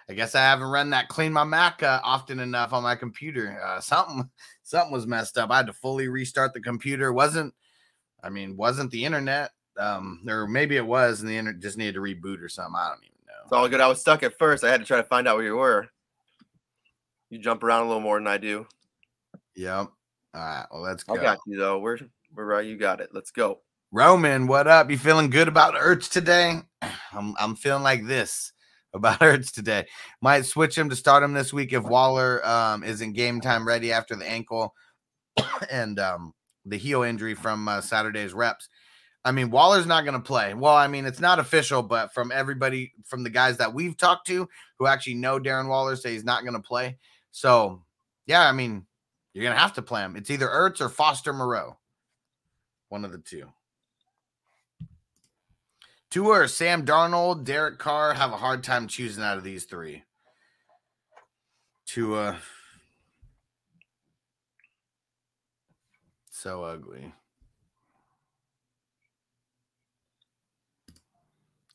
I 0.10 0.14
guess 0.14 0.36
I 0.36 0.42
haven't 0.42 0.68
run 0.68 0.90
that 0.90 1.08
clean 1.08 1.32
my 1.32 1.46
Mac 1.46 1.82
uh, 1.84 2.02
often 2.04 2.40
enough 2.40 2.74
on 2.74 2.84
my 2.84 2.96
computer. 2.96 3.62
Uh, 3.66 3.80
something, 3.80 4.30
something 4.74 4.92
was 4.92 5.06
messed 5.06 5.38
up. 5.38 5.52
I 5.52 5.58
had 5.58 5.68
to 5.68 5.74
fully 5.74 6.08
restart 6.08 6.54
the 6.54 6.60
computer. 6.60 7.14
wasn't 7.14 7.54
I 8.24 8.30
mean, 8.30 8.58
wasn't 8.58 8.90
the 8.90 9.06
internet? 9.06 9.52
Um, 9.78 10.24
or 10.28 10.48
maybe 10.48 10.78
it 10.78 10.86
was, 10.86 11.22
and 11.22 11.30
the 11.30 11.38
internet 11.38 11.62
just 11.62 11.78
needed 11.78 11.96
to 11.96 12.00
reboot 12.00 12.42
or 12.42 12.50
something. 12.50 12.76
I 12.76 12.90
don't 12.90 13.04
even 13.04 13.18
know. 13.28 13.34
It's 13.44 13.52
all 13.52 13.70
good. 13.70 13.82
I 13.82 13.88
was 13.88 14.00
stuck 14.00 14.24
at 14.24 14.38
first. 14.40 14.64
I 14.64 14.72
had 14.72 14.80
to 14.80 14.86
try 14.86 14.98
to 14.98 15.04
find 15.04 15.28
out 15.28 15.36
where 15.36 15.46
you 15.46 15.56
were. 15.58 15.88
You 17.30 17.40
jump 17.40 17.64
around 17.64 17.84
a 17.84 17.88
little 17.88 18.02
more 18.02 18.18
than 18.18 18.28
I 18.28 18.38
do. 18.38 18.66
Yep. 19.56 19.76
All 19.76 19.92
right. 20.34 20.66
Well, 20.72 20.82
let's 20.82 21.04
go. 21.04 21.16
I 21.16 21.22
got 21.22 21.40
you 21.46 21.58
though. 21.58 21.80
We're 21.80 22.00
we're 22.36 22.46
right. 22.46 22.66
You 22.66 22.78
got 22.78 23.02
it. 23.02 23.10
Let's 23.14 23.32
go. 23.32 23.60
Roman, 23.92 24.48
what 24.48 24.68
up? 24.68 24.90
You 24.90 24.98
feeling 24.98 25.30
good 25.30 25.48
about 25.48 25.76
Ertz 25.76 26.10
today? 26.10 26.62
I'm 27.12 27.36
I'm 27.40 27.56
feeling 27.56 27.84
like 27.84 28.08
this 28.08 28.54
about 28.94 29.20
Ertz 29.20 29.52
today. 29.52 29.88
Might 30.22 30.46
switch 30.46 30.78
him 30.78 30.90
to 30.90 30.96
start 30.96 31.24
him 31.24 31.34
this 31.34 31.54
week 31.54 31.74
if 31.74 31.84
Waller 31.84 32.46
um, 32.48 32.84
isn't 32.84 33.14
game 33.14 33.42
time 33.42 33.68
ready 33.68 33.92
after 33.92 34.16
the 34.16 34.30
ankle 34.30 34.74
and 35.72 36.00
um, 36.00 36.34
the 36.66 36.78
heel 36.78 37.04
injury 37.04 37.36
from 37.36 37.68
uh, 37.68 37.82
Saturday's 37.82 38.34
reps. 38.34 38.70
I 39.26 39.32
mean, 39.32 39.52
Waller's 39.52 39.86
not 39.86 40.04
going 40.04 40.16
to 40.16 40.26
play. 40.26 40.54
Well, 40.54 40.76
I 40.76 40.88
mean, 40.88 41.06
it's 41.06 41.22
not 41.22 41.40
official, 41.40 41.82
but 41.82 42.14
from 42.14 42.32
everybody, 42.32 42.92
from 43.06 43.24
the 43.24 43.30
guys 43.30 43.58
that 43.58 43.74
we've 43.74 43.96
talked 43.96 44.28
to 44.28 44.50
who 44.78 44.88
actually 44.88 45.16
know 45.16 45.40
Darren 45.40 45.70
Waller, 45.70 45.96
say 45.96 46.12
he's 46.12 46.26
not 46.26 46.44
going 46.44 46.56
to 46.56 46.60
play. 46.60 46.98
So, 47.32 47.84
yeah, 48.26 48.48
I 48.48 48.52
mean, 48.52 48.86
you're 49.34 49.44
going 49.44 49.56
to 49.56 49.62
have 49.62 49.74
to 49.74 49.82
play 49.82 50.02
him. 50.02 50.18
It's 50.18 50.30
either 50.30 50.48
Ertz 50.48 50.82
or 50.82 50.90
Foster 50.90 51.32
Moreau, 51.32 51.78
one 52.90 53.06
of 53.06 53.14
the 53.14 53.18
two. 53.18 53.48
Tua 56.14 56.42
or 56.42 56.48
Sam 56.48 56.86
Darnold, 56.86 57.44
Derek 57.44 57.80
Carr 57.80 58.14
have 58.14 58.32
a 58.32 58.38
hard 58.38 58.64
time 58.64 58.88
choosing 58.88 59.24
out 59.24 59.40
of 59.40 59.44
these 59.44 59.64
three. 59.64 60.04
Tua. 61.88 62.38
So 66.30 66.64
ugly. 66.64 67.16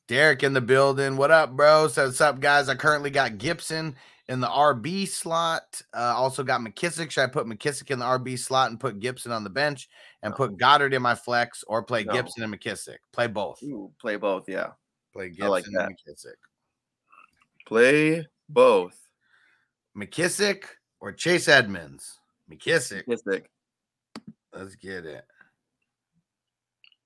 Derek 0.07 0.45
in 0.45 0.53
the 0.53 0.61
building. 0.61 1.17
What 1.17 1.33
up, 1.33 1.57
bro? 1.57 1.89
So, 1.89 2.07
what's 2.07 2.21
up, 2.21 2.39
guys? 2.39 2.69
I 2.69 2.77
currently 2.77 3.11
got 3.11 3.39
Gibson 3.39 3.97
in 4.29 4.39
the 4.39 4.47
RB 4.47 5.09
slot. 5.09 5.83
Uh, 5.93 6.15
also 6.17 6.45
got 6.45 6.61
McKissic. 6.61 7.11
Should 7.11 7.25
I 7.25 7.27
put 7.27 7.47
McKissic 7.47 7.91
in 7.91 7.99
the 7.99 8.05
RB 8.05 8.39
slot 8.39 8.71
and 8.71 8.79
put 8.79 9.01
Gibson 9.01 9.33
on 9.33 9.43
the 9.43 9.51
bench? 9.51 9.89
And 10.23 10.35
put 10.35 10.57
Goddard 10.57 10.95
in 10.95 11.03
my 11.03 11.15
flex 11.15 11.63
or 11.69 11.83
play 11.83 12.03
No. 12.05 12.13
Gibson 12.13 12.43
and 12.43 12.53
McKissic? 12.53 12.97
Play 13.13 13.29
both. 13.29 13.63
Ooh, 13.63 13.93
play 14.01 14.17
both. 14.17 14.49
Yeah. 14.49 14.71
Play 15.13 15.29
Gibson 15.29 15.49
like 15.49 15.65
and. 15.67 15.77
McKissic. 15.77 16.35
Play 17.67 18.27
both. 18.49 18.99
McKissic 19.97 20.65
or 21.01 21.13
Chase 21.13 21.47
Edmonds? 21.49 22.19
McKissic. 22.51 23.05
McKissic, 23.07 23.45
Let's 24.53 24.75
get 24.75 25.07
it. 25.07 25.25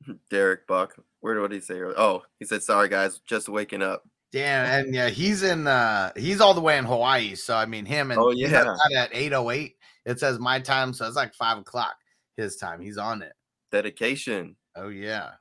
Derek 0.31 0.67
Buck. 0.67 0.95
Where 1.21 1.35
did 1.35 1.41
what 1.41 1.51
did 1.51 1.57
he 1.57 1.63
say? 1.63 1.81
Oh, 1.81 2.23
he 2.39 2.45
said, 2.45 2.63
"Sorry 2.63 2.89
guys, 2.89 3.21
just 3.27 3.49
waking 3.49 3.83
up." 3.83 4.03
Damn, 4.33 4.65
and 4.87 4.95
yeah, 4.95 5.09
he's 5.11 5.43
in 5.43 5.67
uh 5.67 6.13
he's 6.17 6.41
all 6.41 6.55
the 6.55 6.61
way 6.61 6.79
in 6.79 6.85
Hawaii. 6.85 7.35
So 7.35 7.55
I 7.55 7.67
mean 7.67 7.85
him 7.85 8.11
and 8.11 8.19
Oh, 8.19 8.31
yeah. 8.31 8.75
at 8.97 9.11
808. 9.15 9.77
It 10.07 10.19
says 10.19 10.39
my 10.39 10.59
time, 10.59 10.93
so 10.93 11.07
it's 11.07 11.17
like 11.17 11.35
five 11.35 11.59
o'clock 11.59 11.95
his 12.37 12.57
time. 12.57 12.81
He's 12.81 12.99
on 12.99 13.23
it. 13.23 13.33
Dedication. 13.71 14.57
Oh 14.77 14.89
yeah. 14.89 15.33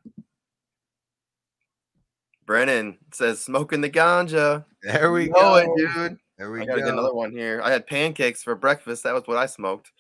Brennan 2.45 2.97
says, 3.13 3.39
"Smoking 3.41 3.81
the 3.81 3.89
ganja." 3.89 4.65
There 4.83 5.11
we 5.11 5.29
go. 5.29 5.55
it, 5.57 5.69
dude. 5.77 6.17
There 6.37 6.51
we 6.51 6.61
I 6.61 6.65
gotta 6.65 6.79
go. 6.79 6.85
get 6.85 6.93
another 6.93 7.13
one 7.13 7.31
here. 7.31 7.61
I 7.63 7.71
had 7.71 7.85
pancakes 7.85 8.41
for 8.41 8.55
breakfast. 8.55 9.03
That 9.03 9.13
was 9.13 9.23
what 9.25 9.37
I 9.37 9.45
smoked. 9.45 9.91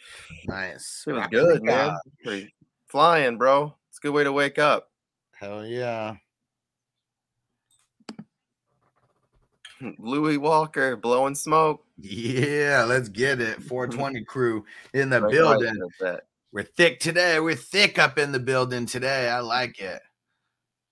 Nice. 0.47 1.03
It 1.07 1.13
was 1.13 1.25
oh, 1.25 1.29
good, 1.29 1.63
man. 1.63 1.95
Pretty 2.23 2.53
flying, 2.87 3.37
bro. 3.37 3.75
It's 3.89 3.99
a 3.99 4.01
good 4.01 4.13
way 4.13 4.23
to 4.23 4.31
wake 4.31 4.57
up. 4.57 4.89
Hell 5.33 5.65
yeah. 5.65 6.15
Louis 9.99 10.37
Walker 10.37 10.95
blowing 10.95 11.35
smoke. 11.35 11.83
Yeah, 11.97 12.85
let's 12.87 13.09
get 13.09 13.39
it. 13.39 13.61
420 13.63 14.23
crew 14.25 14.65
in 14.93 15.09
the 15.09 15.21
building. 15.21 15.79
Right, 16.53 16.65
that's 16.65 16.75
that. 16.75 16.83
We're 16.83 16.89
thick 16.89 16.99
today. 16.99 17.39
We're 17.39 17.55
thick 17.55 17.99
up 17.99 18.17
in 18.17 18.31
the 18.31 18.39
building 18.39 18.85
today. 18.85 19.29
I 19.29 19.39
like 19.39 19.79
it. 19.79 20.01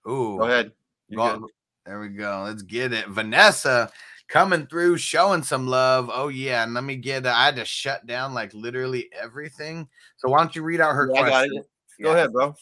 Ooh. 0.07 0.38
Go 0.38 0.43
ahead. 0.43 0.72
There 1.10 1.99
we 1.99 2.10
go. 2.10 2.43
Let's 2.45 2.62
get 2.62 2.93
it. 2.93 3.07
Vanessa 3.07 3.91
coming 4.28 4.68
through, 4.68 4.97
showing 4.97 5.43
some 5.43 5.68
love. 5.68 6.10
Oh 6.14 6.28
yeah, 6.28 6.64
and 6.64 6.74
let 6.74 6.84
me 6.84 6.95
get. 6.95 7.24
That. 7.24 7.36
I 7.36 7.45
had 7.45 7.55
to 7.55 7.66
shut 7.66 8.05
down 8.05 8.34
like 8.34 8.53
literally 8.53 9.10
everything. 9.20 9.88
So 10.18 10.30
why 10.30 10.38
don't 10.39 10.55
you 10.55 10.62
read 10.62 10.82
out 10.82 10.93
her 10.93 11.10
Yeah, 11.12 11.22
question? 11.22 11.64
Go 12.01 12.10
Yeah. 12.12 12.16
ahead, 12.16 12.32
bro. 12.32 12.55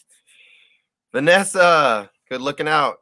Vanessa, 1.12 2.10
good 2.28 2.40
looking 2.40 2.68
out. 2.68 2.98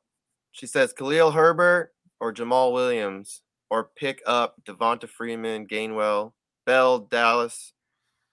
She 0.52 0.66
says 0.66 0.92
Khalil 0.92 1.30
Herbert 1.30 1.92
or 2.20 2.32
Jamaal 2.32 2.72
Williams, 2.72 3.42
or 3.70 3.90
pick 3.96 4.22
up 4.26 4.56
Devonta 4.64 5.08
Freeman, 5.08 5.66
Gainwell, 5.66 6.32
Bell, 6.64 7.00
Dallas, 7.00 7.72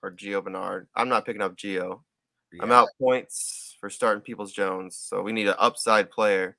or 0.04 0.12
Gio 0.12 0.44
Bernard. 0.44 0.88
I'm 0.96 1.10
not 1.10 1.26
picking 1.26 1.42
up 1.42 1.56
Gio. 1.56 2.02
I'm 2.62 2.72
out 2.72 2.90
points 3.00 3.76
for 3.80 3.90
starting 3.90 4.22
Peoples 4.22 4.52
Jones, 4.52 4.96
so 4.96 5.24
we 5.24 5.32
need 5.32 5.48
an 5.48 5.56
upside 5.58 6.12
player. 6.12 6.58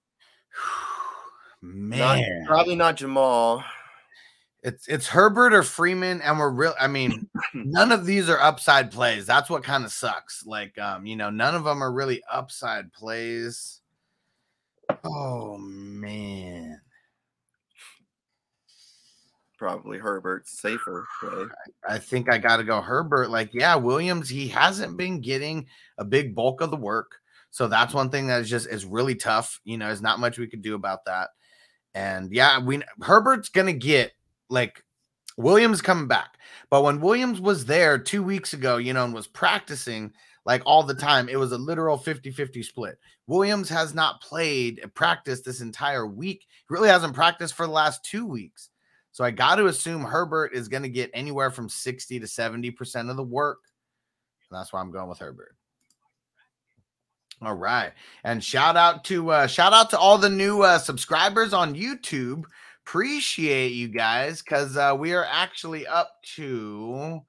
Not, 1.62 2.18
Man, 2.18 2.45
probably 2.47 2.76
not 2.76 2.99
Jamaal. 2.99 3.64
it's 4.62 4.86
it's 4.86 5.07
Herbert 5.07 5.55
or 5.55 5.62
Freeman, 5.62 6.20
and 6.20 6.38
we're 6.38 6.51
real. 6.51 6.74
I 6.78 6.88
mean, 6.88 7.26
none 7.55 7.90
of 7.90 8.05
these 8.05 8.28
are 8.28 8.38
upside 8.38 8.90
plays. 8.90 9.24
That's 9.24 9.49
what 9.49 9.62
kind 9.64 9.82
of 9.82 9.90
sucks. 9.90 10.45
Like, 10.45 10.76
um, 10.78 11.07
you 11.07 11.16
know, 11.16 11.30
none 11.30 11.55
of 11.55 11.64
them 11.64 11.82
are 11.82 11.90
really 11.90 12.22
upside 12.30 12.92
plays. 12.92 13.80
Oh 15.05 15.57
man. 15.57 16.82
Probably 19.64 19.96
Herbert, 19.96 20.46
safer 20.46 21.06
play. 21.18 21.46
I 21.88 21.96
think 21.96 22.30
I 22.30 22.36
got 22.36 22.58
to 22.58 22.64
go 22.64 22.82
Herbert. 22.82 23.30
Like, 23.30 23.54
yeah, 23.54 23.76
Williams, 23.76 24.28
he 24.28 24.46
hasn't 24.46 24.98
been 24.98 25.22
getting 25.22 25.66
a 25.96 26.04
big 26.04 26.34
bulk 26.34 26.60
of 26.60 26.70
the 26.70 26.76
work. 26.76 27.12
So 27.48 27.66
that's 27.66 27.94
one 27.94 28.10
thing 28.10 28.26
that 28.26 28.42
is 28.42 28.50
just 28.50 28.68
is 28.68 28.84
really 28.84 29.14
tough. 29.14 29.58
You 29.64 29.78
know, 29.78 29.86
there's 29.86 30.02
not 30.02 30.20
much 30.20 30.36
we 30.36 30.48
could 30.48 30.60
do 30.60 30.74
about 30.74 31.06
that. 31.06 31.30
And 31.94 32.30
yeah, 32.30 32.58
we 32.58 32.82
Herbert's 33.00 33.48
gonna 33.48 33.72
get 33.72 34.12
like 34.50 34.84
Williams 35.38 35.80
coming 35.80 36.08
back. 36.08 36.36
But 36.68 36.82
when 36.82 37.00
Williams 37.00 37.40
was 37.40 37.64
there 37.64 37.96
two 37.98 38.22
weeks 38.22 38.52
ago, 38.52 38.76
you 38.76 38.92
know, 38.92 39.06
and 39.06 39.14
was 39.14 39.28
practicing 39.28 40.12
like 40.44 40.60
all 40.66 40.82
the 40.82 40.92
time, 40.92 41.30
it 41.30 41.36
was 41.36 41.52
a 41.52 41.58
literal 41.58 41.96
50-50 41.96 42.62
split. 42.62 42.98
Williams 43.28 43.70
has 43.70 43.94
not 43.94 44.20
played 44.20 44.82
uh, 44.84 44.88
practice 44.88 45.40
this 45.40 45.62
entire 45.62 46.06
week. 46.06 46.44
He 46.50 46.74
really 46.74 46.90
hasn't 46.90 47.14
practiced 47.14 47.54
for 47.54 47.66
the 47.66 47.72
last 47.72 48.04
two 48.04 48.26
weeks. 48.26 48.68
So 49.14 49.22
I 49.22 49.30
got 49.30 49.56
to 49.56 49.66
assume 49.66 50.02
Herbert 50.02 50.54
is 50.54 50.66
going 50.66 50.82
to 50.82 50.88
get 50.88 51.08
anywhere 51.14 51.52
from 51.52 51.68
60 51.68 52.18
to 52.18 52.26
70% 52.26 53.10
of 53.10 53.16
the 53.16 53.22
work. 53.22 53.60
And 54.50 54.58
that's 54.58 54.72
why 54.72 54.80
I'm 54.80 54.90
going 54.90 55.08
with 55.08 55.20
Herbert. 55.20 55.54
All 57.40 57.54
right. 57.54 57.92
And 58.24 58.42
shout 58.42 58.76
out 58.76 59.04
to 59.04 59.30
uh 59.30 59.46
shout 59.46 59.72
out 59.72 59.90
to 59.90 59.98
all 59.98 60.18
the 60.18 60.28
new 60.28 60.62
uh 60.62 60.78
subscribers 60.78 61.52
on 61.52 61.76
YouTube. 61.76 62.42
Appreciate 62.84 63.72
you 63.72 63.86
guys 63.86 64.42
cuz 64.42 64.76
uh 64.76 64.96
we 64.98 65.12
are 65.12 65.26
actually 65.30 65.86
up 65.86 66.16
to 66.34 67.20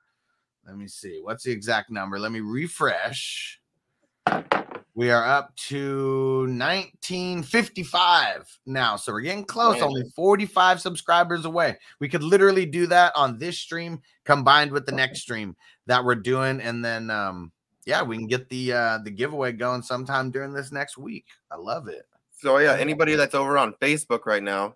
let 0.65 0.77
me 0.77 0.88
see. 0.88 1.19
What's 1.21 1.43
the 1.43 1.51
exact 1.51 1.91
number? 1.91 2.17
Let 2.17 2.31
me 2.31 2.39
refresh. 2.39 3.61
We 4.98 5.12
are 5.12 5.26
up 5.26 5.54
to 5.68 6.48
1955 6.48 8.60
now. 8.66 8.96
So 8.96 9.12
we're 9.12 9.20
getting 9.20 9.43
close, 9.43 9.82
only 9.82 10.04
45 10.16 10.80
subscribers 10.80 11.43
away. 11.43 11.78
We 12.00 12.08
could 12.08 12.24
literally 12.24 12.66
do 12.66 12.88
that 12.88 13.12
on 13.14 13.38
this 13.38 13.60
stream 13.60 14.02
combined 14.24 14.72
with 14.72 14.86
the 14.86 14.93
next 14.93 15.20
stream 15.20 15.58
that 15.88 16.06
we're 16.06 16.16
doing. 16.16 16.62
And 16.62 16.84
then 16.84 17.10
um 17.10 17.52
yeah, 17.86 18.04
we 18.04 18.16
can 18.16 18.28
get 18.28 18.48
the 18.48 18.72
uh 18.72 19.00
the 19.00 19.12
giveaway 19.12 19.51
going 19.51 19.82
sometime 19.82 20.32
during 20.32 20.54
this 20.54 20.72
next 20.72 20.97
week. 20.97 21.26
I 21.51 21.58
love 21.58 21.89
it. 21.89 22.08
So 22.32 22.59
yeah, 22.59 22.78
anybody 22.78 23.16
that's 23.16 23.36
over 23.36 23.58
on 23.58 23.74
Facebook 23.82 24.26
right 24.26 24.43
now, 24.43 24.76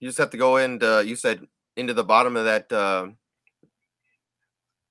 you 0.00 0.08
just 0.08 0.18
have 0.18 0.30
to 0.30 0.36
go 0.36 0.56
in. 0.56 0.82
uh, 0.82 1.04
you 1.06 1.14
said 1.14 1.46
into 1.76 1.94
the 1.94 2.02
bottom 2.02 2.36
of 2.36 2.46
that 2.46 2.72
uh, 2.72 3.10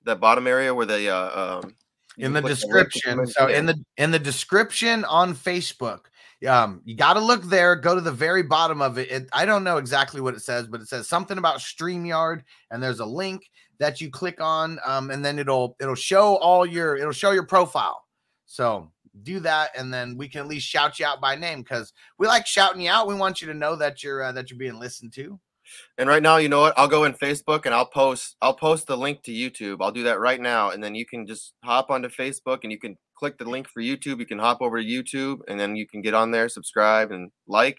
that 0.04 0.18
bottom 0.18 0.46
area 0.46 0.74
where 0.74 0.86
the 0.86 1.10
uh, 1.10 1.60
um, 1.62 1.76
in 2.18 2.32
the 2.32 2.42
description. 2.42 3.26
So 3.26 3.48
in 3.48 3.66
the 3.66 3.82
in 3.96 4.10
the 4.10 4.18
description 4.18 5.04
on 5.04 5.34
Facebook, 5.34 6.06
um, 6.46 6.82
you 6.84 6.96
got 6.96 7.14
to 7.14 7.20
look 7.20 7.42
there. 7.44 7.76
Go 7.76 7.94
to 7.94 8.00
the 8.00 8.12
very 8.12 8.42
bottom 8.42 8.82
of 8.82 8.98
it. 8.98 9.10
it. 9.10 9.28
I 9.32 9.46
don't 9.46 9.64
know 9.64 9.78
exactly 9.78 10.20
what 10.20 10.34
it 10.34 10.40
says, 10.40 10.66
but 10.66 10.80
it 10.80 10.88
says 10.88 11.08
something 11.08 11.38
about 11.38 11.58
Streamyard, 11.58 12.42
and 12.70 12.82
there's 12.82 13.00
a 13.00 13.06
link 13.06 13.42
that 13.78 14.00
you 14.00 14.10
click 14.10 14.40
on, 14.40 14.78
um, 14.84 15.10
and 15.10 15.24
then 15.24 15.38
it'll 15.38 15.76
it'll 15.80 15.94
show 15.94 16.36
all 16.36 16.66
your 16.66 16.96
it'll 16.96 17.12
show 17.12 17.30
your 17.30 17.46
profile. 17.46 18.04
So 18.46 18.90
do 19.22 19.40
that, 19.40 19.70
and 19.76 19.92
then 19.92 20.16
we 20.16 20.28
can 20.28 20.42
at 20.42 20.46
least 20.46 20.66
shout 20.66 20.98
you 20.98 21.06
out 21.06 21.20
by 21.20 21.36
name 21.36 21.62
because 21.62 21.92
we 22.18 22.26
like 22.26 22.46
shouting 22.46 22.82
you 22.82 22.90
out. 22.90 23.08
We 23.08 23.14
want 23.14 23.40
you 23.40 23.46
to 23.48 23.54
know 23.54 23.76
that 23.76 24.02
you're 24.02 24.22
uh, 24.22 24.32
that 24.32 24.50
you're 24.50 24.58
being 24.58 24.78
listened 24.78 25.12
to. 25.14 25.38
And 25.98 26.08
right 26.08 26.22
now, 26.22 26.36
you 26.36 26.48
know 26.48 26.60
what? 26.60 26.74
I'll 26.76 26.88
go 26.88 27.04
in 27.04 27.14
Facebook 27.14 27.66
and 27.66 27.74
I'll 27.74 27.86
post 27.86 28.36
I'll 28.42 28.54
post 28.54 28.86
the 28.86 28.96
link 28.96 29.22
to 29.24 29.32
YouTube. 29.32 29.78
I'll 29.80 29.92
do 29.92 30.04
that 30.04 30.20
right 30.20 30.40
now, 30.40 30.70
and 30.70 30.82
then 30.82 30.94
you 30.94 31.06
can 31.06 31.26
just 31.26 31.54
hop 31.64 31.90
onto 31.90 32.08
Facebook 32.08 32.60
and 32.62 32.72
you 32.72 32.78
can 32.78 32.96
click 33.16 33.38
the 33.38 33.44
link 33.44 33.68
for 33.68 33.82
YouTube. 33.82 34.18
You 34.18 34.26
can 34.26 34.38
hop 34.38 34.60
over 34.60 34.80
to 34.80 34.86
YouTube, 34.86 35.40
and 35.48 35.58
then 35.58 35.76
you 35.76 35.86
can 35.86 36.02
get 36.02 36.14
on 36.14 36.30
there, 36.30 36.48
subscribe, 36.48 37.10
and 37.10 37.30
like. 37.46 37.78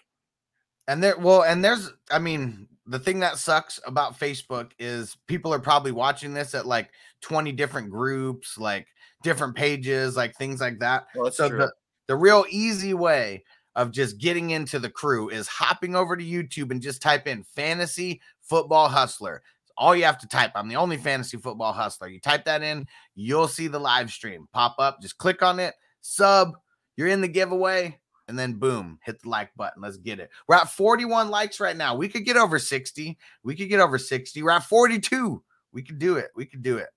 And 0.90 1.04
there, 1.04 1.18
well, 1.18 1.44
and 1.44 1.64
there's, 1.64 1.92
I 2.10 2.20
mean, 2.20 2.68
the 2.86 3.00
thing 3.00 3.20
that 3.20 3.38
sucks 3.38 3.80
about 3.86 4.18
Facebook 4.18 4.72
is 4.80 5.18
people 5.28 5.54
are 5.54 5.60
probably 5.60 5.92
watching 5.92 6.34
this 6.34 6.56
at 6.56 6.66
like 6.66 6.90
20 7.22 7.52
different 7.52 7.90
groups, 7.90 8.58
like 8.58 8.88
different 9.22 9.56
pages, 9.56 10.16
like 10.16 10.36
things 10.36 10.62
like 10.62 10.80
that. 10.80 11.08
Well, 11.14 11.30
so 11.30 11.50
true. 11.50 11.58
the, 11.58 11.74
the 12.08 12.16
real 12.16 12.46
easy 12.50 12.94
way 12.94 13.44
of 13.78 13.92
just 13.92 14.18
getting 14.18 14.50
into 14.50 14.80
the 14.80 14.90
crew 14.90 15.30
is 15.30 15.48
hopping 15.48 15.96
over 15.96 16.18
to 16.18 16.24
YouTube 16.24 16.72
and 16.72 16.82
just 16.82 17.02
type 17.02 17.28
in 17.28 17.44
fantasy 17.44 18.20
football 18.42 18.90
hustler. 18.90 19.44
All 19.78 19.96
you 19.96 20.04
have 20.04 20.18
to 20.18 20.28
type. 20.28 20.52
I'm 20.56 20.68
the 20.68 20.76
only 20.76 20.98
fantasy 20.98 21.38
football 21.38 21.72
hustler. 21.72 22.08
You 22.08 22.20
type 22.20 22.44
that 22.46 22.64
in, 22.64 22.88
you'll 23.14 23.48
see 23.48 23.68
the 23.68 23.80
live 23.80 24.10
stream 24.10 24.48
pop 24.52 24.76
up. 24.80 25.00
Just 25.00 25.20
click 25.20 25.44
on 25.44 25.60
it, 25.60 25.76
sub, 26.02 26.58
you're 26.98 27.08
in 27.08 27.22
the 27.22 27.28
giveaway, 27.28 28.00
and 28.28 28.38
then 28.38 28.54
boom, 28.54 28.98
hit 29.06 29.22
the 29.22 29.30
like 29.30 29.52
button. 29.56 29.84
Let's 29.84 29.98
get 29.98 30.20
it. 30.20 30.32
We're 30.48 30.56
at 30.56 30.72
41 30.72 31.30
likes 31.30 31.60
right 31.60 31.78
now. 31.78 31.96
We 31.96 32.10
could 32.10 32.26
get 32.26 32.36
over 32.36 32.58
60. 32.58 33.16
We 33.44 33.56
could 33.56 33.70
get 33.70 33.80
over 33.80 34.00
60. 34.00 34.42
We're 34.42 34.50
at 34.50 34.64
42. 34.64 35.44
We 35.72 35.84
could 35.84 36.00
do 36.00 36.16
it. 36.16 36.32
We 36.36 36.48
could 36.48 36.64
do 36.64 36.78
it. 36.78 36.90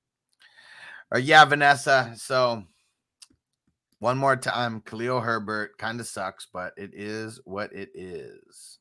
Uh, 1.14 1.18
yeah, 1.18 1.44
Vanessa. 1.44 2.14
So 2.16 2.64
one 4.00 4.18
more 4.18 4.36
time, 4.36 4.80
Khalil 4.80 5.20
Herbert 5.20 5.78
kind 5.78 6.00
of 6.00 6.06
sucks, 6.06 6.46
but 6.52 6.72
it 6.76 6.90
is 6.92 7.40
what 7.44 7.72
it 7.72 7.90
is. 7.94 8.78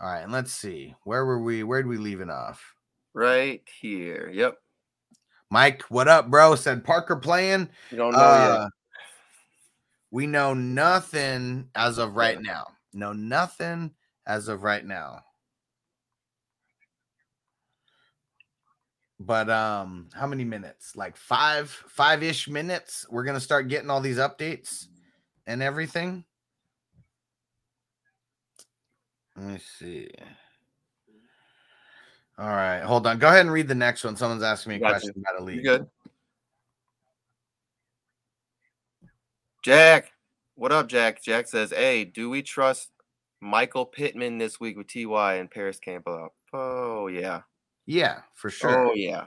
All 0.00 0.08
right, 0.08 0.22
and 0.22 0.32
let's 0.32 0.52
see. 0.52 0.94
Where 1.04 1.24
were 1.24 1.42
we? 1.42 1.62
Where 1.62 1.82
did 1.82 1.88
we 1.88 1.98
leave 1.98 2.20
it 2.20 2.30
off? 2.30 2.74
right 3.14 3.60
here. 3.80 4.30
Yep. 4.32 4.56
Mike, 5.50 5.82
what 5.90 6.08
up, 6.08 6.30
bro? 6.30 6.54
Said 6.54 6.84
Parker 6.84 7.16
playing. 7.16 7.68
You 7.90 7.98
don't 7.98 8.12
know 8.12 8.18
Uh, 8.18 8.68
we 10.10 10.26
know 10.26 10.54
nothing 10.54 11.68
as 11.74 11.98
of 11.98 12.16
right 12.16 12.40
now. 12.40 12.68
No, 12.92 13.12
nothing 13.12 13.90
as 14.26 14.48
of 14.48 14.62
right 14.62 14.84
now. 14.84 15.20
But 19.24 19.48
um, 19.50 20.08
how 20.12 20.26
many 20.26 20.44
minutes? 20.44 20.96
Like 20.96 21.16
five, 21.16 21.70
five-ish 21.70 22.48
minutes. 22.48 23.06
We're 23.10 23.24
gonna 23.24 23.40
start 23.40 23.68
getting 23.68 23.90
all 23.90 24.00
these 24.00 24.18
updates 24.18 24.86
and 25.46 25.62
everything. 25.62 26.24
Let 29.36 29.46
me 29.46 29.58
see. 29.78 30.10
All 32.38 32.48
right, 32.48 32.80
hold 32.82 33.06
on. 33.06 33.18
Go 33.18 33.28
ahead 33.28 33.40
and 33.42 33.52
read 33.52 33.68
the 33.68 33.74
next 33.74 34.02
one. 34.04 34.16
Someone's 34.16 34.42
asking 34.42 34.70
me 34.70 34.76
a 34.76 34.80
Got 34.80 34.86
you. 34.86 34.92
question 35.12 35.22
about 35.28 35.40
a 35.40 35.44
league. 35.44 35.62
good? 35.62 35.86
Jack, 39.62 40.12
what 40.56 40.72
up, 40.72 40.88
Jack? 40.88 41.22
Jack 41.22 41.46
says, 41.46 41.70
"Hey, 41.70 42.04
do 42.04 42.28
we 42.28 42.42
trust 42.42 42.90
Michael 43.40 43.86
Pittman 43.86 44.38
this 44.38 44.58
week 44.58 44.76
with 44.76 44.88
Ty 44.92 45.34
and 45.34 45.50
Parris 45.50 45.78
Campbell? 45.78 46.34
Oh 46.52 47.06
yeah, 47.06 47.42
Yeah, 47.86 48.20
for 48.34 48.50
sure. 48.50 48.90
oh 48.90 48.94
yeah. 48.94 49.24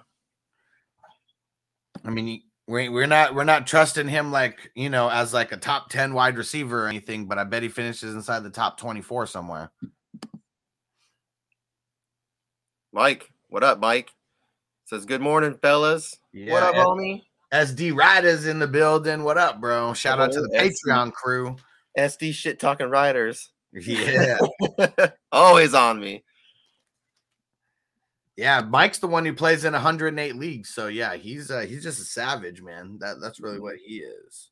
I 2.04 2.10
mean, 2.10 2.44
we 2.68 2.90
we're 2.90 3.08
not 3.08 3.36
we're 3.36 3.44
not 3.44 3.68
trusting 3.68 4.08
him 4.08 4.32
like 4.32 4.72
you 4.76 4.90
know 4.90 5.10
as 5.10 5.34
like 5.34 5.52
a 5.52 5.58
top 5.58 5.90
ten 5.90 6.14
wide 6.14 6.38
receiver 6.38 6.86
or 6.86 6.88
anything, 6.88 7.26
but 7.28 7.38
I 7.38 7.44
bet 7.44 7.64
he 7.64 7.70
finishes 7.70 8.14
inside 8.16 8.42
the 8.44 8.50
top 8.50 8.78
twenty 8.80 9.02
four 9.02 9.26
somewhere. 9.28 9.72
Mike, 12.94 13.30
what 13.50 13.64
up, 13.64 13.80
Mike? 13.80 14.10
Says, 14.86 15.06
"Good 15.06 15.22
morning, 15.22 15.58
fellas. 15.62 16.16
what 16.34 16.64
up, 16.64 16.76
Yeah, 16.76 16.84
homie? 16.86 17.22
SD 17.54 17.96
Riders 17.96 18.46
in 18.46 18.60
the 18.60 18.68
building. 18.68 19.24
What 19.24 19.38
up, 19.38 19.60
bro? 19.60 19.94
Shout 19.94 20.20
out 20.20 20.32
to 20.32 20.42
the 20.42 20.50
SD. 20.58 20.72
Patreon 20.88 21.12
crew. 21.14 21.56
SD 21.98 22.34
shit 22.34 22.60
talking 22.60 22.90
riders, 22.90 23.52
Yeah, 23.74 24.38
always 25.32 25.74
on 25.74 26.00
me." 26.00 26.24
Yeah. 28.38 28.62
Mike's 28.62 29.00
the 29.00 29.08
one 29.08 29.26
who 29.26 29.34
plays 29.34 29.66
in 29.66 29.74
108 29.74 30.36
leagues, 30.36 30.70
so 30.70 30.88
yeah, 30.88 31.16
he's 31.16 31.50
uh, 31.52 31.62
he's 31.62 31.84
just 31.84 32.02
a 32.02 32.06
savage, 32.06 32.62
man. 32.62 32.98
That 33.00 33.18
that's 33.22 33.40
really 33.40 33.60
what 33.60 33.76
he 33.84 33.98
is. 33.98 34.52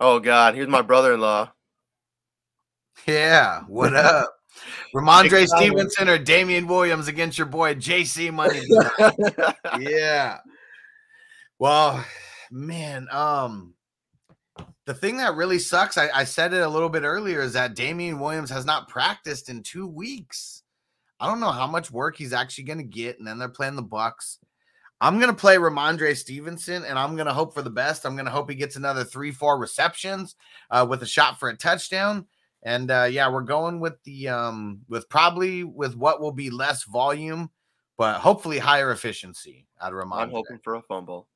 Oh 0.00 0.20
God, 0.20 0.54
here's 0.54 0.68
my 0.68 0.82
brother-in-law. 0.82 1.50
Yeah, 3.06 3.62
what 3.68 3.94
up? 3.96 4.34
Rhamondre 4.94 5.46
Stevenson 5.46 6.08
or 6.08 6.18
Damien 6.18 6.66
Williams 6.66 7.08
against 7.08 7.38
your 7.38 7.46
boy 7.46 7.74
JC 7.74 8.32
Money. 8.32 8.62
yeah. 9.90 10.38
Well, 11.58 12.04
man, 12.50 13.08
um, 13.10 13.74
the 14.86 14.94
thing 14.94 15.18
that 15.18 15.34
really 15.34 15.58
sucks, 15.58 15.98
I, 15.98 16.08
I 16.14 16.24
said 16.24 16.52
it 16.52 16.62
a 16.62 16.68
little 16.68 16.88
bit 16.88 17.02
earlier, 17.02 17.40
is 17.40 17.52
that 17.52 17.74
Damien 17.74 18.18
Williams 18.18 18.50
has 18.50 18.64
not 18.64 18.88
practiced 18.88 19.48
in 19.48 19.62
two 19.62 19.86
weeks. 19.86 20.62
I 21.20 21.26
don't 21.26 21.40
know 21.40 21.50
how 21.50 21.66
much 21.66 21.90
work 21.90 22.16
he's 22.16 22.32
actually 22.32 22.64
going 22.64 22.78
to 22.78 22.84
get, 22.84 23.18
and 23.18 23.26
then 23.26 23.38
they're 23.38 23.48
playing 23.48 23.76
the 23.76 23.82
Bucks. 23.82 24.38
I'm 25.00 25.18
going 25.18 25.30
to 25.30 25.36
play 25.36 25.56
Rhamondre 25.56 26.16
Stevenson, 26.16 26.84
and 26.84 26.98
I'm 26.98 27.14
going 27.14 27.26
to 27.26 27.32
hope 27.32 27.54
for 27.54 27.62
the 27.62 27.70
best. 27.70 28.04
I'm 28.04 28.14
going 28.14 28.26
to 28.26 28.32
hope 28.32 28.50
he 28.50 28.56
gets 28.56 28.76
another 28.76 29.04
three, 29.04 29.30
four 29.30 29.58
receptions 29.58 30.34
uh, 30.70 30.86
with 30.88 31.02
a 31.02 31.06
shot 31.06 31.38
for 31.38 31.48
a 31.48 31.56
touchdown. 31.56 32.26
And 32.62 32.90
uh, 32.90 33.08
yeah, 33.10 33.30
we're 33.30 33.42
going 33.42 33.78
with 33.78 34.02
the 34.02 34.28
um 34.28 34.80
with 34.88 35.08
probably 35.08 35.62
with 35.62 35.96
what 35.96 36.20
will 36.20 36.32
be 36.32 36.50
less 36.50 36.82
volume, 36.82 37.50
but 37.96 38.18
hopefully 38.18 38.58
higher 38.58 38.90
efficiency 38.90 39.66
out 39.80 39.92
of 39.92 39.98
Rhamondre. 39.98 40.22
I'm 40.22 40.30
hoping 40.30 40.58
for 40.64 40.74
a 40.74 40.82
fumble. 40.82 41.28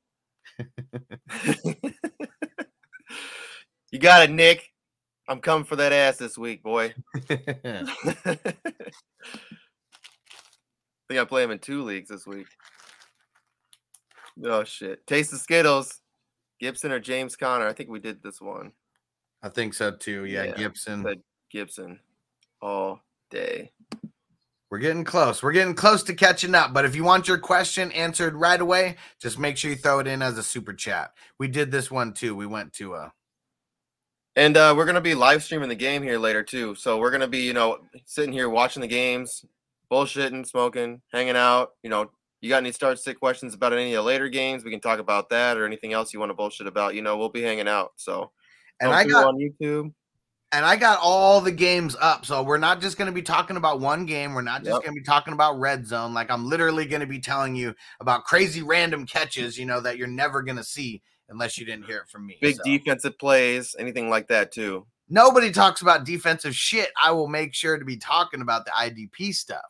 you 3.93 3.99
got 4.01 4.25
it, 4.25 4.31
Nick. 4.31 4.73
I'm 5.29 5.41
coming 5.41 5.65
for 5.65 5.77
that 5.77 5.93
ass 5.93 6.17
this 6.17 6.37
week, 6.37 6.63
boy. 6.63 6.95
I 11.13 11.15
think 11.15 11.21
I 11.21 11.25
play 11.25 11.43
him 11.43 11.51
in 11.51 11.59
two 11.59 11.83
leagues 11.83 12.09
this 12.09 12.27
week. 12.27 12.47
Oh 14.47 14.65
shit! 14.65 15.07
Taste 15.07 15.35
of 15.35 15.41
Skittles, 15.41 16.01
Gibson 16.59 16.91
or 16.91 17.01
James 17.01 17.37
Conner. 17.37 17.67
I 17.67 17.75
think 17.75 17.91
we 17.91 18.01
did 18.01 18.23
this 18.23 18.41
one. 18.41 18.73
I 19.43 19.51
think 19.51 19.75
so 19.75 19.91
too. 19.91 20.25
Yeah, 20.25 20.45
Yeah, 20.45 20.53
Gibson. 20.53 21.23
Gibson 21.51 22.01
all 22.63 23.03
day. 23.31 23.73
We're 24.71 24.79
getting 24.79 25.05
close. 25.05 25.43
We're 25.43 25.53
getting 25.53 25.75
close 25.75 26.03
to 26.05 26.15
catching 26.15 26.55
up. 26.55 26.73
But 26.73 26.87
if 26.87 26.97
you 26.97 27.05
want 27.05 27.29
your 27.29 27.37
question 27.37 27.93
answered 27.93 28.35
right 28.35 28.61
away, 28.61 28.97
just 29.21 29.39
make 29.39 29.59
sure 29.59 29.71
you 29.71 29.77
throw 29.77 29.99
it 29.99 30.07
in 30.07 30.23
as 30.23 30.39
a 30.39 30.43
super 30.43 30.73
chat. 30.73 31.13
We 31.39 31.47
did 31.47 31.71
this 31.71 31.91
one 31.91 32.15
too. 32.15 32.35
We 32.35 32.47
went 32.47 32.73
to 32.75 32.95
uh 32.95 33.11
And 34.35 34.57
uh, 34.57 34.73
we're 34.75 34.87
gonna 34.87 35.03
be 35.03 35.15
live 35.15 35.43
streaming 35.43 35.69
the 35.69 35.75
game 35.75 36.03
here 36.03 36.19
later 36.19 36.43
too. 36.43 36.75
So 36.75 36.97
we're 36.97 37.11
gonna 37.11 37.29
be, 37.29 37.41
you 37.41 37.53
know, 37.53 37.81
sitting 38.07 38.33
here 38.33 38.49
watching 38.49 38.81
the 38.81 38.89
games, 38.89 39.45
bullshitting, 39.93 40.47
smoking, 40.47 41.03
hanging 41.13 41.37
out. 41.37 41.73
You 41.83 41.91
know, 41.91 42.11
you 42.41 42.49
got 42.49 42.59
any 42.59 42.73
start 42.73 42.99
sit 42.99 43.21
questions 43.21 43.55
about 43.55 43.73
any 43.75 43.93
of 43.95 44.03
the 44.03 44.03
later 44.03 44.29
games? 44.29 44.65
We 44.65 44.71
can 44.71 44.81
talk 44.81 44.99
about 44.99 45.29
that 45.29 45.57
or 45.59 45.67
anything 45.67 45.93
else 45.93 46.13
you 46.13 46.19
want 46.19 46.31
to 46.31 46.35
bullshit 46.35 46.67
about. 46.67 46.95
You 46.95 47.03
know, 47.03 47.17
we'll 47.17 47.29
be 47.29 47.43
hanging 47.43 47.69
out. 47.69 47.93
So 47.97 48.33
and 48.81 48.91
I 48.93 49.05
got 49.05 49.27
on 49.27 49.37
YouTube. 49.37 49.93
and 50.51 50.65
I 50.65 50.77
got 50.77 50.99
all 51.01 51.41
the 51.41 51.53
games 51.53 51.95
up. 52.01 52.25
So 52.27 52.43
we're 52.43 52.59
not 52.59 52.81
just 52.81 52.99
going 52.99 53.07
to 53.07 53.13
be 53.15 53.23
talking 53.23 53.57
about 53.57 53.81
one 53.81 54.07
game. 54.07 54.35
We're 54.35 54.43
not 54.43 54.65
just 54.65 54.75
Yep. 54.75 54.83
going 54.83 54.95
to 54.95 55.01
be 55.01 55.05
talking 55.05 55.35
about 55.35 55.61
red 55.61 55.87
zone. 55.87 56.15
Like 56.15 56.31
I'm 56.31 56.49
literally 56.49 56.87
going 56.87 57.01
to 57.01 57.07
be 57.07 57.21
telling 57.21 57.55
you 57.55 57.75
about 58.01 58.25
crazy 58.25 58.63
random 58.63 59.07
catches, 59.07 59.57
you 59.59 59.67
know, 59.67 59.81
that 59.81 59.99
you're 59.99 60.09
never 60.09 60.43
going 60.43 60.57
to 60.57 60.65
see 60.65 61.03
unless 61.29 61.59
you 61.59 61.65
didn't 61.65 61.85
hear 61.85 61.99
it 61.99 62.09
from 62.11 62.27
me. 62.27 62.39
Big 62.41 62.57
So, 62.57 62.63
defensive 62.65 63.19
plays, 63.19 63.77
anything 63.79 64.11
like 64.11 64.29
that 64.29 64.53
too. 64.53 64.87
Nobody 65.09 65.51
talks 65.53 65.83
about 65.83 66.05
defensive 66.05 66.55
shit. 66.57 66.89
I 67.01 67.11
will 67.13 67.29
make 67.29 67.55
sure 67.55 67.79
to 67.79 67.85
be 67.85 67.99
talking 67.99 68.41
about 68.41 68.65
the 68.65 68.71
IDP 68.71 69.35
stuff. 69.35 69.61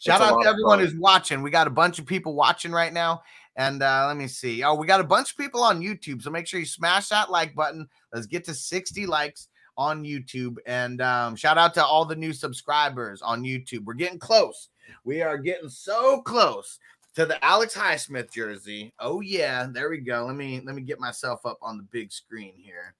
Shout 0.00 0.22
out 0.22 0.42
to 0.42 0.48
everyone 0.48 0.78
who's 0.78 0.94
watching. 0.94 1.42
We 1.42 1.50
got 1.50 1.66
a 1.66 1.70
bunch 1.70 1.98
of 1.98 2.06
people 2.06 2.34
watching 2.34 2.72
right 2.72 2.92
now. 2.92 3.22
And 3.56 3.82
uh, 3.82 4.06
let 4.08 4.16
me 4.16 4.26
see. 4.26 4.64
Oh, 4.64 4.74
we 4.74 4.86
got 4.86 5.00
a 5.00 5.04
bunch 5.04 5.32
of 5.32 5.36
people 5.36 5.62
on 5.62 5.82
YouTube. 5.82 6.22
So 6.22 6.30
make 6.30 6.46
sure 6.46 6.58
you 6.58 6.66
smash 6.66 7.08
that 7.08 7.30
like 7.30 7.54
button. 7.54 7.86
Let's 8.12 8.26
get 8.26 8.44
to 8.44 8.54
60 8.54 9.06
likes 9.06 9.48
on 9.76 10.02
YouTube. 10.02 10.56
And 10.64 11.02
um, 11.02 11.36
shout 11.36 11.58
out 11.58 11.74
to 11.74 11.84
all 11.84 12.06
the 12.06 12.16
new 12.16 12.32
subscribers 12.32 13.20
on 13.20 13.42
YouTube. 13.42 13.84
We're 13.84 13.94
getting 13.94 14.18
close. 14.18 14.70
We 15.04 15.20
are 15.20 15.36
getting 15.36 15.68
so 15.68 16.22
close 16.22 16.78
to 17.14 17.26
the 17.26 17.42
Alex 17.44 17.74
Highsmith 17.76 18.32
jersey. 18.32 18.94
Oh 18.98 19.20
yeah, 19.20 19.66
there 19.70 19.90
we 19.90 19.98
go. 19.98 20.24
Let 20.26 20.36
me 20.36 20.62
let 20.64 20.74
me 20.74 20.82
get 20.82 20.98
myself 20.98 21.44
up 21.44 21.58
on 21.60 21.76
the 21.76 21.82
big 21.82 22.10
screen 22.12 22.54
here. 22.56 22.94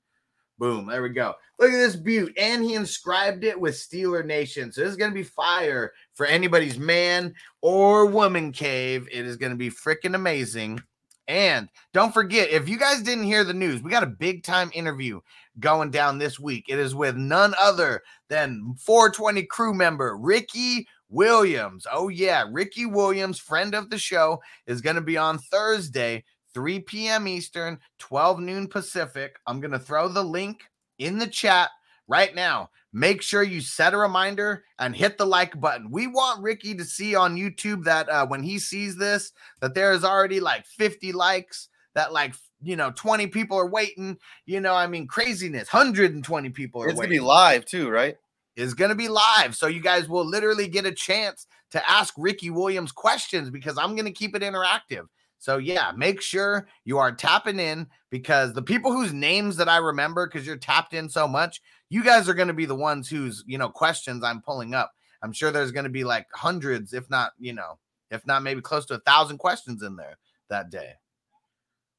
Boom, 0.60 0.84
there 0.84 1.02
we 1.02 1.08
go. 1.08 1.32
Look 1.58 1.70
at 1.70 1.78
this 1.78 1.96
beaut. 1.96 2.34
And 2.36 2.62
he 2.62 2.74
inscribed 2.74 3.44
it 3.44 3.58
with 3.58 3.74
Steeler 3.74 4.22
Nation. 4.22 4.70
So 4.70 4.82
this 4.82 4.90
is 4.90 4.96
going 4.96 5.10
to 5.10 5.14
be 5.14 5.22
fire 5.22 5.90
for 6.12 6.26
anybody's 6.26 6.78
man 6.78 7.32
or 7.62 8.04
woman 8.04 8.52
cave. 8.52 9.08
It 9.10 9.24
is 9.24 9.38
going 9.38 9.52
to 9.52 9.56
be 9.56 9.70
freaking 9.70 10.14
amazing. 10.14 10.78
And 11.26 11.70
don't 11.94 12.12
forget, 12.12 12.50
if 12.50 12.68
you 12.68 12.76
guys 12.76 13.00
didn't 13.00 13.24
hear 13.24 13.42
the 13.42 13.54
news, 13.54 13.82
we 13.82 13.90
got 13.90 14.02
a 14.02 14.06
big 14.06 14.42
time 14.42 14.70
interview 14.74 15.20
going 15.60 15.90
down 15.90 16.18
this 16.18 16.38
week. 16.38 16.66
It 16.68 16.78
is 16.78 16.94
with 16.94 17.16
none 17.16 17.54
other 17.58 18.02
than 18.28 18.74
420 18.80 19.44
crew 19.44 19.72
member 19.72 20.14
Ricky 20.18 20.86
Williams. 21.08 21.86
Oh, 21.90 22.08
yeah. 22.08 22.44
Ricky 22.50 22.84
Williams, 22.84 23.38
friend 23.38 23.74
of 23.74 23.88
the 23.88 23.98
show, 23.98 24.42
is 24.66 24.82
going 24.82 24.96
to 24.96 25.02
be 25.02 25.16
on 25.16 25.38
Thursday, 25.38 26.22
3 26.54 26.80
p.m. 26.80 27.28
Eastern, 27.28 27.78
12 27.98 28.40
noon 28.40 28.68
Pacific. 28.68 29.38
I'm 29.46 29.60
going 29.60 29.72
to 29.72 29.78
throw 29.78 30.08
the 30.08 30.22
link 30.22 30.62
in 30.98 31.18
the 31.18 31.26
chat 31.26 31.70
right 32.08 32.34
now. 32.34 32.70
Make 32.92 33.22
sure 33.22 33.42
you 33.42 33.60
set 33.60 33.94
a 33.94 33.98
reminder 33.98 34.64
and 34.78 34.96
hit 34.96 35.16
the 35.16 35.26
like 35.26 35.58
button. 35.60 35.90
We 35.90 36.08
want 36.08 36.42
Ricky 36.42 36.74
to 36.74 36.84
see 36.84 37.14
on 37.14 37.36
YouTube 37.36 37.84
that 37.84 38.08
uh, 38.08 38.26
when 38.26 38.42
he 38.42 38.58
sees 38.58 38.96
this, 38.96 39.32
that 39.60 39.74
there 39.74 39.92
is 39.92 40.04
already 40.04 40.40
like 40.40 40.66
50 40.66 41.12
likes, 41.12 41.68
that 41.94 42.12
like 42.12 42.34
you 42.62 42.74
know 42.74 42.90
20 42.96 43.28
people 43.28 43.56
are 43.56 43.68
waiting. 43.68 44.18
You 44.44 44.60
know, 44.60 44.74
I 44.74 44.88
mean 44.88 45.06
craziness. 45.06 45.72
120 45.72 46.50
people 46.50 46.82
are 46.82 46.88
It's 46.88 46.98
gonna 46.98 47.08
be 47.08 47.20
live 47.20 47.64
too, 47.64 47.88
right? 47.88 48.16
is 48.60 48.74
going 48.74 48.90
to 48.90 48.94
be 48.94 49.08
live. 49.08 49.56
So 49.56 49.66
you 49.66 49.80
guys 49.80 50.08
will 50.08 50.24
literally 50.24 50.68
get 50.68 50.86
a 50.86 50.92
chance 50.92 51.46
to 51.70 51.90
ask 51.90 52.14
Ricky 52.16 52.50
Williams 52.50 52.92
questions 52.92 53.50
because 53.50 53.78
I'm 53.78 53.94
going 53.94 54.06
to 54.06 54.12
keep 54.12 54.34
it 54.34 54.42
interactive. 54.42 55.06
So 55.40 55.56
yeah, 55.56 55.92
make 55.96 56.20
sure 56.20 56.68
you 56.84 56.98
are 56.98 57.10
tapping 57.10 57.58
in 57.58 57.88
because 58.10 58.52
the 58.52 58.62
people 58.62 58.92
whose 58.92 59.12
names 59.14 59.56
that 59.56 59.70
I 59.70 59.78
remember 59.78 60.26
because 60.26 60.46
you're 60.46 60.56
tapped 60.58 60.92
in 60.92 61.08
so 61.08 61.26
much, 61.26 61.62
you 61.88 62.04
guys 62.04 62.28
are 62.28 62.34
going 62.34 62.48
to 62.48 62.54
be 62.54 62.66
the 62.66 62.74
ones 62.74 63.08
whose, 63.08 63.42
you 63.46 63.56
know, 63.56 63.70
questions 63.70 64.22
I'm 64.22 64.42
pulling 64.42 64.74
up. 64.74 64.92
I'm 65.22 65.32
sure 65.32 65.50
there's 65.50 65.72
going 65.72 65.84
to 65.84 65.90
be 65.90 66.04
like 66.04 66.26
hundreds 66.34 66.92
if 66.92 67.08
not, 67.08 67.32
you 67.38 67.54
know, 67.54 67.78
if 68.10 68.26
not 68.26 68.42
maybe 68.42 68.60
close 68.60 68.84
to 68.86 68.94
a 68.94 69.00
thousand 69.00 69.38
questions 69.38 69.82
in 69.82 69.96
there 69.96 70.18
that 70.50 70.70
day. 70.70 70.92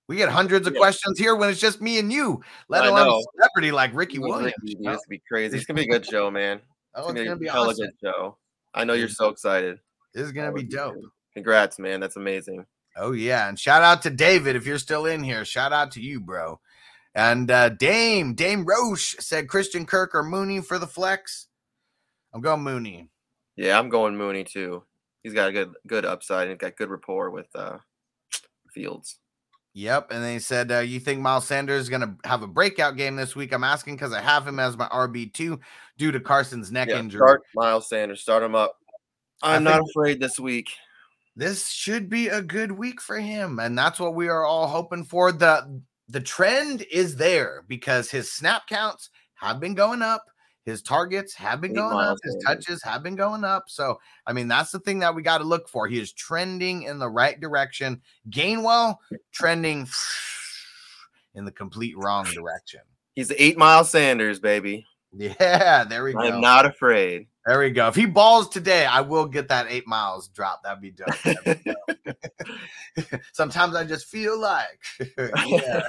We 0.07 0.17
get 0.17 0.29
hundreds 0.29 0.67
of 0.67 0.73
Yeah. 0.73 0.79
questions 0.79 1.17
here 1.17 1.35
when 1.35 1.49
it's 1.49 1.59
just 1.59 1.81
me 1.81 1.97
and 1.97 2.13
you, 2.13 2.43
let 2.69 2.83
I 2.83 2.87
alone 2.89 2.99
a 3.01 3.05
know. 3.05 3.23
celebrity 3.35 3.71
like 3.71 3.91
Ricky 3.95 4.19
Williams. 4.19 4.53
dude, 4.65 4.77
you 4.79 4.85
know? 4.85 4.91
It's 4.91 5.05
gonna 5.05 5.09
be 5.17 5.21
crazy. 5.27 5.57
It's 5.57 5.65
gonna 5.65 5.79
be 5.79 5.85
a 5.89 5.91
good 5.91 6.05
show, 6.09 6.29
man. 6.29 6.57
It's 6.57 6.63
Oh, 6.95 7.07
gonna 7.07 7.13
it's 7.13 7.21
be 7.21 7.25
gonna 7.25 7.35
a 7.35 7.39
be 7.39 7.49
awesome. 7.49 7.85
good 7.87 7.95
show. 8.03 8.37
I 8.75 8.83
know 8.83 8.93
you're 8.93 9.07
so 9.09 9.29
excited. 9.29 9.79
This 10.13 10.25
is 10.25 10.31
gonna 10.31 10.51
be 10.51 10.63
dope. 10.63 10.95
Congrats, 11.33 11.79
man. 11.79 11.99
That's 12.01 12.17
amazing. 12.17 12.65
Oh 12.97 13.13
yeah, 13.13 13.47
and 13.47 13.57
shout 13.59 13.83
out 13.83 14.01
to 14.03 14.09
David 14.09 14.55
if 14.55 14.65
you're 14.65 14.77
still 14.77 15.05
in 15.05 15.23
here. 15.23 15.45
Shout 15.45 15.71
out 15.71 15.91
to 15.91 16.01
you, 16.01 16.19
bro. 16.19 16.59
And 17.15 17.49
uh, 17.51 17.69
Dame, 17.69 18.35
Dame 18.35 18.65
Roche 18.65 19.15
said 19.19 19.47
Christian 19.47 19.85
Kirk 19.85 20.15
or 20.15 20.23
Mooney 20.23 20.61
for 20.61 20.79
the 20.79 20.87
flex. 20.87 21.47
I'm 22.33 22.41
going 22.41 22.61
Mooney. 22.61 23.09
Yeah, 23.57 23.77
I'm 23.77 23.89
going 23.89 24.15
Mooney 24.17 24.43
too. 24.43 24.83
He's 25.23 25.33
got 25.33 25.49
a 25.49 25.51
good 25.51 25.73
good 25.87 26.05
upside 26.05 26.49
and 26.49 26.59
got 26.59 26.77
good 26.77 26.89
rapport 26.89 27.29
with 27.29 27.47
uh 27.55 27.77
Fields. 28.73 29.19
Yep. 29.73 30.11
And 30.11 30.23
then 30.23 30.33
he 30.33 30.39
said, 30.39 30.71
uh, 30.71 30.79
You 30.79 30.99
think 30.99 31.21
Miles 31.21 31.47
Sanders 31.47 31.83
is 31.83 31.89
going 31.89 32.01
to 32.01 32.15
have 32.25 32.43
a 32.43 32.47
breakout 32.47 32.97
game 32.97 33.15
this 33.15 33.35
week? 33.35 33.53
I'm 33.53 33.63
asking 33.63 33.95
because 33.95 34.11
I 34.11 34.19
have 34.21 34.45
him 34.45 34.59
as 34.59 34.75
my 34.75 34.87
RB2 34.89 35.59
due 35.97 36.11
to 36.11 36.19
Carson's 36.19 36.71
neck 36.71 36.89
Yeah, 36.89 36.99
injury. 36.99 37.19
start 37.19 37.41
Miles 37.55 37.87
Sanders, 37.87 38.21
start 38.21 38.43
him 38.43 38.55
up. 38.55 38.77
I'm 39.41 39.63
not 39.63 39.81
afraid 39.89 40.19
this 40.19 40.39
week. 40.39 40.69
This 41.35 41.69
should 41.69 42.09
be 42.09 42.27
a 42.27 42.41
good 42.41 42.71
week 42.71 42.99
for 43.01 43.19
him 43.19 43.59
and 43.59 43.77
that's 43.77 43.99
what 43.99 44.15
we 44.15 44.27
are 44.27 44.45
all 44.45 44.67
hoping 44.67 45.03
for 45.03 45.31
the 45.31 45.81
the 46.09 46.19
trend 46.21 46.85
is 46.91 47.15
there 47.15 47.63
because 47.67 48.11
his 48.11 48.31
snap 48.31 48.67
counts 48.67 49.09
have 49.35 49.59
been 49.59 49.73
going 49.73 50.01
up 50.01 50.23
his 50.65 50.81
targets 50.81 51.33
have 51.33 51.61
been 51.61 51.73
going 51.73 51.97
up 51.97 52.17
his 52.23 52.35
touches 52.45 52.83
have 52.83 53.01
been 53.01 53.15
going 53.15 53.43
up 53.43 53.63
so 53.67 53.97
i 54.27 54.33
mean 54.33 54.47
that's 54.47 54.71
the 54.71 54.79
thing 54.79 54.99
that 54.99 55.15
we 55.15 55.21
got 55.21 55.37
to 55.39 55.43
look 55.43 55.67
for 55.69 55.87
he 55.87 55.99
is 55.99 56.11
trending 56.13 56.83
in 56.83 56.99
the 56.99 57.09
right 57.09 57.39
direction 57.39 57.99
gainwell 58.29 58.95
trending 59.31 59.87
in 61.35 61.45
the 61.45 61.51
complete 61.51 61.97
wrong 61.97 62.25
direction 62.33 62.81
He's 63.15 63.27
the 63.27 63.41
eight 63.43 63.57
mile 63.57 63.83
Sanders, 63.83 64.39
baby. 64.39 64.85
yeah 65.13 65.83
there 65.83 66.03
we 66.03 66.13
go. 66.13 66.19
i'm 66.19 66.39
not 66.41 66.65
afraid. 66.65 67.27
There 67.45 67.59
we 67.59 67.69
go 67.69 67.87
if 67.87 67.95
he 67.95 68.05
balls 68.05 68.49
today 68.49 68.85
i 68.85 69.01
will 69.01 69.25
get 69.25 69.47
that 69.47 69.65
eight 69.69 69.87
miles 69.87 70.27
drop 70.29 70.61
that'd 70.63 70.81
be 70.81 70.91
dope, 70.91 71.07
That'd 71.23 71.63
be 71.63 71.71
dope. 71.71 71.97
Sometimes 73.33 73.75
I 73.75 73.83
just 73.83 74.07
feel 74.07 74.39
like, 74.39 74.79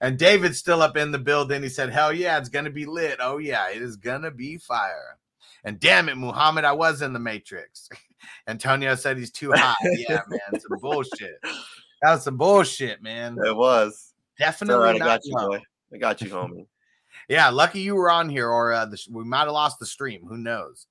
and 0.00 0.18
David's 0.18 0.58
still 0.58 0.82
up 0.82 0.96
in 0.96 1.12
the 1.12 1.18
building. 1.18 1.62
He 1.62 1.68
said, 1.68 1.90
"Hell 1.90 2.12
yeah, 2.12 2.38
it's 2.38 2.48
gonna 2.48 2.70
be 2.70 2.86
lit. 2.86 3.18
Oh 3.20 3.38
yeah, 3.38 3.70
it 3.70 3.82
is 3.82 3.96
gonna 3.96 4.30
be 4.30 4.58
fire." 4.58 5.18
And 5.64 5.80
damn 5.80 6.08
it, 6.08 6.16
Muhammad, 6.16 6.64
I 6.64 6.72
was 6.72 7.02
in 7.02 7.12
the 7.12 7.18
Matrix. 7.18 7.88
Antonio 8.46 8.94
said 8.94 9.18
he's 9.18 9.32
too 9.32 9.52
hot. 9.52 9.76
Yeah, 9.82 10.22
man, 10.28 10.60
some 10.60 10.78
bullshit. 10.80 11.40
That 12.02 12.12
was 12.12 12.24
some 12.24 12.36
bullshit, 12.36 13.02
man. 13.02 13.36
It 13.44 13.56
was. 13.56 14.14
Definitely 14.38 14.84
right, 14.84 15.02
I 15.02 15.04
got 15.04 15.24
you, 15.24 15.34
boy. 15.34 15.60
I 15.92 15.98
got 15.98 16.20
you, 16.20 16.30
homie. 16.30 16.66
Yeah, 17.28 17.50
lucky 17.50 17.80
you 17.80 17.94
were 17.94 18.10
on 18.10 18.28
here, 18.28 18.48
or 18.48 18.72
uh, 18.72 18.86
the, 18.86 18.98
we 19.10 19.24
might 19.24 19.40
have 19.44 19.52
lost 19.52 19.78
the 19.78 19.86
stream. 19.86 20.24
Who 20.26 20.38
knows? 20.38 20.86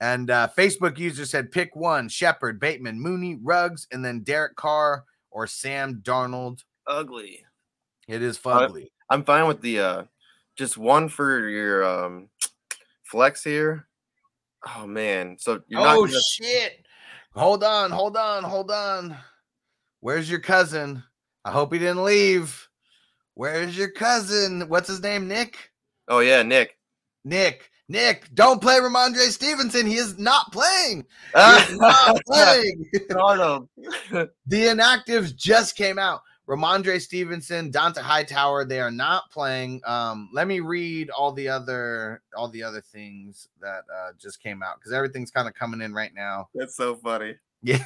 And 0.00 0.30
uh, 0.30 0.48
Facebook 0.56 0.98
user 0.98 1.24
said 1.24 1.50
pick 1.50 1.74
one: 1.74 2.08
Shepard, 2.08 2.60
Bateman, 2.60 3.00
Mooney, 3.00 3.38
Ruggs, 3.42 3.88
and 3.90 4.04
then 4.04 4.20
Derek 4.20 4.54
Carr 4.56 5.04
or 5.30 5.46
Sam 5.46 6.00
Darnold. 6.02 6.62
Ugly. 6.86 7.44
It 8.06 8.22
is 8.22 8.38
fugly. 8.38 8.88
I'm 9.10 9.24
fine 9.24 9.46
with 9.46 9.60
the 9.60 9.80
uh 9.80 10.02
just 10.56 10.78
one 10.78 11.08
for 11.08 11.48
your 11.48 11.84
um 11.84 12.28
flex 13.04 13.42
here. 13.42 13.86
Oh 14.76 14.86
man. 14.86 15.36
So 15.38 15.62
you're 15.68 15.80
not 15.80 15.96
oh 15.96 16.06
gonna- 16.06 16.20
shit! 16.20 16.84
Hold 17.34 17.62
on, 17.62 17.90
hold 17.90 18.16
on, 18.16 18.42
hold 18.44 18.70
on. 18.70 19.16
Where's 20.00 20.30
your 20.30 20.40
cousin? 20.40 21.02
I 21.44 21.50
hope 21.50 21.72
he 21.72 21.78
didn't 21.78 22.04
leave. 22.04 22.68
Where's 23.34 23.76
your 23.76 23.90
cousin? 23.90 24.68
What's 24.68 24.88
his 24.88 25.02
name? 25.02 25.28
Nick. 25.28 25.67
Oh 26.08 26.20
yeah, 26.20 26.42
Nick. 26.42 26.78
Nick. 27.24 27.70
Nick. 27.88 28.28
Don't 28.34 28.60
play 28.60 28.76
Rhamondre 28.76 29.30
Stevenson. 29.30 29.86
He 29.86 29.96
is 29.96 30.18
not 30.18 30.52
playing. 30.52 31.06
He 31.34 31.40
is 31.40 31.78
not 31.78 32.20
playing. 32.26 32.90
The 34.46 34.64
inactives 34.64 35.34
just 35.36 35.76
came 35.76 35.98
out. 35.98 36.22
Rhamondre 36.48 36.98
Stevenson, 36.98 37.70
Dont'a 37.70 37.98
Hightower, 37.98 38.64
they 38.64 38.80
are 38.80 38.90
not 38.90 39.30
playing. 39.30 39.82
Um, 39.84 40.30
let 40.32 40.46
me 40.46 40.60
read 40.60 41.10
all 41.10 41.30
the 41.32 41.48
other 41.48 42.22
all 42.34 42.48
the 42.48 42.62
other 42.62 42.80
things 42.80 43.48
that 43.60 43.82
uh 43.94 44.12
just 44.18 44.42
came 44.42 44.62
out 44.62 44.76
because 44.78 44.94
everything's 44.94 45.30
kind 45.30 45.46
of 45.46 45.52
coming 45.52 45.82
in 45.82 45.92
right 45.92 46.12
now. 46.14 46.48
That's 46.54 46.74
so 46.74 46.96
funny. 46.96 47.34
Yeah. 47.62 47.84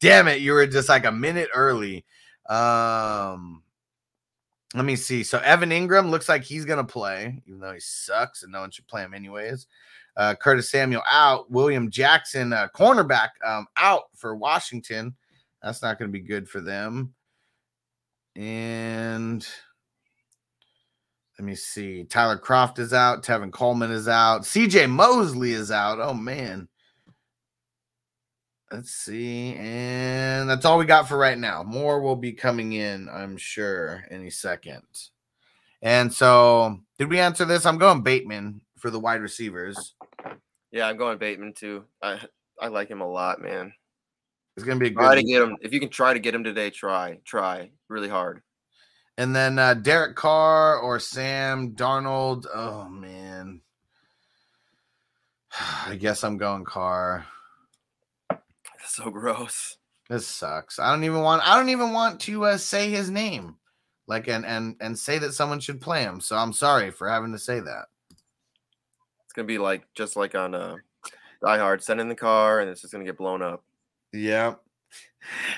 Damn 0.00 0.28
it, 0.28 0.40
you 0.40 0.52
were 0.52 0.66
just 0.68 0.88
like 0.88 1.06
a 1.06 1.12
minute 1.12 1.48
early. 1.52 2.04
Um 2.48 3.62
let 4.74 4.84
me 4.84 4.96
see. 4.96 5.22
So 5.22 5.38
Evan 5.38 5.70
Engram 5.70 6.10
looks 6.10 6.28
like 6.28 6.42
he's 6.42 6.64
gonna 6.64 6.84
play, 6.84 7.40
even 7.46 7.60
though 7.60 7.72
he 7.72 7.80
sucks 7.80 8.42
and 8.42 8.52
no 8.52 8.60
one 8.60 8.70
should 8.70 8.86
play 8.86 9.02
him 9.02 9.14
anyways. 9.14 9.66
Uh 10.16 10.34
Curtis 10.34 10.70
Samuel 10.70 11.02
out, 11.08 11.50
William 11.50 11.90
Jackson, 11.90 12.52
uh, 12.52 12.68
cornerback, 12.74 13.30
um, 13.44 13.66
out 13.76 14.04
for 14.14 14.34
Washington. 14.34 15.14
That's 15.62 15.82
not 15.82 15.98
gonna 15.98 16.10
be 16.10 16.20
good 16.20 16.48
for 16.48 16.60
them. 16.60 17.14
And 18.34 19.46
let 21.38 21.44
me 21.44 21.54
see. 21.54 22.04
Tyler 22.04 22.38
Kroft 22.38 22.78
is 22.78 22.92
out. 22.92 23.22
Tevin 23.22 23.52
Coleman 23.52 23.90
is 23.90 24.08
out. 24.08 24.42
CJ 24.42 24.88
Mosley 24.90 25.52
is 25.52 25.70
out. 25.70 25.98
Oh 26.00 26.14
man. 26.14 26.68
Let's 28.72 28.90
see. 28.90 29.54
And 29.54 30.50
that's 30.50 30.64
all 30.64 30.78
we 30.78 30.86
got 30.86 31.08
for 31.08 31.16
right 31.16 31.38
now. 31.38 31.62
More 31.62 32.00
will 32.00 32.16
be 32.16 32.32
coming 32.32 32.72
in, 32.72 33.08
I'm 33.08 33.36
sure, 33.36 34.04
any 34.10 34.30
second. 34.30 34.82
And 35.82 36.12
so, 36.12 36.80
did 36.98 37.08
we 37.08 37.20
answer 37.20 37.44
this? 37.44 37.64
I'm 37.64 37.78
going 37.78 38.02
Bateman 38.02 38.60
for 38.78 38.90
the 38.90 38.98
wide 38.98 39.20
receivers. 39.20 39.94
Yeah, 40.72 40.88
I'm 40.88 40.96
going 40.96 41.18
Bateman 41.18 41.52
too. 41.52 41.84
I 42.02 42.20
I 42.60 42.68
like 42.68 42.88
him 42.88 43.02
a 43.02 43.08
lot, 43.08 43.40
man. 43.40 43.72
It's 44.56 44.64
going 44.64 44.78
to 44.78 44.82
be 44.82 44.88
a 44.88 44.90
good 44.90 45.02
Try 45.02 45.14
to 45.14 45.22
get 45.22 45.42
him. 45.42 45.56
If 45.60 45.72
you 45.72 45.80
can 45.80 45.90
try 45.90 46.14
to 46.14 46.18
get 46.18 46.34
him 46.34 46.42
today, 46.42 46.70
try. 46.70 47.18
Try 47.24 47.70
really 47.88 48.08
hard. 48.08 48.42
And 49.18 49.36
then 49.36 49.58
uh, 49.58 49.74
Derek 49.74 50.16
Carr 50.16 50.78
or 50.78 50.98
Sam 50.98 51.72
Darnold. 51.72 52.46
Oh, 52.52 52.88
man. 52.88 53.60
I 55.86 55.96
guess 55.96 56.24
I'm 56.24 56.38
going 56.38 56.64
Carr. 56.64 57.26
So 58.96 59.10
gross. 59.10 59.76
This 60.08 60.26
sucks. 60.26 60.78
I 60.78 60.90
don't 60.90 61.04
even 61.04 61.20
want. 61.20 61.46
I 61.46 61.54
don't 61.54 61.68
even 61.68 61.92
want 61.92 62.18
to 62.22 62.46
uh, 62.46 62.56
say 62.56 62.88
his 62.88 63.10
name, 63.10 63.56
like 64.06 64.26
and 64.26 64.46
and 64.46 64.74
and 64.80 64.98
say 64.98 65.18
that 65.18 65.34
someone 65.34 65.60
should 65.60 65.82
play 65.82 66.00
him. 66.02 66.18
So 66.18 66.34
I'm 66.34 66.54
sorry 66.54 66.90
for 66.90 67.06
having 67.06 67.32
to 67.32 67.38
say 67.38 67.60
that. 67.60 67.88
It's 69.24 69.34
gonna 69.34 69.44
be 69.44 69.58
like 69.58 69.82
just 69.94 70.16
like 70.16 70.34
on 70.34 70.54
uh 70.54 70.76
Die 71.44 71.58
Hard, 71.58 71.82
send 71.82 72.00
in 72.00 72.08
the 72.08 72.14
car 72.14 72.60
and 72.60 72.70
it's 72.70 72.80
just 72.80 72.90
gonna 72.90 73.04
get 73.04 73.18
blown 73.18 73.42
up. 73.42 73.64
Yeah. 74.14 74.54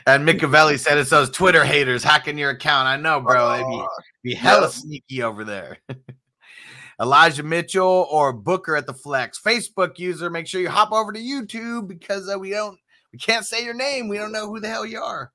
And 0.05 0.25
Machiavelli 0.25 0.77
said 0.77 0.99
it's 0.99 1.11
those 1.11 1.31
Twitter 1.31 1.65
haters 1.65 2.03
hacking 2.03 2.39
your 2.39 2.51
account. 2.51 2.89
I 2.89 2.97
know, 2.97 3.21
bro. 3.21 3.53
They'd 3.57 3.65
be, 3.69 3.87
be 4.31 4.35
hella 4.35 4.63
Yep. 4.63 4.71
sneaky 4.71 5.23
over 5.23 5.45
there. 5.45 5.79
Elijah 7.01 7.45
Mitchell 7.45 8.09
or 8.11 8.33
Booker 8.33 8.75
at 8.75 8.87
the 8.87 8.95
flex. 8.95 9.39
Facebook 9.41 9.97
user, 10.01 10.29
make 10.29 10.49
sure 10.49 10.61
you 10.61 10.71
hop 10.71 10.91
over 10.91 11.13
to 11.13 11.21
YouTube 11.21 11.87
because 11.87 12.29
uh, 12.29 12.37
we 12.37 12.51
don't 12.51 12.79
we 13.13 13.19
can't 13.19 13.47
say 13.47 13.65
your 13.65 13.75
name. 13.75 14.09
We 14.09 14.19
don't 14.19 14.33
know 14.33 14.49
who 14.49 14.61
the 14.61 14.69
hell 14.69 14.87
you 14.87 15.01
are. 15.01 15.33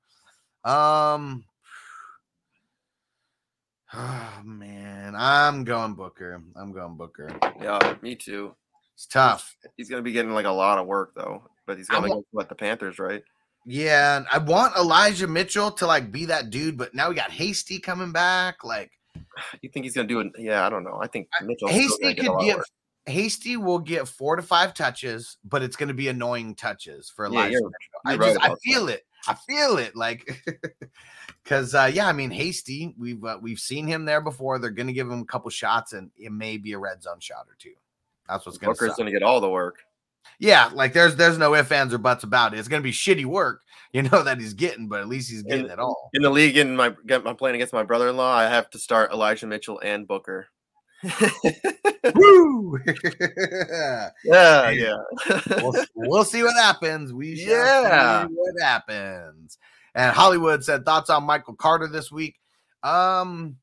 Um 0.64 1.44
Oh 3.96 4.40
man, 4.44 5.14
I'm 5.16 5.62
going 5.62 5.94
Booker. 5.94 6.42
I'm 6.56 6.72
going 6.72 6.96
Booker. 6.96 7.30
Yeah, 7.60 7.94
me 8.02 8.16
too. 8.16 8.54
It's 8.94 9.06
tough. 9.06 9.56
He's 9.76 9.88
gonna 9.88 10.02
be 10.02 10.12
getting 10.12 10.32
like 10.32 10.46
a 10.46 10.50
lot 10.50 10.78
of 10.78 10.86
work 10.86 11.12
though. 11.14 11.42
But 11.66 11.78
he's 11.78 11.88
gonna 11.88 12.08
go 12.08 12.24
what 12.32 12.48
the 12.48 12.54
Panthers, 12.54 12.98
right? 12.98 13.22
Yeah, 13.66 14.18
and 14.18 14.26
I 14.32 14.38
want 14.38 14.76
Elijah 14.76 15.26
Mitchell 15.26 15.70
to 15.72 15.86
like 15.86 16.12
be 16.12 16.26
that 16.26 16.50
dude, 16.50 16.76
but 16.76 16.94
now 16.94 17.08
we 17.08 17.14
got 17.14 17.30
Hasty 17.30 17.78
coming 17.78 18.12
back. 18.12 18.64
Like 18.64 18.90
You 19.62 19.70
think 19.70 19.84
he's 19.84 19.94
gonna 19.94 20.08
do 20.08 20.20
it? 20.20 20.32
Yeah, 20.38 20.66
I 20.66 20.70
don't 20.70 20.84
know. 20.84 20.98
I 21.00 21.06
think 21.06 21.28
Mitchell 21.42 21.68
Hasty 21.68 22.14
could 22.14 22.38
get 22.40 22.58
Hasty 23.06 23.56
will 23.56 23.78
get 23.78 24.08
four 24.08 24.36
to 24.36 24.42
five 24.42 24.72
touches, 24.74 25.36
but 25.44 25.62
it's 25.62 25.76
going 25.76 25.88
to 25.88 25.94
be 25.94 26.08
annoying 26.08 26.54
touches 26.54 27.10
for 27.10 27.26
Yeah, 27.26 27.30
Elijah. 27.32 27.52
you're- 27.52 27.72
I 28.06 28.10
you're 28.12 28.20
right 28.20 28.34
just 28.34 28.44
I 28.44 28.54
feel 28.64 28.88
it. 28.88 29.06
I 29.26 29.34
feel 29.34 29.78
it. 29.78 29.96
Like 29.96 30.44
because 31.44 31.74
uh, 31.74 31.90
yeah, 31.92 32.06
I 32.08 32.12
mean 32.12 32.30
Hasty, 32.30 32.94
we've 32.98 33.22
uh, 33.24 33.38
we've 33.40 33.58
seen 33.58 33.86
him 33.86 34.04
there 34.04 34.20
before. 34.20 34.58
They're 34.58 34.70
going 34.70 34.86
to 34.86 34.92
give 34.92 35.10
him 35.10 35.20
a 35.20 35.24
couple 35.24 35.50
shots, 35.50 35.92
and 35.92 36.10
it 36.16 36.32
may 36.32 36.56
be 36.56 36.72
a 36.72 36.78
red 36.78 37.02
zone 37.02 37.20
shot 37.20 37.46
or 37.48 37.56
two. 37.58 37.72
That's 38.28 38.44
what's 38.46 38.58
going 38.58 38.74
to 38.74 38.78
Booker's 38.80 38.96
gonna 38.96 39.10
get 39.10 39.22
all 39.22 39.40
the 39.40 39.50
work. 39.50 39.80
Yeah, 40.38 40.70
like 40.74 40.92
there's 40.92 41.16
there's 41.16 41.38
no 41.38 41.54
ifs 41.54 41.70
ands 41.70 41.94
or 41.94 41.98
buts 41.98 42.24
about 42.24 42.54
it. 42.54 42.58
It's 42.58 42.68
going 42.68 42.82
to 42.82 42.86
be 42.86 42.92
shitty 42.92 43.24
work, 43.26 43.62
you 43.92 44.02
know 44.02 44.22
that 44.22 44.40
he's 44.40 44.54
getting, 44.54 44.88
but 44.88 45.00
at 45.00 45.08
least 45.08 45.30
he's 45.30 45.42
getting 45.42 45.66
In- 45.66 45.70
it 45.70 45.78
all. 45.78 46.10
In 46.14 46.22
the 46.22 46.30
league, 46.30 46.56
in 46.56 46.74
my 46.76 46.94
get 47.06 47.22
my 47.24 47.32
playing 47.34 47.56
against 47.56 47.72
my 47.72 47.82
brother-in-law, 47.82 48.34
I 48.34 48.44
have 48.44 48.68
to 48.70 48.78
start 48.78 49.12
Elijah 49.12 49.46
Mitchell 49.46 49.80
and 49.84 50.06
Booker. 50.08 50.48
Woo! 52.14 52.78
Yeah, 54.24 54.70
yeah. 54.70 54.96
we'll, 55.62 55.74
we'll 55.94 56.24
see 56.24 56.42
what 56.42 56.54
happens. 56.56 57.12
We 57.12 57.34
Yeah. 57.34 58.26
see 58.26 58.34
what 58.34 58.54
happens. 58.62 59.58
And 59.94 60.14
Hollywood 60.14 60.64
said 60.64 60.84
thoughts 60.84 61.10
on 61.10 61.24
Michael 61.24 61.54
Carter 61.54 61.86
this 61.86 62.10
week. 62.10 62.36
Um, 62.82 63.56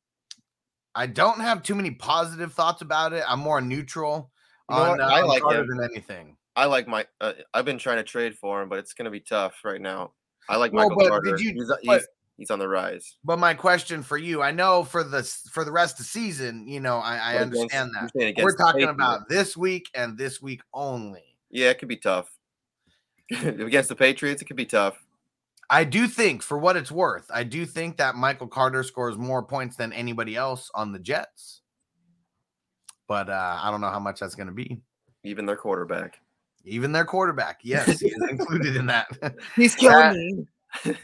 I 0.95 1.07
don't 1.07 1.39
have 1.39 1.63
too 1.63 1.75
many 1.75 1.91
positive 1.91 2.53
thoughts 2.53 2.81
about 2.81 3.13
it. 3.13 3.23
I'm 3.27 3.39
more 3.39 3.61
neutral 3.61 4.31
You 4.69 4.75
know 4.77 4.81
on, 4.93 5.01
uh, 5.01 5.05
I 5.07 5.21
like 5.21 5.41
Carter 5.41 5.61
him. 5.61 5.67
than 5.67 5.83
anything. 5.83 6.37
I 6.55 6.65
like 6.65 6.87
my. 6.87 7.05
Uh, 7.21 7.33
I've 7.53 7.65
been 7.65 7.77
trying 7.77 7.97
to 7.97 8.03
trade 8.03 8.35
for 8.37 8.61
him, 8.61 8.67
but 8.69 8.79
it's 8.79 8.93
gonna 8.93 9.09
be 9.11 9.21
tough 9.21 9.55
right 9.63 9.79
now. 9.81 10.11
I 10.49 10.57
like 10.57 10.73
Well, 10.73 10.89
Michael 10.89 10.99
but 11.03 11.09
Carter. 11.09 11.31
did 11.31 11.39
you- 11.39 11.53
he's, 11.53 11.71
he's, 11.81 12.07
He's 12.41 12.49
on 12.49 12.57
the 12.57 12.67
rise. 12.67 13.17
But 13.23 13.37
my 13.37 13.53
question 13.53 14.01
for 14.01 14.17
you, 14.17 14.41
I 14.41 14.49
know 14.49 14.83
for 14.83 15.03
the 15.03 15.21
for 15.51 15.63
the 15.63 15.71
rest 15.71 15.93
of 15.93 15.97
the 15.99 16.03
season, 16.05 16.67
you 16.67 16.79
know, 16.79 16.97
I, 16.97 17.17
I 17.17 17.33
But 17.37 17.41
against- 17.49 17.75
understand 17.75 17.91
that. 17.93 18.43
We're 18.43 18.55
talking 18.55 18.79
Patriots. 18.79 18.95
about 18.95 19.29
this 19.29 19.55
week 19.55 19.89
and 19.93 20.17
this 20.17 20.41
week 20.41 20.61
only. 20.73 21.21
Yeah, 21.51 21.69
it 21.69 21.77
could 21.77 21.87
be 21.87 21.97
tough. 21.97 22.31
against 23.43 23.89
the 23.89 23.95
Patriots, 23.95 24.41
it 24.41 24.45
could 24.45 24.57
be 24.57 24.65
tough. 24.65 24.97
I 25.69 25.83
do 25.83 26.07
think, 26.07 26.41
for 26.41 26.57
what 26.57 26.75
it's 26.77 26.91
worth, 26.91 27.27
I 27.31 27.43
do 27.43 27.67
think 27.67 27.97
that 27.97 28.15
Michael 28.15 28.47
Carter 28.47 28.81
scores 28.81 29.19
more 29.19 29.43
points 29.43 29.75
than 29.75 29.93
anybody 29.93 30.35
else 30.35 30.71
on 30.73 30.93
the 30.93 30.99
Jets. 30.99 31.61
But 33.07 33.29
uh, 33.29 33.59
I 33.61 33.69
don't 33.69 33.81
know 33.81 33.91
how 33.91 33.99
much 33.99 34.19
that's 34.19 34.33
going 34.33 34.47
to 34.47 34.53
be. 34.53 34.81
Even 35.23 35.45
their 35.45 35.55
quarterback. 35.55 36.17
Even 36.65 36.91
their 36.91 37.05
quarterback, 37.05 37.59
yes, 37.63 37.99
he 37.99 38.07
is 38.07 38.29
included 38.31 38.75
in 38.75 38.87
that. 38.87 39.07
He's 39.55 39.75
killing 39.75 40.13
me. 40.13 40.45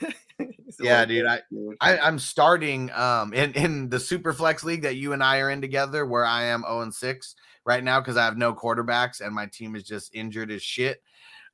Yeah, 0.80 1.03
dude, 1.06 1.26
I- 1.26 1.41
I, 1.81 1.98
I'm 1.98 2.19
starting 2.19 2.91
um 2.91 3.34
in, 3.34 3.53
in 3.53 3.89
the 3.89 3.99
super 3.99 4.34
flex 4.34 4.64
league 4.64 4.84
that 4.84 4.95
you 4.95 5.14
and 5.14 5.23
I 5.23 5.39
are 5.39 5.49
in 5.49 5.61
together, 5.61 6.06
where 6.06 6.26
I 6.26 6.44
am 6.44 6.61
0 6.61 6.81
and 6.81 6.94
6 6.94 7.35
right 7.65 7.84
now 7.84 7.99
because 7.99 8.18
I 8.18 8.26
have 8.26 8.38
no 8.38 8.53
quarterbacks 8.53 9.22
and 9.22 9.34
my 9.34 9.48
team 9.48 9.76
is 9.76 9.84
just 9.84 10.14
injured 10.14 10.52
as 10.52 10.61
shit. 10.61 11.02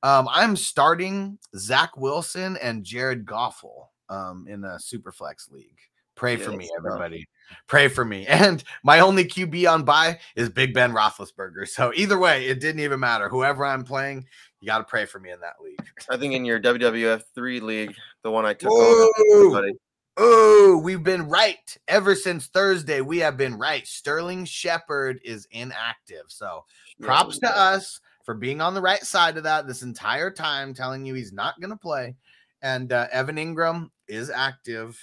Um, 0.02 0.27
I'm 0.30 0.56
starting 0.57 1.38
Zach 1.56 1.95
Wilson 1.95 2.57
and 2.57 2.84
Jared 2.84 3.26
Goffel 3.26 3.88
um 4.10 4.45
in 4.49 4.64
a 4.65 4.77
super 4.80 5.11
flex 5.14 5.49
league. 5.49 5.77
Pray 6.15 6.35
for 6.35 6.52
me, 6.52 6.69
everybody. 6.77 7.27
Pray 7.68 7.88
for 7.88 8.03
me. 8.03 8.26
And 8.30 8.64
my 8.84 8.99
only 8.99 9.26
QB 9.26 9.72
on 9.72 9.84
buy 9.84 10.19
is 10.35 10.49
Big 10.49 10.73
Ben 10.73 10.91
Roethlisberger. 10.91 11.68
So 11.68 11.91
either 11.95 12.19
way, 12.19 12.48
it 12.48 12.60
didn't 12.60 12.81
even 12.81 12.99
matter. 12.99 13.30
Whoever 13.30 13.65
I'm 13.65 13.84
playing, 13.84 14.26
you 14.64 14.68
got 14.68 14.77
to 14.77 14.85
pray 14.85 15.03
for 15.03 15.19
me 15.19 15.30
in 15.30 15.41
that 15.41 15.56
league. 15.61 15.77
I 16.10 16.15
think 16.15 16.34
in 16.34 16.45
your 16.45 16.57
WWF 16.57 17.23
three 17.35 17.60
league, 17.60 17.94
the 18.23 18.31
one 18.31 18.45
I 18.45 18.53
took 18.53 18.72
over. 18.72 19.72
Oh, 20.15 20.80
we've 20.81 21.03
been 21.03 21.27
right 21.27 21.77
ever 21.90 22.15
since 22.15 22.48
Thursday. 22.48 23.02
We 23.02 23.18
have 23.18 23.35
been 23.35 23.57
right. 23.57 23.85
Sterling 23.85 24.45
Shepard 24.45 25.19
is 25.26 25.49
inactive. 25.52 26.26
So 26.27 26.64
Yeah, 26.98 27.07
props 27.07 27.40
to 27.40 27.48
yeah. 27.48 27.61
us 27.61 27.99
for 28.23 28.35
being 28.35 28.61
on 28.61 28.73
the 28.73 28.81
right 28.81 29.03
side 29.03 29.35
of 29.35 29.44
that 29.44 29.68
this 29.68 29.81
entire 29.81 30.31
time, 30.31 30.73
telling 30.73 31.06
you 31.06 31.14
he's 31.14 31.34
not 31.34 31.60
going 31.60 31.72
to 31.72 31.76
play. 31.76 32.15
And 32.61 32.94
uh, 32.94 33.07
Evan 33.11 33.35
Engram 33.35 33.90
is 34.07 34.30
active. 34.30 34.98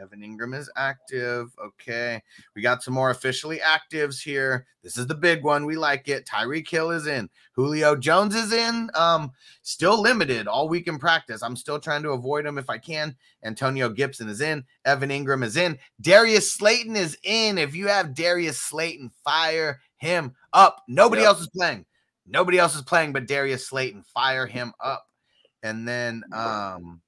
Evan 0.00 0.20
Engram 0.20 0.56
is 0.56 0.70
active. 0.76 1.48
Okay. 1.64 2.22
We 2.54 2.62
got 2.62 2.82
some 2.82 2.94
more 2.94 3.10
officially 3.10 3.58
actives 3.58 4.22
here. 4.22 4.66
This 4.82 4.96
is 4.96 5.06
the 5.06 5.14
big 5.14 5.42
one. 5.42 5.64
We 5.66 5.76
like 5.76 6.08
it. 6.08 6.26
Tyreek 6.26 6.68
Hill 6.68 6.90
is 6.90 7.06
in. 7.06 7.28
Julio 7.52 7.96
Jones 7.96 8.34
is 8.34 8.52
in. 8.52 8.90
Um, 8.94 9.32
still 9.62 10.00
limited 10.00 10.46
all 10.46 10.68
week 10.68 10.86
in 10.86 10.98
practice. 10.98 11.42
I'm 11.42 11.56
still 11.56 11.78
trying 11.80 12.02
to 12.02 12.10
avoid 12.10 12.46
him 12.46 12.58
if 12.58 12.68
I 12.70 12.78
can. 12.78 13.16
Antonio 13.44 13.88
Gibson 13.88 14.28
is 14.28 14.40
in. 14.40 14.64
Evan 14.84 15.10
Engram 15.10 15.42
is 15.44 15.56
in. 15.56 15.78
Darius 16.00 16.52
Slayton 16.52 16.94
is 16.96 17.16
in. 17.24 17.58
If 17.58 17.74
you 17.74 17.88
have 17.88 18.14
Darius 18.14 18.60
Slayton, 18.60 19.10
fire 19.24 19.80
him 19.96 20.34
up. 20.52 20.82
Nobody 20.88 21.22
Yep. 21.22 21.28
else 21.28 21.40
is 21.40 21.48
playing. 21.56 21.86
Nobody 22.26 22.58
else 22.58 22.74
is 22.76 22.82
playing 22.82 23.12
but 23.12 23.26
Darius 23.26 23.66
Slayton. 23.66 24.02
Fire 24.02 24.46
him 24.46 24.72
up. 24.80 25.06
And 25.62 25.86
then 25.88 26.22
um 26.32 27.00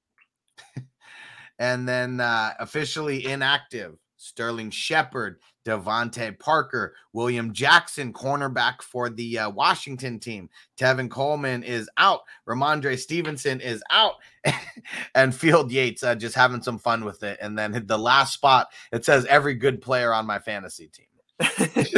and 1.58 1.88
then 1.88 2.20
uh 2.20 2.54
officially 2.58 3.26
inactive. 3.26 3.98
Sterling 4.20 4.70
Shepard, 4.70 5.38
DeVante 5.64 6.38
Parker, 6.40 6.94
William 7.12 7.52
Jackson, 7.52 8.12
cornerback 8.12 8.82
for 8.82 9.08
the 9.08 9.38
uh, 9.38 9.50
Washington 9.50 10.18
team. 10.18 10.50
Tevin 10.76 11.08
Coleman 11.08 11.62
is 11.62 11.88
out. 11.96 12.22
Rhamondre 12.46 12.98
Stevenson 12.98 13.60
is 13.60 13.80
out. 13.90 14.14
and 15.14 15.32
Field 15.34 15.70
Yates 15.70 16.02
uh, 16.02 16.16
just 16.16 16.34
having 16.34 16.62
some 16.62 16.80
fun 16.80 17.04
with 17.04 17.22
it. 17.22 17.38
And 17.40 17.56
then 17.56 17.84
the 17.86 17.98
last 17.98 18.34
spot, 18.34 18.66
it 18.90 19.04
says 19.04 19.24
every 19.26 19.54
good 19.54 19.80
player 19.80 20.12
on 20.12 20.26
my 20.26 20.40
fantasy 20.40 20.88
team. 20.88 21.06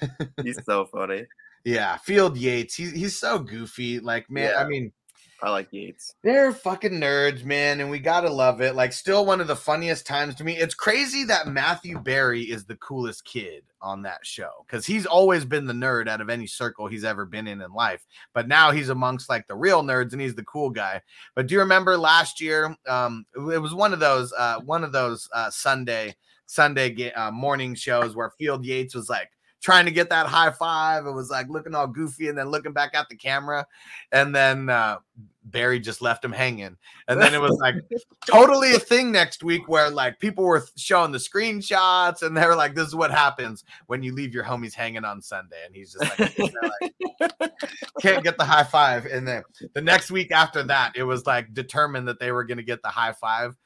He's 0.42 0.64
so 0.64 0.84
funny. 0.86 1.26
Yeah, 1.64 1.96
Field 1.96 2.36
Yates. 2.36 2.74
He's 2.76 2.92
he's 2.92 3.18
so 3.18 3.40
goofy. 3.40 3.98
Like, 3.98 4.30
man, 4.30 4.54
I 4.56 4.68
mean, 4.68 4.92
I 5.42 5.50
like 5.50 5.72
Yates. 5.72 6.14
they're 6.22 6.52
fucking 6.52 6.92
nerds, 6.92 7.44
man, 7.44 7.80
and 7.80 7.90
we 7.90 7.98
gotta 7.98 8.30
love 8.30 8.60
it. 8.60 8.74
Like, 8.74 8.92
still 8.92 9.26
one 9.26 9.40
of 9.40 9.46
the 9.46 9.56
funniest 9.56 10.06
times 10.06 10.34
to 10.36 10.44
me. 10.44 10.56
It's 10.56 10.74
crazy 10.74 11.24
that 11.24 11.48
Matthew 11.48 11.98
Berry 11.98 12.42
is 12.42 12.64
the 12.64 12.76
coolest 12.76 13.24
kid 13.24 13.62
on 13.82 14.02
that 14.02 14.24
show 14.24 14.64
because 14.66 14.86
he's 14.86 15.04
always 15.06 15.44
been 15.44 15.66
the 15.66 15.72
nerd 15.72 16.08
out 16.08 16.20
of 16.20 16.30
any 16.30 16.46
circle 16.46 16.86
he's 16.86 17.04
ever 17.04 17.26
been 17.26 17.46
in 17.46 17.60
in 17.60 17.72
life. 17.72 18.06
But 18.32 18.48
now 18.48 18.70
he's 18.70 18.88
amongst 18.88 19.28
like 19.28 19.46
the 19.46 19.54
real 19.56 19.82
nerds, 19.82 20.12
and 20.12 20.20
he's 20.20 20.34
the 20.34 20.44
cool 20.44 20.70
guy. 20.70 21.02
But 21.34 21.46
do 21.46 21.54
you 21.54 21.60
remember 21.60 21.96
last 21.98 22.40
year? 22.40 22.74
Um, 22.88 23.26
it 23.34 23.60
was 23.60 23.74
one 23.74 23.92
of 23.92 24.00
those, 24.00 24.32
uh, 24.32 24.60
one 24.60 24.84
of 24.84 24.92
those 24.92 25.28
uh, 25.34 25.50
Sunday 25.50 26.16
Sunday 26.46 27.12
uh, 27.12 27.30
morning 27.30 27.74
shows 27.74 28.14
where 28.14 28.30
Field 28.30 28.64
Yates 28.64 28.94
was 28.94 29.10
like 29.10 29.30
trying 29.66 29.84
to 29.84 29.90
get 29.90 30.10
that 30.10 30.28
high 30.28 30.52
five. 30.52 31.06
It 31.06 31.10
was 31.10 31.28
like 31.28 31.48
looking 31.48 31.74
all 31.74 31.88
goofy 31.88 32.28
and 32.28 32.38
then 32.38 32.50
looking 32.50 32.72
back 32.72 32.94
at 32.94 33.08
the 33.08 33.16
camera, 33.16 33.66
and 34.12 34.32
then 34.32 34.70
uh, 34.70 34.98
Berry 35.42 35.80
just 35.80 36.00
left 36.00 36.24
him 36.24 36.30
hanging. 36.30 36.76
And 37.08 37.20
then 37.20 37.34
it 37.34 37.40
was 37.40 37.58
like 37.60 37.74
totally 38.30 38.76
a 38.76 38.78
thing 38.78 39.10
next 39.10 39.42
week 39.42 39.68
where 39.68 39.90
like 39.90 40.20
people 40.20 40.44
were 40.44 40.64
showing 40.76 41.10
the 41.10 41.18
screenshots 41.18 42.22
and 42.22 42.36
they 42.36 42.46
were 42.46 42.54
like, 42.54 42.76
"This 42.76 42.86
is 42.86 42.94
what 42.94 43.10
happens 43.10 43.64
when 43.88 44.04
you 44.04 44.14
leave 44.14 44.32
your 44.32 44.44
homies 44.44 44.72
hanging 44.72 45.04
on 45.04 45.20
Sunday." 45.20 45.58
And 45.66 45.74
he's 45.74 45.94
just 45.94 46.20
like, 46.20 46.38
like, 47.40 47.52
can't 48.00 48.22
get 48.22 48.38
the 48.38 48.44
high 48.44 48.62
five. 48.62 49.06
And 49.06 49.26
then 49.26 49.42
the 49.74 49.82
next 49.82 50.12
week 50.12 50.30
after 50.30 50.62
that, 50.62 50.92
it 50.94 51.02
was 51.02 51.26
like 51.26 51.52
determined 51.52 52.06
that 52.06 52.20
they 52.20 52.30
were 52.30 52.44
going 52.44 52.58
to 52.58 52.64
get 52.64 52.82
the 52.82 52.88
high 52.88 53.14
five. 53.14 53.56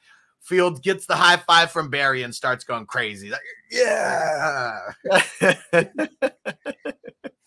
Field 0.41 0.81
gets 0.81 1.05
the 1.05 1.15
high 1.15 1.37
five 1.37 1.71
from 1.71 1.89
Berry 1.89 2.23
and 2.23 2.33
starts 2.33 2.63
going 2.63 2.85
crazy. 2.85 3.29
Like, 3.29 3.41
yeah. 3.71 4.79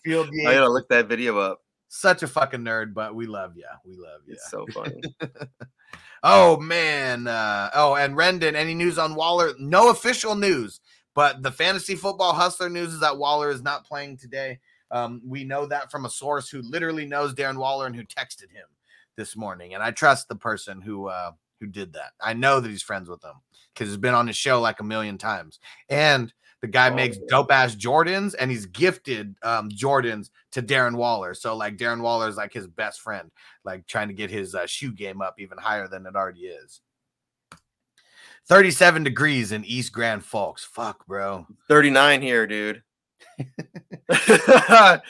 Field 0.03 0.29
I 0.47 0.53
gotta 0.53 0.69
look 0.69 0.87
that 0.89 1.07
video 1.07 1.37
up. 1.37 1.61
such 1.87 2.23
a 2.23 2.27
fucking 2.27 2.61
nerd, 2.61 2.93
but 2.93 3.13
we 3.15 3.25
love 3.25 3.57
you. 3.57 3.65
We 3.85 3.97
love 3.97 4.21
you. 4.25 4.33
It's 4.33 4.49
so 4.49 4.65
funny. 4.73 5.01
Oh 6.27 6.57
man. 6.57 7.27
Uh, 7.27 7.69
oh, 7.75 7.93
and 7.93 8.17
Rendon, 8.17 8.55
any 8.55 8.73
news 8.73 8.97
on 8.97 9.13
Waller? 9.13 9.51
No 9.59 9.91
official 9.91 10.33
news, 10.33 10.79
but 11.13 11.43
the 11.43 11.51
fantasy 11.51 11.93
football 11.93 12.33
hustler 12.33 12.67
news 12.67 12.93
is 12.95 12.99
that 13.01 13.19
Waller 13.19 13.51
is 13.51 13.61
not 13.61 13.85
playing 13.85 14.17
today. 14.17 14.59
Um, 14.89 15.21
we 15.23 15.43
know 15.43 15.67
that 15.67 15.91
from 15.91 16.05
a 16.05 16.09
source 16.09 16.49
who 16.49 16.63
literally 16.63 17.05
knows 17.05 17.35
Darren 17.35 17.57
Waller 17.57 17.85
and 17.85 17.95
who 17.95 18.03
texted 18.03 18.49
him 18.51 18.65
this 19.15 19.35
morning, 19.35 19.75
and 19.75 19.83
I 19.83 19.91
trust 19.91 20.27
the 20.27 20.35
person 20.35 20.81
who 20.81 21.09
uh, 21.09 21.33
who 21.59 21.67
did 21.67 21.93
that. 21.93 22.11
I 22.21 22.33
know 22.33 22.59
that 22.59 22.69
he's 22.69 22.83
friends 22.83 23.09
with 23.09 23.23
him 23.23 23.35
because 23.73 23.89
he's 23.89 23.97
been 23.97 24.13
on 24.13 24.27
his 24.27 24.37
show 24.37 24.61
like 24.61 24.79
a 24.79 24.83
million 24.83 25.17
times, 25.17 25.59
and 25.89 26.33
the 26.61 26.67
guy 26.67 26.89
Oh, 26.89 26.95
makes 26.95 27.17
dope 27.29 27.51
ass 27.51 27.75
Jordans, 27.75 28.33
and 28.39 28.49
he's 28.49 28.65
gifted 28.65 29.35
um, 29.43 29.69
Jordans 29.69 30.29
to 30.53 30.63
Darren 30.63 30.95
Waller. 30.95 31.33
So 31.33 31.55
like 31.55 31.77
Darren 31.77 32.01
Waller 32.01 32.27
is 32.27 32.37
like 32.37 32.53
his 32.53 32.67
best 32.67 33.01
friend, 33.01 33.29
like 33.63 33.85
trying 33.87 34.07
to 34.07 34.13
get 34.13 34.31
his 34.31 34.55
uh, 34.55 34.65
shoe 34.65 34.91
game 34.91 35.21
up 35.21 35.35
even 35.39 35.57
higher 35.57 35.87
than 35.87 36.05
it 36.05 36.15
already 36.15 36.47
is. 36.47 36.81
37 38.47 39.03
degrees 39.03 39.51
in 39.51 39.65
East 39.65 39.91
Grand 39.91 40.23
Forks. 40.23 40.63
Fuck, 40.63 41.05
bro. 41.07 41.45
39 41.67 42.21
here, 42.21 42.47
dude. 42.47 42.83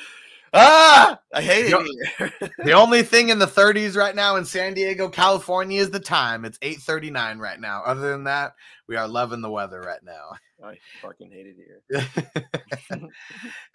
ah, 0.56 1.20
I 1.34 1.42
hate 1.42 1.66
it 1.68 2.02
here. 2.20 2.52
The 2.64 2.72
only 2.72 3.04
thing 3.04 3.30
in 3.30 3.40
the 3.40 3.46
30s 3.46 3.96
right 3.96 4.16
now 4.16 4.36
in 4.38 4.46
San 4.46 4.74
Diego, 4.74 5.10
California 5.10 5.82
is 5.82 5.90
the 5.90 6.00
time. 6.00 6.46
It's 6.46 6.58
8:39 6.60 7.40
right 7.40 7.60
now. 7.60 7.84
Other 7.86 8.12
than 8.12 8.24
that, 8.26 8.54
we 8.88 8.96
are 8.96 9.08
loving 9.08 9.42
the 9.42 9.50
weather 9.50 9.82
right 9.82 10.04
now. 10.04 10.32
I 10.64 10.78
fucking 11.02 11.32
hate 11.32 11.48
it 11.48 11.56
here. 11.58 13.10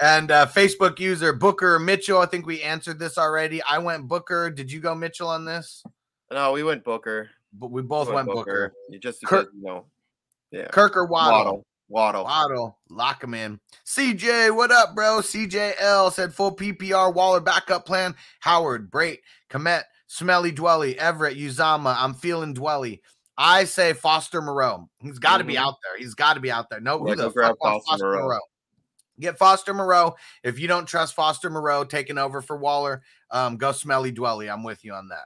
and 0.00 0.30
uh, 0.30 0.46
Facebook 0.46 0.98
user 0.98 1.32
Booker 1.32 1.78
Mitchell, 1.78 2.18
I 2.18 2.26
think 2.26 2.46
we 2.46 2.62
answered 2.62 2.98
this 2.98 3.18
already. 3.18 3.62
I 3.62 3.78
went 3.78 4.08
Booker. 4.08 4.50
Did 4.50 4.72
you 4.72 4.80
go 4.80 4.94
Mitchell 4.94 5.28
on 5.28 5.44
this? 5.44 5.84
No, 6.32 6.52
we 6.52 6.62
went 6.62 6.84
Booker. 6.84 7.30
But 7.52 7.70
we 7.70 7.82
both 7.82 8.08
We 8.08 8.14
went 8.14 8.28
Booker. 8.28 8.72
You 8.88 8.98
just 8.98 9.22
Kirk- 9.24 9.50
you 9.54 9.62
know. 9.62 9.86
Yeah. 10.50 10.68
Kirk 10.68 10.96
or 10.96 11.04
Waddle? 11.06 11.38
Waddle. 11.38 11.66
Waddle. 11.90 12.24
Waddle, 12.24 12.78
lock 12.88 13.22
him 13.22 13.34
in. 13.34 13.58
CJ, 13.84 14.54
what 14.54 14.70
up, 14.70 14.94
bro? 14.94 15.18
CJL 15.20 16.12
said 16.12 16.32
full 16.32 16.54
PPR 16.54 17.12
Waller 17.12 17.40
backup 17.40 17.84
plan. 17.84 18.14
Howard, 18.38 18.90
Brate, 18.90 19.18
Kmet, 19.50 19.82
Smelly 20.06 20.52
Dwelley, 20.52 20.94
Everett, 20.96 21.36
Uzomah. 21.36 21.96
I'm 21.98 22.14
feeling 22.14 22.54
Dwelley. 22.54 23.00
I 23.36 23.64
say 23.64 23.92
Foster 23.92 24.40
Moreau. 24.40 24.88
He's 25.00 25.18
got 25.18 25.38
to 25.38 25.44
be 25.44 25.54
Mhm. 25.54 25.62
out 25.66 25.74
there. 25.82 25.98
He's 25.98 26.14
got 26.14 26.34
to 26.34 26.40
be 26.40 26.52
out 26.52 26.70
there. 26.70 26.80
No, 26.80 26.98
who 26.98 27.14
the 27.16 27.30
fuck 27.30 27.62
wants 27.62 27.88
Foster 27.88 28.04
Moreau. 28.06 28.40
Get 29.18 29.36
Foster 29.36 29.74
Moreau. 29.74 30.14
If 30.44 30.58
you 30.58 30.68
don't 30.68 30.86
trust 30.86 31.14
Foster 31.14 31.50
Moreau 31.50 31.84
taking 31.84 32.18
over 32.18 32.40
for 32.40 32.56
Waller, 32.56 33.02
um, 33.30 33.56
go 33.56 33.72
Smelly 33.72 34.12
Dwelley. 34.12 34.50
I'm 34.52 34.62
with 34.62 34.84
you 34.84 34.94
on 34.94 35.08
that. 35.08 35.24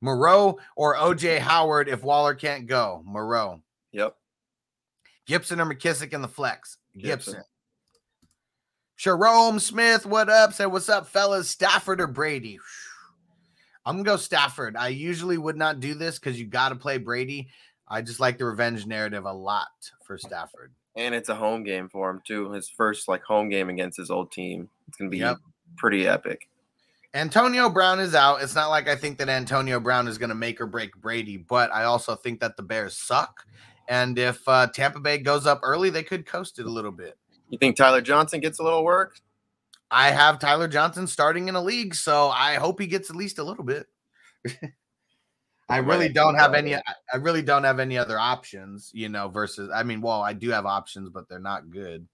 Moreau 0.00 0.58
or 0.76 0.96
OJ 0.96 1.38
Howard 1.38 1.88
if 1.88 2.02
Waller 2.02 2.34
can't 2.34 2.66
go. 2.66 3.02
Moreau. 3.04 3.62
Yep. 3.92 4.16
Gibson 5.26 5.60
or 5.60 5.66
McKissic 5.66 6.12
in 6.12 6.22
the 6.22 6.28
flex. 6.28 6.78
Gibson. 6.94 7.34
Gibson. 7.34 7.42
Jerome 8.96 9.58
Smith, 9.58 10.06
what 10.06 10.28
up? 10.28 10.52
Said, 10.52 10.66
what's 10.66 10.88
up, 10.88 11.08
fellas? 11.08 11.50
Stafford 11.50 12.00
or 12.00 12.06
Brady? 12.06 12.58
I'm 13.86 13.96
gonna 13.96 14.04
go 14.04 14.16
Stafford. 14.16 14.76
I 14.76 14.88
usually 14.88 15.36
would 15.36 15.56
not 15.56 15.80
do 15.80 15.94
this 15.94 16.18
because 16.18 16.38
you 16.38 16.46
got 16.46 16.70
to 16.70 16.76
play 16.76 16.96
Brady. 16.98 17.48
I 17.86 18.00
just 18.00 18.18
like 18.20 18.38
the 18.38 18.46
revenge 18.46 18.86
narrative 18.86 19.26
a 19.26 19.32
lot 19.32 19.68
for 20.06 20.16
Stafford. 20.16 20.72
And 20.96 21.14
it's 21.14 21.28
a 21.28 21.34
home 21.34 21.64
game 21.64 21.88
for 21.90 22.08
him 22.08 22.22
too. 22.26 22.50
His 22.52 22.68
first 22.68 23.08
like 23.08 23.22
home 23.22 23.50
game 23.50 23.68
against 23.68 23.98
his 23.98 24.10
old 24.10 24.32
team. 24.32 24.70
It's 24.88 24.96
gonna 24.96 25.10
be 25.10 25.18
Yep. 25.18 25.36
pretty 25.76 26.06
epic. 26.06 26.48
Antonio 27.14 27.70
Brown 27.70 28.00
is 28.00 28.14
out. 28.14 28.42
It's 28.42 28.56
not 28.56 28.70
like 28.70 28.88
I 28.88 28.96
think 28.96 29.18
that 29.18 29.28
Antonio 29.28 29.78
Brown 29.78 30.08
is 30.08 30.18
going 30.18 30.30
to 30.30 30.34
make 30.34 30.60
or 30.60 30.66
break 30.66 30.96
Brady, 30.96 31.36
but 31.36 31.72
I 31.72 31.84
also 31.84 32.16
think 32.16 32.40
that 32.40 32.56
the 32.56 32.62
Bears 32.64 32.96
suck. 32.96 33.46
And 33.88 34.18
if 34.18 34.46
uh, 34.48 34.66
Tampa 34.68 35.00
Bay 35.00 35.18
goes 35.18 35.46
up 35.46 35.60
early, 35.62 35.90
they 35.90 36.02
could 36.02 36.26
coast 36.26 36.58
it 36.58 36.66
a 36.66 36.70
little 36.70 36.92
bit. 36.92 37.18
You 37.50 37.58
think 37.58 37.76
Tyler 37.76 38.00
Johnson 38.00 38.40
gets 38.40 38.58
a 38.58 38.62
little 38.62 38.84
work? 38.84 39.18
I 39.90 40.10
have 40.10 40.38
Tyler 40.38 40.68
Johnson 40.68 41.06
starting 41.06 41.48
in 41.48 41.54
a 41.54 41.62
league, 41.62 41.94
so 41.94 42.28
I 42.30 42.54
hope 42.54 42.80
he 42.80 42.86
gets 42.86 43.10
at 43.10 43.16
least 43.16 43.38
a 43.38 43.44
little 43.44 43.64
bit. 43.64 43.86
I 45.68 45.78
really 45.78 46.08
don't 46.10 46.34
have 46.34 46.54
any. 46.54 46.74
I 46.74 47.16
really 47.18 47.42
don't 47.42 47.64
have 47.64 47.80
any 47.80 47.96
other 47.96 48.18
options, 48.18 48.90
you 48.92 49.08
know. 49.08 49.28
Versus, 49.28 49.70
I 49.74 49.82
mean, 49.82 50.00
well, 50.00 50.20
I 50.20 50.32
do 50.32 50.50
have 50.50 50.66
options, 50.66 51.08
but 51.08 51.28
they're 51.28 51.38
not 51.38 51.70
good. 51.70 52.06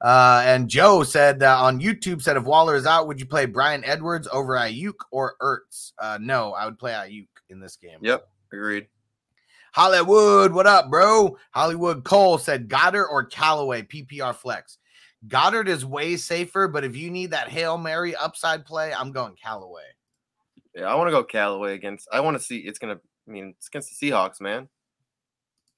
Uh, 0.00 0.42
and 0.44 0.68
Joe 0.68 1.02
said 1.02 1.42
uh, 1.42 1.62
on 1.62 1.80
YouTube 1.80 2.20
said 2.20 2.36
if 2.36 2.44
Waller 2.44 2.74
is 2.74 2.84
out, 2.84 3.06
would 3.06 3.20
you 3.20 3.26
play 3.26 3.46
Bryan 3.46 3.82
Edwards 3.84 4.28
over 4.30 4.54
Ayuk 4.54 4.94
or 5.10 5.34
Ertz? 5.40 5.92
Uh, 5.98 6.18
no, 6.20 6.52
I 6.52 6.66
would 6.66 6.78
play 6.78 6.92
Ayuk 6.92 7.28
in 7.48 7.58
this 7.58 7.76
game. 7.76 7.98
Yep, 8.02 8.28
agreed. 8.52 8.88
Hollywood, 9.74 10.52
what 10.52 10.68
up, 10.68 10.88
bro? 10.88 11.36
Hollywood 11.50 12.04
Cole 12.04 12.38
said 12.38 12.68
Goddard 12.68 13.08
or 13.08 13.24
Callaway 13.24 13.82
PPR 13.82 14.32
flex. 14.32 14.78
Goddard 15.26 15.66
is 15.68 15.84
way 15.84 16.16
safer, 16.16 16.68
but 16.68 16.84
if 16.84 16.94
you 16.94 17.10
need 17.10 17.32
that 17.32 17.48
Hail 17.48 17.76
Mary 17.76 18.14
upside 18.14 18.64
play, 18.64 18.94
I'm 18.94 19.10
going 19.10 19.34
Callaway. 19.34 19.82
Yeah, 20.76 20.84
I 20.84 20.94
want 20.94 21.08
to 21.08 21.12
go 21.12 21.24
Callaway 21.24 21.74
against. 21.74 22.06
I 22.12 22.20
want 22.20 22.36
to 22.36 22.42
see. 22.42 22.58
It's 22.58 22.78
gonna. 22.78 23.00
I 23.26 23.30
mean, 23.30 23.54
it's 23.58 23.66
against 23.66 23.98
the 23.98 24.10
Seahawks, 24.10 24.40
man. 24.40 24.68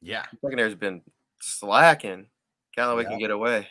Yeah. 0.03 0.27
Secondary's 0.43 0.75
been 0.75 1.01
slacking. 1.41 2.27
Callaway 2.75 3.05
Yeah. 3.05 3.09
can 3.11 3.19
get 3.19 3.31
away. 3.31 3.67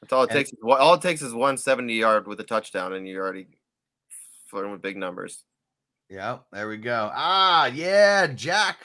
That's 0.00 0.12
all 0.12 0.24
it 0.24 0.30
And- 0.30 0.38
takes. 0.38 0.50
is 0.52 0.58
All 0.64 0.94
it 0.94 1.02
takes 1.02 1.22
is 1.22 1.32
one 1.32 1.58
seventy 1.58 1.94
yard 1.94 2.26
with 2.26 2.40
a 2.40 2.44
touchdown, 2.44 2.92
and 2.94 3.06
you're 3.06 3.22
already 3.22 3.46
flirting 4.48 4.72
with 4.72 4.82
big 4.82 4.96
numbers. 4.96 5.44
Yeah, 6.08 6.38
there 6.50 6.66
we 6.66 6.76
go. 6.76 7.10
Ah, 7.14 7.66
yeah, 7.66 8.26
Jack. 8.26 8.78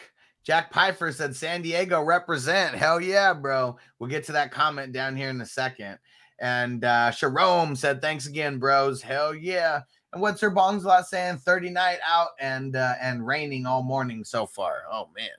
Jack 0.49 0.73
Pfeiffer 0.73 1.11
said 1.11 1.35
San 1.35 1.61
Diego 1.61 2.01
represent. 2.01 2.73
Hell 2.73 2.99
yeah, 2.99 3.35
bro. 3.35 3.77
We'll 3.99 4.09
get 4.09 4.23
to 4.23 4.31
that 4.31 4.51
comment 4.51 4.91
down 4.91 5.15
here 5.15 5.29
in 5.29 5.39
a 5.41 5.45
second. 5.45 5.99
And 6.39 6.83
uh 6.83 7.11
Sharome 7.11 7.77
said, 7.77 8.01
thanks 8.01 8.25
again, 8.25 8.57
bros. 8.57 8.99
Hell 8.99 9.35
yeah. 9.35 9.81
And 10.11 10.23
what's 10.23 10.41
her 10.41 10.49
bongs 10.49 10.85
lot 10.85 11.05
saying? 11.05 11.37
30 11.37 11.69
night 11.69 11.99
out 12.03 12.29
and 12.39 12.75
uh 12.75 12.95
and 12.99 13.27
raining 13.27 13.67
all 13.67 13.83
morning 13.83 14.23
so 14.23 14.47
far. 14.47 14.85
Oh 14.91 15.09
man. 15.15 15.29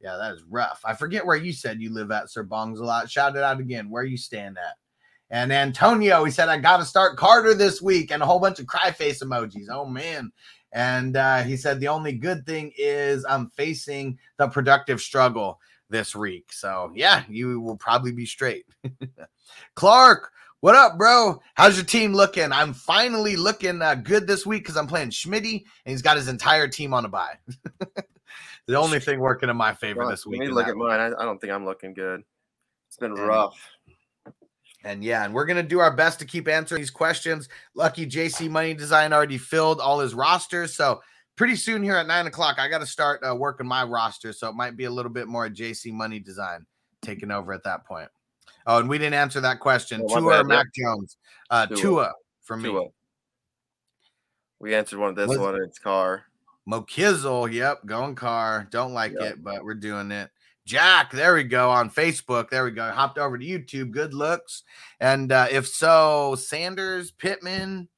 Yeah, 0.00 0.16
that 0.18 0.34
is 0.34 0.44
rough. 0.48 0.82
I 0.84 0.94
forget 0.94 1.26
where 1.26 1.34
you 1.34 1.52
said 1.52 1.80
you 1.80 1.92
live 1.92 2.12
at, 2.12 2.30
Sir 2.30 2.44
Bongs 2.44 2.78
a 2.78 2.84
lot. 2.84 3.10
Shout 3.10 3.34
it 3.34 3.42
out 3.42 3.58
again. 3.58 3.90
Where 3.90 4.04
you 4.04 4.16
stand 4.16 4.56
at? 4.56 4.76
And 5.30 5.52
Antonio, 5.52 6.22
he 6.22 6.30
said, 6.30 6.48
I 6.48 6.58
got 6.58 6.76
to 6.76 6.84
start 6.84 7.16
Carter 7.16 7.54
this 7.54 7.82
week 7.82 8.12
and 8.12 8.22
a 8.22 8.26
whole 8.26 8.38
bunch 8.38 8.60
of 8.60 8.68
cry 8.68 8.92
face 8.92 9.20
emojis. 9.20 9.66
Oh, 9.68 9.86
man. 9.86 10.30
And 10.74 11.16
uh, 11.16 11.42
he 11.44 11.56
said, 11.56 11.78
the 11.80 11.88
only 11.88 12.12
good 12.12 12.44
thing 12.44 12.72
is 12.76 13.24
I'm 13.24 13.48
facing 13.50 14.18
the 14.38 14.48
productive 14.48 15.00
struggle 15.00 15.60
this 15.88 16.14
week. 16.16 16.52
So, 16.52 16.90
yeah, 16.94 17.22
you 17.28 17.60
will 17.60 17.76
probably 17.76 18.10
be 18.12 18.26
straight. 18.26 18.66
Clark, 19.76 20.32
what 20.60 20.74
up, 20.74 20.98
bro? 20.98 21.40
How's 21.54 21.76
your 21.76 21.84
team 21.84 22.12
looking? 22.12 22.50
I'm 22.50 22.72
finally 22.74 23.36
looking 23.36 23.82
uh, 23.82 23.94
good 23.94 24.26
this 24.26 24.44
week 24.44 24.64
because 24.64 24.76
I'm 24.76 24.88
playing 24.88 25.10
Schmitty 25.10 25.62
and 25.84 25.92
he's 25.92 26.02
got 26.02 26.16
his 26.16 26.26
entire 26.28 26.66
team 26.66 26.92
on 26.92 27.04
a 27.04 27.08
bye. 27.08 27.36
the 28.66 28.74
only 28.76 28.98
thing 28.98 29.20
working 29.20 29.48
in 29.48 29.56
my 29.56 29.74
favor 29.74 30.00
Well, 30.00 30.10
this 30.10 30.26
let 30.26 30.30
week. 30.32 30.40
me 30.40 30.48
look 30.48 30.66
at 30.66 30.76
mine. 30.76 30.98
I, 30.98 31.06
I 31.06 31.24
don't 31.24 31.40
think 31.40 31.52
I'm 31.52 31.64
looking 31.64 31.94
good. 31.94 32.22
It's 32.88 32.96
been 32.96 33.12
And- 33.12 33.20
rough. 33.26 33.56
And 34.84 35.02
yeah, 35.02 35.24
and 35.24 35.32
we're 35.34 35.46
gonna 35.46 35.62
do 35.62 35.80
our 35.80 35.94
best 35.94 36.18
to 36.20 36.24
keep 36.26 36.46
answering 36.46 36.80
these 36.82 36.90
questions. 36.90 37.48
Lucky 37.74 38.06
JC 38.06 38.48
Money 38.50 38.74
Design 38.74 39.12
already 39.12 39.38
filled 39.38 39.80
all 39.80 39.98
his 39.98 40.14
rosters, 40.14 40.74
so 40.74 41.00
pretty 41.36 41.56
soon 41.56 41.82
here 41.82 41.96
at 41.96 42.06
nine 42.06 42.26
o'clock, 42.26 42.58
I 42.58 42.68
got 42.68 42.78
to 42.78 42.86
start 42.86 43.20
uh, 43.28 43.34
working 43.34 43.66
my 43.66 43.82
roster. 43.84 44.32
So 44.32 44.48
it 44.48 44.54
might 44.54 44.76
be 44.76 44.84
a 44.84 44.90
little 44.90 45.10
bit 45.10 45.26
more 45.26 45.48
JC 45.48 45.92
Money 45.92 46.20
Design 46.20 46.66
taking 47.02 47.30
over 47.30 47.52
at 47.52 47.64
that 47.64 47.84
point. 47.86 48.08
Oh, 48.66 48.78
and 48.78 48.88
we 48.88 48.98
didn't 48.98 49.14
answer 49.14 49.40
that 49.40 49.60
question. 49.60 50.02
Oh, 50.04 50.18
Tua 50.20 50.40
or 50.40 50.44
Mac 50.44 50.66
Jones? 50.74 51.16
Uh, 51.50 51.66
Tua. 51.66 51.76
Tua, 51.76 52.12
for 52.42 52.56
me. 52.56 52.68
Tua. 52.70 52.84
We 54.58 54.74
answered 54.74 54.98
one 54.98 55.10
of 55.10 55.16
this 55.16 55.28
Was- 55.28 55.38
one. 55.38 55.56
It's 55.62 55.78
Carr. 55.78 56.24
Mo 56.66 56.80
Kizzle, 56.82 57.52
yep, 57.52 57.84
going 57.84 58.14
Carr. 58.14 58.66
Don't 58.70 58.94
like 58.94 59.12
Yep. 59.12 59.22
it, 59.22 59.44
but 59.44 59.62
we're 59.64 59.74
doing 59.74 60.10
it. 60.10 60.30
Jack, 60.66 61.12
there 61.12 61.34
we 61.34 61.44
go 61.44 61.70
on 61.70 61.90
Facebook. 61.90 62.48
There 62.48 62.64
we 62.64 62.70
go. 62.70 62.90
Hopped 62.90 63.18
over 63.18 63.36
to 63.36 63.44
YouTube. 63.44 63.90
Good 63.90 64.14
looks. 64.14 64.62
And 64.98 65.30
uh, 65.30 65.46
if 65.50 65.68
so, 65.68 66.36
Sanders, 66.36 67.10
Pittman, 67.10 67.88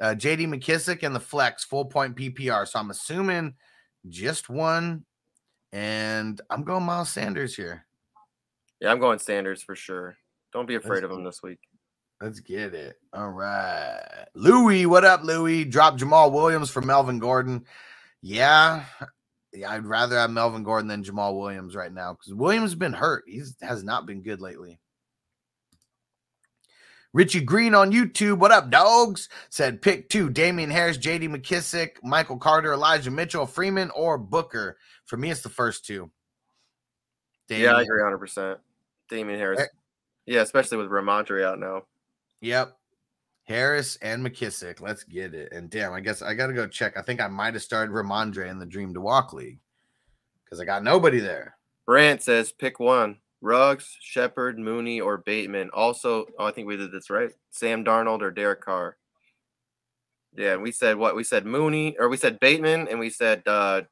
uh, 0.00 0.14
JD 0.16 0.46
McKissic, 0.46 1.02
and 1.02 1.14
the 1.14 1.20
flex 1.20 1.64
full 1.64 1.86
point 1.86 2.16
PPR. 2.16 2.66
So 2.68 2.78
I'm 2.78 2.90
assuming 2.90 3.54
just 4.08 4.48
one. 4.48 5.04
And 5.72 6.40
I'm 6.50 6.64
going 6.64 6.84
Miles 6.84 7.10
Sanders 7.10 7.54
here. 7.54 7.86
Yeah, 8.80 8.90
I'm 8.90 8.98
going 8.98 9.18
Sanders 9.18 9.62
for 9.62 9.76
sure. 9.76 10.16
Don't 10.52 10.66
be 10.66 10.74
afraid 10.74 11.02
Let's 11.02 11.12
of 11.12 11.18
him 11.18 11.24
this 11.24 11.42
week. 11.42 11.58
Let's 12.20 12.40
get 12.40 12.74
it. 12.74 12.96
All 13.12 13.30
right. 13.30 14.26
Louis, 14.34 14.86
what 14.86 15.04
up, 15.04 15.22
Louis? 15.22 15.64
Drop 15.64 15.96
Jamaal 15.96 16.32
Williams 16.32 16.70
for 16.70 16.82
Melvin 16.82 17.18
Gordon. 17.18 17.64
Yeah. 18.20 18.84
Yeah, 19.52 19.72
I'd 19.72 19.86
rather 19.86 20.16
have 20.16 20.30
Melvin 20.30 20.62
Gordon 20.62 20.88
than 20.88 21.02
Jamaal 21.02 21.38
Williams 21.38 21.74
right 21.74 21.92
now 21.92 22.12
because 22.12 22.32
Williams 22.32 22.70
has 22.70 22.76
been 22.76 22.92
hurt. 22.92 23.24
He's 23.26 23.56
has 23.60 23.82
not 23.82 24.06
been 24.06 24.22
good 24.22 24.40
lately. 24.40 24.78
Richie 27.12 27.40
Green 27.40 27.74
on 27.74 27.90
YouTube. 27.90 28.38
What 28.38 28.52
up, 28.52 28.70
dogs? 28.70 29.28
Said 29.48 29.82
pick 29.82 30.08
two 30.08 30.30
Damien 30.30 30.70
Harris, 30.70 30.98
JD 30.98 31.28
McKissic, 31.34 31.96
Michael 32.04 32.36
Carter, 32.36 32.72
Elijah 32.72 33.10
Mitchell, 33.10 33.46
Freeman, 33.46 33.90
or 33.90 34.16
Booker. 34.16 34.76
For 35.06 35.16
me, 35.16 35.30
it's 35.30 35.42
the 35.42 35.48
first 35.48 35.84
two. 35.84 36.10
Yeah, 37.48 37.74
I 37.74 37.82
agree 37.82 38.00
100. 38.00 38.18
percent 38.18 38.58
Damien 39.08 39.38
Harris. 39.38 39.60
Eh. 39.60 39.66
Yeah, 40.26 40.42
especially 40.42 40.78
with 40.78 40.88
Rhamondre 40.88 41.44
out 41.44 41.58
now. 41.58 41.82
Yep. 42.40 42.76
Harris 43.50 43.98
and 44.00 44.24
McKissic. 44.24 44.80
Let's 44.80 45.02
get 45.02 45.34
it. 45.34 45.52
And 45.52 45.68
damn, 45.68 45.92
I 45.92 45.98
guess 45.98 46.22
I 46.22 46.34
got 46.34 46.46
to 46.46 46.52
go 46.52 46.68
check. 46.68 46.96
I 46.96 47.02
think 47.02 47.20
I 47.20 47.26
might 47.26 47.54
have 47.54 47.64
started 47.64 47.92
Rhamondre 47.92 48.48
in 48.48 48.60
the 48.60 48.64
Dream 48.64 48.94
to 48.94 49.00
Walk 49.00 49.32
League 49.32 49.58
because 50.44 50.60
I 50.60 50.64
got 50.64 50.84
nobody 50.84 51.18
there. 51.18 51.56
Brant 51.84 52.22
says 52.22 52.52
pick 52.52 52.78
one: 52.78 53.18
Ruggs, 53.40 53.96
Shepard, 54.00 54.56
Mooney, 54.56 55.00
or 55.00 55.18
Bateman. 55.18 55.68
Also, 55.74 56.26
oh, 56.38 56.46
I 56.46 56.52
think 56.52 56.68
we 56.68 56.76
did 56.76 56.92
this 56.92 57.10
right. 57.10 57.32
Sam 57.50 57.84
Darnold 57.84 58.22
or 58.22 58.30
Derek 58.30 58.60
Carr. 58.60 58.96
Yeah, 60.36 60.54
we 60.56 60.70
said 60.70 60.96
what? 60.96 61.16
We 61.16 61.24
said 61.24 61.44
Mooney, 61.44 61.96
or 61.98 62.08
we 62.08 62.18
said 62.18 62.38
Bateman, 62.38 62.86
and 62.86 63.00
we 63.00 63.10
said 63.10 63.42
uh, 63.48 63.82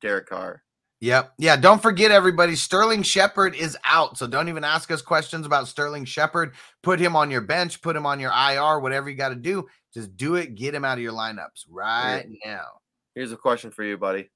Derek 0.00 0.28
Carr. 0.28 0.62
Yep. 1.02 1.34
Yeah. 1.38 1.56
Don't 1.56 1.82
forget, 1.82 2.12
everybody. 2.12 2.54
Sterling 2.54 3.02
Shepard 3.02 3.56
is 3.56 3.76
out. 3.84 4.16
So 4.16 4.28
don't 4.28 4.48
even 4.48 4.62
ask 4.62 4.88
us 4.92 5.02
questions 5.02 5.44
about 5.44 5.66
Sterling 5.66 6.04
Shepard. 6.04 6.54
Put 6.84 7.00
him 7.00 7.16
on 7.16 7.28
your 7.28 7.40
bench, 7.40 7.82
put 7.82 7.96
him 7.96 8.06
on 8.06 8.20
your 8.20 8.30
IR, 8.30 8.78
whatever 8.78 9.10
you 9.10 9.16
got 9.16 9.30
to 9.30 9.34
do. 9.34 9.66
Just 9.92 10.16
do 10.16 10.36
it. 10.36 10.54
Get 10.54 10.76
him 10.76 10.84
out 10.84 10.98
of 10.98 11.02
your 11.02 11.12
lineups 11.12 11.64
right 11.68 12.26
now. 12.46 12.66
Here's 13.16 13.32
a 13.32 13.36
question 13.36 13.72
for 13.72 13.82
you, 13.82 13.98
buddy. 13.98 14.30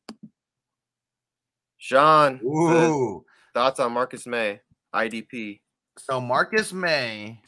Sean, 1.78 2.40
Ooh. 2.44 3.24
thoughts 3.54 3.78
on 3.78 3.92
Marcus 3.92 4.26
Maye, 4.26 4.60
IDP? 4.92 5.60
So 5.98 6.20
Marcus 6.20 6.72
Maye, 6.72 7.40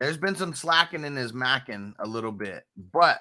there's 0.00 0.16
been 0.16 0.34
some 0.34 0.54
slacking 0.54 1.04
in 1.04 1.14
his 1.14 1.32
macking 1.32 1.92
a 1.98 2.06
little 2.06 2.32
bit, 2.32 2.64
but 2.90 3.20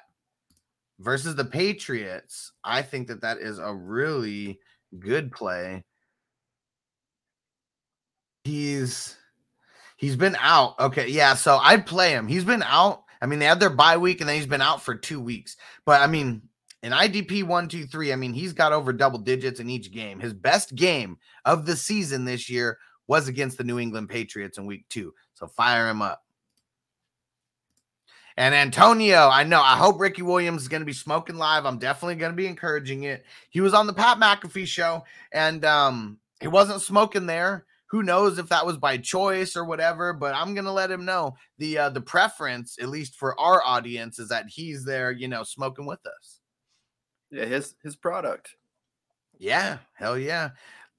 versus 1.01 1.35
the 1.35 1.43
Patriots, 1.43 2.53
I 2.63 2.81
think 2.81 3.09
that 3.09 3.19
that 3.19 3.39
is 3.39 3.59
a 3.59 3.73
really 3.73 4.59
good 4.99 5.31
play. 5.31 5.83
He's 8.43 9.15
he's 9.97 10.15
been 10.15 10.35
out. 10.39 10.79
Okay, 10.79 11.07
yeah. 11.07 11.33
So 11.33 11.57
I'd 11.57 11.85
play 11.85 12.11
him. 12.11 12.27
He's 12.27 12.43
been 12.43 12.63
out. 12.63 13.03
I 13.21 13.25
mean, 13.25 13.39
they 13.39 13.45
had 13.45 13.59
their 13.59 13.69
bye 13.69 13.97
week 13.97 14.19
and 14.19 14.29
then 14.29 14.35
he's 14.35 14.47
been 14.47 14.61
out 14.61 14.83
for 14.83 14.95
two 14.95 15.21
weeks. 15.21 15.55
But 15.85 16.01
I 16.01 16.07
mean, 16.07 16.41
in 16.81 16.91
IDP 16.91 17.43
one, 17.43 17.69
two, 17.69 17.85
three, 17.85 18.11
I 18.11 18.17
mean, 18.17 18.33
he's 18.33 18.51
got 18.51 18.73
over 18.73 18.91
double 18.91 19.19
digits 19.19 19.61
in 19.61 19.69
each 19.69 19.91
game. 19.91 20.19
His 20.19 20.33
best 20.33 20.75
game 20.75 21.17
of 21.45 21.65
the 21.65 21.77
season 21.77 22.25
this 22.25 22.49
year 22.49 22.77
was 23.07 23.27
against 23.27 23.57
the 23.57 23.63
New 23.63 23.79
England 23.79 24.09
Patriots 24.09 24.57
in 24.57 24.65
week 24.65 24.85
two. 24.89 25.13
So 25.35 25.47
fire 25.47 25.87
him 25.89 26.01
up. 26.01 26.22
And 28.37 28.55
Antonio, 28.55 29.29
I 29.29 29.43
know. 29.43 29.61
I 29.61 29.77
hope 29.77 29.99
Ricky 29.99 30.21
Williams 30.21 30.63
is 30.63 30.67
going 30.67 30.81
to 30.81 30.85
be 30.85 30.93
smoking 30.93 31.35
live. 31.35 31.65
I'm 31.65 31.77
definitely 31.77 32.15
going 32.15 32.31
to 32.31 32.35
be 32.35 32.47
encouraging 32.47 33.03
it. 33.03 33.25
He 33.49 33.61
was 33.61 33.73
on 33.73 33.87
the 33.87 33.93
Pat 33.93 34.17
McAfee 34.17 34.65
show 34.65 35.03
and 35.31 35.63
um, 35.65 36.17
he 36.39 36.47
wasn't 36.47 36.81
smoking 36.81 37.25
there. 37.25 37.65
Who 37.87 38.01
knows 38.01 38.39
if 38.39 38.49
that 38.49 38.65
was 38.65 38.77
by 38.77 38.97
choice 38.97 39.55
or 39.55 39.65
whatever, 39.65 40.13
but 40.13 40.33
I'm 40.33 40.55
going 40.55 40.65
to 40.65 40.71
let 40.71 40.89
him 40.89 41.05
know 41.05 41.35
the 41.59 41.77
uh, 41.77 41.89
the 41.89 42.01
preference, 42.01 42.77
at 42.81 42.89
least 42.89 43.13
for 43.13 43.39
our 43.39 43.61
audience, 43.63 44.17
is 44.17 44.29
that 44.29 44.47
he's 44.47 44.83
there, 44.83 45.11
you 45.11 45.27
know, 45.27 45.43
smoking 45.43 45.85
with 45.85 46.03
us. 46.07 46.39
Yeah, 47.29 47.45
his 47.45 47.75
his 47.83 47.95
product. 47.95 48.55
Yeah, 49.37 49.77
hell 49.93 50.17
yeah. 50.17 50.49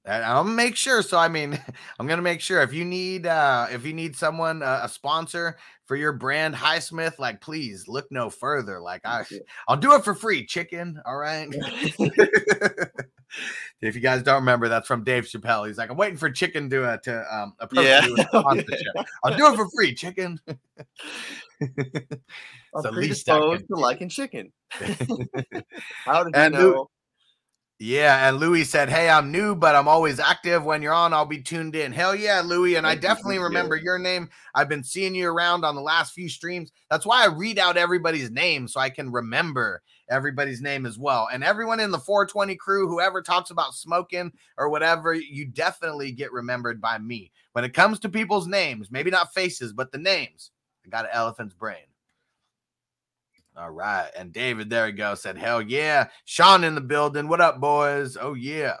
I'll 0.07 0.43
make 0.43 0.75
sure. 0.75 1.01
So 1.01 1.17
I 1.17 1.27
mean, 1.27 1.59
I'm 1.99 2.07
gonna 2.07 2.21
make 2.21 2.41
sure 2.41 2.61
if 2.61 2.73
you 2.73 2.85
need 2.85 3.25
uh 3.25 3.67
if 3.71 3.85
you 3.85 3.93
need 3.93 4.15
someone 4.15 4.61
uh, 4.61 4.81
a 4.83 4.89
sponsor 4.89 5.57
for 5.85 5.95
your 5.95 6.13
brand 6.13 6.55
Highsman, 6.55 7.17
like 7.19 7.41
please 7.41 7.87
look 7.87 8.05
no 8.11 8.29
further. 8.29 8.79
Like 8.79 9.01
I 9.05 9.23
I'll 9.67 9.77
do 9.77 9.93
it 9.93 10.03
for 10.03 10.13
free, 10.15 10.45
chicken. 10.45 11.01
All 11.05 11.17
right. 11.17 11.47
if 13.81 13.95
you 13.95 14.01
guys 14.01 14.23
don't 14.23 14.35
remember, 14.41 14.69
that's 14.69 14.87
from 14.87 15.03
Dave 15.03 15.25
Chappelle. 15.25 15.67
He's 15.67 15.77
like, 15.77 15.89
I'm 15.89 15.97
waiting 15.97 16.17
for 16.17 16.29
chicken 16.29 16.69
to 16.69 16.83
uh, 16.85 16.97
to 16.97 17.35
um 17.35 17.53
approach 17.59 17.85
Yeah. 17.85 18.05
you 18.05 18.17
sponsorship. 18.29 18.95
I'll 19.23 19.35
do 19.37 19.47
it 19.47 19.55
for 19.55 19.67
free, 19.75 19.93
chicken. 19.95 20.39
I'm 21.61 22.85
I 22.85 22.91
predisposed 22.91 23.67
to 23.67 23.75
liking 23.75 24.09
chicken. 24.09 24.51
How 26.05 26.23
did 26.23 26.35
And 26.35 26.53
you 26.53 26.59
know? 26.59 26.89
Yeah, 27.77 28.29
and 28.29 28.37
Louis 28.37 28.63
said, 28.63 28.89
"Hey, 28.89 29.09
I'm 29.09 29.33
new, 29.33 29.53
but 29.53 29.75
I'm 29.75 29.89
always 29.89 30.17
active. 30.17 30.63
When 30.63 30.81
you're 30.81 30.93
on, 30.93 31.13
I'll 31.13 31.25
be 31.25 31.41
tuned 31.41 31.75
in." 31.75 31.91
Hell 31.91 32.15
yeah, 32.15 32.39
Louis, 32.39 32.75
and 32.75 32.87
I 32.87 32.91
Thank 32.91 33.01
definitely 33.01 33.39
remember 33.39 33.75
your 33.75 33.99
name. 33.99 34.29
I've 34.53 34.69
been 34.69 34.83
seeing 34.83 35.13
you 35.13 35.29
around 35.29 35.65
on 35.65 35.75
the 35.75 35.81
last 35.81 36.13
few 36.13 36.29
streams. 36.29 36.71
That's 36.89 37.05
why 37.05 37.23
I 37.23 37.27
read 37.27 37.59
out 37.59 37.75
everybody's 37.75 38.31
name 38.31 38.69
so 38.69 38.79
I 38.79 38.89
can 38.89 39.11
remember 39.11 39.81
everybody's 40.09 40.61
name 40.61 40.85
as 40.85 40.97
well. 40.97 41.27
And 41.33 41.43
everyone 41.43 41.81
in 41.81 41.91
the 41.91 41.99
420 41.99 42.55
crew, 42.55 42.87
whoever 42.87 43.21
talks 43.21 43.49
about 43.49 43.73
smoking 43.73 44.31
or 44.57 44.69
whatever, 44.69 45.13
you 45.13 45.45
definitely 45.45 46.13
get 46.13 46.31
remembered 46.31 46.79
by 46.79 46.97
me. 46.97 47.31
When 47.51 47.65
it 47.65 47.73
comes 47.73 47.99
to 47.99 48.09
people's 48.09 48.47
names, 48.47 48.89
maybe 48.89 49.11
not 49.11 49.33
faces, 49.33 49.73
but 49.73 49.91
the 49.91 49.97
names, 49.97 50.51
I 50.85 50.89
got 50.89 51.05
an 51.05 51.11
elephant's 51.13 51.55
brain. 51.55 51.85
All 53.57 53.71
right. 53.71 54.09
And 54.17 54.33
David, 54.33 54.69
there 54.69 54.85
we 54.85 54.91
go, 54.91 55.15
said, 55.15 55.37
Hell 55.37 55.61
yeah. 55.61 56.07
Sean 56.25 56.65
in 56.65 56.75
the 56.75 56.81
building. 56.81 57.29
What 57.29 57.39
up, 57.39 57.61
boys? 57.61 58.17
Oh, 58.19 58.33
yeah. 58.33 58.77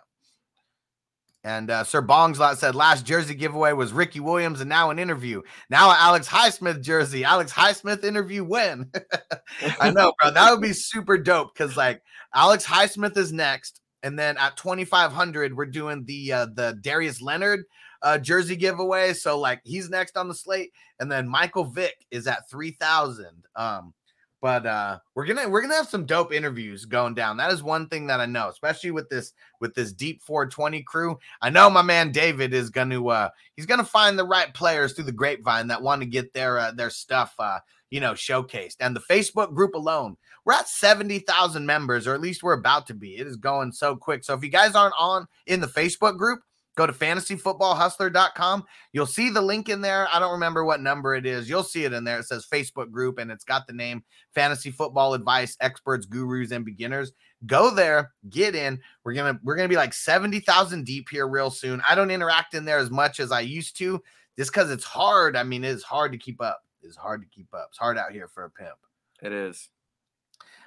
And 1.45 1.69
uh, 1.69 1.83
Sir 1.85 2.01
Bongslot 2.01 2.57
said, 2.57 2.75
Last 2.75 3.05
jersey 3.05 3.35
giveaway 3.35 3.71
was 3.71 3.93
Ricky 3.93 4.19
Williams 4.19 4.59
and 4.59 4.67
now 4.69 4.89
an 4.89 4.99
interview. 4.99 5.41
Now, 5.69 5.91
Alex 5.91 6.27
Highsmith 6.27 6.81
jersey. 6.81 7.23
Alex 7.23 7.53
Highsmith 7.53 8.03
interview 8.03 8.43
when? 8.43 8.91
I 9.79 9.91
know, 9.91 10.11
bro. 10.19 10.31
That 10.31 10.51
would 10.51 10.61
be 10.61 10.73
super 10.73 11.17
dope 11.17 11.53
because, 11.53 11.77
like, 11.77 12.01
Alex 12.33 12.65
Highsmith 12.65 13.15
is 13.15 13.31
next. 13.31 13.79
And 14.03 14.19
then 14.19 14.37
at 14.37 14.57
2,500, 14.57 15.55
we're 15.55 15.65
doing 15.67 16.03
the 16.03 16.31
uh, 16.33 16.47
the 16.53 16.77
Darius 16.81 17.21
Leonard 17.21 17.63
uh, 18.01 18.17
jersey 18.17 18.57
giveaway. 18.57 19.13
So, 19.13 19.39
like, 19.39 19.61
he's 19.63 19.89
next 19.89 20.17
on 20.17 20.27
the 20.27 20.35
slate. 20.35 20.73
And 20.99 21.09
then 21.09 21.27
Michael 21.27 21.65
Vick 21.65 21.95
is 22.11 22.27
at 22.27 22.49
3,000. 22.49 23.27
Um, 23.55 23.93
but 24.41 24.65
uh 24.65 24.97
we're 25.13 25.25
gonna 25.25 25.47
we're 25.47 25.61
gonna 25.61 25.75
have 25.75 25.87
some 25.87 26.05
dope 26.05 26.33
interviews 26.33 26.85
going 26.85 27.13
down 27.13 27.37
that 27.37 27.51
is 27.51 27.63
one 27.63 27.87
thing 27.87 28.07
that 28.07 28.19
i 28.19 28.25
know 28.25 28.49
especially 28.49 28.91
with 28.91 29.09
this 29.09 29.33
with 29.59 29.73
this 29.73 29.91
deep 29.93 30.21
420 30.23 30.83
crew 30.83 31.17
i 31.41 31.49
know 31.49 31.69
my 31.69 31.81
man 31.81 32.11
david 32.11 32.53
is 32.53 32.69
gonna 32.69 33.05
uh 33.07 33.29
he's 33.55 33.65
gonna 33.65 33.83
find 33.83 34.17
the 34.17 34.25
right 34.25 34.53
players 34.53 34.93
through 34.93 35.05
the 35.05 35.11
grapevine 35.11 35.67
that 35.67 35.81
want 35.81 36.01
to 36.01 36.07
get 36.07 36.33
their 36.33 36.59
uh, 36.59 36.71
their 36.71 36.89
stuff 36.89 37.33
uh 37.39 37.59
you 37.89 37.99
know 37.99 38.13
showcased 38.13 38.75
and 38.79 38.95
the 38.95 39.01
facebook 39.01 39.53
group 39.53 39.73
alone 39.75 40.17
we're 40.43 40.53
at 40.53 40.69
70,000 40.69 41.65
members 41.65 42.05
or 42.05 42.13
at 42.13 42.21
least 42.21 42.43
we're 42.43 42.53
about 42.53 42.85
to 42.87 42.93
be 42.93 43.17
it 43.17 43.25
is 43.25 43.37
going 43.37 43.71
so 43.71 43.95
quick 43.95 44.23
so 44.23 44.33
if 44.33 44.43
you 44.43 44.49
guys 44.49 44.75
aren't 44.75 44.95
on 44.97 45.27
in 45.47 45.59
the 45.59 45.67
facebook 45.67 46.17
group 46.17 46.41
go 46.75 46.85
to 46.85 46.93
fantasyfootballhustler.com 46.93 48.65
You'll 48.93 49.05
see 49.05 49.29
the 49.29 49.41
link 49.41 49.69
in 49.69 49.81
there. 49.81 50.07
I 50.11 50.19
don't 50.19 50.31
remember 50.31 50.63
what 50.63 50.81
number 50.81 51.15
it 51.15 51.25
is. 51.25 51.49
You'll 51.49 51.63
see 51.63 51.83
it 51.83 51.93
in 51.93 52.03
there. 52.03 52.19
It 52.19 52.25
says 52.25 52.47
Facebook 52.49 52.91
group 52.91 53.17
and 53.17 53.29
it's 53.29 53.43
got 53.43 53.67
the 53.67 53.73
name 53.73 54.03
Fantasy 54.33 54.71
Football 54.71 55.13
Advice 55.13 55.57
Experts, 55.59 56.05
Gurus, 56.05 56.51
and 56.51 56.63
Beginners. 56.63 57.11
Go 57.45 57.69
there, 57.69 58.13
get 58.29 58.55
in. 58.55 58.79
We're 59.03 59.13
gonna 59.13 59.39
we're 59.43 59.55
gonna 59.55 59.67
be 59.67 59.75
like 59.75 59.93
70,000 59.93 60.85
deep 60.85 61.09
here 61.09 61.27
real 61.27 61.51
soon. 61.51 61.81
I 61.87 61.95
don't 61.95 62.11
interact 62.11 62.53
in 62.53 62.65
there 62.65 62.79
as 62.79 62.89
much 62.89 63.19
as 63.19 63.31
I 63.31 63.41
used 63.41 63.77
to, 63.79 64.01
just 64.37 64.51
because 64.51 64.71
it's 64.71 64.85
hard. 64.85 65.35
I 65.35 65.43
mean, 65.43 65.63
it's 65.63 65.83
hard 65.83 66.11
to 66.13 66.17
keep 66.17 66.41
up. 66.41 66.63
It's 66.81 66.97
hard 66.97 67.21
to 67.21 67.27
keep 67.27 67.53
up. 67.53 67.67
It's 67.69 67.77
hard 67.77 67.97
out 67.97 68.11
here 68.11 68.27
for 68.27 68.45
a 68.45 68.49
pimp. 68.49 68.77
It 69.21 69.31
is. 69.31 69.69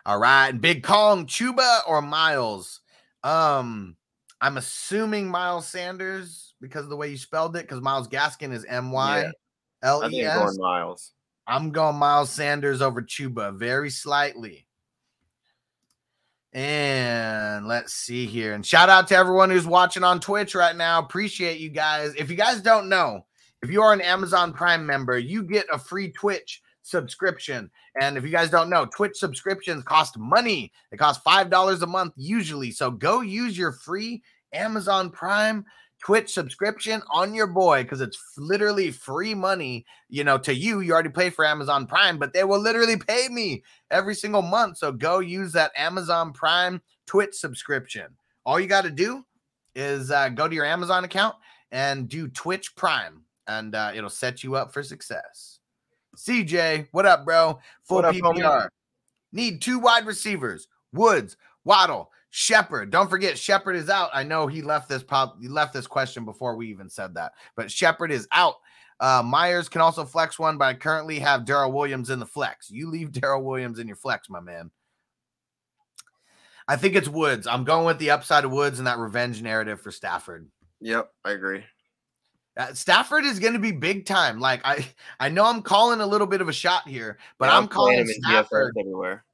All 0.05 0.18
right, 0.18 0.52
Big 0.52 0.82
Kong, 0.82 1.26
Chuba 1.26 1.80
or 1.86 2.01
Miles? 2.01 2.80
Um, 3.24 3.97
I'm 4.40 4.56
assuming 4.56 5.28
Miles 5.28 5.66
Sanders 5.66 6.55
because 6.60 6.85
of 6.85 6.90
the 6.90 6.97
way 6.97 7.09
you 7.09 7.16
spelled 7.16 7.56
it, 7.56 7.62
because 7.62 7.81
Myles 7.81 8.09
Gaskin 8.09 8.52
is 8.52 8.65
M 8.65 8.93
Y 8.93 9.31
L 9.82 10.05
E 10.05 10.10
think 10.10 10.28
I'm 10.28 10.36
going 10.36 10.48
S. 10.48 10.59
Miles. 10.59 11.12
I'm 11.47 11.70
going 11.70 11.97
Miles 11.97 12.31
Sanders 12.31 12.82
over 12.82 13.02
Chuba 13.02 13.55
very 13.55 13.90
slightly. 13.90 14.66
And 16.52 17.66
let's 17.66 17.93
see 17.93 18.27
here. 18.27 18.55
And 18.55 18.65
shout 18.65 18.89
out 18.89 19.09
to 19.09 19.16
everyone 19.16 19.51
who's 19.51 19.66
watching 19.66 20.05
on 20.05 20.20
Twitch 20.20 20.55
right 20.55 20.74
now. 20.74 20.98
Appreciate 20.98 21.60
you 21.60 21.69
guys. 21.69 22.15
If 22.16 22.31
you 22.31 22.36
guys 22.36 22.60
don't 22.60 22.89
know, 22.89 23.27
if 23.62 23.70
you 23.70 23.82
are 23.82 23.93
an 23.93 24.01
Amazon 24.01 24.52
Prime 24.52 24.86
member, 24.86 25.19
you 25.19 25.43
get 25.43 25.66
a 25.73 25.78
free 25.78 26.10
Twitch 26.10 26.62
subscription. 26.89 27.70
And 28.01 28.16
if 28.16 28.24
you 28.24 28.31
guys 28.31 28.51
don't 28.51 28.70
know, 28.70 28.86
Twitch 28.86 29.16
subscriptions 29.16 29.82
cost 29.85 30.19
money. 30.19 30.73
They 30.90 30.97
cost 30.97 31.24
$5 31.24 31.82
a 31.82 31.86
month 31.86 32.15
usually. 32.16 32.70
So 32.70 32.90
go 32.90 33.20
use 33.20 33.56
your 33.56 33.73
free 33.73 34.23
Amazon 34.52 35.10
Prime 35.10 35.65
Twitch 36.01 36.32
subscription 36.32 37.02
on 37.10 37.35
your 37.35 37.48
boy 37.48 37.82
because 37.82 38.01
it's 38.01 38.19
literally 38.36 38.90
free 38.90 39.35
money. 39.35 39.85
You 40.09 40.24
know, 40.24 40.39
to 40.39 40.55
you, 40.55 40.81
you 40.81 40.93
already 40.93 41.09
pay 41.09 41.31
for 41.31 41.44
Amazon 41.44 41.86
Prime, 41.86 42.19
but 42.19 42.32
they 42.32 42.44
will 42.44 42.60
literally 42.60 42.97
pay 42.97 43.28
me 43.28 43.65
every 43.90 44.15
single 44.15 44.43
month. 44.43 44.78
So 44.78 44.93
go 44.93 45.19
use 45.19 45.52
that 45.52 45.73
Amazon 45.77 46.32
Prime 46.32 46.81
Twitch 47.06 47.35
subscription. 47.35 48.06
All 48.47 48.60
you 48.60 48.66
got 48.66 48.85
to 48.85 48.90
do 48.90 49.24
is 49.74 50.10
uh, 50.10 50.28
go 50.28 50.48
to 50.48 50.55
your 50.55 50.65
Amazon 50.65 51.05
account 51.05 51.35
and 51.73 52.09
do 52.09 52.28
Twitch 52.28 52.74
Prime, 52.77 53.23
and 53.47 53.74
uh, 53.74 53.93
it'll 53.94 54.09
set 54.09 54.43
you 54.43 54.55
up 54.56 54.73
for 54.73 54.82
success. 54.82 55.57
CJ, 56.18 56.88
what 56.90 57.06
up, 57.06 57.24
bro? 57.24 57.60
Full 57.84 58.02
What 58.02 58.14
PPR. 58.14 58.68
Need 59.32 59.62
two 59.62 59.78
wide 59.78 60.06
receivers: 60.06 60.66
Woods, 60.92 61.36
Waddle, 61.64 62.10
Shepard. 62.30 62.90
Don't 62.90 63.08
forget, 63.08 63.38
Shepard 63.38 63.76
is 63.76 63.88
out. 63.88 64.10
I 64.12 64.24
know 64.24 64.46
he 64.46 64.60
left 64.62 64.88
this 64.88 65.02
pop. 65.02 65.36
He 65.40 65.48
left 65.48 65.72
this 65.72 65.86
question 65.86 66.24
before 66.24 66.56
we 66.56 66.68
even 66.68 66.88
said 66.88 67.14
that, 67.14 67.32
but 67.56 67.70
Shepard 67.70 68.10
is 68.10 68.26
out. 68.32 68.56
Uh, 69.00 69.22
Meyers 69.24 69.68
can 69.68 69.80
also 69.80 70.04
flex 70.04 70.40
one, 70.40 70.58
but 70.58 70.64
I 70.64 70.74
currently 70.74 71.20
have 71.20 71.44
Darrel 71.44 71.70
Williams 71.70 72.10
in 72.10 72.18
the 72.18 72.26
flex. 72.26 72.68
You 72.68 72.90
leave 72.90 73.12
Darrel 73.12 73.44
Williams 73.44 73.78
in 73.78 73.86
your 73.86 73.96
flex, 73.96 74.28
my 74.28 74.40
man. 74.40 74.70
I 76.66 76.76
think 76.76 76.96
it's 76.96 77.08
Woods. 77.08 77.46
I'm 77.46 77.64
going 77.64 77.86
with 77.86 77.98
the 77.98 78.10
upside 78.10 78.44
of 78.44 78.50
Woods 78.50 78.78
and 78.78 78.86
that 78.88 78.98
revenge 78.98 79.40
narrative 79.40 79.80
for 79.80 79.90
Stafford. 79.90 80.48
Yep, 80.80 81.10
I 81.24 81.30
agree. 81.30 81.64
Uh, 82.59 82.74
Stafford 82.74 83.24
is 83.24 83.39
going 83.39 83.52
to 83.52 83.60
be 83.60 83.70
big 83.70 84.05
time. 84.05 84.40
Like 84.40 84.60
I, 84.64 84.86
I 85.20 85.28
know 85.28 85.44
I'm 85.44 85.62
calling 85.62 86.01
a 86.01 86.06
little 86.06 86.26
bit 86.26 86.40
of 86.40 86.48
a 86.48 86.52
shot 86.52 86.86
here, 86.89 87.18
but 87.39 87.47
Yeah, 87.47 87.56
I'm 87.56 87.68
playing 87.68 87.98
calling 87.98 87.98
him 88.01 88.09
Stafford 88.22 88.76
everywhere. 88.78 89.24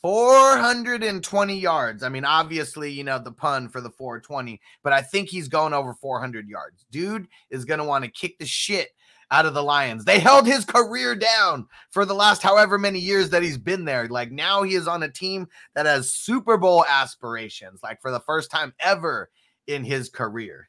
420 0.00 1.56
yards. 1.56 2.02
I 2.02 2.08
mean, 2.08 2.24
obviously, 2.24 2.90
you 2.90 3.04
know, 3.04 3.20
the 3.20 3.30
pun 3.30 3.68
for 3.68 3.80
the 3.80 3.90
420, 3.90 4.60
but 4.82 4.92
I 4.92 5.00
think 5.00 5.28
he's 5.28 5.46
going 5.46 5.72
over 5.72 5.94
400 5.94 6.48
yards. 6.48 6.84
Dude 6.90 7.28
is 7.50 7.64
going 7.64 7.78
to 7.78 7.84
want 7.84 8.04
to 8.04 8.10
kick 8.10 8.36
the 8.38 8.46
shit 8.46 8.88
out 9.30 9.46
of 9.46 9.54
the 9.54 9.62
Lions. 9.62 10.04
They 10.04 10.18
held 10.18 10.46
his 10.46 10.64
career 10.64 11.14
down 11.14 11.68
for 11.90 12.04
the 12.04 12.14
last 12.14 12.42
however 12.42 12.78
many 12.78 12.98
years 12.98 13.30
that 13.30 13.44
he's 13.44 13.58
been 13.58 13.84
there. 13.84 14.08
Like 14.08 14.32
now 14.32 14.64
he 14.64 14.74
is 14.74 14.88
on 14.88 15.04
a 15.04 15.08
team 15.08 15.46
that 15.74 15.86
has 15.86 16.10
Super 16.10 16.56
Bowl 16.56 16.84
aspirations, 16.88 17.80
like 17.82 18.02
for 18.02 18.10
the 18.10 18.20
first 18.20 18.50
time 18.50 18.74
ever 18.80 19.30
in 19.68 19.84
his 19.84 20.08
career. 20.08 20.68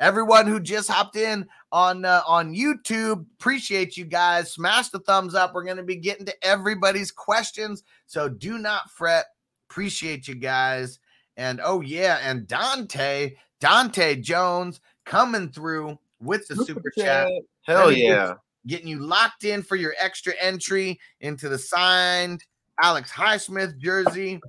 Everyone 0.00 0.46
who 0.46 0.60
just 0.60 0.88
hopped 0.88 1.16
in 1.16 1.46
on 1.72 2.04
uh, 2.04 2.22
on 2.26 2.54
YouTube, 2.54 3.26
appreciate 3.38 3.96
you 3.96 4.04
guys. 4.04 4.52
Smash 4.52 4.90
the 4.90 5.00
thumbs 5.00 5.34
up. 5.34 5.54
We're 5.54 5.64
going 5.64 5.76
to 5.76 5.82
be 5.82 5.96
getting 5.96 6.26
to 6.26 6.44
everybody's 6.46 7.10
questions, 7.10 7.82
so 8.06 8.28
do 8.28 8.58
not 8.58 8.90
fret. 8.90 9.26
Appreciate 9.68 10.28
you 10.28 10.36
guys. 10.36 11.00
And 11.36 11.60
oh 11.62 11.80
yeah, 11.80 12.18
and 12.22 12.46
Dante, 12.46 13.34
Dante 13.60 14.16
Jones 14.16 14.80
coming 15.04 15.50
through 15.50 15.98
with 16.20 16.46
the 16.48 16.56
super, 16.64 16.90
chat, 16.90 17.28
Hell 17.62 17.88
Let 17.88 17.96
yeah. 17.98 18.34
getting 18.66 18.88
you 18.88 19.00
locked 19.00 19.44
in 19.44 19.62
for 19.62 19.76
your 19.76 19.94
extra 19.98 20.32
entry 20.40 20.98
into 21.20 21.48
the 21.48 21.58
signed 21.58 22.44
Alex 22.80 23.10
Highsmith 23.10 23.78
jersey. 23.78 24.40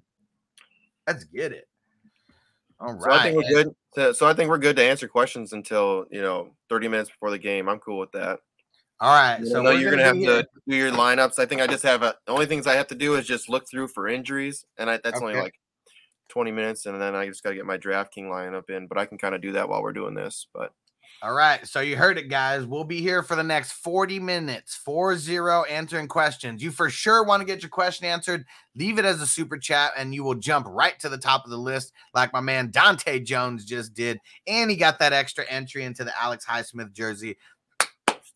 Let's 1.07 1.23
get 1.25 1.51
it. 1.51 1.67
All 2.79 2.93
right. 2.93 3.03
So 3.03 3.11
I 3.11 3.23
think 3.23 3.35
we're 3.35 3.63
good. 3.63 3.75
So, 3.95 4.11
so 4.11 4.27
I 4.27 4.33
think 4.33 4.49
we're 4.49 4.59
good 4.59 4.75
to 4.75 4.83
answer 4.83 5.07
questions 5.07 5.53
until 5.53 6.05
you 6.11 6.21
know 6.21 6.51
30 6.69 6.87
minutes 6.87 7.09
before 7.09 7.31
the 7.31 7.39
game. 7.39 7.67
I'm 7.67 7.79
cool 7.79 7.99
with 7.99 8.11
that. 8.11 8.39
All 9.01 9.11
right. 9.11 9.39
So 9.43 9.53
So 9.53 9.61
know 9.61 9.71
we're 9.71 9.79
you're 9.79 9.91
gonna 9.91 10.03
have 10.03 10.15
be 10.15 10.25
to 10.25 10.47
do 10.67 10.75
your 10.75 10.91
lineups. 10.91 11.39
I 11.39 11.45
think 11.45 11.61
I 11.61 11.67
just 11.67 11.83
have 11.83 12.03
a, 12.03 12.15
the 12.25 12.33
only 12.33 12.45
things 12.45 12.67
I 12.67 12.75
have 12.75 12.87
to 12.87 12.95
do 12.95 13.15
is 13.15 13.25
just 13.25 13.49
look 13.49 13.69
through 13.69 13.87
for 13.89 14.07
injuries, 14.07 14.65
and 14.77 14.89
I, 14.89 14.99
that's 15.03 15.21
only 15.21 15.35
like 15.35 15.53
20 16.29 16.51
minutes, 16.51 16.85
and 16.85 17.01
then 17.01 17.15
I 17.15 17.25
just 17.27 17.43
got 17.43 17.51
to 17.51 17.55
get 17.55 17.65
my 17.65 17.77
DraftKings 17.77 18.29
lineup 18.29 18.69
in. 18.69 18.87
But 18.87 18.97
I 18.97 19.05
can 19.05 19.17
kind 19.17 19.33
of 19.33 19.41
do 19.41 19.53
that 19.53 19.69
while 19.69 19.81
we're 19.81 19.93
doing 19.93 20.15
this. 20.15 20.47
But 20.53 20.71
All 21.21 21.33
right. 21.33 21.67
So 21.67 21.81
you 21.81 21.97
heard 21.97 22.17
it, 22.17 22.29
guys. 22.29 22.65
We'll 22.65 22.85
be 22.85 23.01
here 23.01 23.21
for 23.21 23.35
the 23.35 23.43
next 23.43 23.73
40 23.73 24.19
minutes, 24.19 24.75
4 24.75 25.17
0 25.17 25.63
answering 25.65 26.07
questions. 26.07 26.63
You 26.63 26.71
for 26.71 26.89
sure 26.89 27.25
want 27.25 27.41
to 27.41 27.45
get 27.45 27.61
your 27.61 27.69
question 27.69 28.05
answered. 28.05 28.45
Leave 28.75 28.99
it 28.99 29.03
as 29.03 29.21
a 29.21 29.27
super 29.27 29.57
chat, 29.57 29.91
and 29.97 30.15
you 30.15 30.23
will 30.23 30.35
jump 30.35 30.65
right 30.69 30.97
to 30.99 31.09
the 31.09 31.17
top 31.17 31.43
of 31.43 31.51
the 31.51 31.57
list, 31.57 31.91
like 32.13 32.31
my 32.31 32.39
man 32.39 32.71
Dante 32.71 33.19
Jones 33.19 33.65
just 33.65 33.93
did. 33.93 34.17
And 34.47 34.71
he 34.71 34.77
got 34.77 34.97
that 34.99 35.11
extra 35.11 35.43
entry 35.49 35.83
into 35.83 36.05
the 36.05 36.17
Alex 36.17 36.45
Highsmith 36.45 36.93
jersey. 36.93 37.37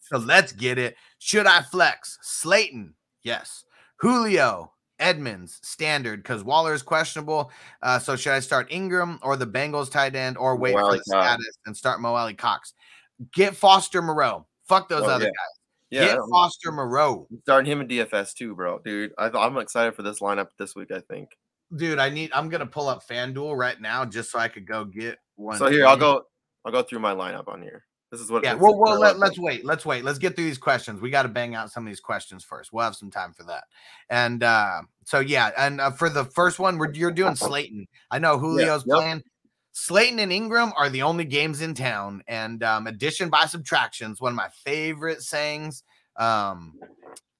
So 0.02 0.18
let's 0.18 0.52
get 0.52 0.78
it. 0.78 0.98
Should 1.20 1.48
I 1.48 1.62
flex? 1.62 2.20
Slayton, 2.22 2.96
yes. 3.24 3.64
Julio, 3.96 4.73
Edmonds, 5.04 5.60
standard, 5.62 6.24
because 6.24 6.44
Waller 6.44 6.74
is 6.74 6.82
questionable. 6.82 7.52
Uh, 7.82 8.00
so 8.00 8.16
should 8.16 8.32
I 8.34 8.40
start 8.40 8.70
Engram 8.72 9.20
or 9.22 9.36
the 9.36 9.46
Bengals 9.46 9.92
tight 9.92 10.16
end 10.16 10.38
or 10.38 10.56
wait 10.56 10.74
Mo 10.76 10.80
for 10.82 10.92
the 10.94 10.98
Cox. 10.98 11.06
status 11.10 11.58
and 11.66 11.76
start 11.78 12.00
Mo 12.02 12.16
Alie-Cox? 12.16 12.74
Get 13.34 13.56
Foster 13.56 14.02
Moreau. 14.02 14.46
Fuck 14.68 14.90
those 14.90 15.04
Oh, 15.04 15.10
other 15.10 15.26
yeah. 15.26 15.30
guys. 15.30 15.60
Yeah, 15.90 16.06
Get 16.16 16.20
Foster 16.32 16.72
Moreau. 16.72 17.28
starting 17.44 17.72
him 17.72 17.82
in 17.82 17.88
DFS 17.88 18.34
too, 18.34 18.56
bro. 18.56 18.80
Dude, 18.80 19.12
I, 19.18 19.30
I'm 19.30 19.58
excited 19.58 19.94
for 19.94 20.02
this 20.02 20.20
lineup 20.22 20.48
this 20.58 20.76
week. 20.76 20.90
I 20.92 21.02
think. 21.02 21.30
Dude, 21.76 22.00
I 22.00 22.10
need 22.10 22.32
I'm 22.34 22.50
gonna 22.50 22.66
pull 22.66 22.88
up 22.88 23.08
FanDuel 23.08 23.56
right 23.56 23.80
now 23.80 24.04
just 24.06 24.32
so 24.32 24.40
I 24.40 24.48
could 24.48 24.66
go 24.66 24.86
get 24.86 25.20
one. 25.36 25.58
So 25.58 25.68
here, 25.70 25.86
I'll 25.86 25.98
go. 25.98 26.24
I'll 26.66 26.72
go 26.72 26.82
through 26.82 27.00
my 27.00 27.14
lineup 27.14 27.48
on 27.48 27.62
here. 27.62 27.84
This 28.14 28.22
is 28.22 28.30
what. 28.30 28.44
Yeah, 28.44 28.54
well, 28.54 28.78
well 28.78 29.00
let, 29.00 29.18
let's 29.18 29.40
wait. 29.40 29.66
Let's 29.66 29.88
wait. 29.88 30.04
Let's 30.04 30.20
get 30.20 30.36
through 30.36 30.46
these 30.46 30.60
questions. 30.60 31.02
We 31.02 31.10
got 31.10 31.24
to 31.24 31.30
bang 31.30 31.56
out 31.56 31.72
some 31.72 31.84
of 31.84 31.90
these 31.90 32.00
questions 32.00 32.44
first. 32.44 32.72
We'll 32.72 32.84
have 32.84 32.96
some 32.96 33.10
time 33.10 33.34
for 33.34 33.42
that. 33.46 33.64
And 34.08 34.44
uh 34.44 34.84
so 35.04 35.20
yeah, 35.20 35.50
and 35.58 35.82
uh, 35.82 35.90
for 35.90 36.10
the 36.10 36.26
first 36.26 36.60
one, 36.60 36.78
we're 36.78 36.94
you're 36.94 37.10
doing 37.10 37.36
Slayton. 37.36 37.88
I 38.12 38.20
know 38.20 38.40
Julio's 38.40 38.86
yep. 38.86 38.98
playing. 38.98 39.24
Slayton 39.72 40.20
and 40.20 40.32
Engram 40.32 40.74
are 40.78 40.92
the 40.92 41.02
only 41.02 41.26
games 41.26 41.62
in 41.62 41.74
town, 41.74 42.22
and 42.28 42.62
um, 42.62 42.86
addition 42.86 43.30
by 43.30 43.48
subtraction 43.48 44.12
is 44.12 44.22
one 44.22 44.32
of 44.32 44.36
my 44.36 44.50
favorite 44.64 45.24
sayings. 45.24 45.84
Um, 46.16 46.76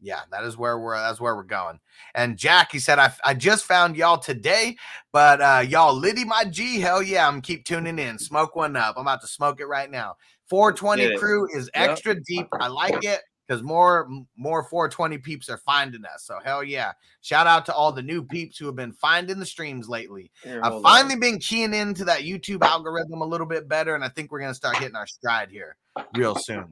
yeah, 0.02 0.22
that 0.32 0.44
is 0.44 0.58
where 0.58 0.80
we're 0.80 0.98
that's 0.98 1.22
where 1.22 1.36
we're 1.36 1.44
going. 1.44 1.80
And 2.16 2.36
Jack, 2.36 2.72
he 2.72 2.80
said, 2.80 2.98
I, 2.98 3.14
I 3.24 3.36
just 3.36 3.66
found 3.66 3.96
y'all 3.96 4.18
today, 4.18 4.76
but 5.12 5.40
uh 5.40 5.64
y'all 5.68 5.94
Liddy 5.94 6.26
my 6.26 6.46
G, 6.46 6.80
hell 6.80 7.04
yeah, 7.04 7.28
I'm 7.28 7.42
keep 7.42 7.64
tuning 7.64 8.00
in. 8.00 8.18
Smoke 8.18 8.56
one 8.56 8.76
up. 8.76 8.96
I'm 8.98 9.04
about 9.04 9.22
to 9.22 9.28
smoke 9.28 9.60
it 9.62 9.66
right 9.66 9.92
now. 9.92 10.16
420 10.54 11.10
Get 11.10 11.20
crew 11.20 11.48
is 11.52 11.68
Yep. 11.74 11.90
extra 11.90 12.16
deep. 12.22 12.48
I 12.60 12.68
like 12.68 13.04
it 13.04 13.22
because 13.48 13.64
more 13.64 14.08
more 14.38 14.64
420 14.64 15.18
peeps 15.18 15.50
are 15.50 15.58
finding 15.58 16.06
us. 16.06 16.26
So 16.26 16.38
hell 16.44 16.64
yeah. 16.64 16.92
Shout 17.22 17.48
out 17.48 17.66
to 17.66 17.74
all 17.74 17.92
the 17.92 18.04
new 18.04 18.24
peeps 18.24 18.60
who 18.60 18.68
have 18.68 18.76
been 18.76 18.94
finding 18.94 19.40
the 19.40 19.48
streams 19.48 19.90
lately. 19.90 20.30
Here, 20.44 20.62
I've 20.64 20.74
hold 20.74 20.86
on. 20.86 20.92
finally 20.92 21.16
been 21.16 21.40
keying 21.40 21.74
into 21.74 22.06
that 22.06 22.22
YouTube 22.22 22.62
algorithm 22.62 23.22
a 23.22 23.26
little 23.26 23.48
bit 23.48 23.68
better, 23.68 23.96
and 23.96 24.04
I 24.04 24.10
think 24.10 24.32
we're 24.32 24.42
gonna 24.42 24.54
start 24.54 24.78
hitting 24.78 24.96
our 24.96 25.08
stride 25.08 25.50
here 25.50 25.76
real 26.16 26.36
soon. 26.36 26.72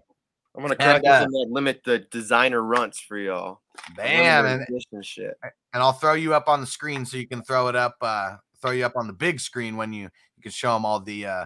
I'm 0.55 0.61
gonna 0.61 0.75
crack 0.75 0.97
and, 1.03 1.07
uh, 1.07 1.19
that 1.21 1.47
limit 1.49 1.81
the 1.83 1.99
designer 2.11 2.61
runts 2.61 2.99
for 2.99 3.17
y'all. 3.17 3.61
Bam, 3.95 4.45
Limited 4.45 4.85
and, 4.91 5.03
shit. 5.03 5.39
and 5.41 5.81
I'll 5.81 5.93
throw 5.93 6.13
you 6.13 6.35
up 6.35 6.47
on 6.47 6.61
the 6.61 6.67
screen 6.67 7.03
so 7.07 7.17
you 7.17 7.25
can 7.27 7.41
throw 7.41 7.67
it 7.67 7.75
up, 7.75 7.95
uh, 8.01 8.35
throw 8.61 8.71
you 8.71 8.85
up 8.85 8.95
on 8.95 9.07
the 9.07 9.13
big 9.13 9.39
screen 9.39 9.75
when 9.75 9.91
you 9.91 10.03
you 10.37 10.43
can 10.43 10.51
show 10.51 10.73
them 10.73 10.85
all 10.85 10.99
the 10.99 11.25
uh 11.25 11.45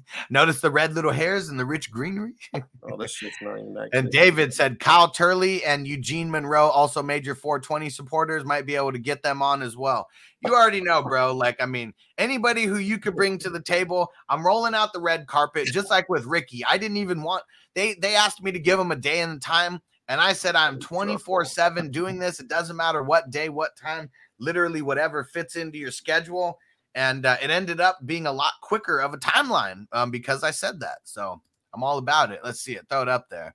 notice 0.30 0.60
the 0.60 0.70
red 0.70 0.94
little 0.94 1.10
hairs 1.10 1.48
and 1.48 1.58
the 1.58 1.64
rich 1.64 1.90
greenery. 1.90 2.34
Oh, 2.84 2.96
this 2.96 3.14
shit's 3.14 3.36
not 3.40 3.58
even 3.58 3.74
that 3.74 3.90
And. 3.92 4.10
David 4.10 4.52
said 4.52 4.80
Kyle 4.80 5.08
Turley 5.08 5.64
and 5.64 5.86
Eugene 5.86 6.30
Monroe, 6.30 6.68
also 6.68 7.00
major 7.00 7.36
420 7.36 7.90
supporters, 7.90 8.44
might 8.44 8.66
be 8.66 8.74
able 8.74 8.90
to 8.90 8.98
get 8.98 9.22
them 9.22 9.40
on 9.40 9.62
as 9.62 9.76
well. 9.76 10.08
You 10.44 10.52
already 10.52 10.80
know, 10.80 11.00
bro. 11.00 11.32
Like, 11.32 11.62
I 11.62 11.66
mean, 11.66 11.94
anybody 12.18 12.64
who 12.64 12.78
you 12.78 12.98
could 12.98 13.14
bring 13.14 13.38
to 13.38 13.50
the 13.50 13.62
table, 13.62 14.10
I'm 14.28 14.44
rolling 14.44 14.74
out 14.74 14.92
the 14.92 15.00
red 15.00 15.28
carpet, 15.28 15.68
just 15.68 15.90
like 15.90 16.08
with 16.08 16.24
Ricky. 16.24 16.64
I 16.64 16.76
didn't 16.76 16.96
even 16.96 17.22
want 17.22 17.44
they 17.74 17.94
they 17.94 18.16
asked 18.16 18.42
me 18.42 18.52
to 18.52 18.58
give 18.58 18.78
them 18.78 18.90
a 18.90 18.96
day 18.96 19.20
and 19.20 19.40
time, 19.40 19.80
and 20.08 20.20
I 20.20 20.32
said 20.32 20.56
I'm 20.56 20.78
24-7 20.78 21.90
doing 21.90 22.18
this. 22.18 22.40
It 22.40 22.48
doesn't 22.48 22.76
matter 22.76 23.02
what 23.02 23.30
day, 23.30 23.48
what 23.48 23.76
time, 23.76 24.10
literally 24.38 24.82
whatever 24.82 25.24
fits 25.24 25.56
into 25.56 25.78
your 25.78 25.92
schedule. 25.92 26.58
And 26.94 27.24
uh, 27.24 27.36
it 27.42 27.50
ended 27.50 27.80
up 27.80 27.98
being 28.04 28.26
a 28.26 28.32
lot 28.32 28.52
quicker 28.60 28.98
of 28.98 29.14
a 29.14 29.18
timeline 29.18 29.86
um, 29.92 30.10
because 30.10 30.42
I 30.44 30.50
said 30.50 30.80
that. 30.80 30.98
So 31.04 31.40
I'm 31.72 31.82
all 31.82 31.98
about 31.98 32.30
it. 32.32 32.40
Let's 32.44 32.60
see 32.60 32.74
it. 32.76 32.86
Throw 32.88 33.02
it 33.02 33.08
up 33.08 33.28
there. 33.30 33.54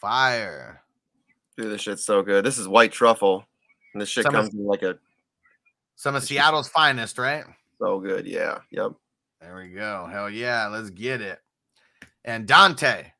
Fire. 0.00 0.82
Dude, 1.56 1.72
this 1.72 1.80
shit's 1.80 2.04
so 2.04 2.22
good. 2.22 2.44
This 2.44 2.58
is 2.58 2.68
white 2.68 2.92
truffle, 2.92 3.44
and 3.94 4.00
this 4.00 4.10
shit 4.10 4.24
Some 4.24 4.34
of- 4.34 4.42
comes 4.44 4.54
in 4.54 4.66
like 4.66 4.82
a 4.82 4.98
Some 5.94 6.14
of 6.14 6.22
Seattle's 6.22 6.68
finest, 6.68 7.16
right? 7.18 7.44
so 7.78 7.98
good. 8.00 8.26
Yeah, 8.26 8.58
yep. 8.70 8.92
There 9.40 9.56
we 9.56 9.68
go. 9.68 10.06
Hell 10.10 10.28
yeah. 10.30 10.66
Let's 10.66 10.90
get 10.90 11.20
it. 11.20 11.40
And 12.24 12.46
Dante, 12.46 13.12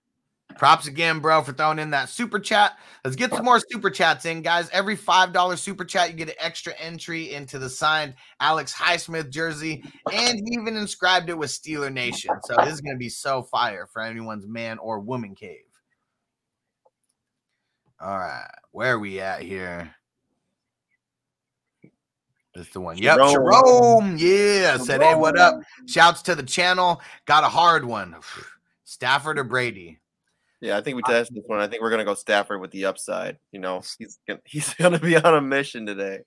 props 0.58 0.86
again, 0.86 1.20
bro, 1.20 1.42
for 1.42 1.52
throwing 1.52 1.78
in 1.78 1.90
that 1.90 2.08
super 2.08 2.38
chat. 2.38 2.78
Let's 3.04 3.16
get 3.16 3.32
some 3.32 3.44
more 3.44 3.60
super 3.70 3.90
chats 3.90 4.24
in, 4.24 4.42
guys. 4.42 4.68
Every 4.70 4.96
$5 4.96 5.58
super 5.58 5.84
chat, 5.84 6.10
you 6.10 6.16
get 6.16 6.28
an 6.28 6.34
extra 6.38 6.74
entry 6.74 7.32
into 7.32 7.58
the 7.58 7.68
signed 7.68 8.14
Alex 8.40 8.74
Highsmith 8.74 9.30
jersey. 9.30 9.84
And 10.12 10.38
he 10.38 10.54
even 10.54 10.76
inscribed 10.76 11.30
it 11.30 11.38
with 11.38 11.50
Steeler 11.50 11.92
Nation. 11.92 12.34
So 12.44 12.56
this 12.56 12.74
is 12.74 12.80
going 12.80 12.96
to 12.96 12.98
be 12.98 13.08
so 13.08 13.42
fire 13.42 13.86
for 13.86 14.02
anyone's 14.02 14.46
man 14.46 14.78
or 14.78 15.00
woman 15.00 15.34
cave. 15.34 15.60
All 18.00 18.18
right. 18.18 18.50
Where 18.72 18.94
are 18.94 18.98
we 18.98 19.20
at 19.20 19.42
here? 19.42 19.94
This 22.54 22.68
the 22.70 22.80
one. 22.80 22.96
Yep. 22.96 23.16
Jerome. 23.16 23.32
Jerome. 23.32 24.16
Yeah. 24.18 24.78
Said, 24.78 25.02
hey, 25.02 25.14
what 25.14 25.38
up? 25.38 25.60
Shouts 25.86 26.22
to 26.22 26.34
the 26.34 26.42
channel. 26.42 27.00
Got 27.26 27.44
a 27.44 27.48
hard 27.48 27.84
one. 27.84 28.16
Stafford 28.84 29.38
or 29.38 29.44
Brady? 29.44 29.98
Yeah, 30.66 30.76
I 30.76 30.80
think 30.80 30.97
we 30.97 31.02
tested 31.02 31.36
this 31.36 31.44
one. 31.47 31.60
I 31.60 31.68
think 31.68 31.80
we're 31.80 31.90
gonna 31.90 32.05
go 32.05 32.14
Stafford 32.14 32.60
with 32.60 32.72
the 32.72 32.86
upside. 32.86 33.38
You 33.52 33.60
know, 33.60 33.82
he's 33.98 34.18
gonna, 34.26 34.40
he's 34.44 34.74
gonna 34.74 34.98
be 34.98 35.16
on 35.16 35.34
a 35.34 35.40
mission 35.40 35.86
today. 35.86 36.20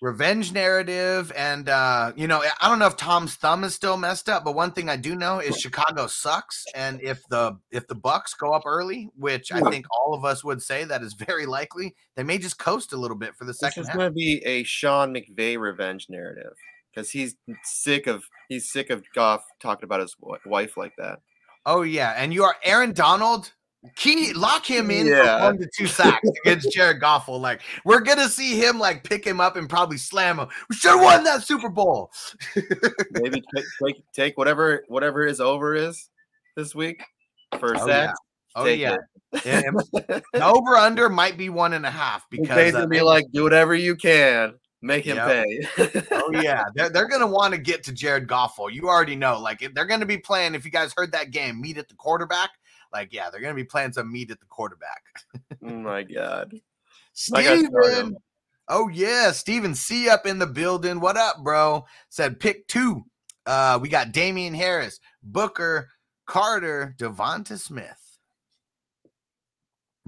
Revenge 0.00 0.50
narrative. 0.50 1.30
And, 1.36 1.68
uh, 1.68 2.12
you 2.16 2.26
know, 2.26 2.42
I 2.60 2.68
don't 2.68 2.80
know 2.80 2.88
if 2.88 2.96
Tom's 2.96 3.36
thumb 3.36 3.62
is 3.62 3.72
still 3.72 3.96
messed 3.96 4.28
up, 4.28 4.44
but 4.44 4.56
one 4.56 4.72
thing 4.72 4.88
I 4.88 4.96
do 4.96 5.14
know 5.14 5.38
is 5.38 5.56
Chicago 5.60 6.08
sucks. 6.08 6.64
And 6.74 7.00
if 7.02 7.22
the 7.28 7.56
if 7.70 7.86
the 7.86 7.94
Bucks 7.94 8.34
go 8.34 8.50
up 8.52 8.62
early, 8.66 9.10
which 9.14 9.52
I 9.52 9.60
think 9.70 9.86
all 10.00 10.14
of 10.14 10.24
us 10.24 10.42
would 10.42 10.60
say 10.62 10.82
that 10.84 11.02
is 11.02 11.12
very 11.12 11.46
likely, 11.46 11.94
they 12.16 12.24
may 12.24 12.38
just 12.38 12.58
coast 12.58 12.92
a 12.92 12.96
little 12.96 13.16
bit 13.16 13.36
for 13.36 13.44
the 13.44 13.52
This 13.52 13.60
second 13.60 13.82
is 13.82 13.88
half. 13.88 13.96
gonna 13.98 14.10
be 14.10 14.42
a 14.44 14.64
Sean 14.64 15.14
McVay 15.14 15.56
revenge 15.58 16.06
narrative 16.08 16.54
because 16.92 17.10
he's 17.10 17.36
sick 17.62 18.06
of 18.06 18.24
he's 18.48 18.72
sick 18.72 18.90
of 18.90 19.04
Goff 19.14 19.44
talking 19.60 19.84
about 19.84 20.00
his 20.00 20.16
wife 20.46 20.76
like 20.76 20.94
that. 20.96 21.20
Oh 21.64 21.82
yeah, 21.82 22.14
and 22.16 22.34
you 22.34 22.42
are 22.42 22.56
Aaron 22.64 22.92
Donald. 22.92 23.52
Key 23.96 24.32
lock 24.32 24.64
him 24.64 24.90
in 24.92 25.06
Yeah. 25.08 25.38
for 25.38 25.44
one 25.46 25.58
to 25.58 25.68
two 25.76 25.88
sacks 25.88 26.28
against 26.44 26.70
Jared 26.72 27.00
Goffel. 27.00 27.40
Like 27.40 27.62
we're 27.84 28.00
gonna 28.00 28.28
see 28.28 28.54
him 28.56 28.78
like 28.78 29.02
pick 29.02 29.24
him 29.26 29.40
up 29.40 29.56
and 29.56 29.68
probably 29.68 29.98
slam 29.98 30.38
him. 30.38 30.46
We 30.70 30.76
should 30.76 30.92
have 30.92 31.02
won 31.02 31.24
that 31.24 31.42
Super 31.42 31.68
Bowl. 31.68 32.10
Maybe 33.10 33.42
take, 33.54 33.64
take 33.84 34.04
take 34.12 34.38
whatever 34.38 34.84
whatever 34.88 35.26
his 35.26 35.40
over 35.40 35.74
is 35.74 36.08
this 36.56 36.74
week 36.74 37.02
for 37.58 37.74
Oh, 37.76 37.86
sacks. 37.86 38.18
Oh 38.54 38.66
yeah. 38.66 38.96
Yeah, 39.44 39.62
the 39.92 40.22
over 40.44 40.76
under 40.76 41.08
might 41.08 41.36
be 41.38 41.48
one 41.48 41.72
and 41.72 41.86
a 41.86 41.90
half 41.90 42.28
because 42.30 42.54
basically 42.54 42.82
uh, 42.82 42.86
be 42.86 43.00
like, 43.00 43.24
do 43.32 43.42
whatever 43.42 43.74
you 43.74 43.96
can, 43.96 44.52
make 44.82 45.06
him 45.06 45.16
Yep. 45.16 45.46
pay. 45.78 46.06
oh 46.12 46.30
yeah, 46.40 46.64
they're, 46.74 46.90
they're 46.90 47.08
gonna 47.08 47.26
want 47.26 47.52
to 47.54 47.58
get 47.58 47.82
to 47.84 47.92
Jared 47.92 48.28
Goffel. 48.28 48.70
You 48.70 48.88
already 48.90 49.16
know, 49.16 49.40
like 49.40 49.62
if 49.62 49.72
they're 49.74 49.86
gonna 49.86 50.04
be 50.06 50.18
playing. 50.18 50.54
If 50.54 50.64
you 50.66 50.70
guys 50.70 50.92
heard 50.96 51.12
that 51.12 51.30
game, 51.30 51.60
meet 51.60 51.78
at 51.78 51.88
the 51.88 51.94
quarterback. 51.94 52.50
Like 52.92 53.12
yeah, 53.12 53.30
they're 53.30 53.40
gonna 53.40 53.54
be 53.54 53.64
playing 53.64 53.92
some 53.92 54.12
meet 54.12 54.30
at 54.30 54.40
the 54.40 54.46
quarterback. 54.46 55.02
oh 55.64 55.70
my 55.70 56.02
god. 56.02 56.52
I 57.34 57.42
Steven. 57.42 58.16
Oh 58.68 58.88
yeah, 58.88 59.32
Steven 59.32 59.74
C 59.74 60.08
up 60.08 60.26
in 60.26 60.38
the 60.38 60.46
building. 60.46 61.00
What 61.00 61.16
up, 61.16 61.42
bro? 61.42 61.84
Said 62.08 62.40
pick 62.40 62.66
two. 62.68 63.04
Uh, 63.44 63.78
we 63.82 63.88
got 63.88 64.12
Damien 64.12 64.54
Harris, 64.54 65.00
Booker, 65.22 65.90
Carter, 66.26 66.94
DeVonta 66.98 67.58
Smith. 67.58 68.18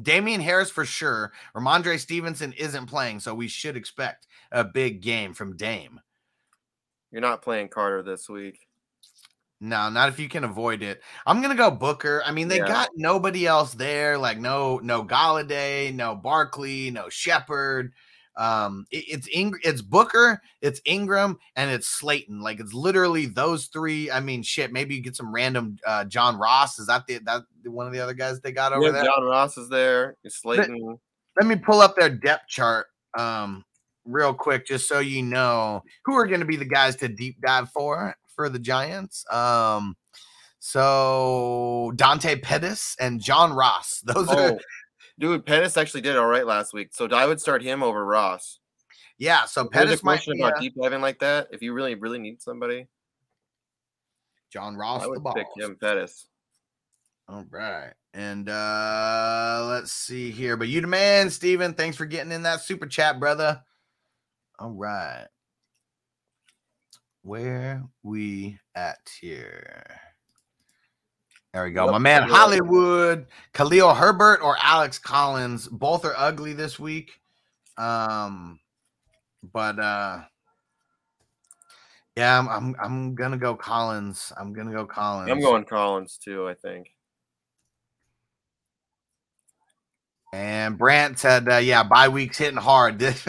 Damien 0.01 0.41
Harris 0.41 0.71
for 0.71 0.85
sure. 0.85 1.33
Rhamondre 1.55 1.99
Stevenson 1.99 2.53
isn't 2.53 2.87
playing, 2.87 3.21
so 3.21 3.35
we 3.35 3.49
should 3.49 3.77
expect 3.77 4.27
a 4.51 4.65
big 4.65 5.01
game 5.01 5.35
from 5.35 5.57
Dame. 5.57 6.01
You're 7.11 7.21
not 7.21 7.43
playing 7.43 7.69
Carter 7.69 8.03
this 8.03 8.29
week. 8.29 8.64
No, 9.61 9.89
not 9.89 10.09
if 10.09 10.19
you 10.19 10.29
can 10.29 10.45
avoid 10.45 10.83
it. 10.83 11.03
I'm 11.27 11.41
gonna 11.41 11.55
go 11.55 11.71
Booker. 11.71 12.23
I 12.27 12.33
mean, 12.33 12.49
they 12.49 12.59
Yeah. 12.59 12.67
got 12.67 12.91
nobody 12.97 13.47
else 13.47 13.73
there, 13.73 14.19
like 14.19 14.39
no 14.39 14.79
no 14.83 15.05
Golladay, 15.05 15.95
no 15.95 16.15
Barkley, 16.15 16.91
no 16.91 17.09
Shepard. 17.09 17.93
Um, 18.37 18.85
it- 18.91 19.05
it's 19.09 19.29
Ing- 19.33 19.61
it's 19.63 19.81
Booker, 19.81 20.43
it's 20.61 20.81
Engram, 20.89 21.37
and 21.55 21.71
it's 21.71 21.87
Slayton. 21.87 22.41
Like 22.41 22.59
it's 22.59 22.75
literally 22.75 23.27
those 23.27 23.67
three. 23.67 24.11
I 24.11 24.19
mean, 24.21 24.43
shit. 24.43 24.73
Maybe 24.73 24.97
you 24.97 25.03
get 25.03 25.15
some 25.17 25.33
random 25.33 25.79
uh 25.87 26.05
John 26.05 26.37
Ross. 26.37 26.79
Is 26.81 26.89
that 26.89 27.07
the 27.07 27.19
that 27.21 27.45
one 27.65 27.87
of 27.87 27.93
the 27.93 28.01
other 28.01 28.13
guys 28.15 28.41
they 28.41 28.53
got 28.53 28.73
over 28.73 28.87
Yeah, 28.87 28.91
there? 28.93 29.05
John 29.05 29.23
Ross 29.25 29.57
is 29.57 29.69
there. 29.69 30.17
Slayton. 30.27 30.99
Let 31.37 31.47
me 31.47 31.57
pull 31.57 31.81
up 31.81 31.95
their 31.97 32.11
depth 32.11 32.49
chart 32.49 32.89
um 33.17 33.65
real 34.05 34.35
quick, 34.35 34.67
just 34.67 34.89
so 34.89 34.99
you 34.99 35.23
know 35.23 35.83
who 36.05 36.15
are 36.17 36.27
going 36.27 36.41
to 36.41 36.47
be 36.47 36.57
the 36.57 36.65
guys 36.65 36.97
to 36.97 37.09
deep 37.09 37.41
dive 37.41 37.71
for 37.71 38.15
for 38.35 38.49
the 38.49 38.59
Giants. 38.59 39.25
Um, 39.33 39.97
So 40.59 41.93
Dante 41.97 42.37
Pettis 42.41 42.97
and 42.99 43.21
John 43.21 43.53
Ross. 43.53 44.01
Those 44.05 44.29
are 44.29 44.53
Oh, 44.53 44.59
dude, 45.19 45.45
Pettis 45.47 45.77
actually 45.77 46.01
did 46.01 46.17
all 46.17 46.27
right 46.27 46.47
last 46.47 46.73
week, 46.73 46.89
so 46.93 47.07
I 47.09 47.27
would 47.27 47.41
start 47.41 47.63
him 47.63 47.83
over 47.83 48.05
Ross. 48.05 48.61
yeah. 49.19 49.45
So 49.45 49.63
there's 49.63 49.69
a 49.69 49.87
Pettis 49.87 50.03
might 50.03 50.15
question 50.15 50.35
be, 50.35 50.43
about 50.43 50.57
uh, 50.57 50.61
deep 50.61 50.75
diving 50.81 51.01
like 51.03 51.19
that. 51.21 51.49
If 51.53 51.63
you 51.63 51.73
really, 51.73 51.95
really 51.95 52.19
need 52.19 52.41
somebody, 52.41 52.89
John 54.53 54.77
Ross 54.77 55.03
I 55.03 55.05
the 55.05 55.11
would 55.21 55.35
pick 55.35 55.47
him 55.57 55.77
Pettis. 55.81 56.29
All 57.29 57.45
right. 57.51 57.93
And 58.13 58.49
uh 58.49 59.67
let's 59.69 59.93
see 59.93 60.31
here. 60.31 60.57
But 60.57 60.69
you 60.69 60.81
the 60.81 60.87
man, 60.87 61.31
Steven. 61.31 61.75
Thanks 61.75 61.97
for 61.97 62.07
getting 62.07 62.33
in 62.33 62.43
that 62.45 62.61
super 62.61 62.87
chat, 62.87 63.19
brother. 63.19 63.63
All 64.59 64.71
right. 64.71 65.27
Where 67.25 67.83
we 68.03 68.59
at 68.75 68.99
here? 69.19 69.83
There 71.55 71.65
we 71.65 71.71
go. 71.71 71.91
My 71.91 71.97
man. 71.97 72.29
Hollywood, 72.29 73.27
Khalil 73.55 73.95
Herbert 73.95 74.41
or 74.43 74.59
Alex 74.61 74.99
Collins. 74.99 75.67
Both 75.67 76.05
are 76.05 76.13
ugly 76.19 76.53
this 76.53 76.79
week. 76.79 77.13
Um, 77.79 78.61
but 79.55 79.79
uh 79.79 80.21
yeah, 82.15 82.39
I'm 82.39 82.49
I'm, 82.49 82.77
I'm 82.79 83.15
gonna 83.15 83.39
go 83.39 83.57
Collins. 83.57 84.31
I'm 84.39 84.53
gonna 84.53 84.73
go 84.73 84.85
Collins. 84.85 85.31
I'm 85.31 85.41
going 85.41 85.65
Collins 85.65 86.19
too. 86.23 86.47
I 86.47 86.53
think. 86.53 86.94
And 90.35 90.77
Brant 90.77 91.21
said, 91.21 91.49
uh, 91.49 91.59
"Yeah, 91.59 91.85
bye 91.85 92.09
week's 92.09 92.39
hitting 92.39 92.57
hard. 92.57 92.99
This 93.05 93.25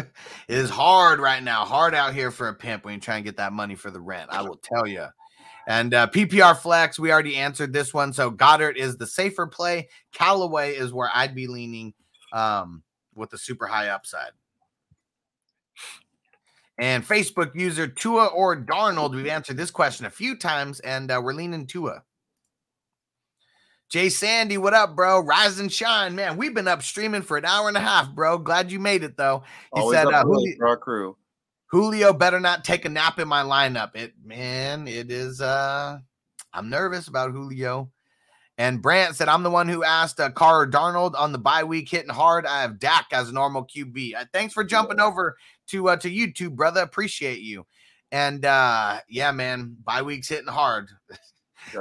is 0.48 0.72
hard 0.72 1.19
right 1.19 1.44
now. 1.44 1.64
Hard 1.64 1.94
out 1.94 2.15
here 2.15 2.32
for 2.32 2.48
a 2.48 2.53
pimp 2.53 2.84
when 2.84 2.95
you 2.95 2.99
try 2.99 3.18
and 3.18 3.23
get 3.23 3.38
that 3.38 3.53
money 3.53 3.76
for 3.76 3.91
the 3.91 4.02
rent. 4.02 4.32
I 4.32 4.41
will 4.41 4.57
tell 4.57 4.88
you." 4.88 5.06
And 5.68 5.94
uh, 5.94 6.07
PPR 6.07 6.57
flex, 6.57 6.98
we 6.98 7.11
already 7.11 7.36
answered 7.38 7.73
this 7.73 7.94
one. 7.94 8.11
So 8.11 8.32
Goddard 8.32 8.77
is 8.77 8.98
the 8.98 9.06
safer 9.06 9.45
play. 9.45 9.90
Callaway 10.14 10.73
is 10.73 10.94
where 10.94 11.11
I'd 11.14 11.36
be 11.36 11.45
leaning 11.45 11.94
um, 12.34 12.82
with 13.14 13.30
the 13.30 13.38
super 13.38 13.68
high 13.68 13.90
upside. 13.90 14.32
And 16.80 17.07
Facebook 17.07 17.52
user 17.53 17.88
Tua 17.88 18.27
or 18.27 18.57
Darnold, 18.57 19.14
we've 19.14 19.27
answered 19.27 19.57
this 19.57 19.72
question 19.72 20.07
a 20.07 20.11
few 20.11 20.36
times, 20.36 20.80
and 20.80 21.11
uh, 21.11 21.22
we're 21.23 21.34
leaning 21.34 21.68
Tua. 21.68 22.03
Jay 23.90 24.10
Sandy, 24.10 24.57
what 24.57 24.74
up, 24.74 24.95
bro? 24.95 25.20
Rise 25.20 25.60
and 25.60 25.72
shine, 25.72 26.16
man. 26.16 26.38
We've 26.38 26.53
been 26.53 26.68
up 26.68 26.82
streaming 26.82 27.22
for 27.22 27.38
an 27.38 27.45
hour 27.45 27.68
and 27.68 27.78
a 27.78 27.82
half, 27.82 28.12
bro. 28.12 28.38
Glad 28.38 28.72
you 28.72 28.80
made 28.80 29.03
it 29.03 29.16
though. 29.16 29.44
He 29.76 29.82
Always 29.82 29.98
said 29.98 30.07
up 30.07 30.14
uh, 30.14 30.24
Julio, 30.24 30.56
for 30.57 30.68
our 30.68 30.78
crew. 30.78 31.18
Julio 31.68 32.14
better 32.14 32.40
not 32.40 32.64
take 32.64 32.86
a 32.86 32.90
nap 32.90 33.20
in 33.20 33.28
my 33.28 33.44
lineup. 33.44 33.95
It 33.95 34.14
man, 34.24 34.88
it 34.88 35.12
is. 35.12 35.40
uh 35.40 35.99
I'm 36.53 36.70
nervous 36.70 37.07
about 37.07 37.32
Julio. 37.32 37.91
And 38.57 38.82
Brant 38.82 39.16
said, 39.18 39.28
I'm 39.28 39.44
the 39.44 39.49
one 39.52 39.68
who 39.68 39.84
asked 39.84 40.20
uh, 40.22 40.32
Carr 40.32 40.66
Darnold 40.66 41.14
on 41.14 41.34
the 41.34 41.38
bye 41.38 41.66
week 41.66 41.90
hitting 41.90 42.10
hard. 42.10 42.45
I 42.45 42.62
have 42.62 42.80
Dak 42.80 43.07
as 43.12 43.30
a 43.30 43.34
normal 43.34 43.66
QB. 43.68 44.16
Uh, 44.16 44.24
thanks 44.32 44.53
for 44.53 44.64
jumping 44.64 45.02
over 45.02 45.36
to 45.68 45.90
uh, 45.90 45.98
to 45.98 46.10
YouTube, 46.10 46.56
brother. 46.56 46.82
Appreciate 46.82 47.41
you. 47.41 47.66
And 48.12 48.45
uh 48.45 48.99
yeah, 49.10 49.32
man, 49.32 49.78
bye 49.84 50.02
week's 50.02 50.30
hitting 50.30 50.48
hard. 50.48 50.90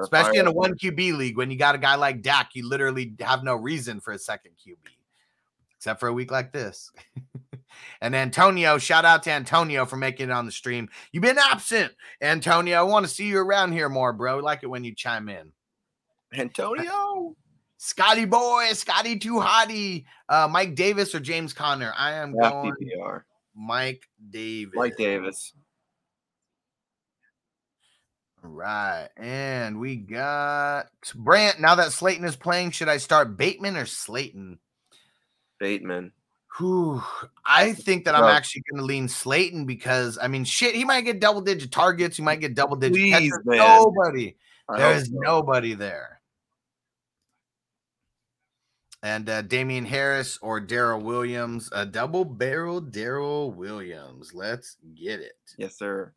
Especially 0.00 0.38
in 0.38 0.46
a 0.46 0.52
one 0.52 0.74
QB 0.74 1.16
league 1.16 1.36
when 1.36 1.50
you 1.50 1.58
got 1.58 1.74
a 1.74 1.78
guy 1.78 1.94
like 1.94 2.22
Dak, 2.22 2.50
you 2.54 2.68
literally 2.68 3.14
have 3.20 3.44
no 3.44 3.54
reason 3.54 4.00
for 4.00 4.12
a 4.12 4.18
second 4.18 4.52
QB, 4.52 4.76
except 5.76 6.00
for 6.00 6.08
a 6.08 6.12
week 6.12 6.30
like 6.30 6.52
this. 6.52 6.90
and 8.00 8.14
Antonio, 8.14 8.78
shout 8.78 9.04
out 9.04 9.22
to 9.24 9.30
Antonio 9.30 9.84
for 9.84 9.96
making 9.96 10.30
it 10.30 10.32
on 10.32 10.46
the 10.46 10.52
stream. 10.52 10.88
You've 11.12 11.22
been 11.22 11.38
absent, 11.38 11.92
Antonio. 12.20 12.78
I 12.78 12.82
want 12.82 13.06
to 13.06 13.12
see 13.12 13.26
you 13.26 13.38
around 13.38 13.72
here 13.72 13.88
more, 13.88 14.12
bro. 14.12 14.38
I 14.38 14.40
like 14.40 14.62
it 14.62 14.68
when 14.68 14.84
you 14.84 14.94
chime 14.94 15.28
in. 15.28 15.52
Antonio. 16.32 17.36
Scotty 17.76 18.24
boy, 18.24 18.70
Scotty 18.72 19.18
too 19.18 19.34
hotty. 19.34 20.06
Uh, 20.28 20.48
Mike 20.50 20.74
Davis 20.74 21.14
or 21.14 21.20
James 21.20 21.52
Conner? 21.52 21.92
I 21.98 22.12
am 22.12 22.34
Yeah, 22.34 22.48
going 22.50 22.72
PPR. 22.72 23.22
Mike 23.54 24.08
Davis. 24.30 24.72
Mike 24.74 24.96
Davis. 24.96 25.52
Right. 28.44 29.08
And 29.16 29.80
we 29.80 29.96
got 29.96 30.88
Brant. 31.14 31.60
Now 31.60 31.76
that 31.76 31.92
Slayton 31.92 32.26
is 32.26 32.36
playing, 32.36 32.72
should 32.72 32.90
I 32.90 32.98
start 32.98 33.38
Bateman 33.38 33.76
or 33.76 33.86
Slayton? 33.86 34.58
Bateman. 35.58 36.12
Whew. 36.58 37.02
I 37.44 37.72
think 37.72 38.04
that 38.04 38.14
I'm 38.14 38.24
actually 38.24 38.62
going 38.70 38.80
to 38.80 38.84
lean 38.84 39.08
Slayton 39.08 39.64
because 39.64 40.18
I 40.20 40.28
mean, 40.28 40.44
shit, 40.44 40.74
he 40.74 40.84
might 40.84 41.00
get 41.00 41.20
double 41.20 41.40
digit 41.40 41.72
targets. 41.72 42.18
He 42.18 42.22
might 42.22 42.40
get 42.40 42.54
double 42.54 42.76
digit 42.76 42.96
Please. 42.96 43.32
Nobody. 43.44 44.36
I 44.68 44.78
There 44.78 45.00
so. 45.00 45.10
nobody 45.14 45.74
there. 45.74 46.20
And 49.02 49.28
uh, 49.28 49.42
Damien 49.42 49.84
Harris 49.84 50.38
or 50.40 50.60
Darrel 50.60 51.02
Williams, 51.02 51.68
a 51.72 51.84
double 51.84 52.24
barrel 52.24 52.80
Darrel 52.80 53.52
Williams. 53.52 54.32
Let's 54.32 54.76
get 54.94 55.20
it. 55.20 55.36
Yes, 55.58 55.76
sir. 55.76 56.12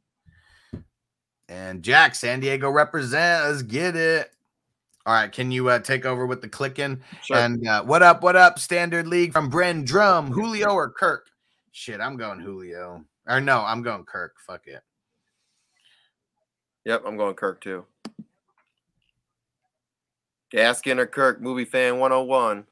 And 1.50 1.82
Jack, 1.82 2.16
San 2.16 2.40
Diego 2.40 2.70
represent. 2.70 3.46
Let's 3.46 3.62
get 3.62 3.96
it. 3.96 4.32
All 5.06 5.14
right, 5.14 5.32
can 5.32 5.52
you 5.52 5.70
uh, 5.70 5.80
take 5.80 6.06
over 6.06 6.26
with 6.26 6.42
the 6.42 6.50
clicking? 6.50 7.00
Sure. 7.24 7.38
And 7.38 7.66
uh, 7.66 7.84
what 7.84 8.04
up? 8.04 8.22
What 8.22 8.36
up? 8.36 8.60
Standard 8.60 9.08
League 9.08 9.32
from 9.32 9.50
Bren 9.50 9.86
Drum, 9.86 10.32
Julio 10.32 10.72
or 10.72 10.90
Kirk? 10.92 11.30
Shit, 11.72 12.02
I'm 12.02 12.18
going 12.18 12.42
Julio. 12.42 13.06
Or 13.26 13.40
no, 13.40 13.62
I'm 13.62 13.82
going 13.82 14.04
Kirk. 14.04 14.36
Fuck 14.46 14.68
it. 14.68 14.82
Yep, 16.84 17.04
I'm 17.06 17.16
going 17.16 17.36
Kirk 17.36 17.62
too. 17.62 17.86
Gaskin 20.54 20.98
or 20.98 21.08
Kirk, 21.08 21.42
movie 21.42 21.66
fan 21.66 22.00
101. 22.00 22.60
I 22.60 22.64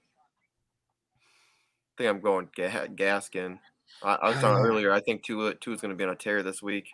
think 1.97 2.09
I'm 2.09 2.19
going 2.19 2.47
Gaskin. 2.47 3.59
I, 4.03 4.15
I 4.15 4.29
was 4.29 4.39
talking 4.39 4.65
earlier. 4.65 4.91
I 4.91 4.99
think 4.99 5.23
two 5.23 5.53
two 5.55 5.71
is 5.71 5.79
going 5.79 5.91
to 5.91 5.95
be 5.95 6.03
on 6.03 6.09
a 6.09 6.15
tear 6.15 6.43
this 6.43 6.61
week. 6.61 6.89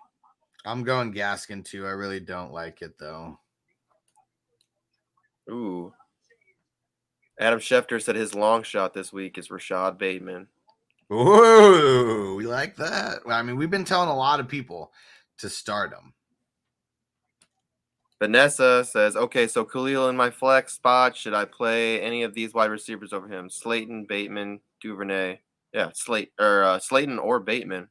I'm 0.66 0.84
going 0.84 1.14
Gaskin 1.14 1.66
too. 1.66 1.86
I 1.86 1.92
really 1.92 2.20
don't 2.20 2.54
like 2.54 2.82
it 2.82 2.98
though. 3.00 3.40
Ooh. 5.50 5.94
Adam 7.40 7.60
Schefter 7.60 8.02
said 8.02 8.16
his 8.16 8.36
long 8.36 8.62
shot 8.62 8.94
this 8.94 9.12
week 9.12 9.38
is 9.38 9.50
Rashod 9.50 9.98
Bateman. 9.98 10.48
Ooh, 11.12 12.36
we 12.38 12.46
like 12.46 12.76
that. 12.78 13.20
I 13.28 13.42
mean, 13.42 13.58
we've 13.58 13.70
been 13.70 13.84
telling 13.84 14.10
a 14.10 14.16
lot 14.16 14.40
of 14.40 14.48
people 14.48 14.92
to 15.40 15.50
start 15.50 15.92
him. 15.92 16.14
Vanessa 18.22 18.86
says, 18.86 19.16
okay, 19.16 19.48
so 19.48 19.66
Khalil 19.66 20.10
in 20.10 20.16
my 20.16 20.30
flex 20.30 20.74
spot. 20.74 21.18
Should 21.18 21.34
I 21.34 21.46
play 21.46 22.00
any 22.00 22.22
of 22.22 22.36
these 22.36 22.54
wide 22.54 22.70
receivers 22.70 23.14
over 23.14 23.28
him? 23.28 23.50
Slayton, 23.50 24.06
Bateman, 24.06 24.60
Duvernay. 24.80 25.40
Yeah, 25.74 25.90
Slate 25.94 26.32
or 26.40 26.64
uh, 26.64 26.80
Slayton 26.80 27.18
or 27.18 27.40
Bateman. 27.40 27.88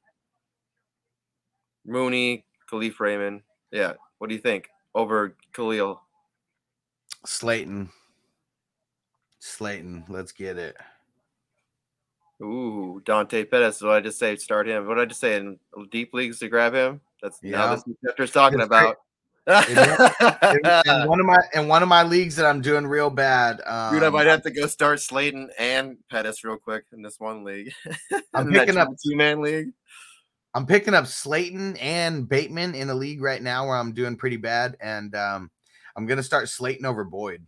Mooney, 1.85 2.45
Kalif 2.71 3.01
Raymond. 3.01 3.43
Yeah. 3.71 3.95
What 4.19 4.29
do 4.29 4.35
you 4.35 4.41
think? 4.41 4.69
Over 4.95 5.35
Khalil. 5.53 6.01
Slayton. 7.27 7.91
Slayton, 9.39 10.05
let's 10.09 10.33
get 10.33 10.59
it. 10.59 10.77
Ooh, 12.43 13.03
Dante 13.05 13.45
Pettis. 13.45 13.83
What 13.83 13.91
did 13.95 13.97
I 13.97 14.01
just 14.01 14.19
say? 14.19 14.37
Start 14.37 14.67
him. 14.69 14.87
What 14.87 14.95
did 14.95 15.03
I 15.03 15.05
just 15.07 15.21
say 15.21 15.37
in 15.37 15.59
deep 15.91 16.15
leagues 16.15 16.39
to 16.39 16.49
grab 16.49 16.75
him? 16.75 17.01
That's 17.23 17.43
now 17.43 17.65
Yeah. 17.67 17.71
this 17.75 17.81
is 17.87 17.95
what 18.01 18.17
Schefter's 18.17 18.31
talking 18.33 18.61
It's 18.61 18.67
about. 18.67 18.97
In, 19.51 20.59
in 21.03 21.09
one 21.09 21.19
of 21.19 21.27
my 21.27 21.39
in 21.55 21.67
one 21.67 21.83
of 21.83 21.89
my 21.89 22.03
leagues 22.05 22.37
that 22.37 22.47
I'm 22.47 22.61
doing 22.61 22.87
real 22.87 23.11
bad. 23.11 23.61
Um, 23.67 23.93
Dude, 23.95 24.05
I 24.05 24.11
might 24.11 24.27
have 24.27 24.43
to 24.43 24.51
go 24.51 24.67
start 24.67 25.01
Slayton 25.01 25.51
and 25.59 25.97
Pettis 26.09 26.45
real 26.45 26.57
quick 26.59 26.85
in 26.93 27.03
this 27.03 27.19
one 27.19 27.43
league. 27.43 27.73
I'm 28.35 28.53
picking 28.53 28.77
up- 28.77 28.89
two 29.05 29.17
man 29.17 29.41
league. 29.41 29.73
I'm 30.55 30.67
picking 30.67 30.95
up 30.95 31.07
Slayton 31.07 31.77
and 31.77 32.29
Bateman 32.29 32.75
in 32.75 32.91
a 32.91 32.95
league 32.95 33.23
right 33.23 33.43
now 33.43 33.67
where 33.67 33.77
I'm 33.77 33.93
doing 33.93 34.17
pretty 34.17 34.37
bad, 34.37 34.77
and 34.81 35.15
um, 35.15 35.51
I'm 35.97 36.07
gonna 36.07 36.23
start 36.23 36.49
Slayton 36.49 36.87
over 36.87 37.05
Boyd. 37.05 37.47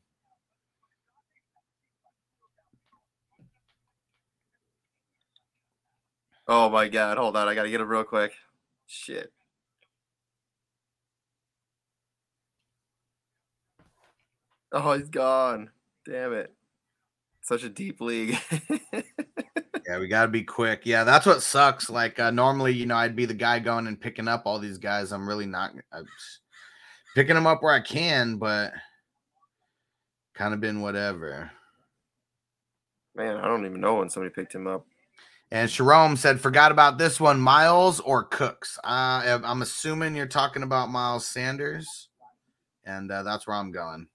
Oh 6.46 6.68
my 6.68 6.88
god, 6.88 7.18
hold 7.18 7.36
on, 7.36 7.48
I 7.48 7.54
gotta 7.54 7.70
get 7.70 7.80
him 7.80 7.88
real 7.88 8.04
quick. 8.04 8.32
Shit. 8.86 9.32
Oh, 14.72 14.94
he's 14.94 15.08
gone. 15.08 15.70
Damn 16.06 16.32
it. 16.32 16.54
Such 17.42 17.64
a 17.64 17.68
deep 17.68 18.00
league. 18.00 18.38
Yeah, 19.92 19.98
we 19.98 20.08
gotta 20.08 20.28
be 20.28 20.42
quick. 20.42 20.86
Yeah, 20.86 21.04
that's 21.04 21.26
what 21.26 21.42
sucks. 21.42 21.90
Like 21.90 22.18
uh, 22.18 22.30
normally, 22.30 22.72
you 22.72 22.86
know, 22.86 22.96
I'd 22.96 23.14
be 23.14 23.26
the 23.26 23.34
guy 23.34 23.58
going 23.58 23.86
and 23.86 24.00
picking 24.00 24.26
up 24.26 24.44
all 24.46 24.58
these 24.58 24.78
guys. 24.78 25.12
I'm 25.12 25.28
really 25.28 25.44
not 25.44 25.74
I'm 25.92 26.06
picking 27.14 27.34
them 27.34 27.46
up 27.46 27.62
where 27.62 27.74
I 27.74 27.80
can, 27.80 28.38
but 28.38 28.72
kind 30.32 30.54
of 30.54 30.60
been 30.60 30.80
whatever. 30.80 31.50
Man, 33.14 33.36
I 33.36 33.46
don't 33.46 33.66
even 33.66 33.82
know 33.82 33.96
when 33.96 34.08
somebody 34.08 34.32
picked 34.32 34.54
him 34.54 34.66
up. 34.66 34.86
And 35.50 35.68
Sharom 35.68 36.16
said, 36.16 36.40
forgot 36.40 36.72
about 36.72 36.96
this 36.96 37.20
one, 37.20 37.38
Miles 37.38 38.00
or 38.00 38.24
Cooks. 38.24 38.78
Uh, 38.82 39.40
I'm 39.44 39.60
assuming 39.60 40.16
you're 40.16 40.24
talking 40.24 40.62
about 40.62 40.88
Miles 40.88 41.26
Sanders, 41.26 42.08
and 42.86 43.12
uh, 43.12 43.24
that's 43.24 43.46
where 43.46 43.56
I'm 43.56 43.72
going. 43.72 44.06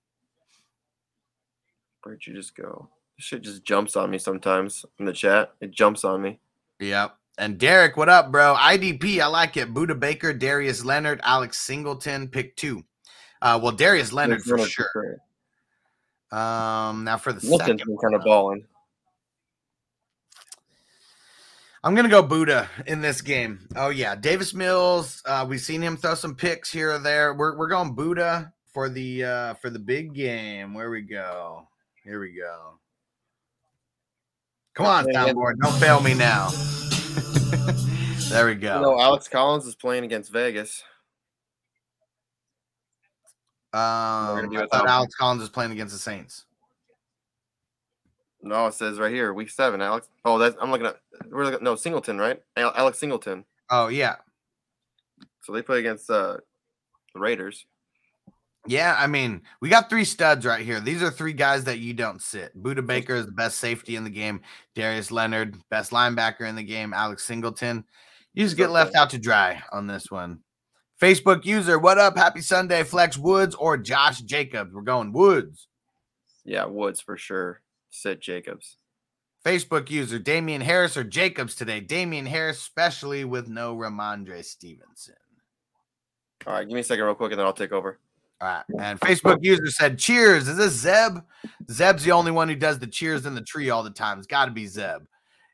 Where'd 2.01 2.25
you 2.25 2.33
just 2.33 2.55
go? 2.55 2.89
Shit 3.19 3.41
just 3.41 3.63
jumps 3.63 3.95
on 3.95 4.11
me 4.11 4.17
sometimes 4.17 4.85
in 4.99 5.05
the 5.05 5.13
chat. 5.13 5.53
It 5.59 5.71
jumps 5.71 6.03
on 6.03 6.21
me. 6.21 6.39
Yep. 6.79 7.15
And 7.39 7.57
Derek, 7.57 7.97
what 7.97 8.09
up, 8.09 8.31
bro? 8.31 8.55
IDP, 8.57 9.19
I 9.19 9.27
like 9.27 9.57
it. 9.57 9.73
Budda 9.73 9.99
Baker, 9.99 10.33
Darius 10.33 10.83
Leonard, 10.83 11.19
Alex 11.23 11.57
Singleton, 11.57 12.27
pick 12.27 12.55
two. 12.55 12.83
Uh, 13.41 13.59
well, 13.61 13.71
Darius 13.71 14.11
Leonard 14.11 14.41
for 14.41 14.59
sure. 14.59 15.17
Um, 16.31 17.03
now 17.03 17.17
for 17.17 17.33
the 17.33 17.41
Singleton's 17.41 17.81
second, 17.81 17.97
kind 18.01 18.15
of 18.15 18.21
balling. 18.23 18.65
I'm 21.83 21.95
gonna 21.95 22.09
go 22.09 22.23
Budda 22.23 22.67
in 22.87 23.01
this 23.01 23.21
game. 23.21 23.67
Oh 23.75 23.89
yeah, 23.89 24.15
Davis 24.15 24.53
Mills. 24.53 25.21
Uh, 25.25 25.45
we've 25.47 25.61
seen 25.61 25.81
him 25.81 25.95
throw 25.95 26.15
some 26.15 26.35
picks 26.35 26.71
here 26.71 26.91
or 26.91 26.99
there. 26.99 27.33
We're 27.33 27.55
we're 27.55 27.69
going 27.69 27.95
Budda 27.95 28.51
for 28.73 28.89
the 28.89 29.23
uh 29.23 29.53
for 29.55 29.69
the 29.69 29.79
big 29.79 30.13
game. 30.13 30.73
Where 30.73 30.89
we 30.89 31.01
go? 31.01 31.67
Here 32.03 32.19
we 32.19 32.33
go. 32.33 32.79
Come 34.77 34.85
on, 34.85 35.07
Yeah, 35.07 35.25
yeah. 35.25 35.33
soundboard. 35.33 35.57
Don't 35.59 35.73
fail 35.79 35.99
me 36.01 36.13
now. 36.13 36.49
there 38.29 38.45
we 38.45 38.53
go. 38.53 38.75
You 38.75 38.81
know, 38.83 38.99
Alex 39.01 39.27
Collins 39.27 39.65
is 39.65 39.73
playing 39.73 40.03
against 40.05 40.31
Vegas. 40.31 40.83
Um, 43.73 43.79
I 43.81 44.41
without 44.47 44.69
thought. 44.69 44.87
Alex 44.87 45.15
Collins 45.15 45.41
is 45.41 45.49
playing 45.49 45.71
against 45.71 45.93
the 45.93 45.99
Saints. 45.99 46.45
No, 48.43 48.67
it 48.67 48.75
says 48.75 48.99
right 48.99 49.11
here, 49.11 49.33
week 49.33 49.49
seven. 49.49 49.81
Alex. 49.81 50.09
Oh, 50.23 50.37
that's 50.37 50.55
I'm 50.61 50.69
looking 50.69 50.85
at. 50.85 50.97
We're 51.31 51.45
looking, 51.45 51.63
no 51.63 51.75
Singleton, 51.75 52.19
right? 52.19 52.39
Alex 52.55 52.99
Singleton. 52.99 53.45
Oh 53.71 53.87
yeah, 53.87 54.17
So 55.41 55.53
they 55.53 55.63
play 55.63 55.79
against 55.79 56.07
uh, 56.11 56.37
the 57.15 57.19
Raiders. 57.19 57.65
Yeah. 58.65 58.95
I 58.97 59.07
mean, 59.07 59.43
we 59.61 59.69
got 59.69 59.89
three 59.89 60.03
studs 60.03 60.45
right 60.45 60.65
here. 60.65 60.79
These 60.79 61.03
are 61.03 61.11
three 61.11 61.33
guys 61.33 61.63
that 61.65 61.79
you 61.79 61.93
don't 61.93 62.21
sit. 62.21 62.55
Budda 62.61 62.85
Baker 62.85 63.15
is 63.15 63.25
the 63.25 63.31
best 63.31 63.59
safety 63.59 63.95
in 63.95 64.03
the 64.03 64.09
game. 64.09 64.41
Darius 64.75 65.11
Leonard, 65.11 65.57
best 65.69 65.91
linebacker 65.91 66.47
in 66.47 66.55
the 66.55 66.63
game. 66.63 66.93
Alex 66.93 67.23
Singleton. 67.23 67.85
You 68.33 68.43
just 68.43 68.57
get 68.57 68.71
left 68.71 68.95
out 68.95 69.09
to 69.11 69.17
dry 69.17 69.61
on 69.71 69.87
this 69.87 70.11
one. 70.11 70.39
Facebook 71.01 71.45
user, 71.45 71.77
what 71.77 71.97
up? 71.97 72.17
Happy 72.17 72.41
Sunday, 72.41 72.83
Flex 72.83 73.17
Woods 73.17 73.55
or 73.55 73.77
Josh 73.77 74.21
Jacobs? 74.21 74.73
We're 74.73 74.81
going 74.81 75.13
Woods. 75.13 75.67
Yeah, 76.43 76.65
Woods 76.65 77.01
for 77.01 77.17
sure. 77.17 77.61
Sid 77.89 78.21
Jacobs. 78.21 78.77
Facebook 79.45 79.89
user, 79.89 80.19
Damien 80.19 80.61
Harris 80.61 80.97
or 80.97 81.03
Jacobs 81.03 81.55
today? 81.55 81.79
Damien 81.79 82.25
Harris, 82.25 82.57
especially 82.57 83.25
with 83.25 83.47
no 83.47 83.75
Rhamondre 83.75 84.43
Stevenson. 84.43 85.15
All 86.45 86.53
right, 86.53 86.67
give 86.67 86.73
me 86.73 86.81
a 86.81 86.83
second, 86.83 87.05
real 87.05 87.15
quick, 87.15 87.31
and 87.31 87.39
then 87.39 87.45
I'll 87.45 87.53
take 87.53 87.71
over. 87.71 87.99
All 88.39 88.47
right. 88.47 88.63
And 88.79 88.99
Facebook 88.99 89.43
user 89.43 89.67
said, 89.67 89.97
Cheers. 89.97 90.47
Is 90.47 90.57
this 90.57 90.73
Zeb? 90.73 91.19
Zeb's 91.71 92.03
the 92.03 92.11
only 92.11 92.31
one 92.31 92.47
who 92.47 92.55
does 92.55 92.79
the 92.79 92.87
cheers 92.87 93.25
in 93.25 93.33
the 93.35 93.41
tree 93.41 93.69
all 93.69 93.83
the 93.83 93.89
time. 93.89 94.19
It's 94.19 94.27
got 94.27 94.45
to 94.45 94.51
be 94.51 94.67
Zeb. 94.67 95.03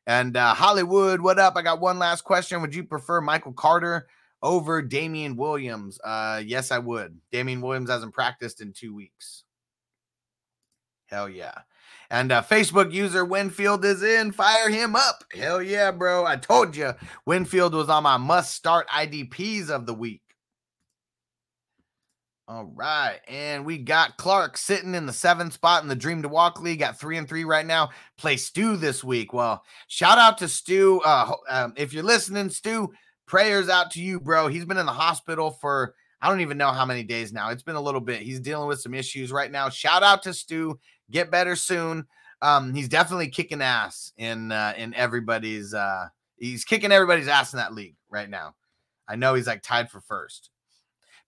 And 0.05 0.35
uh, 0.35 0.53
Hollywood, 0.53 1.21
what 1.21 1.39
up? 1.39 1.55
I 1.55 1.61
got 1.61 1.79
one 1.79 1.97
last 1.97 2.23
question. 2.23 2.61
Would 2.61 2.75
you 2.75 2.83
prefer 2.83 3.21
Michael 3.21 3.53
Carter 3.53 4.07
over 4.41 4.81
Damien 4.81 5.37
Williams? 5.37 5.97
Uh, 6.03 6.41
yes, 6.45 6.71
I 6.71 6.79
would. 6.79 7.17
Damien 7.31 7.61
Williams 7.61 7.89
hasn't 7.89 8.13
practiced 8.13 8.59
in 8.59 8.73
two 8.73 8.93
weeks. 8.93 9.45
Hell 11.05 11.29
yeah. 11.29 11.53
And 12.09 12.31
uh, 12.31 12.41
Facebook 12.41 12.91
user 12.91 13.23
Winfield 13.23 13.85
is 13.85 14.03
in. 14.03 14.33
Fire 14.33 14.69
him 14.69 14.95
up. 14.95 15.23
Hell 15.33 15.61
yeah, 15.61 15.91
bro. 15.91 16.25
I 16.25 16.35
told 16.35 16.75
you 16.75 16.93
Winfield 17.25 17.73
was 17.73 17.87
on 17.87 18.03
my 18.03 18.17
must 18.17 18.53
start 18.53 18.89
IDPs 18.89 19.69
of 19.69 19.85
the 19.85 19.93
week. 19.93 20.22
All 22.45 22.65
right. 22.75 23.19
And 23.29 23.65
we 23.65 23.77
got 23.77 24.17
Clark 24.17 24.57
sitting 24.57 24.95
in 24.95 25.05
the 25.05 25.13
seventh 25.13 25.53
spot 25.53 25.81
in 25.81 25.87
the 25.87 25.95
Dream 25.95 26.21
to 26.23 26.29
Walk 26.29 26.61
League. 26.61 26.79
Got 26.79 26.99
three 26.99 27.17
and 27.17 27.27
three 27.27 27.45
right 27.45 27.65
now. 27.65 27.91
Play 28.17 28.35
Stu 28.35 28.75
this 28.75 29.01
week. 29.01 29.31
Well, 29.31 29.63
shout 29.87 30.17
out 30.17 30.37
to 30.39 30.49
Stu. 30.49 30.99
Uh, 31.05 31.31
um, 31.49 31.73
if 31.77 31.93
you're 31.93 32.03
listening, 32.03 32.49
Stu, 32.49 32.91
prayers 33.25 33.69
out 33.69 33.91
to 33.91 34.01
you, 34.01 34.19
bro. 34.19 34.47
He's 34.47 34.65
been 34.65 34.77
in 34.77 34.85
the 34.85 34.91
hospital 34.91 35.51
for 35.51 35.95
I 36.21 36.29
don't 36.29 36.41
even 36.41 36.57
know 36.57 36.71
how 36.71 36.85
many 36.85 37.03
days 37.03 37.31
now. 37.31 37.49
It's 37.49 37.63
been 37.63 37.75
a 37.75 37.81
little 37.81 38.01
bit. 38.01 38.21
He's 38.21 38.39
dealing 38.41 38.67
with 38.67 38.81
some 38.81 38.93
issues 38.93 39.31
right 39.31 39.51
now. 39.51 39.69
Shout 39.69 40.03
out 40.03 40.23
to 40.23 40.33
Stu. 40.33 40.79
Get 41.11 41.31
better 41.31 41.55
soon. 41.55 42.05
Um, 42.41 42.73
he's 42.73 42.89
definitely 42.89 43.29
kicking 43.29 43.61
ass 43.61 44.11
in 44.17 44.51
uh, 44.51 44.73
in 44.77 44.93
everybody's. 44.95 45.73
Uh, 45.73 46.07
he's 46.37 46.65
kicking 46.65 46.91
everybody's 46.91 47.29
ass 47.29 47.53
in 47.53 47.57
that 47.57 47.73
league 47.73 47.95
right 48.09 48.29
now. 48.29 48.55
I 49.07 49.15
know 49.15 49.33
he's 49.33 49.47
like 49.47 49.63
tied 49.63 49.89
for 49.89 50.01
first. 50.01 50.49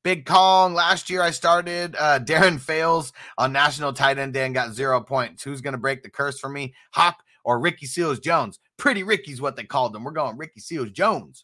Big 0.05 0.23
Kong. 0.27 0.75
Last 0.75 1.09
year 1.09 1.23
I 1.23 1.31
started. 1.31 1.95
Uh, 1.97 2.19
Darren 2.19 2.59
Fells 2.59 3.11
on 3.39 3.51
National 3.51 3.91
Tight 3.91 4.19
End 4.19 4.35
Day 4.35 4.45
and 4.45 4.53
got 4.53 4.71
zero 4.71 5.01
points. 5.01 5.41
Who's 5.41 5.61
going 5.61 5.71
to 5.71 5.79
break 5.79 6.03
the 6.03 6.11
curse 6.11 6.39
for 6.39 6.47
me? 6.47 6.75
Hawk 6.93 7.23
or 7.43 7.59
Ricky 7.59 7.87
Seals 7.87 8.19
Jones? 8.19 8.59
Pretty 8.77 9.01
Ricky's 9.01 9.41
what 9.41 9.55
they 9.55 9.63
called 9.63 9.93
them. 9.93 10.03
We're 10.03 10.11
going 10.11 10.37
Ricky 10.37 10.59
Seals 10.59 10.91
Jones. 10.91 11.43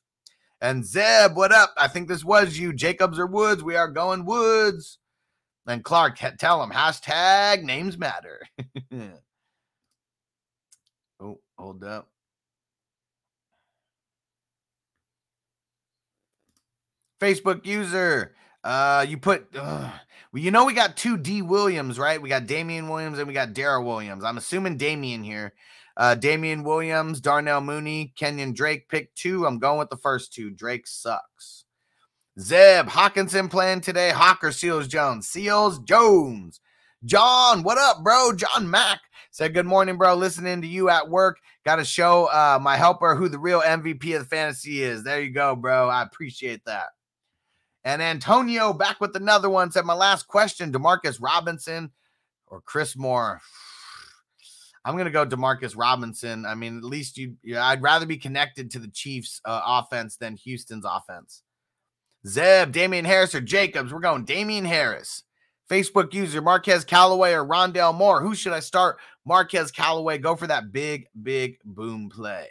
And 0.61 0.85
Zeb, 0.85 1.35
what 1.35 1.51
up? 1.51 1.73
I 1.75 1.88
think 1.88 2.07
this 2.07 2.23
was 2.23 2.59
you. 2.59 2.71
Jacobs 2.71 3.17
or 3.17 3.25
Woods? 3.25 3.63
We 3.63 3.75
are 3.75 3.89
going 3.89 4.25
Woods. 4.25 4.99
And 5.65 5.83
Clark, 5.83 6.19
tell 6.38 6.61
him 6.61 6.69
hashtag 6.69 7.63
names 7.63 7.97
matter. 7.97 8.41
oh, 11.19 11.39
hold 11.57 11.83
up. 11.83 12.09
Facebook 17.19 17.65
user. 17.65 18.35
Uh, 18.63 19.05
you 19.07 19.17
put, 19.17 19.47
well, 19.53 19.93
you 20.33 20.51
know, 20.51 20.65
we 20.65 20.73
got 20.73 20.97
two 20.97 21.17
D 21.17 21.41
Williams, 21.41 21.99
right? 21.99 22.21
We 22.21 22.29
got 22.29 22.47
Damien 22.47 22.88
Williams 22.88 23.19
and 23.19 23.27
we 23.27 23.33
got 23.33 23.53
Darrel 23.53 23.83
Williams. 23.83 24.23
I'm 24.23 24.38
assuming 24.38 24.77
Damien 24.77 25.23
here. 25.23 25.53
Uh, 25.97 26.15
Damien 26.15 26.63
Williams, 26.63 27.19
Darnell 27.19 27.61
Mooney, 27.61 28.13
Kenyon 28.15 28.53
Drake, 28.53 28.88
pick 28.88 29.13
two. 29.13 29.45
I'm 29.45 29.59
going 29.59 29.79
with 29.79 29.89
the 29.89 29.97
first 29.97 30.33
two. 30.33 30.49
Drake 30.49 30.88
sucks. 30.88 31.65
Zeb 32.39 32.88
Hockenson 32.88 33.49
playing 33.49 33.81
today. 33.81 34.11
Hawker 34.11 34.51
Seals 34.51 34.88
Jones. 34.88 35.27
Seals 35.27 35.79
Jones. 35.79 36.61
John, 37.03 37.63
what 37.63 37.77
up, 37.77 38.03
bro? 38.03 38.31
John 38.33 38.69
Mack 38.69 39.01
said, 39.31 39.53
Good 39.53 39.65
morning, 39.65 39.97
bro. 39.97 40.15
Listening 40.15 40.61
to 40.61 40.67
you 40.67 40.89
at 40.89 41.09
work. 41.09 41.39
Got 41.65 41.77
to 41.77 41.85
show 41.85 42.25
uh, 42.25 42.57
my 42.61 42.77
helper 42.77 43.15
who 43.15 43.27
the 43.27 43.39
real 43.39 43.61
MVP 43.61 44.15
of 44.15 44.21
the 44.21 44.27
fantasy 44.29 44.81
is. 44.81 45.03
There 45.03 45.21
you 45.21 45.31
go, 45.31 45.55
bro. 45.55 45.89
I 45.89 46.03
appreciate 46.03 46.63
that. 46.65 46.88
And 47.83 48.01
Antonio 48.01 48.73
back 48.73 49.01
with 49.01 49.15
another 49.15 49.49
one 49.49 49.71
said, 49.71 49.85
My 49.85 49.93
last 49.93 50.27
question 50.27 50.71
Demarcus 50.71 51.17
Robinson 51.21 51.91
or 52.47 52.61
Chris 52.61 52.95
Moore? 52.95 53.41
I'm 54.85 54.95
going 54.95 55.05
to 55.05 55.11
go 55.11 55.25
Demarcus 55.25 55.77
Robinson. 55.77 56.45
I 56.45 56.55
mean, 56.55 56.77
at 56.77 56.83
least 56.83 57.17
you, 57.17 57.35
I'd 57.55 57.83
rather 57.83 58.05
be 58.05 58.17
connected 58.17 58.71
to 58.71 58.79
the 58.79 58.87
Chiefs' 58.87 59.39
uh, 59.45 59.61
offense 59.63 60.17
than 60.17 60.35
Houston's 60.37 60.85
offense. 60.85 61.43
Zeb, 62.27 62.71
Damien 62.71 63.05
Harris, 63.05 63.35
or 63.35 63.41
Jacobs? 63.41 63.93
We're 63.93 63.99
going 63.99 64.25
Damien 64.25 64.65
Harris. 64.65 65.23
Facebook 65.69 66.13
user 66.13 66.41
Marquez 66.41 66.83
Callaway 66.83 67.31
or 67.31 67.45
Rondale 67.45 67.95
Moore. 67.95 68.21
Who 68.21 68.35
should 68.35 68.53
I 68.53 68.59
start? 68.59 68.97
Marquez 69.25 69.71
Callaway. 69.71 70.17
Go 70.17 70.35
for 70.35 70.47
that 70.47 70.71
big, 70.71 71.07
big 71.23 71.57
boom 71.63 72.09
play. 72.09 72.47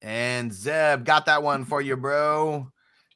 And 0.00 0.52
Zeb 0.52 1.04
got 1.04 1.26
that 1.26 1.42
one 1.42 1.64
for 1.64 1.80
you, 1.80 1.96
bro. 1.96 2.70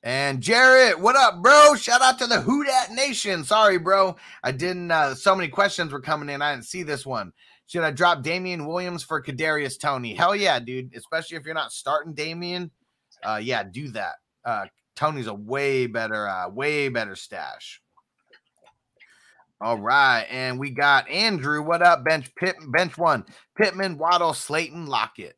And 0.08 0.40
Jarrett, 0.40 0.98
what 0.98 1.16
up, 1.16 1.42
bro? 1.42 1.74
Shout 1.74 2.00
out 2.00 2.18
to 2.20 2.26
the 2.26 2.40
Who 2.40 2.64
Nation. 2.94 3.44
Sorry, 3.44 3.76
bro. 3.76 4.16
I 4.42 4.52
didn't 4.52 4.90
uh 4.90 5.14
so 5.14 5.36
many 5.36 5.48
questions 5.48 5.92
were 5.92 6.00
coming 6.00 6.30
in. 6.30 6.40
I 6.40 6.54
didn't 6.54 6.64
see 6.64 6.82
this 6.82 7.04
one. 7.04 7.30
Should 7.66 7.82
I 7.82 7.90
drop 7.90 8.22
Damien 8.22 8.64
Williams 8.64 9.02
for 9.02 9.22
Kadarius 9.22 9.78
Toney? 9.78 10.14
Hell 10.14 10.34
yeah, 10.34 10.60
dude. 10.60 10.94
Especially 10.96 11.36
if 11.36 11.44
you're 11.44 11.52
not 11.52 11.72
starting 11.72 12.14
Damien. 12.14 12.70
Uh 13.22 13.38
yeah, 13.42 13.62
do 13.62 13.88
that. 13.88 14.14
Uh 14.46 14.64
Toney's 14.96 15.26
a 15.26 15.34
way 15.34 15.86
better, 15.86 16.26
uh, 16.26 16.48
way 16.48 16.88
better 16.88 17.14
stash. 17.14 17.82
All 19.60 19.76
right, 19.76 20.24
and 20.30 20.58
we 20.58 20.70
got 20.70 21.06
Andrew. 21.10 21.60
What 21.60 21.82
up, 21.82 22.02
bench 22.02 22.34
Pitt, 22.34 22.56
bench 22.72 22.96
one? 22.96 23.26
Pittman, 23.58 23.98
Waddle, 23.98 24.32
Slayton, 24.32 24.86
Lockett. 24.86 25.36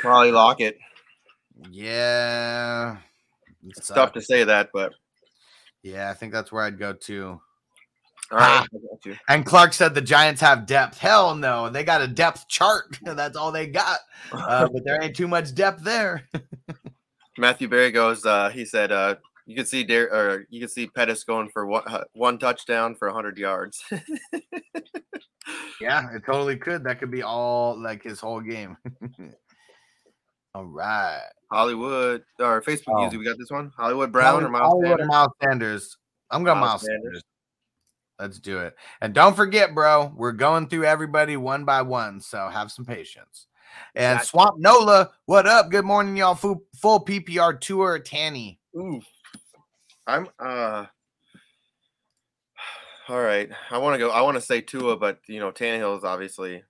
Probably 0.00 0.32
Lockett. 0.32 0.78
Yeah, 1.70 2.96
It's 3.66 3.88
tough 3.88 4.12
to 4.14 4.20
say 4.20 4.44
that, 4.44 4.70
but 4.72 4.92
Yeah, 5.82 6.10
I 6.10 6.14
think 6.14 6.32
that's 6.32 6.50
where 6.52 6.62
I'd 6.64 6.78
go 6.78 6.92
to. 6.92 7.40
all 8.30 8.38
right. 8.38 8.40
Ah. 8.40 8.66
I 8.74 8.78
got 8.78 9.04
you. 9.06 9.16
And 9.28 9.46
Clark 9.46 9.72
said 9.72 9.94
the 9.94 10.00
Giants 10.00 10.40
have 10.40 10.66
depth. 10.66 10.98
Hell 10.98 11.34
no, 11.36 11.68
they 11.68 11.84
got 11.84 12.02
a 12.02 12.08
depth 12.08 12.48
chart. 12.48 12.98
That's 13.04 13.36
all 13.36 13.52
they 13.52 13.66
got. 13.66 14.00
Uh, 14.32 14.68
but 14.72 14.82
there 14.84 15.00
ain't 15.02 15.14
too 15.16 15.28
much 15.28 15.54
depth 15.54 15.84
there. 15.84 16.26
Matthew 17.38 17.68
Berry 17.68 17.90
goes. 17.90 18.24
Uh, 18.24 18.48
he 18.48 18.64
said, 18.64 18.92
uh, 18.92 19.16
"You 19.46 19.56
can 19.56 19.66
see 19.66 19.82
Dar- 19.84 20.12
or 20.12 20.46
you 20.50 20.60
can 20.60 20.68
see 20.68 20.86
Pettis 20.86 21.24
going 21.24 21.48
for 21.50 21.66
one, 21.66 21.82
uh, 21.86 22.04
one 22.14 22.38
touchdown 22.38 22.94
for 22.94 23.10
hundred 23.10 23.38
yards." 23.38 23.82
Yeah, 25.80 26.14
it 26.14 26.22
totally 26.24 26.56
could. 26.56 26.84
That 26.84 27.00
could 27.00 27.10
be 27.10 27.22
all 27.22 27.76
like 27.78 28.02
his 28.04 28.20
whole 28.20 28.40
game. 28.40 28.76
All 30.54 30.64
right. 30.64 31.28
Hollywood 31.50 32.22
or 32.38 32.62
Facebook 32.62 33.12
Oh. 33.12 33.18
We 33.18 33.24
got 33.24 33.38
this 33.38 33.50
one. 33.50 33.72
Hollywood 33.76 34.12
Brown 34.12 34.44
or 34.44 34.48
Miles 34.48 34.62
Hollywood 34.68 34.88
Sanders? 34.90 35.08
Miles 35.08 35.32
Sanders. 35.42 35.96
I'm 36.30 36.44
going 36.44 36.58
Miles 36.58 36.70
Miles 36.70 36.82
Sanders. 36.82 37.02
Sanders. 37.04 37.22
Let's 38.18 38.38
do 38.38 38.58
it. 38.58 38.76
And 39.00 39.12
don't 39.12 39.34
forget, 39.34 39.74
bro, 39.74 40.12
we're 40.16 40.32
going 40.32 40.68
through 40.68 40.84
everybody 40.84 41.36
one 41.36 41.64
by 41.64 41.82
one. 41.82 42.20
So 42.20 42.48
have 42.48 42.70
some 42.70 42.84
patience. 42.84 43.46
And 43.96 44.18
Gotcha. 44.18 44.28
Swamp 44.28 44.58
Nola, 44.58 45.10
what 45.26 45.46
up? 45.46 45.70
Good 45.70 45.84
morning, 45.84 46.16
y'all. 46.16 46.36
Full, 46.36 46.62
full 46.76 47.04
PPR 47.04 47.60
tour, 47.60 47.98
Tanny. 47.98 48.60
Ooh. 48.76 49.00
I'm 50.06 50.28
uh 50.38 50.86
all 53.08 53.20
right. 53.20 53.50
I 53.70 53.78
want 53.78 53.94
to 53.94 53.98
go. 53.98 54.10
I 54.10 54.22
want 54.22 54.36
to 54.36 54.40
say 54.40 54.60
Tua, 54.60 54.96
but 54.96 55.18
you 55.26 55.40
know, 55.40 55.50
Tannehill 55.50 55.98
is 55.98 56.04
obviously 56.04 56.62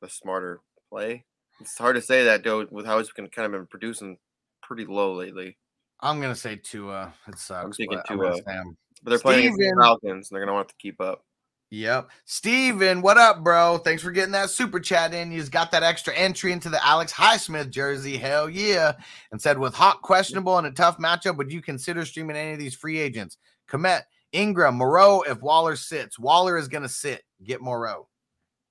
the 0.00 0.08
smarter 0.08 0.60
play. 0.90 1.24
It's 1.60 1.76
hard 1.76 1.96
to 1.96 2.02
say 2.02 2.24
that 2.24 2.44
though, 2.44 2.66
with 2.70 2.86
how 2.86 2.98
he's 2.98 3.10
been 3.12 3.28
kind 3.28 3.46
of 3.46 3.52
been 3.52 3.66
producing 3.66 4.18
pretty 4.62 4.86
low 4.86 5.14
lately. 5.14 5.56
I'm 6.00 6.20
gonna 6.20 6.36
say 6.36 6.56
Tua. 6.56 7.12
It 7.26 7.38
sucks. 7.38 7.76
thinking 7.76 7.98
but 7.98 8.10
I'm 8.10 8.18
gonna 8.18 8.30
Tua. 8.30 8.42
say 8.46 8.52
him. 8.52 8.76
But 9.02 9.10
they're 9.10 9.18
playing 9.18 9.46
against 9.46 9.58
the 9.58 9.76
Falcons, 9.80 10.30
and 10.30 10.36
they're 10.36 10.44
gonna 10.44 10.54
want 10.54 10.68
to 10.68 10.74
keep 10.78 11.00
up. 11.00 11.24
Yep. 11.70 12.08
Steven, 12.24 13.02
what 13.02 13.18
up, 13.18 13.44
bro? 13.44 13.76
Thanks 13.78 14.02
for 14.02 14.10
getting 14.10 14.32
that 14.32 14.48
super 14.48 14.80
chat 14.80 15.12
in. 15.12 15.30
You 15.30 15.40
just 15.40 15.52
got 15.52 15.70
that 15.72 15.82
extra 15.82 16.14
entry 16.14 16.52
into 16.52 16.70
the 16.70 16.84
Alex 16.84 17.12
Highsmith 17.12 17.68
jersey. 17.70 18.16
Hell 18.16 18.48
yeah. 18.48 18.92
And 19.32 19.40
said, 19.40 19.58
with 19.58 19.74
Hawk 19.74 20.00
questionable 20.00 20.56
and 20.56 20.66
a 20.66 20.70
tough 20.70 20.96
matchup, 20.96 21.36
would 21.36 21.52
you 21.52 21.60
consider 21.60 22.06
streaming 22.06 22.36
any 22.36 22.52
of 22.52 22.58
these 22.58 22.74
free 22.74 22.98
agents? 22.98 23.36
Kmet, 23.68 24.04
Engram, 24.32 24.76
Moreau, 24.76 25.20
if 25.22 25.42
Waller 25.42 25.76
sits. 25.76 26.18
Waller 26.18 26.56
is 26.56 26.68
going 26.68 26.84
to 26.84 26.88
sit. 26.88 27.22
Get 27.44 27.60
Moreau. 27.60 28.08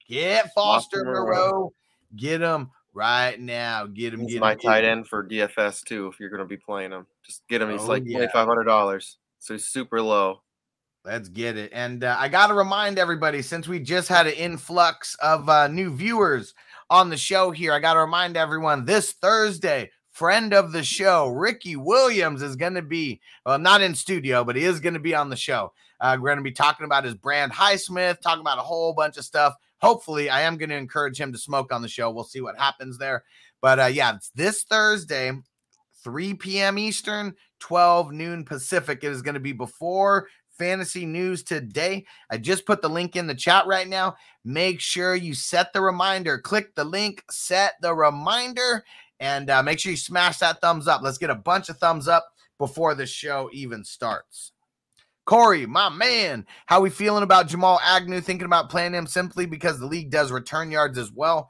Get 0.08 0.52
Foster 0.56 1.04
Foster 1.04 1.06
Moreau. 1.06 1.52
Moreau. 1.52 1.74
Get 2.16 2.42
him 2.42 2.72
right 2.98 3.40
now. 3.40 3.86
Get 3.86 4.14
him. 4.14 4.22
He's 4.22 4.34
Get 4.34 4.42
my 4.42 4.54
him. 4.54 4.60
tight 4.60 4.84
end 4.84 5.08
for 5.08 5.24
DFS 5.24 5.84
too. 5.84 6.08
If 6.08 6.20
you're 6.20 6.30
gonna 6.30 6.46
be 6.46 6.58
playing 6.58 6.92
him, 6.92 7.06
just 7.24 7.48
get 7.48 7.62
him. 7.62 7.70
He's 7.72 7.82
Oh, 7.82 7.86
like 7.88 8.04
twenty 8.04 8.28
five 8.34 8.48
hundred 8.48 8.64
dollars, 8.66 9.18
so 9.40 9.54
he's 9.54 9.66
super 9.68 10.02
low. 10.02 10.42
Let's 11.06 11.30
get 11.30 11.56
it. 11.56 11.72
And 11.74 12.04
uh, 12.04 12.18
I 12.20 12.28
got 12.28 12.48
to 12.48 12.54
remind 12.54 13.00
everybody 13.00 13.42
since 13.42 13.66
we 13.66 13.80
just 13.80 14.10
had 14.10 14.28
an 14.28 14.34
influx 14.34 15.16
of 15.22 15.48
uh, 15.48 15.70
new 15.70 15.96
viewers 15.96 16.54
on 16.90 17.10
the 17.10 17.16
show 17.16 17.52
here, 17.52 17.72
I 17.72 17.80
got 17.80 17.94
to 17.94 18.02
remind 18.02 18.36
everyone 18.36 18.84
this 18.84 19.14
Thursday, 19.14 19.90
friend 20.12 20.54
of 20.54 20.74
the 20.74 20.84
show, 20.84 21.28
Ricky 21.30 21.78
Williams, 21.78 22.42
is 22.42 22.58
going 22.58 22.74
to 22.74 22.82
be, 22.82 23.22
well, 23.46 23.58
not 23.60 23.82
in 23.82 23.96
studio, 23.96 24.44
but 24.44 24.58
he 24.58 24.64
is 24.66 24.82
going 24.82 24.96
to 24.96 25.00
be 25.00 25.16
on 25.16 25.30
the 25.30 25.36
show. 25.38 25.72
Uh, 26.02 26.18
we're 26.20 26.28
going 26.28 26.38
to 26.40 26.44
be 26.44 26.52
talking 26.52 26.86
about 26.86 27.06
his 27.06 27.14
brand 27.16 27.54
Highsman, 27.54 28.20
talking 28.20 28.42
about 28.42 28.58
a 28.58 28.62
whole 28.64 28.94
bunch 28.94 29.16
of 29.18 29.24
stuff. 29.24 29.54
Hopefully, 29.82 30.30
I 30.30 30.42
am 30.42 30.58
going 30.58 30.70
to 30.70 30.76
encourage 30.76 31.20
him 31.20 31.32
to 31.32 31.38
smoke 31.38 31.72
on 31.72 31.82
the 31.82 31.88
show. 31.88 32.10
We'll 32.10 32.24
see 32.24 32.42
what 32.42 32.58
happens 32.58 32.98
there. 32.98 33.24
But 33.62 33.80
uh, 33.80 33.86
yeah, 33.86 34.16
it's 34.16 34.30
this 34.32 34.64
Thursday, 34.64 35.32
3 36.04 36.34
p.m. 36.36 36.78
Eastern, 36.78 37.36
12 37.60 38.12
noon 38.12 38.44
Pacific. 38.44 39.04
It 39.04 39.12
is 39.12 39.22
going 39.22 39.36
to 39.36 39.40
be 39.40 39.54
before 39.54 40.28
fantasy 40.58 41.06
news 41.06 41.44
today. 41.44 42.06
I 42.30 42.38
just 42.38 42.66
put 42.66 42.82
the 42.82 42.90
link 42.90 43.16
in 43.16 43.28
the 43.28 43.36
chat 43.36 43.68
right 43.68 43.88
now. 43.88 44.16
Make 44.44 44.80
sure 44.80 45.16
you 45.16 45.34
set 45.34 45.74
the 45.74 45.82
reminder. 45.82 46.40
Click 46.40 46.76
the 46.76 46.84
link, 46.84 47.24
set 47.30 47.74
the 47.82 47.94
reminder, 47.94 48.84
and 49.20 49.50
uh, 49.50 49.64
make 49.64 49.80
sure 49.80 49.92
you 49.92 49.98
smash 49.98 50.40
that 50.40 50.62
thumbs 50.62 50.88
up. 50.88 51.02
Let's 51.04 51.18
get 51.18 51.30
a 51.30 51.36
bunch 51.36 51.70
of 51.70 51.78
thumbs 51.78 52.08
up 52.08 52.28
before 52.58 52.96
the 52.96 53.06
show 53.06 53.50
even 53.54 53.84
starts. 53.84 54.52
Corey, 55.28 55.66
my 55.66 55.90
man, 55.90 56.46
how 56.68 56.80
we 56.80 56.90
feeling 56.90 57.22
about 57.22 57.48
Jamal 57.48 57.82
Agnew? 57.84 58.22
Thinking 58.22 58.46
about 58.46 58.70
playing 58.70 58.94
him 58.94 59.06
simply 59.06 59.46
because 59.46 59.78
the 59.78 59.86
league 59.86 60.10
does 60.10 60.32
return 60.32 60.72
yards 60.72 60.98
as 60.98 61.12
well. 61.12 61.50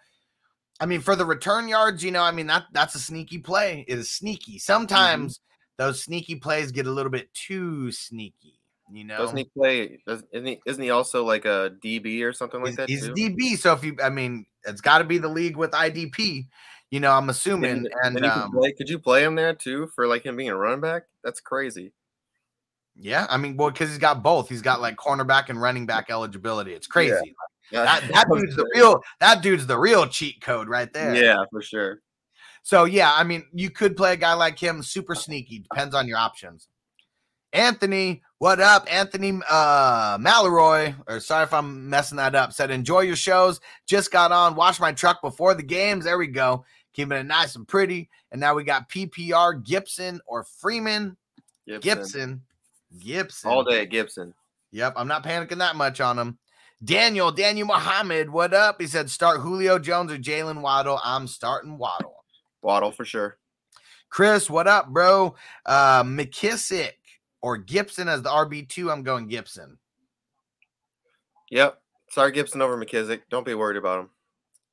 I 0.79 0.87
mean, 0.87 0.99
for 0.99 1.15
the 1.15 1.25
return 1.25 1.67
yards, 1.67 2.03
you 2.03 2.09
know, 2.09 2.23
I 2.23 2.31
mean 2.31 2.47
that 2.47 2.65
that's 2.73 2.95
a 2.95 2.99
sneaky 2.99 3.37
play. 3.37 3.85
It 3.87 3.99
is 3.99 4.09
sneaky. 4.09 4.57
Sometimes 4.57 5.39
those 5.77 6.03
sneaky 6.03 6.35
plays 6.35 6.71
get 6.71 6.87
a 6.87 6.91
little 6.91 7.11
bit 7.11 7.31
too 7.35 7.91
sneaky. 7.91 8.59
You 8.91 9.03
know, 9.03 9.17
Doesn't 9.17 9.37
he 9.37 9.43
play? 9.55 9.99
Does, 10.07 10.23
isn't 10.31 10.47
he? 10.47 10.59
Isn't 10.65 10.83
he 10.83 10.89
also 10.89 11.23
like 11.23 11.45
a 11.45 11.71
DB 11.83 12.23
or 12.23 12.33
something 12.33 12.61
like 12.61 12.69
he's, 12.69 12.77
that? 12.77 12.89
he's 12.89 13.05
too? 13.05 13.13
DB. 13.13 13.57
So 13.57 13.73
if 13.73 13.83
you, 13.83 13.95
I 14.03 14.09
mean, 14.09 14.47
it's 14.65 14.81
got 14.81 14.99
to 14.99 15.03
be 15.03 15.19
the 15.19 15.27
league 15.27 15.55
with 15.55 15.71
IDP. 15.71 16.47
You 16.89 16.99
know, 16.99 17.11
I'm 17.11 17.29
assuming. 17.29 17.71
And, 17.71 17.89
And, 18.01 18.15
then 18.15 18.23
you 18.23 18.31
could 18.31 18.41
um, 18.41 18.51
play. 18.53 18.71
Could 18.71 18.89
you 18.89 18.97
play 18.97 19.23
him 19.23 19.35
there 19.35 19.53
too 19.53 19.87
for 19.93 20.07
like 20.07 20.25
him 20.25 20.35
being 20.35 20.49
a 20.49 20.57
running 20.57 20.81
back? 20.81 21.03
That's 21.23 21.39
crazy. 21.39 21.93
Yeah, 22.99 23.28
I 23.30 23.38
mean, 23.38 23.57
well, 23.57 23.69
because 23.69 23.90
he's 23.90 23.98
got 23.98 24.24
both. 24.24 24.49
He's 24.49 24.61
got 24.61 24.82
like 24.82 24.95
cornerback 24.95 25.49
and 25.49 25.61
running 25.61 25.86
back 25.86 26.10
eligibility. 26.10 26.74
It's 26.74 26.88
crazy. 26.88 27.36
Yeah, 27.72 27.84
That 27.84 28.07
that 28.14 28.28
dude's 28.32 28.56
the 28.56 28.69
real. 28.76 29.02
That 29.19 29.41
dude's 29.41 29.68
the 29.68 29.78
real 29.78 30.07
cheat 30.07 30.41
code 30.41 30.68
right 30.68 30.91
there. 30.91 31.15
Yeah, 31.15 31.44
for 31.52 31.61
sure. 31.61 32.02
So 32.64 32.86
yeah, 32.86 33.14
I 33.14 33.24
mean, 33.24 33.45
you 33.53 33.69
could 33.69 33.95
play 33.95 34.14
a 34.14 34.18
guy 34.18 34.34
like 34.34 34.60
him, 34.60 34.82
super 34.82 35.15
sneaky. 35.15 35.60
Depends 35.60 35.94
on 35.94 36.07
your 36.07 36.18
options. 36.18 36.68
Anthony, 37.53 38.24
what 38.40 38.60
up? 38.60 38.91
Anthony 38.91 39.40
uh 39.49 40.18
Malroy, 40.18 40.95
or 41.07 41.19
sorry 41.19 41.44
if 41.44 41.53
I'm 41.53 41.90
messing 41.90 42.18
that 42.18 42.36
up, 42.36 42.52
said 42.52 42.72
enjoy 42.72 43.02
your 43.02 43.15
shows. 43.15 43.60
Just 43.86 44.11
got 44.11 44.32
on, 44.32 44.56
wash 44.56 44.80
my 44.80 44.91
truck 44.91 45.22
before 45.22 45.53
the 45.53 45.64
games. 45.64 46.06
There 46.06 46.18
we 46.18 46.28
go. 46.28 46.65
Keeping 46.94 47.18
it 47.18 47.26
nice 47.26 47.56
and 47.56 47.68
pretty. 47.68 48.10
And 48.32 48.41
now 48.41 48.56
we 48.56 48.64
got 48.64 48.90
PPR 48.90 49.64
Gibson 49.64 50.19
or 50.26 50.44
Freeman. 50.44 51.15
Gibson. 51.68 51.82
Gibson. 51.82 52.41
Gibson. 52.99 53.51
all 53.51 53.64
day. 53.64 53.85
Gibson. 53.85 54.34
Yep, 54.72 54.93
I'm 54.95 55.07
not 55.07 55.23
panicking 55.23 55.59
that 55.59 55.76
much 55.76 56.01
on 56.01 56.19
him. 56.19 56.38
Daniel, 56.84 57.31
Daniel 57.31 57.68
Muhammad, 57.68 58.30
what 58.30 58.53
up? 58.53 58.80
He 58.80 58.88
said 58.88 59.09
start 59.09 59.39
Julio 59.41 59.80
Jones 59.80 60.11
or 60.11 60.18
Jaylen 60.18 60.61
Waddle. 60.61 60.99
I'm 61.03 61.27
starting 61.27 61.77
Waddle. 61.77 62.23
Waddle 62.61 62.91
for 62.91 63.05
sure. 63.05 63.38
Chris, 64.09 64.49
what 64.49 64.68
up, 64.68 64.89
bro? 64.89 65.35
Uh 65.65 66.03
McKissic 66.03 66.93
or 67.41 67.57
Gibson 67.57 68.07
as 68.07 68.22
the 68.22 68.30
RB2. 68.30 68.91
I'm 68.91 69.03
going 69.03 69.27
Gibson. 69.27 69.77
Yep. 71.49 71.81
Sorry, 72.09 72.31
Gibson 72.31 72.61
over 72.61 72.77
McKissic. 72.77 73.22
Don't 73.30 73.45
be 73.45 73.53
worried 73.53 73.77
about 73.77 74.01
him. 74.01 74.09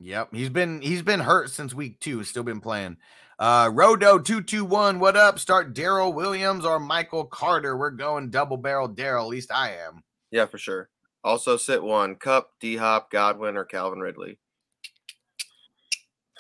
Yep. 0.01 0.35
He's 0.35 0.51
been 0.51 0.83
he's 0.83 1.03
been 1.03 1.21
hurt 1.21 1.51
since 1.51 1.73
week 1.73 2.01
two. 2.01 2.23
Still 2.25 2.43
been 2.43 2.61
playing. 2.61 2.97
Uh 3.39 3.67
Rodo221, 3.67 4.99
what 4.99 5.17
up? 5.17 5.39
Start 5.39 5.75
Darrel 5.75 6.13
Williams 6.13 6.65
or 6.65 6.79
Michael 6.79 7.25
Carter. 7.25 7.77
We're 7.77 7.91
going 7.91 8.31
double 8.31 8.57
barrel 8.57 8.87
Darrel. 8.87 9.25
At 9.25 9.31
least 9.31 9.51
I 9.53 9.73
am. 9.87 10.05
Yeah, 10.31 10.47
for 10.47 10.59
sure. 10.59 10.89
Also, 11.25 11.57
sit 11.57 11.83
one. 11.83 12.15
Kupp, 12.15 12.51
D 12.61 12.77
Hop, 12.77 13.11
Godwin, 13.11 13.57
or 13.57 13.65
Calvin 13.65 13.99
Ridley. 13.99 14.39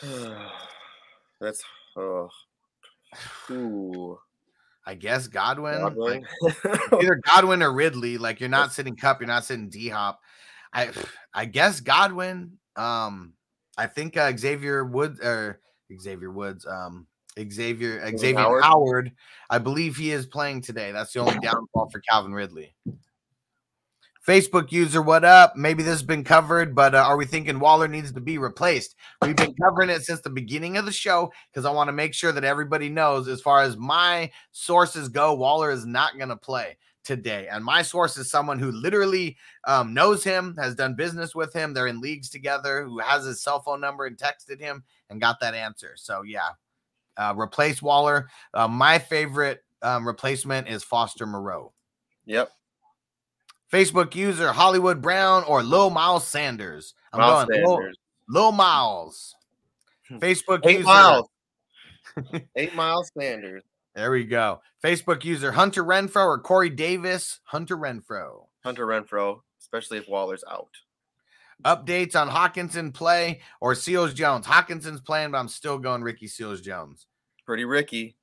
That's 1.40 1.62
oh. 1.96 2.28
Ooh. 3.50 4.18
I 4.86 4.94
guess 4.94 5.26
Godwin. 5.26 5.80
Godwin. 5.80 6.24
either 7.00 7.20
Godwin 7.26 7.62
or 7.62 7.72
Ridley. 7.72 8.18
Like 8.18 8.38
you're 8.38 8.48
not 8.48 8.72
sitting 8.72 8.94
Kupp, 8.94 9.20
you're 9.20 9.26
not 9.26 9.44
sitting 9.44 9.68
D 9.68 9.88
Hop. 9.88 10.20
I 10.72 10.90
I 11.32 11.46
guess 11.46 11.80
Godwin. 11.80 12.58
Um, 12.76 13.32
I 13.76 13.86
think 13.86 14.16
uh, 14.16 14.36
Xavier 14.36 14.84
Woods 14.84 15.20
or 15.20 15.60
Xavier 16.00 16.30
Woods. 16.30 16.66
Um, 16.66 17.06
Xavier 17.38 18.00
Xavier 18.16 18.38
Howard? 18.38 18.62
Howard? 18.64 19.12
I 19.50 19.58
believe 19.58 19.96
he 19.96 20.12
is 20.12 20.26
playing 20.26 20.62
today. 20.62 20.92
That's 20.92 21.12
the 21.12 21.20
only 21.20 21.38
downfall 21.40 21.90
for 21.90 22.00
Calvin 22.08 22.32
Ridley. 22.32 22.74
Facebook 24.26 24.72
user, 24.72 25.02
what 25.02 25.22
up? 25.22 25.54
Maybe 25.54 25.82
this 25.82 25.92
has 25.92 26.02
been 26.02 26.24
covered, 26.24 26.74
but 26.74 26.94
uh, 26.94 27.04
are 27.04 27.16
we 27.16 27.26
thinking 27.26 27.60
Waller 27.60 27.88
needs 27.88 28.10
to 28.12 28.20
be 28.20 28.38
replaced? 28.38 28.94
We've 29.20 29.36
been 29.36 29.54
covering 29.62 29.90
it 29.90 30.02
since 30.02 30.22
the 30.22 30.30
beginning 30.30 30.78
of 30.78 30.86
the 30.86 30.92
show 30.92 31.30
because 31.52 31.66
I 31.66 31.70
want 31.72 31.88
to 31.88 31.92
make 31.92 32.14
sure 32.14 32.32
that 32.32 32.42
everybody 32.42 32.88
knows, 32.88 33.28
as 33.28 33.42
far 33.42 33.60
as 33.60 33.76
my 33.76 34.30
sources 34.52 35.10
go, 35.10 35.34
Waller 35.34 35.70
is 35.70 35.84
not 35.84 36.16
going 36.16 36.30
to 36.30 36.36
play 36.36 36.78
today. 37.04 37.46
And 37.50 37.64
my 37.64 37.82
source 37.82 38.16
is 38.16 38.30
someone 38.30 38.58
who 38.58 38.72
literally 38.72 39.36
um, 39.64 39.94
knows 39.94 40.24
him, 40.24 40.56
has 40.58 40.74
done 40.74 40.94
business 40.94 41.34
with 41.34 41.52
him. 41.52 41.72
They're 41.72 41.86
in 41.86 42.00
leagues 42.00 42.28
together, 42.28 42.84
who 42.84 42.98
has 42.98 43.24
his 43.24 43.42
cell 43.42 43.60
phone 43.60 43.80
number 43.80 44.06
and 44.06 44.16
texted 44.16 44.60
him 44.60 44.82
and 45.10 45.20
got 45.20 45.40
that 45.40 45.54
answer. 45.54 45.92
So, 45.96 46.22
yeah, 46.22 46.48
uh, 47.16 47.34
replace 47.36 47.80
Waller. 47.80 48.28
Uh, 48.52 48.68
my 48.68 48.98
favorite 48.98 49.62
um, 49.82 50.06
replacement 50.06 50.68
is 50.68 50.82
Foster 50.82 51.26
Moreau. 51.26 51.72
Yep. 52.26 52.50
Facebook 53.72 54.14
user 54.14 54.52
Hollywood 54.52 55.02
Brown 55.02 55.44
or 55.44 55.62
Lil 55.62 55.90
Miles 55.90 56.26
Sanders. 56.26 56.94
I'm 57.12 57.20
Miles 57.20 57.46
going 57.46 57.64
Lil, 57.64 57.80
Lil 58.28 58.52
Miles. 58.52 59.34
Facebook 60.12 60.60
Eight 60.64 60.78
user. 60.78 60.84
miles. 60.84 61.28
Eight 62.56 62.74
miles 62.74 63.10
Sanders. 63.18 63.62
There 63.94 64.10
we 64.10 64.24
go. 64.24 64.60
Facebook 64.84 65.24
user 65.24 65.52
Hunter 65.52 65.84
Renfrow 65.84 66.26
or 66.26 66.38
Corey 66.38 66.70
Davis. 66.70 67.40
Hunter 67.44 67.76
Renfrow. 67.76 68.46
Hunter 68.64 68.86
Renfrow, 68.86 69.40
especially 69.60 69.98
if 69.98 70.08
Waller's 70.08 70.44
out. 70.50 70.70
Updates 71.64 72.16
on 72.16 72.28
Hockenson 72.28 72.92
play 72.92 73.40
or 73.60 73.74
Seals 73.74 74.12
Jones. 74.12 74.46
Hockenson's 74.46 75.00
playing, 75.00 75.30
but 75.30 75.38
I'm 75.38 75.48
still 75.48 75.78
going 75.78 76.02
Ricky 76.02 76.26
Seals 76.26 76.60
Jones. 76.60 77.06
Pretty 77.46 77.64
Ricky. 77.64 78.16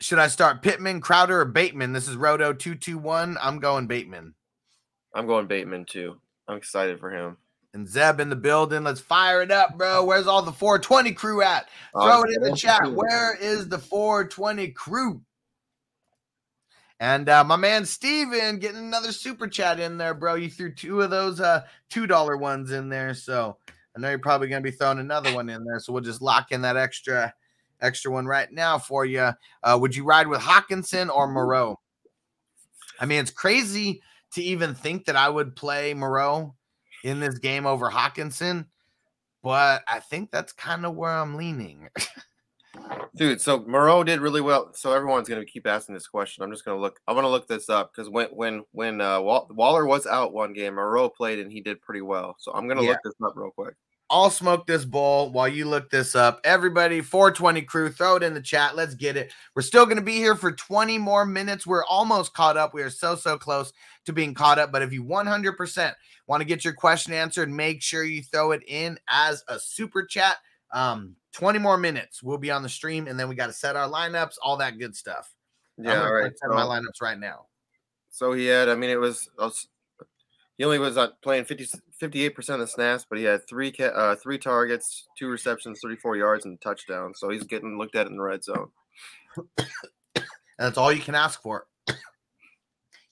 Should 0.00 0.18
I 0.18 0.28
start 0.28 0.62
Pittman, 0.62 1.00
Crowder, 1.00 1.42
or 1.42 1.44
Bateman? 1.44 1.92
This 1.92 2.08
is 2.08 2.16
Roto 2.16 2.52
221. 2.52 3.36
I'm 3.40 3.58
going 3.60 3.86
Bateman. 3.86 4.34
I'm 5.14 5.26
going 5.26 5.46
Bateman 5.46 5.84
too. 5.84 6.20
I'm 6.48 6.56
excited 6.56 6.98
for 6.98 7.10
him. 7.10 7.36
And 7.72 7.88
Zeb 7.88 8.18
in 8.18 8.30
the 8.30 8.36
building. 8.36 8.82
Let's 8.82 9.00
fire 9.00 9.42
it 9.42 9.52
up, 9.52 9.78
bro. 9.78 10.04
Where's 10.04 10.26
all 10.26 10.42
the 10.42 10.52
420 10.52 11.12
crew 11.12 11.42
at? 11.42 11.68
Throw 11.92 12.18
Oh, 12.18 12.22
it 12.24 12.34
in 12.34 12.42
the 12.42 12.56
chat. 12.56 12.80
cool. 12.82 12.94
Where 12.94 13.36
is 13.36 13.68
the 13.68 13.78
420 13.78 14.68
crew? 14.72 15.22
And 16.98 17.28
uh, 17.28 17.44
my 17.44 17.56
man 17.56 17.86
Steven 17.86 18.58
getting 18.58 18.78
another 18.78 19.12
super 19.12 19.46
chat 19.48 19.80
in 19.80 19.96
there, 19.96 20.14
bro. 20.14 20.34
You 20.34 20.50
threw 20.50 20.74
two 20.74 21.00
of 21.00 21.08
those 21.10 21.40
uh 21.40 21.62
two 21.88 22.06
dollar 22.06 22.36
ones 22.36 22.72
in 22.72 22.90
there, 22.90 23.14
so 23.14 23.56
I 23.96 24.00
know 24.00 24.10
you're 24.10 24.18
probably 24.18 24.48
gonna 24.48 24.60
be 24.60 24.70
throwing 24.70 24.98
another 24.98 25.32
one 25.34 25.48
in 25.48 25.64
there. 25.64 25.78
So 25.80 25.92
we'll 25.94 26.02
just 26.02 26.20
lock 26.20 26.52
in 26.52 26.60
that 26.62 26.76
extra 26.76 27.32
extra 27.80 28.12
one 28.12 28.26
right 28.26 28.52
now 28.52 28.78
for 28.78 29.06
you. 29.06 29.30
Uh, 29.62 29.78
would 29.80 29.96
you 29.96 30.04
ride 30.04 30.26
with 30.26 30.40
Hockenson 30.40 31.08
or 31.08 31.26
Moreau? 31.26 31.80
I 33.00 33.06
mean, 33.06 33.20
it's 33.20 33.30
crazy 33.30 34.02
to 34.32 34.42
even 34.42 34.74
think 34.74 35.06
that 35.06 35.16
I 35.16 35.28
would 35.30 35.56
play 35.56 35.94
Moreau 35.94 36.54
in 37.04 37.20
this 37.20 37.38
game 37.38 37.66
over 37.66 37.90
Hockenson, 37.90 38.66
but 39.42 39.82
I 39.88 40.00
think 40.00 40.30
that's 40.30 40.52
kind 40.52 40.84
of 40.86 40.94
where 40.94 41.10
I'm 41.12 41.36
leaning. 41.36 41.88
Dude, 43.16 43.40
so 43.40 43.60
Moreau 43.66 44.04
did 44.04 44.20
really 44.20 44.40
well. 44.40 44.72
So 44.74 44.92
everyone's 44.92 45.28
gonna 45.28 45.44
keep 45.44 45.66
asking 45.66 45.94
this 45.94 46.06
question. 46.06 46.44
I'm 46.44 46.52
just 46.52 46.64
gonna 46.64 46.80
look. 46.80 47.00
I 47.08 47.12
want 47.12 47.24
to 47.24 47.28
look 47.28 47.48
this 47.48 47.68
up 47.68 47.92
because 47.92 48.08
when 48.08 48.28
when 48.28 48.64
when 48.70 49.00
uh, 49.00 49.20
Wal- 49.20 49.48
Waller 49.50 49.86
was 49.86 50.06
out 50.06 50.32
one 50.32 50.52
game, 50.52 50.74
Moreau 50.74 51.08
played 51.08 51.40
and 51.40 51.50
he 51.50 51.60
did 51.60 51.80
pretty 51.82 52.00
well. 52.00 52.36
So 52.38 52.52
I'm 52.52 52.68
gonna 52.68 52.82
Yeah. 52.82 52.90
look 52.90 53.00
this 53.04 53.14
up 53.24 53.32
real 53.36 53.50
quick. 53.50 53.74
I'll 54.10 54.30
smoke 54.30 54.66
this 54.66 54.84
bowl 54.84 55.30
while 55.30 55.46
you 55.46 55.66
look 55.66 55.88
this 55.88 56.16
up. 56.16 56.40
Everybody, 56.42 57.00
420 57.00 57.62
crew, 57.62 57.90
throw 57.90 58.16
it 58.16 58.24
in 58.24 58.34
the 58.34 58.40
chat. 58.40 58.74
Let's 58.74 58.96
get 58.96 59.16
it. 59.16 59.32
We're 59.54 59.62
still 59.62 59.84
going 59.84 59.98
to 59.98 60.02
be 60.02 60.16
here 60.16 60.34
for 60.34 60.50
20 60.50 60.98
more 60.98 61.24
minutes. 61.24 61.64
We're 61.64 61.84
almost 61.84 62.34
caught 62.34 62.56
up. 62.56 62.74
We 62.74 62.82
are 62.82 62.90
so, 62.90 63.14
so 63.14 63.38
close 63.38 63.72
to 64.06 64.12
being 64.12 64.34
caught 64.34 64.58
up. 64.58 64.72
But 64.72 64.82
if 64.82 64.92
you 64.92 65.04
100% 65.04 65.94
want 66.26 66.40
to 66.40 66.44
get 66.44 66.64
your 66.64 66.74
question 66.74 67.12
answered, 67.12 67.50
make 67.50 67.82
sure 67.82 68.02
you 68.02 68.22
throw 68.22 68.50
it 68.50 68.62
in 68.66 68.98
as 69.08 69.44
a 69.46 69.60
super 69.60 70.04
chat. 70.04 70.38
Um, 70.72 71.14
20 71.32 71.60
more 71.60 71.76
minutes. 71.76 72.20
We'll 72.20 72.38
be 72.38 72.50
on 72.50 72.64
the 72.64 72.68
stream, 72.68 73.06
and 73.06 73.18
then 73.18 73.28
we 73.28 73.36
got 73.36 73.46
to 73.46 73.52
set 73.52 73.76
our 73.76 73.88
lineups, 73.88 74.34
all 74.42 74.56
that 74.56 74.78
good 74.78 74.96
stuff. 74.96 75.32
Yeah, 75.78 76.02
all 76.02 76.12
right. 76.12 76.36
set 76.36 76.50
my 76.50 76.62
lineups 76.62 77.00
right 77.00 77.18
now. 77.18 77.46
so 78.10 78.32
he 78.32 78.46
had. 78.46 78.68
I 78.68 78.74
mean, 78.74 78.90
it 78.90 78.98
was. 78.98 79.30
Was- 79.38 79.68
he 80.60 80.64
only 80.64 80.78
was 80.78 80.98
uh, 80.98 81.08
playing 81.22 81.46
50, 81.46 81.68
58% 82.02 82.50
of 82.50 82.60
the 82.60 82.66
snaps, 82.66 83.06
but 83.08 83.16
he 83.16 83.24
had 83.24 83.48
three 83.48 83.74
uh, 83.80 84.14
three 84.16 84.36
targets, 84.36 85.08
two 85.18 85.28
receptions, 85.28 85.80
34 85.82 86.18
yards, 86.18 86.44
and 86.44 86.58
a 86.58 86.58
touchdown. 86.58 87.14
So 87.14 87.30
he's 87.30 87.44
getting 87.44 87.78
looked 87.78 87.96
at 87.96 88.08
in 88.08 88.16
the 88.16 88.22
red 88.22 88.44
zone. 88.44 88.68
and 89.56 90.26
that's 90.58 90.76
all 90.76 90.92
you 90.92 91.00
can 91.00 91.14
ask 91.14 91.40
for. 91.40 91.66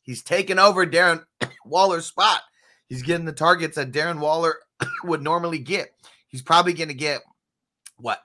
He's 0.03 0.23
taken 0.23 0.59
over 0.59 0.87
Darren 0.87 1.25
Waller's 1.65 2.05
spot. 2.05 2.43
He's 2.87 3.03
getting 3.03 3.25
the 3.25 3.33
targets 3.33 3.77
that 3.77 3.93
Darren 3.93 4.21
Waller 4.21 4.57
would 5.05 5.23
normally 5.23 5.59
get. 5.59 5.89
He's 6.29 6.43
probably 6.43 6.75
going 6.75 6.89
to 6.89 6.95
get 6.95 7.23
what, 7.97 8.21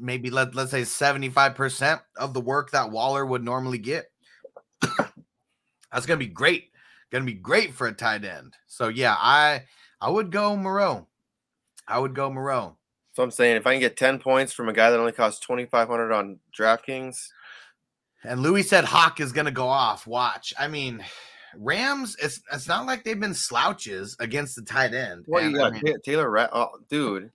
maybe 0.00 0.28
let, 0.28 0.56
let's 0.56 0.72
say 0.72 0.82
75% 0.82 2.00
of 2.16 2.34
the 2.34 2.40
work 2.40 2.72
that 2.72 2.90
Waller 2.90 3.24
would 3.24 3.44
normally 3.44 3.78
get. 3.78 4.06
That's 4.82 6.04
going 6.04 6.18
to 6.18 6.26
be 6.26 6.26
great. 6.26 6.69
Going 7.10 7.26
to 7.26 7.32
be 7.32 7.38
great 7.38 7.74
for 7.74 7.86
a 7.86 7.92
tight 7.92 8.24
end. 8.24 8.54
So 8.66 8.88
yeah, 8.88 9.16
I 9.18 9.64
I 10.00 10.10
would 10.10 10.30
go 10.30 10.56
Moreau. 10.56 11.06
I 11.88 11.98
would 11.98 12.14
go 12.14 12.30
Moreau. 12.30 12.76
So 13.12 13.22
I'm 13.22 13.30
saying 13.32 13.56
if 13.56 13.66
I 13.66 13.72
can 13.72 13.80
get 13.80 13.96
10 13.96 14.20
points 14.20 14.52
from 14.52 14.68
a 14.68 14.72
guy 14.72 14.90
that 14.90 15.00
only 15.00 15.12
costs 15.12 15.44
2,500 15.44 16.12
on 16.12 16.38
DraftKings, 16.56 17.28
And 18.22 18.40
Louis 18.40 18.62
said 18.62 18.84
Hawk 18.84 19.18
is 19.18 19.32
gonna 19.32 19.50
go 19.50 19.66
off. 19.66 20.06
Watch. 20.06 20.54
I 20.58 20.68
mean, 20.68 21.04
Rams. 21.56 22.16
It's 22.22 22.40
it's 22.52 22.68
not 22.68 22.86
like 22.86 23.04
they've 23.04 23.18
been 23.18 23.34
slouches 23.34 24.16
against 24.20 24.56
the 24.56 24.62
tight 24.62 24.94
end. 24.94 25.24
And, 25.28 25.52
you 25.52 25.58
I 25.58 25.70
got, 25.70 25.82
mean, 25.82 25.96
Taylor? 26.04 26.48
Oh, 26.52 26.70
dude, 26.88 27.30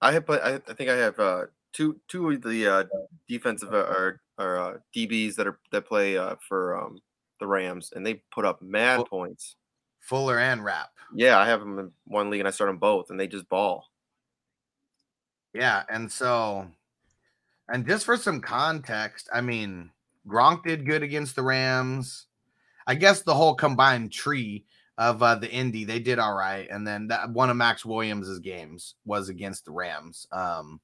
I 0.00 0.12
have. 0.12 0.28
I, 0.28 0.60
I 0.68 0.72
think 0.74 0.90
I 0.90 0.96
have 0.96 1.18
uh, 1.18 1.46
two 1.72 2.00
two 2.08 2.30
of 2.30 2.42
the 2.42 2.66
uh, 2.66 2.84
defensive 3.28 3.72
uh, 3.72 3.76
or 3.76 4.20
or 4.38 4.58
uh, 4.58 4.76
DBs 4.94 5.34
that 5.36 5.46
are 5.46 5.58
that 5.72 5.86
play 5.86 6.18
uh, 6.18 6.36
for 6.46 6.76
um, 6.80 6.98
the 7.38 7.46
Rams, 7.46 7.92
and 7.94 8.06
they 8.06 8.22
put 8.32 8.44
up 8.44 8.62
mad 8.62 9.04
points. 9.06 9.56
Fuller 10.00 10.38
and 10.38 10.64
Rapp. 10.64 10.90
Yeah, 11.14 11.38
I 11.38 11.46
have 11.46 11.60
them 11.60 11.78
in 11.78 11.92
one 12.06 12.30
league, 12.30 12.40
and 12.40 12.48
I 12.48 12.50
start 12.50 12.68
them 12.68 12.78
both, 12.78 13.10
and 13.10 13.18
they 13.18 13.26
just 13.26 13.48
ball. 13.48 13.86
Yeah, 15.52 15.82
and 15.88 16.10
so, 16.10 16.66
and 17.68 17.86
just 17.86 18.04
for 18.04 18.16
some 18.16 18.40
context, 18.40 19.28
I 19.32 19.40
mean, 19.40 19.90
Gronk 20.26 20.64
did 20.64 20.86
good 20.86 21.02
against 21.02 21.36
the 21.36 21.42
Rams. 21.42 22.26
I 22.86 22.94
guess 22.94 23.22
the 23.22 23.34
whole 23.34 23.54
combined 23.54 24.12
tree 24.12 24.64
of 24.98 25.22
uh, 25.22 25.36
the 25.36 25.50
Indy, 25.50 25.84
they 25.84 25.98
did 25.98 26.18
all 26.18 26.34
right, 26.34 26.68
and 26.70 26.86
then 26.86 27.08
that 27.08 27.30
one 27.30 27.50
of 27.50 27.56
Maxx 27.56 27.84
Williams's 27.84 28.38
games 28.38 28.94
was 29.04 29.28
against 29.28 29.64
the 29.64 29.72
Rams. 29.72 30.26
Um, 30.32 30.80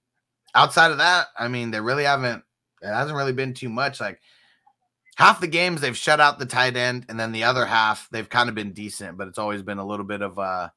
outside 0.55 0.91
of 0.91 0.99
that, 0.99 1.29
I 1.39 1.49
mean, 1.49 1.71
they 1.71 1.81
really 1.81 2.05
haven't. 2.05 2.43
It 2.83 2.89
hasn't 2.89 3.17
really 3.17 3.33
been 3.33 3.55
too 3.55 3.69
much. 3.69 4.01
Like 4.01 4.21
half 5.17 5.41
the 5.41 5.47
games 5.47 5.81
they've 5.81 5.97
shut 5.97 6.21
out 6.21 6.39
the 6.39 6.47
tight 6.47 6.77
end, 6.77 7.07
and 7.09 7.19
then 7.19 7.33
the 7.33 7.45
other 7.45 7.67
half 7.67 8.09
they've 8.11 8.29
kind 8.29 8.49
of 8.49 8.55
been 8.55 8.73
decent, 8.73 9.17
but 9.19 9.29
it's 9.29 9.39
always 9.39 9.63
been 9.63 9.79
a 9.79 9.87
little 9.87 10.07
bit 10.07 10.23
of 10.23 10.39
a 10.39 10.73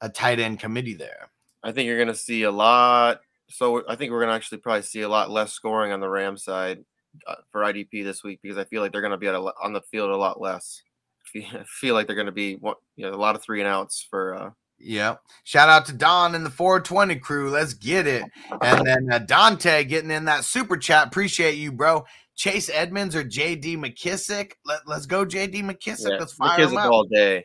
a 0.00 0.08
tight 0.08 0.40
end 0.40 0.60
committee 0.60 0.94
there. 0.94 1.30
I 1.62 1.72
think 1.72 1.86
you're 1.86 1.98
gonna 1.98 2.14
see 2.14 2.42
a 2.42 2.50
lot. 2.50 3.20
So 3.48 3.84
I 3.88 3.96
think 3.96 4.12
we're 4.12 4.20
gonna 4.20 4.34
actually 4.34 4.58
probably 4.58 4.82
see 4.82 5.02
a 5.02 5.08
lot 5.08 5.30
less 5.30 5.52
scoring 5.52 5.92
on 5.92 6.00
the 6.00 6.08
Ram 6.08 6.36
side 6.36 6.84
uh, 7.26 7.36
for 7.50 7.62
IDP 7.62 8.04
this 8.04 8.22
week 8.22 8.40
because 8.42 8.58
I 8.58 8.64
feel 8.64 8.82
like 8.82 8.92
they're 8.92 9.02
gonna 9.02 9.18
be 9.18 9.28
at 9.28 9.34
a, 9.34 9.52
on 9.62 9.72
the 9.72 9.82
field 9.82 10.10
a 10.10 10.16
lot 10.16 10.40
less. 10.40 10.82
I 11.36 11.64
feel 11.66 11.94
like 11.94 12.06
they're 12.06 12.16
gonna 12.16 12.32
be 12.32 12.58
you 12.96 13.06
know 13.06 13.10
a 13.10 13.16
lot 13.16 13.36
of 13.36 13.42
three 13.42 13.60
and 13.60 13.68
outs 13.68 14.06
for 14.08 14.34
uh, 14.34 14.50
Yep. 14.82 15.20
Shout 15.44 15.68
out 15.68 15.86
to 15.86 15.92
Don 15.92 16.34
and 16.34 16.44
the 16.44 16.50
420 16.50 17.16
crew. 17.16 17.50
Let's 17.50 17.74
get 17.74 18.06
it. 18.06 18.24
And 18.62 18.86
then 18.86 19.08
uh, 19.12 19.18
Dante 19.18 19.84
getting 19.84 20.10
in 20.10 20.24
that 20.24 20.44
super 20.44 20.78
chat. 20.78 21.06
Appreciate 21.06 21.56
you, 21.56 21.70
bro. 21.70 22.06
Chase 22.40 22.70
Edmonds 22.72 23.14
or 23.14 23.22
JD 23.22 23.76
McKissic. 23.76 24.52
Let, 24.64 24.88
let's 24.88 25.04
go, 25.04 25.26
JD 25.26 25.56
McKissic. 25.56 26.08
yeah, 26.08 26.16
let's 26.16 26.32
fire 26.32 26.66
him 26.66 26.74
up. 26.78 26.90
all 26.90 27.04
day. 27.04 27.44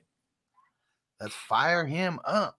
Let's 1.20 1.34
fire 1.36 1.86
him 1.86 2.18
up. 2.24 2.58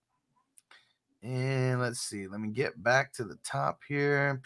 And 1.22 1.80
let's 1.80 2.00
see. 2.00 2.26
Let 2.28 2.40
me 2.40 2.50
get 2.50 2.82
back 2.82 3.14
to 3.14 3.24
the 3.24 3.38
top 3.42 3.80
here. 3.88 4.42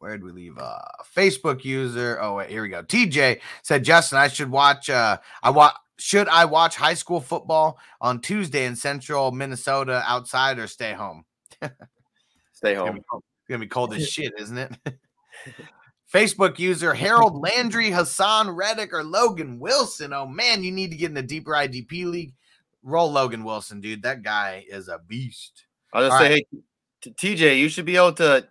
Where 0.00 0.18
did 0.18 0.24
we 0.24 0.32
leave 0.32 0.58
off? 0.58 1.08
Facebook 1.16 1.64
user. 1.64 2.18
Oh, 2.20 2.34
wait, 2.34 2.50
here 2.50 2.62
we 2.62 2.70
go. 2.70 2.82
TJ 2.82 3.38
said, 3.62 3.84
Justin, 3.84 4.18
I 4.18 4.26
should 4.26 4.50
watch 4.50 4.90
uh 4.90 5.18
I 5.44 5.50
watch 5.50 5.74
should 5.96 6.26
I 6.26 6.44
watch 6.46 6.74
high 6.74 6.94
school 6.94 7.20
football 7.20 7.78
on 8.00 8.20
Tuesday 8.20 8.66
in 8.66 8.74
central 8.74 9.30
Minnesota 9.30 10.02
outside 10.04 10.58
or 10.58 10.66
stay 10.66 10.92
home? 10.92 11.24
Stay 11.62 12.72
It's 12.72 12.78
gonna, 12.80 12.86
home. 12.86 12.96
be 12.96 13.02
cold. 13.08 13.22
It's 13.42 13.48
gonna 13.48 13.60
be 13.60 13.68
cold 13.68 13.94
as 13.94 14.08
shit, 14.08 14.32
isn't 14.40 14.58
it? 14.58 14.72
Facebook 16.16 16.58
user 16.58 16.94
Harold 16.94 17.36
Landry, 17.42 17.90
Haason 17.90 18.56
Reddick, 18.56 18.94
or 18.94 19.04
Logan 19.04 19.58
Wilson. 19.58 20.14
Oh 20.14 20.26
man, 20.26 20.64
you 20.64 20.72
need 20.72 20.90
to 20.90 20.96
get 20.96 21.10
in 21.10 21.14
the 21.14 21.22
deeper 21.22 21.52
IDP 21.52 22.06
league. 22.06 22.32
Roll 22.82 23.12
Logan 23.12 23.44
Wilson, 23.44 23.80
dude. 23.80 24.02
That 24.02 24.22
guy 24.22 24.64
is 24.66 24.88
a 24.88 24.98
beast. 24.98 25.66
I'll 25.92 26.02
just 26.04 26.14
All 26.14 26.20
say, 26.20 26.46
hey, 27.02 27.10
TJ, 27.10 27.58
you 27.58 27.68
should 27.68 27.84
be 27.84 27.96
able 27.96 28.14
to 28.14 28.48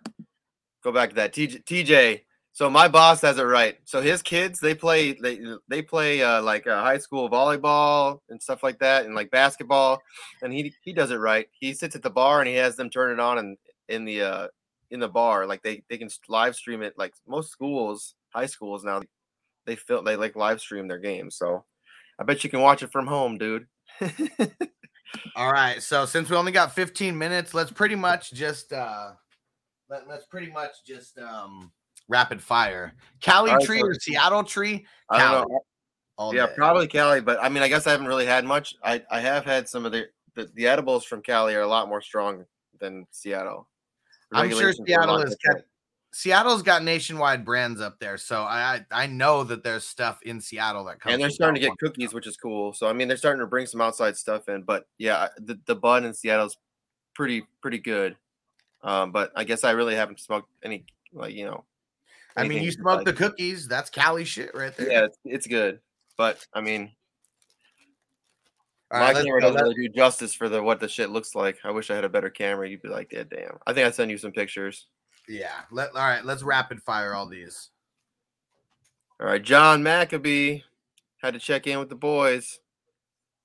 go 0.84 0.92
back 0.92 1.10
to 1.10 1.16
that. 1.16 1.32
TJ, 1.32 1.64
TJ. 1.64 2.20
So 2.52 2.70
my 2.70 2.86
boss 2.86 3.20
has 3.22 3.38
it 3.38 3.42
right. 3.42 3.76
So 3.84 4.00
his 4.00 4.22
kids, 4.22 4.60
they 4.60 4.74
play, 4.74 5.12
they 5.14 5.40
they 5.68 5.82
play 5.82 6.22
uh, 6.22 6.42
like 6.42 6.68
uh, 6.68 6.80
high 6.80 6.98
school 6.98 7.28
volleyball 7.28 8.20
and 8.30 8.40
stuff 8.40 8.62
like 8.62 8.78
that, 8.78 9.06
and 9.06 9.14
like 9.14 9.30
basketball. 9.32 10.00
And 10.40 10.52
he 10.52 10.72
he 10.82 10.92
does 10.92 11.10
it 11.10 11.16
right. 11.16 11.48
He 11.58 11.74
sits 11.74 11.96
at 11.96 12.02
the 12.02 12.10
bar 12.10 12.40
and 12.40 12.48
he 12.48 12.54
has 12.54 12.76
them 12.76 12.90
turn 12.90 13.10
it 13.10 13.20
on 13.20 13.38
and 13.38 13.58
in 13.88 14.04
the 14.04 14.22
uh 14.22 14.48
in 14.90 15.00
the 15.00 15.08
bar, 15.08 15.46
like 15.46 15.62
they 15.62 15.82
they 15.88 15.98
can 15.98 16.08
live 16.28 16.54
stream 16.56 16.82
it. 16.82 16.94
Like 16.96 17.14
most 17.26 17.50
schools, 17.50 18.14
high 18.30 18.46
schools 18.46 18.84
now, 18.84 19.02
they 19.66 19.76
feel 19.76 20.02
they 20.02 20.16
like 20.16 20.36
live 20.36 20.60
stream 20.60 20.88
their 20.88 20.98
games. 20.98 21.36
So 21.36 21.64
I 22.18 22.24
bet 22.24 22.44
you 22.44 22.50
can 22.50 22.60
watch 22.60 22.82
it 22.82 22.92
from 22.92 23.06
home, 23.06 23.38
dude. 23.38 23.66
All 25.36 25.52
right. 25.52 25.82
So 25.82 26.04
since 26.06 26.30
we 26.30 26.36
only 26.36 26.52
got 26.52 26.74
15 26.74 27.16
minutes, 27.16 27.54
let's 27.54 27.70
pretty 27.70 27.94
much 27.94 28.32
just 28.32 28.72
uh 28.72 29.12
let, 29.88 30.08
let's 30.08 30.26
pretty 30.26 30.50
much 30.50 30.84
just 30.86 31.18
um 31.18 31.72
rapid 32.08 32.42
fire. 32.42 32.94
Cali 33.20 33.50
right, 33.52 33.60
tree 33.64 33.80
so- 33.80 33.86
or 33.86 33.94
Seattle 33.94 34.44
tree? 34.44 34.86
I 35.10 35.18
don't 35.18 35.30
Cali. 35.30 35.46
know. 35.50 36.32
Yeah, 36.32 36.46
day. 36.46 36.52
probably 36.56 36.86
Cali, 36.86 37.20
but 37.20 37.38
I 37.42 37.50
mean, 37.50 37.62
I 37.62 37.68
guess 37.68 37.86
I 37.86 37.90
haven't 37.90 38.06
really 38.06 38.24
had 38.24 38.44
much. 38.46 38.74
I, 38.82 39.02
I 39.10 39.20
have 39.20 39.44
had 39.44 39.68
some 39.68 39.84
of 39.84 39.92
the, 39.92 40.06
the 40.34 40.50
the 40.54 40.66
edibles 40.66 41.04
from 41.04 41.20
Cali 41.20 41.54
are 41.54 41.60
a 41.60 41.66
lot 41.66 41.88
more 41.88 42.00
strong 42.00 42.46
than 42.80 43.06
Seattle. 43.10 43.68
I'm 44.32 44.50
sure 44.50 44.58
regulations 44.68 44.90
are 44.90 45.02
a 45.02 45.06
lot 45.06 45.18
Seattle 45.18 45.22
is 45.22 45.36
different. 45.42 45.66
Seattle's 46.12 46.62
got 46.62 46.82
nationwide 46.82 47.44
brands 47.44 47.80
up 47.80 47.98
there, 47.98 48.16
so 48.16 48.40
I 48.40 48.80
I 48.90 49.06
know 49.06 49.44
that 49.44 49.62
there's 49.62 49.84
stuff 49.84 50.18
in 50.22 50.40
Seattle 50.40 50.84
that 50.86 50.98
comes. 50.98 51.12
and 51.12 51.22
they're 51.22 51.28
starting 51.28 51.60
to 51.60 51.68
get 51.68 51.76
cookies, 51.78 52.14
which 52.14 52.26
is 52.26 52.36
cool. 52.38 52.72
So 52.72 52.88
I 52.88 52.94
mean, 52.94 53.06
they're 53.06 53.18
starting 53.18 53.40
to 53.40 53.46
bring 53.46 53.66
some 53.66 53.82
outside 53.82 54.16
stuff 54.16 54.48
in. 54.48 54.62
But 54.62 54.86
yeah, 54.96 55.28
the 55.38 55.58
the 55.66 55.76
bud 55.76 56.04
in 56.04 56.14
Seattle's 56.14 56.56
pretty 57.14 57.46
pretty 57.60 57.78
good. 57.78 58.16
Um, 58.82 59.12
but 59.12 59.30
I 59.36 59.44
guess 59.44 59.62
I 59.62 59.72
really 59.72 59.94
haven't 59.94 60.20
smoked 60.20 60.48
any 60.62 60.86
like 61.12 61.34
you 61.34 61.44
know. 61.44 61.64
I 62.34 62.48
mean, 62.48 62.62
you 62.62 62.72
smoke 62.72 63.04
the 63.04 63.12
cookies. 63.12 63.68
That's 63.68 63.90
Cali 63.90 64.24
shit 64.24 64.54
right 64.54 64.74
there. 64.76 64.90
Yeah, 64.90 65.04
it's, 65.04 65.18
it's 65.24 65.46
good, 65.46 65.80
but 66.16 66.46
I 66.54 66.60
mean, 66.60 66.92
All 68.90 69.00
my 69.00 69.12
right, 69.12 69.24
camera 69.24 69.40
doesn't 69.40 69.60
really 69.60 69.88
do 69.88 69.94
justice 69.94 70.32
for 70.32 70.48
the 70.48 70.62
what 70.62 70.78
the 70.78 70.88
shit 70.88 71.10
looks 71.10 71.34
like. 71.34 71.58
I 71.64 71.70
wish 71.70 71.90
I 71.90 71.96
had 71.96 72.04
a 72.04 72.08
better 72.08 72.30
camera. 72.30 72.68
You'd 72.68 72.82
be 72.82 72.88
like, 72.88 73.12
yeah, 73.12 73.24
damn. 73.28 73.58
I 73.66 73.72
think 73.72 73.86
I 73.86 73.90
send 73.90 74.10
you 74.10 74.18
some 74.18 74.32
pictures. 74.32 74.86
yeah. 75.28 75.62
Let 75.72 75.90
all 75.90 76.02
right. 76.02 76.24
Let's 76.24 76.42
rapid 76.44 76.82
fire 76.82 77.14
all 77.14 77.26
these. 77.26 77.70
All 79.20 79.26
right, 79.26 79.42
John 79.42 79.82
Maccabee 79.82 80.60
had 81.22 81.34
to 81.34 81.40
check 81.40 81.66
in 81.66 81.78
with 81.78 81.88
the 81.88 81.94
boys 81.96 82.60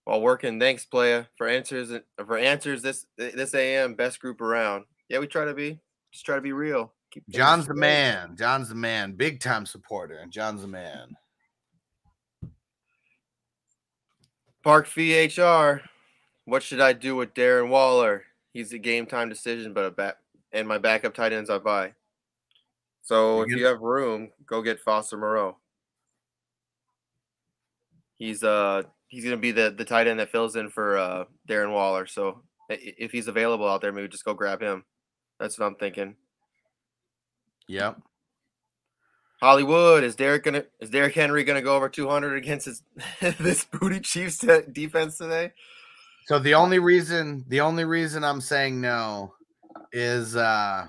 while 0.04 0.22
working. 0.22 0.60
Thanks, 0.60 0.86
playa, 0.86 1.26
for 1.38 1.48
answers 1.48 1.92
for 2.18 2.38
answers 2.38 2.82
this 2.82 3.06
this 3.18 3.56
AM 3.56 3.96
best 3.96 4.20
group 4.20 4.42
around. 4.42 4.86
Yeah, 5.10 5.20
we 5.20 5.28
try 5.28 5.46
to 5.46 5.54
be 5.54 5.80
just 6.12 6.26
try 6.26 6.36
to 6.36 6.42
be 6.42 6.52
real. 6.52 6.94
Keep 7.12 7.30
John's 7.30 7.68
the 7.68 7.74
man. 7.74 8.36
John's 8.38 8.70
the 8.70 8.76
man. 8.76 9.14
Big 9.14 9.40
time 9.40 9.66
supporter. 9.66 10.20
And 10.20 10.32
John's 10.32 10.62
the 10.62 10.68
man. 10.68 11.16
Park 14.64 14.88
VHR. 14.88 15.82
What 16.46 16.64
should 16.64 16.82
I 16.82 16.94
do 16.94 17.16
with 17.16 17.34
Darren 17.34 17.70
Waller? 17.70 18.24
He's 18.54 18.74
a 18.74 18.78
game 18.78 19.06
time 19.06 19.30
decision, 19.30 19.74
but 19.74 19.86
a 19.86 19.92
back 19.92 20.18
and 20.52 20.68
my 20.68 20.78
backup 20.78 21.14
tight 21.14 21.34
ends 21.34 21.50
I 21.50 21.58
buy. 21.58 21.94
So 23.02 23.42
if 23.42 23.50
you 23.50 23.66
have 23.66 23.82
room, 23.82 24.30
go 24.46 24.62
get 24.62 24.80
Foster 24.80 25.18
Moreau. 25.18 25.58
He's 28.18 28.44
uh 28.44 28.84
he's 29.08 29.24
gonna 29.24 29.38
be 29.38 29.52
the 29.52 29.74
the 29.76 29.86
tight 29.86 30.08
end 30.08 30.20
that 30.20 30.32
fills 30.32 30.56
in 30.56 30.70
for 30.70 30.98
uh 30.98 31.26
Darren 31.50 31.72
Waller. 31.72 32.06
So 32.06 32.44
if 32.70 33.12
he's 33.12 33.28
available 33.28 33.68
out 33.68 33.82
there, 33.82 33.92
maybe 33.92 34.08
just 34.08 34.26
go 34.26 34.34
grab 34.34 34.62
him. 34.62 34.86
That's 35.40 35.58
what 35.58 35.66
I'm 35.66 35.76
thinking. 35.76 36.16
Yep. 37.68 38.00
Hollywood 39.42 40.04
is 40.04 40.16
Derrick 40.16 40.44
gonna 40.44 40.66
is 40.80 40.90
Derrick 40.90 41.16
Henry 41.16 41.44
gonna 41.44 41.62
go 41.62 41.76
over 41.76 41.90
200 41.90 42.38
against 42.38 42.68
his 42.68 42.84
this 43.40 43.66
booty 43.66 44.00
Chiefs 44.00 44.46
defense 44.72 45.18
today? 45.18 45.52
So 46.28 46.38
the 46.38 46.54
only 46.54 46.80
reason 46.80 47.44
the 47.48 47.62
only 47.62 47.86
reason 47.86 48.24
I'm 48.24 48.42
saying 48.42 48.80
no 48.80 49.34
is 49.92 50.36
uh 50.36 50.88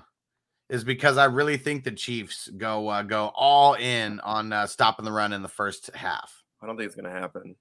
is 0.69 0.83
because 0.83 1.17
I 1.17 1.25
really 1.25 1.57
think 1.57 1.83
the 1.83 1.91
Chiefs 1.91 2.47
go 2.57 2.87
uh, 2.89 3.01
go 3.01 3.31
all 3.35 3.73
in 3.73 4.19
on 4.19 4.53
uh, 4.53 4.67
stopping 4.67 5.05
the 5.05 5.11
run 5.11 5.33
in 5.33 5.41
the 5.41 5.49
first 5.49 5.89
half. 5.95 6.43
I 6.61 6.67
don't 6.67 6.77
think 6.77 6.87
it's 6.87 6.95
gonna 6.95 7.11
happen. 7.11 7.55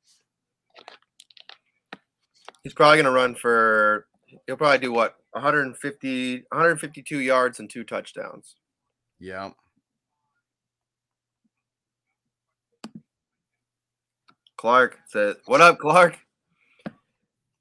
He's 2.63 2.75
probably 2.75 2.99
gonna 2.99 3.11
run 3.11 3.35
for. 3.35 4.07
He'll 4.47 4.57
probably 4.57 4.79
do 4.79 4.93
what 4.93 5.17
150, 5.33 6.37
152 6.37 7.19
yards 7.19 7.61
and 7.61 7.69
two 7.69 7.85
touchdowns. 7.85 8.57
Yep. 9.21 9.55
Clark 14.63 14.97
says, 15.09 15.35
"What 15.47 15.61
up, 15.61 15.81
Clark? 15.81 16.17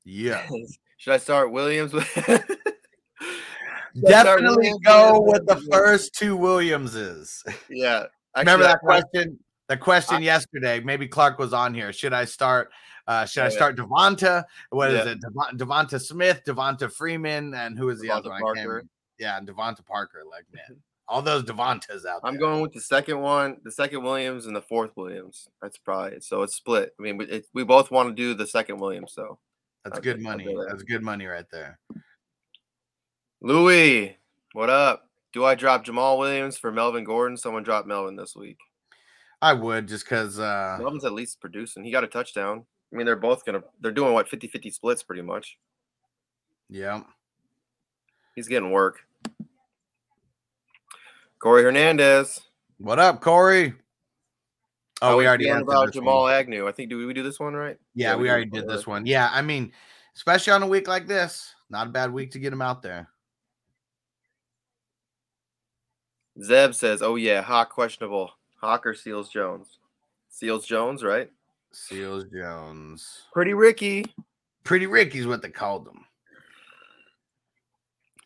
Yeah. 0.06 0.48
Should 0.98 1.14
I 1.14 1.18
start 1.18 1.52
Williams 1.52 1.94
with?" 1.94 2.08
Definitely 4.06 4.72
go 4.86 5.20
with- 5.20 5.48
the 5.48 5.68
first 5.72 6.14
two 6.14 6.38
Williamses. 6.38 7.44
yeah, 7.72 8.04
Remember 8.38 8.66
actually, 8.66 8.68
that 8.68 8.80
question? 8.82 9.40
The 9.68 9.78
question 9.78 10.22
yesterday. 10.22 10.80
Maybe 10.80 11.08
Clark 11.08 11.40
was 11.40 11.54
on 11.54 11.74
here. 11.74 11.92
Should 11.92 12.14
I 12.14 12.26
start? 12.26 12.70
Uh, 13.08 13.26
should 13.26 13.46
I 13.46 13.50
start 13.50 13.78
Devonta? 13.78 14.44
What 14.70 14.92
is 14.92 15.04
Yeah. 15.04 15.14
it? 15.14 15.22
Devon- 15.22 15.58
DeVonta 15.58 16.00
Smith, 16.00 16.44
Devonta 16.46 16.94
Freeman, 16.94 17.56
and 17.56 17.80
who 17.80 17.90
is 17.90 18.00
the 18.00 18.12
other 18.12 18.30
Devonta 18.30 18.42
one? 18.44 18.56
Parker. 18.58 18.84
Yeah, 19.18 19.38
and 19.40 19.48
Devonta 19.48 19.84
Parker. 19.84 20.22
Like 20.30 20.46
man, 20.54 20.78
all 21.12 21.22
those 21.22 21.44
Devontas 21.44 22.06
out 22.06 22.22
there. 22.24 22.32
I'm 22.32 22.38
going 22.40 22.62
with 22.62 22.72
the 22.72 22.80
second 22.80 23.20
one, 23.20 23.58
the 23.64 23.72
second 23.72 24.02
Williams, 24.02 24.46
and 24.46 24.56
the 24.56 24.62
fourth 24.62 24.92
Williams. 24.96 25.50
That's 25.62 25.78
probably 25.78 26.14
it. 26.18 26.24
So 26.24 26.42
it's 26.42 26.56
split. 26.56 26.94
I 26.98 27.04
mean, 27.04 27.18
we- 27.18 27.26
it, 27.28 27.46
we 27.54 27.64
both 27.66 27.92
want 27.92 28.10
to 28.10 28.16
do 28.16 28.34
the 28.34 28.48
second 28.48 28.78
Williams. 28.78 29.12
So 29.14 29.38
That's 29.84 29.98
I'll 29.98 30.02
good 30.02 30.22
money. 30.22 30.46
that. 30.46 30.68
That's 30.70 30.84
good 30.84 31.04
money 31.04 31.26
right 31.26 31.46
there. 31.52 31.78
Louis, 33.42 34.18
what 34.54 34.70
up? 34.70 35.10
Do 35.34 35.44
I 35.46 35.56
drop 35.56 35.86
Jamaal 35.86 36.18
Williams 36.20 36.58
for 36.58 36.72
Melvin 36.72 37.04
Gordon? 37.04 37.38
Someone 37.38 37.64
dropped 37.64 37.88
Melvin 37.88 38.16
this 38.16 38.36
week. 38.36 38.58
I 39.42 39.54
would 39.54 39.88
just 39.88 40.06
because. 40.06 40.40
uh 40.40 40.78
Melvin's 40.80 41.06
at 41.06 41.14
least 41.14 41.42
producing. 41.42 41.84
He 41.84 41.92
got 41.92 42.04
a 42.04 42.08
touchdown. 42.08 42.66
I 42.94 42.96
mean, 42.96 43.06
they're 43.06 43.16
both 43.16 43.46
gonna 43.46 43.64
they're 43.80 43.92
doing 43.92 44.14
what 44.14 44.30
50-50 44.30 44.74
splits 44.74 45.04
pretty 45.04 45.22
much. 45.24 45.58
Yeah. 46.70 47.02
He's 48.36 48.48
getting 48.48 48.72
work. 48.72 49.00
Corey 51.42 51.64
Hernandez. 51.64 52.40
What 52.78 53.00
up, 53.00 53.20
Corey? 53.20 53.74
Oh, 55.02 55.08
How 55.08 55.18
we 55.18 55.24
we 55.24 55.28
already 55.28 55.50
answered 55.50 55.64
about 55.64 55.92
Jamal 55.92 56.24
one. 56.24 56.34
Agnew. 56.34 56.68
I 56.68 56.72
think 56.72 56.92
do 56.92 56.98
we, 57.00 57.08
we 57.08 57.16
do 57.16 57.24
this 57.24 57.40
one 57.40 57.56
right? 57.56 57.78
Yeah, 57.96 58.16
we 58.16 58.30
already 58.30 58.46
did 58.46 58.68
this 58.68 58.86
one. 58.86 59.08
Yeah, 59.08 59.28
I 59.32 59.42
mean, 59.42 59.72
especially 60.16 60.54
on 60.54 60.62
a 60.62 60.68
week 60.68 60.88
like 60.88 61.08
this, 61.08 61.56
not 61.72 61.88
a 61.88 61.90
bad 61.90 62.14
week 62.14 62.30
to 62.32 62.40
get 62.40 62.54
him 62.54 62.62
out 62.62 62.84
there. 62.84 63.10
Zeb 66.44 66.76
says, 66.76 67.02
"Oh 67.02 67.16
yeah, 67.16 67.42
Hawk 67.42 67.72
questionable. 67.72 68.30
Hawk 68.58 68.86
or 68.86 68.94
Seals 68.94 69.30
Jones? 69.30 69.80
Seals 70.30 70.68
Jones, 70.68 71.04
right? 71.04 71.32
Seals 71.72 72.26
Jones. 72.26 73.24
Pretty 73.34 73.56
Ricky. 73.56 74.06
Pretty 74.64 74.86
Ricky's 74.86 75.26
what 75.26 75.42
they 75.42 75.50
called 75.50 75.88
him. 75.88 76.06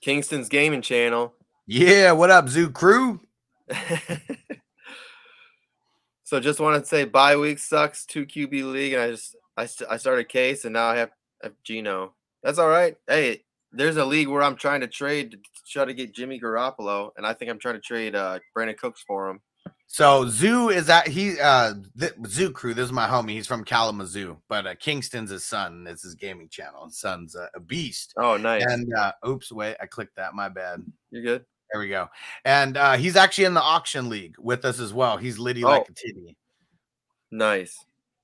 Kingston's 0.02 0.50
gaming 0.50 0.82
channel. 0.82 1.34
Yeah, 1.68 2.12
what 2.12 2.30
up, 2.30 2.48
Zoo 2.48 2.70
Crew? 2.70 3.22
so 6.24 6.40
just 6.40 6.60
want 6.60 6.80
to 6.82 6.88
say 6.88 7.06
bye 7.06 7.38
week 7.38 7.58
sucks. 7.58 8.06
Two 8.06 8.28
QB 8.28 8.72
league, 8.72 8.94
and 8.94 9.02
I 9.02 9.10
just 9.12 9.36
I, 9.58 9.66
st- 9.66 9.90
I 9.90 9.98
started 9.98 10.30
case, 10.30 10.66
and 10.66 10.74
now 10.74 10.86
I 10.88 10.98
have, 10.98 11.10
have 11.42 11.54
Gino. 11.64 12.14
That's 12.44 12.60
all 12.60 12.70
right. 12.70 12.96
Hey, 13.08 13.46
there's 13.72 13.98
a 13.98 14.06
league 14.06 14.28
where 14.28 14.44
I'm 14.44 14.56
trying 14.56 14.82
to 14.82 14.88
trade 14.88 15.32
to 15.32 15.38
try 15.68 15.86
to 15.86 15.94
get 15.96 16.14
Jimmy 16.14 16.40
Garoppolo, 16.40 17.10
and 17.18 17.26
I 17.26 17.34
think 17.34 17.50
I'm 17.50 17.58
trying 17.58 17.76
to 17.76 17.82
trade 17.82 18.16
uh 18.16 18.40
Brandin 18.56 18.78
Cooks 18.78 19.04
for 19.08 19.28
him. 19.30 19.42
So 19.88 20.28
Zoo 20.28 20.70
is 20.70 20.86
that 20.86 21.08
he 21.08 21.40
uh 21.40 21.74
th- 22.00 22.14
Zoo 22.28 22.52
Crew, 22.52 22.76
this 22.76 22.86
is 22.86 22.92
my 22.92 23.08
homie. 23.08 23.32
He's 23.32 23.48
from 23.48 23.64
Kalamazoo, 23.64 24.38
but 24.50 24.68
uh, 24.68 24.76
Kingston's 24.76 25.32
his 25.32 25.44
son. 25.44 25.88
It's 25.90 26.04
his 26.04 26.14
gaming 26.14 26.50
channel. 26.50 26.86
His 26.86 27.00
son's 27.00 27.36
uh, 27.36 27.48
a 27.56 27.60
beast. 27.60 28.14
Oh, 28.18 28.38
nice. 28.38 28.64
And 28.66 28.94
uh 28.94 29.14
oops, 29.28 29.52
wait, 29.52 29.78
I 29.82 29.88
clicked 29.88 30.16
that. 30.18 30.36
My 30.36 30.50
bad. 30.50 30.84
You're 31.10 31.24
good. 31.24 31.46
There 31.76 31.82
we 31.82 31.90
go. 31.90 32.08
And 32.46 32.78
uh 32.78 32.94
he's 32.96 33.18
actually 33.18 33.44
in 33.44 33.54
the 33.54 33.62
auction 33.62 34.08
league 34.08 34.36
with 34.40 34.64
us 34.64 34.80
as 34.80 34.94
well. 34.94 35.18
He's 35.18 35.38
like 35.38 35.58
Oh. 35.82 35.82
a 35.82 35.94
titty. 35.94 36.38
Nice. 37.32 37.78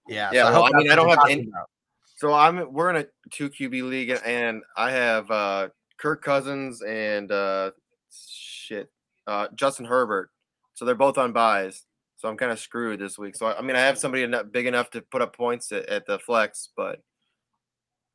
Yeah. 0.08 0.30
Yeah, 0.32 0.46
so 0.46 0.52
well, 0.54 0.62
hope 0.68 0.72
I 0.74 0.78
mean, 0.78 0.90
I 0.90 0.96
don't 0.96 1.10
have 1.10 1.20
any. 1.30 1.42
About. 1.50 1.70
So 2.16 2.34
I'm 2.34 2.72
we're 2.72 2.92
in 2.92 2.96
a 2.96 3.06
two 3.30 3.50
QB 3.50 3.90
league, 3.90 4.18
and 4.26 4.64
I 4.78 4.92
have 4.92 5.30
uh 5.30 5.68
Kirk 5.98 6.24
Cousins 6.24 6.82
and 6.82 7.30
uh 7.30 7.72
shit 8.10 8.90
uh 9.28 9.50
Justin 9.54 9.86
Herbert. 9.86 10.30
So 10.74 10.86
they're 10.86 10.96
both 10.96 11.18
on 11.18 11.34
byes. 11.34 11.84
So 12.16 12.30
I'm 12.30 12.38
kind 12.38 12.54
of 12.54 12.60
screwed 12.60 13.02
this 13.02 13.18
week. 13.18 13.36
So 13.36 13.48
I, 13.48 13.58
I 13.58 13.62
mean, 13.62 13.76
I 13.76 13.82
have 13.82 13.98
somebody 13.98 14.26
big 14.54 14.66
enough 14.66 14.92
to 14.92 15.02
put 15.02 15.22
up 15.22 15.36
points 15.36 15.74
at, 15.74 15.88
at 15.88 16.06
the 16.06 16.20
flex, 16.20 16.70
but 16.78 17.02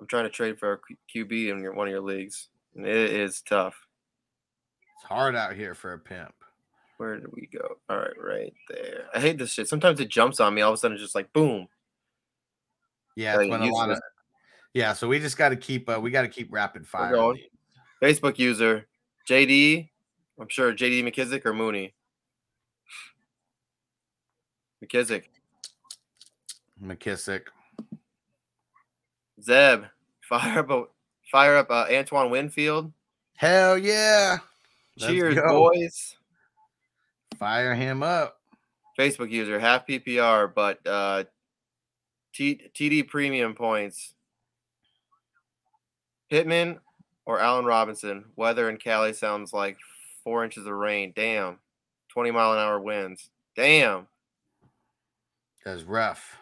I'm 0.01 0.07
trying 0.07 0.25
to 0.25 0.31
trade 0.31 0.59
for 0.59 0.73
a 0.73 0.79
Q- 1.13 1.27
QB 1.27 1.51
in 1.53 1.63
your, 1.63 1.75
one 1.75 1.89
of 1.89 1.93
your 1.93 2.01
leagues, 2.01 2.49
and 2.75 2.87
it 2.87 3.11
is 3.11 3.43
tough. 3.43 3.75
It's 4.97 5.05
hard 5.05 5.37
out 5.37 5.55
here 5.55 5.75
for 5.75 5.93
a 5.93 5.99
pimp. 5.99 6.35
Where 6.97 7.19
did 7.19 7.31
we 7.33 7.49
go? 7.53 7.77
All 7.91 7.99
right, 7.99 8.19
right 8.19 8.55
there. 8.69 9.05
I 9.15 9.21
hate 9.21 9.39
this 9.39 9.53
shit. 9.53 9.69
Sometimes 9.69 10.01
it 10.01 10.09
jumps 10.09 10.41
on 10.41 10.55
me. 10.55 10.63
All 10.63 10.71
of 10.71 10.75
a 10.75 10.79
sudden, 10.79 10.95
it's 10.95 11.05
just 11.05 11.15
like 11.15 11.33
boom. 11.33 11.69
Yeah, 13.15 13.37
Like, 13.37 13.51
a 13.51 13.65
lot 13.67 13.91
of 13.91 14.01
yeah. 14.75 14.93
So 14.93 15.09
we 15.09 15.19
just 15.19 15.39
got 15.39 15.51
to 15.51 15.57
keep 15.57 15.89
uh, 15.89 15.99
we 16.01 16.11
got 16.11 16.23
to 16.23 16.29
keep 16.29 16.53
rapid 16.53 16.87
fire. 16.87 17.35
Facebook 18.03 18.39
user 18.39 18.87
JD. 19.29 19.89
I'm 20.39 20.49
sure 20.49 20.73
JD 20.73 21.03
McKissic 21.03 21.45
or 21.47 21.55
Mooney. 21.55 21.95
McKissic. 24.85 25.25
McKissic. 26.83 27.43
Zeb. 29.43 29.85
Fire 30.23 30.59
up 30.59 30.71
a 30.71 30.85
fire 31.31 31.57
up 31.57 31.71
uh, 31.71 31.87
Antoine 31.91 32.31
Winfield. 32.31 32.93
Hell 33.37 33.79
yeah! 33.79 34.39
Let's 34.99 35.13
Cheers, 35.13 35.35
go. 35.35 35.71
boys. 35.71 36.17
Fire 37.39 37.75
him 37.75 38.03
up. 38.03 38.41
Facebook 38.99 39.31
user, 39.31 39.59
half 39.59 39.87
PPR, 39.87 40.53
but 40.55 40.81
uh 40.87 41.25
T- 42.33 42.71
TD 42.75 43.09
premium 43.09 43.55
points. 43.55 44.15
Pittman 46.29 46.81
or 47.25 47.41
Allen 47.41 47.65
Robinson. 47.65 48.27
Weather 48.37 48.69
in 48.69 48.77
Cali 48.77 49.13
sounds 49.15 49.53
like 49.53 49.79
four 50.23 50.45
inches 50.45 50.67
of 50.67 50.73
rain. 50.75 51.13
Damn. 51.17 51.59
20 52.09 52.31
mile 52.33 52.53
an 52.53 52.59
hour 52.59 52.81
winds. 52.81 53.31
Damn. 53.55 54.07
That's 55.65 55.83
rough. 55.83 56.37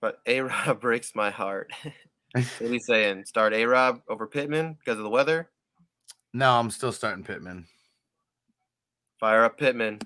But 0.00 0.20
A 0.26 0.40
Rob 0.40 0.80
breaks 0.80 1.14
my 1.14 1.30
heart. 1.30 1.70
what 2.32 2.60
are 2.60 2.66
you 2.66 2.80
saying? 2.80 3.24
Start 3.24 3.52
A 3.52 3.64
Rob 3.66 4.00
over 4.08 4.26
Pittman 4.26 4.74
because 4.78 4.98
of 4.98 5.04
the 5.04 5.10
weather? 5.10 5.50
No, 6.32 6.52
I'm 6.52 6.70
still 6.70 6.92
starting 6.92 7.22
Pittman. 7.24 7.66
Fire 9.24 9.44
up 9.44 9.56
Pittman. 9.56 10.00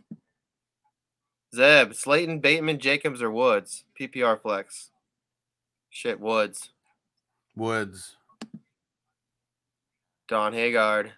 Zeb, 1.53 1.93
Slayton, 1.93 2.39
Bateman, 2.39 2.79
Jacobs, 2.79 3.21
or 3.21 3.33
Woods? 3.33 3.83
PPR 4.01 4.41
flex. 4.41 4.91
Shit, 5.91 6.21
Woods. 6.21 6.71
Woods. 7.57 8.15
Don 10.29 10.53
Haggard. 10.53 11.07
Yeah. 11.07 11.13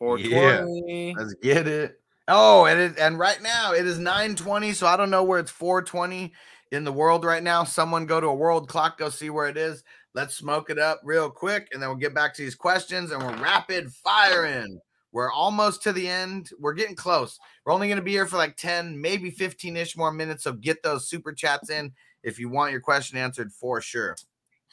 420. 0.00 1.14
Let's 1.16 1.34
get 1.34 1.68
it. 1.68 2.00
Oh, 2.26 2.64
and 2.64 2.80
it, 2.80 2.98
and 2.98 3.20
right 3.20 3.40
now 3.40 3.72
it 3.72 3.86
is 3.86 4.00
920, 4.00 4.72
so 4.72 4.88
I 4.88 4.96
don't 4.96 5.10
know 5.10 5.22
where 5.22 5.38
it's 5.38 5.52
420 5.52 6.32
in 6.72 6.82
the 6.82 6.92
world 6.92 7.24
right 7.24 7.44
now. 7.44 7.62
Someone 7.62 8.04
go 8.04 8.20
to 8.20 8.26
a 8.26 8.34
world 8.34 8.68
clock, 8.68 8.98
go 8.98 9.10
see 9.10 9.30
where 9.30 9.46
it 9.46 9.56
is. 9.56 9.84
Let's 10.12 10.34
smoke 10.34 10.70
it 10.70 10.80
up 10.80 11.02
real 11.04 11.30
quick, 11.30 11.68
and 11.72 11.80
then 11.80 11.88
we'll 11.88 11.98
get 11.98 12.16
back 12.16 12.34
to 12.34 12.42
these 12.42 12.56
questions 12.56 13.12
and 13.12 13.22
we're 13.22 13.40
rapid 13.40 13.92
firing. 13.92 14.80
We're 15.14 15.30
almost 15.30 15.84
to 15.84 15.92
the 15.92 16.08
end. 16.08 16.50
We're 16.58 16.74
getting 16.74 16.96
close. 16.96 17.38
We're 17.64 17.72
only 17.72 17.86
going 17.86 17.98
to 17.98 18.02
be 18.02 18.10
here 18.10 18.26
for 18.26 18.36
like 18.36 18.56
10, 18.56 19.00
maybe 19.00 19.30
15 19.30 19.76
ish 19.76 19.96
more 19.96 20.10
minutes. 20.10 20.42
So 20.42 20.52
get 20.52 20.82
those 20.82 21.08
super 21.08 21.32
chats 21.32 21.70
in 21.70 21.92
if 22.24 22.40
you 22.40 22.48
want 22.48 22.72
your 22.72 22.80
question 22.80 23.16
answered 23.16 23.52
for 23.52 23.80
sure. 23.80 24.16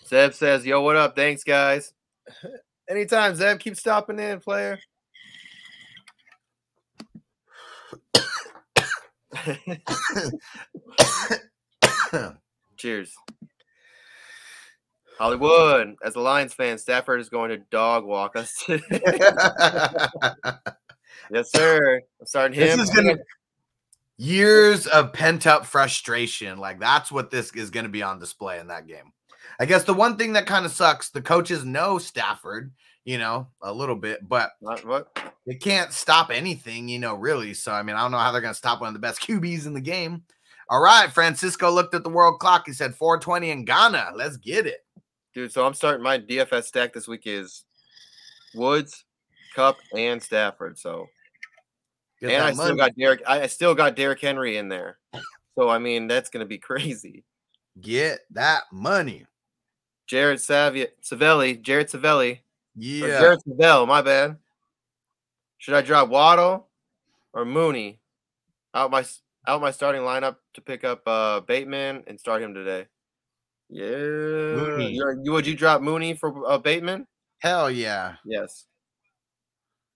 Zeb 0.08 0.34
says, 0.34 0.66
"Yo, 0.66 0.82
what 0.82 0.96
up? 0.96 1.16
Thanks, 1.16 1.44
guys. 1.44 1.94
Anytime, 2.90 3.36
Zeb. 3.36 3.60
Keep 3.60 3.78
stopping 3.78 4.18
in, 4.18 4.40
player." 4.40 4.80
Cheers. 12.78 13.14
Hollywood, 15.22 15.96
as 16.04 16.16
a 16.16 16.20
Lions 16.20 16.52
fan, 16.54 16.80
Stafford 16.80 17.20
is 17.22 17.30
going 17.30 17.50
to 17.52 17.58
dog 17.70 18.06
walk 18.06 18.36
us. 18.36 18.56
today. 18.66 18.82
yes, 21.32 21.52
sir. 21.52 22.02
I'm 22.20 22.26
starting 22.26 22.60
This 22.60 22.74
him. 22.74 22.80
is 22.80 22.90
gonna 22.90 23.18
years 24.18 24.88
of 24.88 25.14
pent 25.14 25.46
up 25.46 25.66
frustration. 25.66 26.58
Like 26.58 26.80
that's 26.80 27.12
what 27.12 27.30
this 27.30 27.52
is 27.54 27.70
going 27.70 27.84
to 27.86 27.90
be 27.92 28.02
on 28.04 28.20
display 28.20 28.60
in 28.60 28.68
that 28.68 28.88
game. 28.88 29.14
I 29.60 29.66
guess 29.66 29.84
the 29.84 29.94
one 29.94 30.18
thing 30.18 30.34
that 30.34 30.48
kind 30.48 30.66
of 30.66 30.72
sucks, 30.72 31.10
the 31.10 31.22
coaches 31.22 31.64
know 31.64 32.00
Stafford, 32.00 32.72
you 33.06 33.20
know, 33.20 33.48
a 33.62 33.72
little 33.72 33.96
bit, 33.96 34.28
but 34.28 34.52
Not- 34.60 34.84
what? 34.86 35.20
they 35.46 35.54
can't 35.56 35.94
stop 35.94 36.32
anything, 36.32 36.88
you 36.88 36.98
know, 36.98 37.14
really. 37.14 37.54
So 37.54 37.72
I 37.72 37.84
mean, 37.84 37.96
I 37.96 38.02
don't 38.02 38.12
know 38.12 38.18
how 38.18 38.32
they're 38.32 38.42
going 38.42 38.54
to 38.54 38.58
stop 38.58 38.82
one 38.82 38.88
of 38.88 38.94
the 38.94 39.00
best 39.00 39.22
QBs 39.22 39.68
in 39.68 39.74
the 39.74 39.82
game. 39.82 40.24
All 40.70 40.82
right, 40.82 41.12
Francisco 41.12 41.70
looked 41.70 41.94
at 41.94 42.04
the 42.04 42.10
world 42.10 42.40
clock. 42.40 42.64
He 42.66 42.74
said 42.74 42.96
420 42.96 43.52
in 43.52 43.66
Ghana. 43.66 44.12
Let's 44.16 44.38
get 44.38 44.66
it. 44.66 44.80
Dude, 45.34 45.52
so 45.52 45.66
I'm 45.66 45.74
starting 45.74 46.04
my 46.04 46.20
DFS 46.20 46.66
stack 46.66 46.94
this 46.94 47.08
week 47.08 47.22
is 47.26 47.64
Woods, 48.54 49.06
Kupp, 49.56 49.78
and 49.96 50.22
Stafford. 50.22 50.78
So 50.78 51.08
Get 52.20 52.32
and 52.32 52.44
I 52.44 52.52
still 52.54 52.76
got 52.76 52.96
Derrick. 52.98 53.22
I 53.28 53.42
I 53.44 53.48
still 53.48 53.74
got 53.74 53.96
Derrick 53.96 54.20
Henry 54.20 54.58
in 54.58 54.68
there. 54.70 54.98
So 55.58 55.70
I 55.70 55.78
mean, 55.80 56.08
that's 56.08 56.30
gonna 56.30 56.46
be 56.46 56.58
crazy. 56.60 57.24
get 57.80 58.20
that 58.32 58.64
money. 58.72 59.26
Jared 60.08 60.40
Savi- 60.40 60.90
Savelli, 61.02 61.62
Jared 61.62 61.88
Savelli, 61.88 62.40
Yeah. 62.76 63.20
Jared 63.22 63.40
Savell. 63.48 63.86
My 63.88 64.02
bad. 64.02 64.38
Should 65.60 65.74
I 65.76 65.82
drop 65.82 66.10
Waddle 66.10 66.68
or 67.34 67.46
Mooney 67.46 68.00
out 68.74 68.92
my 68.92 69.06
out 69.48 69.62
my 69.62 69.72
starting 69.72 70.02
lineup 70.02 70.36
to 70.56 70.62
pick 70.62 70.84
up 70.84 71.02
uh 71.08 71.40
Bateman 71.40 72.04
and 72.08 72.20
start 72.20 72.42
him 72.42 72.54
today? 72.54 72.88
Yeah. 73.72 73.86
Mooney. 73.86 74.92
You're, 74.92 75.16
would 75.32 75.48
you 75.48 75.56
drop 75.56 75.82
Mooney 75.82 76.14
for 76.14 76.46
uh, 76.46 76.58
Bateman? 76.58 77.08
Hell 77.40 77.72
yeah. 77.72 78.16
Yes. 78.26 78.66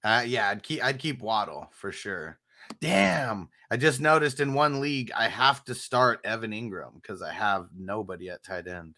Uh, 0.04 0.24
yeah, 0.26 0.50
I'd 0.50 0.64
keep 0.64 0.84
I'd 0.84 1.00
keep 1.00 1.22
Waddle 1.22 1.68
for 1.72 1.92
sure. 1.92 2.40
Damn, 2.80 3.50
I 3.70 3.78
just 3.78 4.00
noticed 4.00 4.40
in 4.40 4.54
one 4.54 4.80
league 4.80 5.12
I 5.16 5.28
have 5.28 5.64
to 5.66 5.76
start 5.76 6.22
Evan 6.24 6.52
Engram 6.52 6.96
because 6.96 7.22
I 7.22 7.34
have 7.34 7.68
nobody 7.76 8.30
at 8.30 8.44
tight 8.44 8.68
end. 8.68 8.96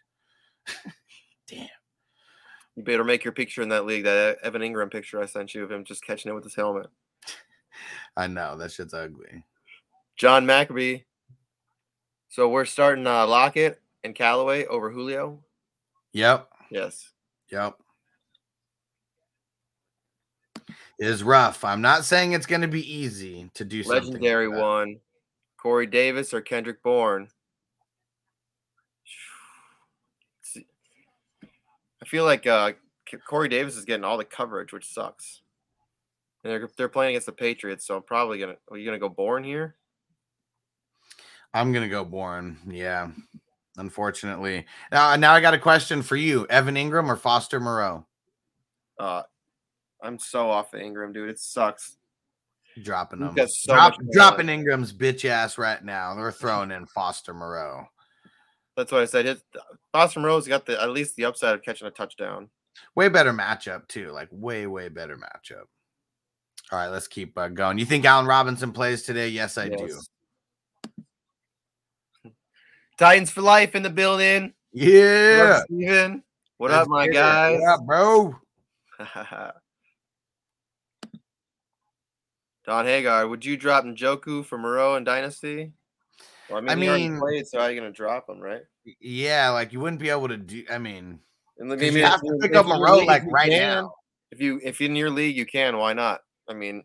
Damn. 1.47 1.67
You 2.75 2.83
better 2.83 3.03
make 3.03 3.23
your 3.23 3.33
picture 3.33 3.61
in 3.61 3.69
that 3.69 3.85
league. 3.85 4.03
That 4.03 4.37
Evan 4.43 4.61
Engram 4.61 4.91
picture 4.91 5.21
I 5.21 5.25
sent 5.25 5.55
you 5.55 5.63
of 5.63 5.71
him 5.71 5.85
just 5.85 6.03
catching 6.03 6.29
it 6.29 6.35
with 6.35 6.43
his 6.43 6.55
helmet. 6.55 6.87
I 8.17 8.27
know 8.27 8.57
that 8.57 8.71
shit's 8.71 8.93
ugly. 8.93 9.43
John 10.17 10.45
Maccabee. 10.45 11.03
So 12.29 12.49
we're 12.49 12.65
starting 12.65 13.07
uh, 13.07 13.25
Lockett 13.25 13.81
and 14.07 14.15
Callaway 14.15 14.65
over 14.65 14.89
Julio. 14.89 15.39
Yep, 16.13 16.49
Yes. 16.71 17.11
yep. 17.51 17.75
It 20.99 21.05
is 21.05 21.21
rough. 21.23 21.63
I'm 21.63 21.81
not 21.81 22.05
saying 22.05 22.31
it's 22.31 22.47
going 22.47 22.61
to 22.61 22.67
be 22.67 22.81
easy 22.91 23.51
to 23.53 23.63
do 23.63 23.83
something. 23.83 23.95
like 24.03 24.13
Legendary 24.13 24.49
that. 24.49 24.59
one. 24.59 24.99
Corey 25.61 25.85
Davis 25.85 26.33
or 26.33 26.41
Kendrick 26.41 26.81
Bourne. 26.81 27.27
I 32.01 32.05
feel 32.05 32.23
like 32.25 32.47
uh, 32.47 32.71
Corey 33.27 33.49
Davis 33.49 33.75
is 33.75 33.85
getting 33.85 34.03
all 34.05 34.17
the 34.17 34.25
coverage, 34.25 34.71
which 34.73 34.91
sucks. 34.91 35.41
And 36.43 36.51
they're, 36.53 36.69
they're 36.77 36.89
playing 36.89 37.11
against 37.11 37.25
the 37.27 37.31
Patriots, 37.33 37.85
so 37.85 37.97
I'm 37.97 38.03
probably 38.03 38.39
gonna. 38.39 38.55
Are 38.71 38.77
you 38.77 38.85
gonna 38.85 38.99
go 38.99 39.09
Bourne 39.09 39.43
here? 39.43 39.75
I'm 41.53 41.73
gonna 41.73 41.89
go 41.89 42.05
Bourne. 42.05 42.57
Yeah, 42.69 43.09
unfortunately. 43.77 44.65
Now, 44.91 45.15
now 45.15 45.33
I 45.33 45.41
got 45.41 45.53
a 45.53 45.59
question 45.59 46.01
for 46.01 46.15
you: 46.15 46.45
Evan 46.49 46.75
Engram 46.75 47.07
or 47.07 47.15
Foster 47.15 47.59
Moreau? 47.59 48.05
Uh, 48.99 49.23
I'm 50.01 50.19
so 50.19 50.49
off 50.49 50.73
of 50.73 50.81
Engram, 50.81 51.13
dude. 51.13 51.29
It 51.29 51.39
sucks. 51.39 51.97
Dropping 52.83 53.19
them. 53.19 53.35
so 53.47 53.73
Drop, 53.73 53.95
dropping 54.11 54.47
Engram's 54.47 54.93
bitch 54.93 55.25
ass 55.25 55.57
right 55.57 55.83
now. 55.83 56.13
They're 56.13 56.31
throwing 56.31 56.71
in 56.71 56.85
Foster 56.85 57.33
Moreau. 57.33 57.87
That's 58.75 58.91
what 58.91 59.01
I 59.01 59.05
said. 59.05 59.25
His, 59.25 59.43
Boston 59.91 60.23
Rose 60.23 60.47
got 60.47 60.67
the 60.67 60.79
at 60.79 60.91
least 60.91 61.15
the 61.15 61.25
upside 61.25 61.55
of 61.55 61.63
catching 61.63 61.87
a 61.87 61.91
touchdown. 61.91 62.49
Way 62.95 63.09
better 63.09 63.33
matchup 63.33 63.87
too. 63.87 64.11
Like 64.11 64.27
way, 64.31 64.67
way 64.67 64.89
better 64.89 65.17
matchup. 65.17 65.63
All 66.71 66.77
right, 66.77 66.89
let's 66.89 67.07
keep 67.07 67.35
uh, 67.37 67.47
going. 67.47 67.79
You 67.79 67.85
think 67.85 68.05
Allen 68.05 68.27
Robinson 68.27 68.71
plays 68.71 69.01
today? 69.03 69.29
Yes, 69.29 69.57
I 69.57 69.69
do. 69.69 69.99
Titans 72.97 73.29
for 73.29 73.41
life 73.41 73.75
in 73.75 73.83
the 73.83 73.89
building. 73.89 74.53
What 74.71 74.83
Yeah. 74.83 75.57
up, 75.59 75.65
Steven? 75.65 76.23
What 76.57 76.71
Let's 76.71 76.83
up, 76.83 76.87
my 76.89 77.07
guys? 77.07 77.59
What 77.59 77.69
up, 77.69 77.85
bro? 77.85 78.35
Don 82.65 82.85
Hagar, 82.85 83.27
would 83.27 83.45
you 83.45 83.55
drop 83.55 83.85
Njoku 83.85 84.43
for 84.45 84.57
Moreau 84.57 84.95
and 84.95 85.05
Dynasty? 85.05 85.71
Well, 86.49 86.57
I 86.57 86.61
mean, 86.75 86.89
I 86.89 86.97
mean- 86.97 87.19
played, 87.19 87.47
so 87.47 87.59
how 87.59 87.65
are 87.65 87.71
you 87.71 87.79
gonna 87.79 87.91
drop 87.91 88.27
him, 88.29 88.39
right? 88.39 88.63
Yeah, 88.99 89.49
like 89.49 89.71
you 89.73 89.79
wouldn't 89.79 90.01
be 90.01 90.09
able 90.09 90.27
to 90.29 90.37
do. 90.37 90.63
I 90.69 90.77
mean, 90.77 91.19
And 91.59 91.69
let 91.69 91.79
'Cause 91.79 91.91
me- 91.91 91.99
you 92.01 92.05
have 92.05 92.21
to 92.21 92.37
pick 92.41 92.55
up 92.55 92.65
Moreau, 92.67 92.99
like, 92.99 93.23
right 93.25 93.49
can. 93.49 93.59
now. 93.83 93.95
If 94.31 94.39
you 94.41 94.59
if 94.63 94.79
in 94.81 94.95
your 94.95 95.09
league 95.09 95.35
you 95.37 95.45
can, 95.45 95.77
why 95.77 95.93
not? 95.93 96.21
I 96.47 96.53
mean, 96.53 96.83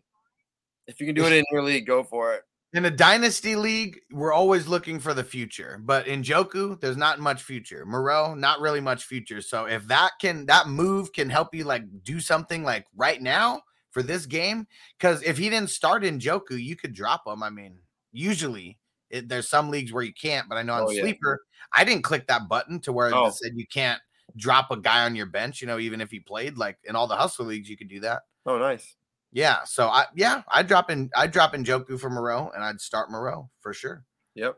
if 0.87 0.99
you 0.99 1.05
can 1.05 1.15
do 1.15 1.25
it 1.25 1.31
in 1.33 1.43
your 1.51 1.61
league, 1.61 1.85
go 1.85 2.03
for 2.03 2.33
it. 2.33 2.43
In 2.73 2.85
a 2.85 2.91
dynasty 2.91 3.55
league, 3.55 3.99
we're 4.11 4.33
always 4.33 4.67
looking 4.67 4.99
for 4.99 5.13
the 5.13 5.23
future. 5.23 5.79
But 5.83 6.07
Njoku, 6.07 6.79
there's 6.81 6.97
not 6.97 7.19
much 7.19 7.43
future. 7.43 7.85
Moreau, 7.85 8.33
not 8.33 8.59
really 8.61 8.81
much 8.81 9.05
future. 9.05 9.41
So 9.41 9.65
if 9.65 9.87
that 9.87 10.11
can 10.19 10.47
that 10.47 10.67
move 10.67 11.13
can 11.13 11.29
help 11.29 11.53
you 11.53 11.65
like 11.65 11.83
do 12.03 12.19
something 12.19 12.63
like 12.63 12.87
right 12.95 13.21
now 13.21 13.61
for 13.91 14.01
this 14.01 14.25
game, 14.25 14.65
because 14.97 15.21
if 15.21 15.37
he 15.37 15.51
didn't 15.51 15.69
start 15.69 16.01
Njoku, 16.01 16.61
you 16.61 16.75
could 16.75 16.93
drop 16.93 17.27
him. 17.27 17.43
I 17.43 17.51
mean, 17.51 17.77
usually 18.11 18.79
it, 19.11 19.29
there's 19.29 19.47
some 19.47 19.69
leagues 19.69 19.93
where 19.93 20.01
you 20.03 20.13
can't, 20.13 20.49
but 20.49 20.57
I 20.57 20.63
know 20.63 20.73
on 20.73 20.83
Oh, 20.87 20.89
yeah. 20.89 21.01
sleeper, 21.01 21.43
I 21.73 21.83
didn't 21.83 22.03
click 22.03 22.25
that 22.25 22.49
button 22.49 22.79
to 22.81 22.91
where 22.91 23.13
Oh. 23.13 23.27
it 23.27 23.35
said 23.35 23.51
you 23.55 23.67
can't 23.67 24.01
drop 24.35 24.71
a 24.71 24.77
guy 24.77 25.05
on 25.05 25.15
your 25.15 25.27
bench. 25.27 25.61
You 25.61 25.67
know, 25.67 25.77
even 25.77 26.01
if 26.01 26.09
he 26.09 26.19
played 26.19 26.57
like 26.57 26.79
in 26.85 26.95
all 26.95 27.05
the 27.05 27.15
hustle 27.15 27.45
leagues, 27.45 27.69
you 27.69 27.77
could 27.77 27.87
do 27.89 27.99
that. 27.99 28.23
Oh, 28.47 28.57
nice. 28.57 28.95
Yeah, 29.35 29.63
so 29.65 29.87
I 29.87 30.05
yeah, 30.15 30.43
I'd 30.47 30.67
drop 30.67 30.91
in 30.91 31.09
I'd 31.15 31.31
drop 31.31 31.53
Njoku 31.53 31.99
for 31.99 32.09
Moreau 32.09 32.51
and 32.53 32.63
I'd 32.63 32.79
start 32.79 33.09
Moreau 33.09 33.49
for 33.61 33.73
sure. 33.73 34.05
Yep. 34.35 34.55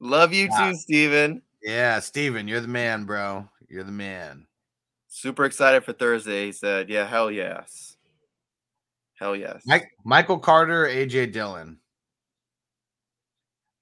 Love 0.00 0.32
you 0.32 0.48
Wow. 0.48 0.70
too, 0.70 0.76
Steven. 0.76 1.42
Yeah, 1.62 2.00
Steven, 2.00 2.48
you're 2.48 2.60
the 2.62 2.68
man, 2.68 3.04
bro. 3.04 3.46
You're 3.68 3.84
the 3.84 3.92
man. 3.92 4.46
Super 5.08 5.44
excited 5.44 5.84
for 5.84 5.92
Thursday. 5.92 6.46
He 6.46 6.52
said, 6.52 6.88
"Yeah, 6.88 7.06
hell 7.06 7.30
yes, 7.30 7.98
hell 9.16 9.36
yes." 9.36 9.62
Mike, 9.66 9.90
Michael 10.04 10.38
Carter, 10.38 10.86
AJ 10.86 11.32
Dillon. 11.32 11.78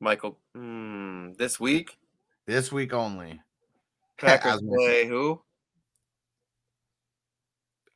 Michael, 0.01 0.39
hmm, 0.55 1.33
this 1.39 1.59
week 1.61 1.99
This 2.47 2.73
week 2.73 2.93
only. 2.93 3.41
Packers 4.19 4.61
play 4.63 5.07
who? 5.07 5.41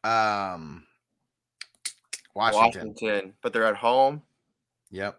Um 0.04 0.84
Washington. 2.34 2.88
Washington, 2.88 3.34
but 3.42 3.52
they're 3.52 3.66
at 3.66 3.76
home. 3.76 4.22
Yep. 4.90 5.18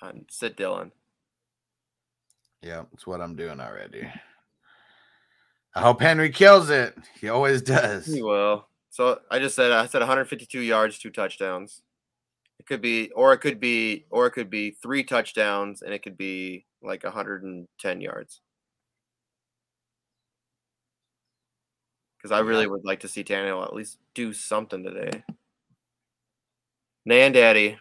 Uh, 0.00 0.12
sit 0.28 0.56
Dillon. 0.56 0.90
Yep. 2.62 2.88
That's 2.92 3.06
what 3.06 3.20
I'm 3.20 3.36
doing 3.36 3.60
already. 3.60 4.08
I 5.74 5.80
hope 5.80 6.00
Henry 6.00 6.30
kills 6.30 6.70
it. 6.70 6.96
He 7.20 7.28
always 7.28 7.62
does. 7.62 8.06
He 8.06 8.22
will. 8.22 8.66
So 8.90 9.20
I 9.30 9.38
just 9.38 9.56
said 9.56 9.72
I 9.72 9.86
said 9.86 10.00
152 10.00 10.60
yards, 10.60 10.98
two 10.98 11.10
touchdowns. 11.10 11.82
It 12.58 12.66
could 12.66 12.82
be, 12.82 13.10
or 13.12 13.32
it 13.32 13.38
could 13.38 13.58
be, 13.58 14.04
or 14.10 14.26
it 14.26 14.32
could 14.32 14.50
be 14.50 14.70
three 14.70 15.02
touchdowns, 15.02 15.82
and 15.82 15.92
it 15.92 16.02
could 16.02 16.16
be 16.16 16.66
like 16.82 17.02
110 17.02 18.00
yards. 18.00 18.40
Because 22.22 22.32
I 22.32 22.40
really 22.40 22.68
would 22.68 22.84
like 22.84 23.00
to 23.00 23.08
see 23.08 23.24
Tannehill 23.24 23.64
at 23.64 23.74
least 23.74 23.98
do 24.14 24.32
something 24.32 24.84
today. 24.84 25.24
Nan 27.04 27.32
Daddy, 27.32 27.76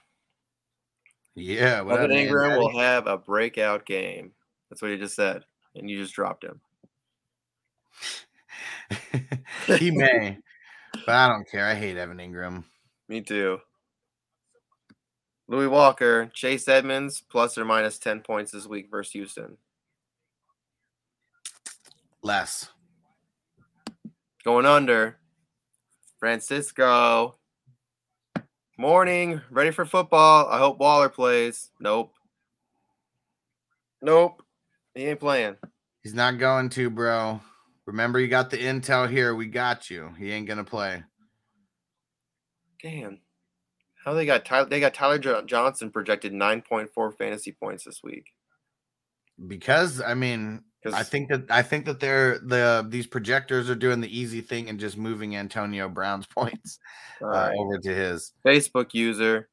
Yeah, 1.35 1.81
what 1.81 1.93
up, 1.93 2.05
Evan 2.05 2.15
man, 2.15 2.27
Engram 2.27 2.57
will 2.57 2.80
have 2.80 3.05
a 3.05 3.19
breakout 3.19 3.85
game. 3.85 4.31
That's 4.69 4.81
what 4.81 4.89
he 4.89 4.97
just 4.97 5.15
said, 5.15 5.45
and 5.76 5.88
you 5.88 5.99
just 5.99 6.15
dropped 6.15 6.43
him. 6.43 6.59
he 9.77 9.91
may, 9.91 10.39
but 11.05 11.13
I 11.13 11.27
don't 11.27 11.47
care. 11.47 11.68
I 11.68 11.76
hate 11.76 11.97
Evan 11.97 12.18
Engram. 12.18 12.63
Me 13.07 13.22
too. 13.22 13.59
Louis 15.47 15.68
Walker, 15.68 16.31
Chase 16.34 16.68
Edmonds, 16.68 17.22
plus 17.30 17.57
or 17.57 17.65
minus 17.65 17.99
10 17.99 18.22
points 18.22 18.51
this 18.51 18.65
week 18.65 18.89
versus 18.89 19.11
Houston. 19.11 19.57
Less. 22.23 22.69
Going 24.43 24.65
under. 24.65 25.18
Francisco. 26.19 27.35
Morning. 28.77 29.41
Ready 29.51 29.72
for 29.72 29.85
football. 29.85 30.47
I 30.47 30.57
hope 30.57 30.80
Waller 30.80 31.09
plays. 31.09 31.69
Nope. 31.80 32.13
Nope. 34.01 34.41
He 34.95 35.05
ain't 35.05 35.19
playing. 35.19 35.57
He's 36.01 36.15
not 36.15 36.39
going 36.39 36.69
to, 36.69 36.89
bro. 36.89 37.39
Remember, 37.85 38.19
you 38.19 38.27
got 38.27 38.49
the 38.49 38.57
intel 38.57 39.09
here. 39.09 39.35
We 39.35 39.45
got 39.45 39.89
you. 39.89 40.11
He 40.18 40.31
ain't 40.31 40.47
gonna 40.47 40.63
play. 40.63 41.03
Damn. 42.81 43.19
How 44.03 44.13
they 44.13 44.26
got 44.26 44.43
Tyler? 44.43 44.68
They 44.68 44.80
got 44.80 44.95
Tyler 44.95 45.19
Johnson 45.19 45.91
projected 45.91 46.34
9.4 46.34 47.18
fantasy 47.18 47.51
points 47.51 47.84
this 47.84 48.01
week. 48.03 48.26
Because 49.47 50.01
I 50.01 50.15
mean, 50.15 50.63
I 50.86 51.03
think 51.03 51.30
that 51.30 51.44
I 51.49 51.62
think 51.62 51.86
that 51.86 51.99
they're 51.99 52.40
the 52.40 52.86
these 52.90 53.06
projectors 53.06 53.70
are 53.70 53.76
doing 53.76 54.02
the 54.02 54.18
easy 54.20 54.41
thing 54.41 54.68
and 54.70 54.80
just 54.80 54.98
moving 54.98 55.36
Antonio 55.36 55.88
Brown's 55.88 56.26
points 56.36 56.80
uh, 57.22 57.28
right. 57.28 57.56
over 57.58 57.78
to 57.78 57.94
his. 57.94 58.34
Facebook 58.45 58.94
user. 58.94 59.49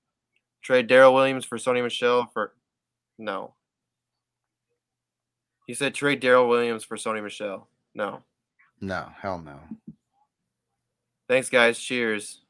Trade 0.62 0.86
Darrel 0.86 1.14
Williams 1.14 1.44
for 1.44 1.56
Sony 1.58 1.82
Michel 1.82 2.28
for 2.32 2.52
no. 3.18 3.54
He 5.66 5.74
said 5.74 5.94
trade 5.94 6.20
Darrel 6.20 6.48
Williams 6.48 6.82
for 6.84 6.96
Sony 6.96 7.22
Michel. 7.22 7.68
No. 7.94 8.22
No, 8.80 9.08
hell 9.20 9.38
no. 9.38 9.58
Thanks, 11.28 11.50
guys. 11.50 11.78
Cheers. 11.78 12.40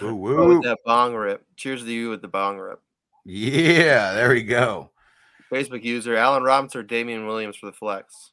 Woo 0.00 0.08
Oh, 0.08 0.14
woo. 0.14 0.48
with 0.56 0.64
that 0.64 0.78
bong 0.84 1.14
rip. 1.14 1.44
Cheers 1.56 1.84
to 1.84 1.92
you 1.92 2.10
with 2.10 2.22
the 2.22 2.28
bong 2.28 2.58
rip. 2.58 2.80
Yeah, 3.24 4.12
there 4.14 4.30
we 4.30 4.42
go. 4.42 4.90
Facebook 5.52 5.84
user 5.84 6.16
Allen 6.16 6.42
Robinson 6.42 6.80
or 6.80 6.84
Damien 6.84 7.26
Williams 7.26 7.56
for 7.56 7.66
the 7.66 7.72
flex. 7.72 8.32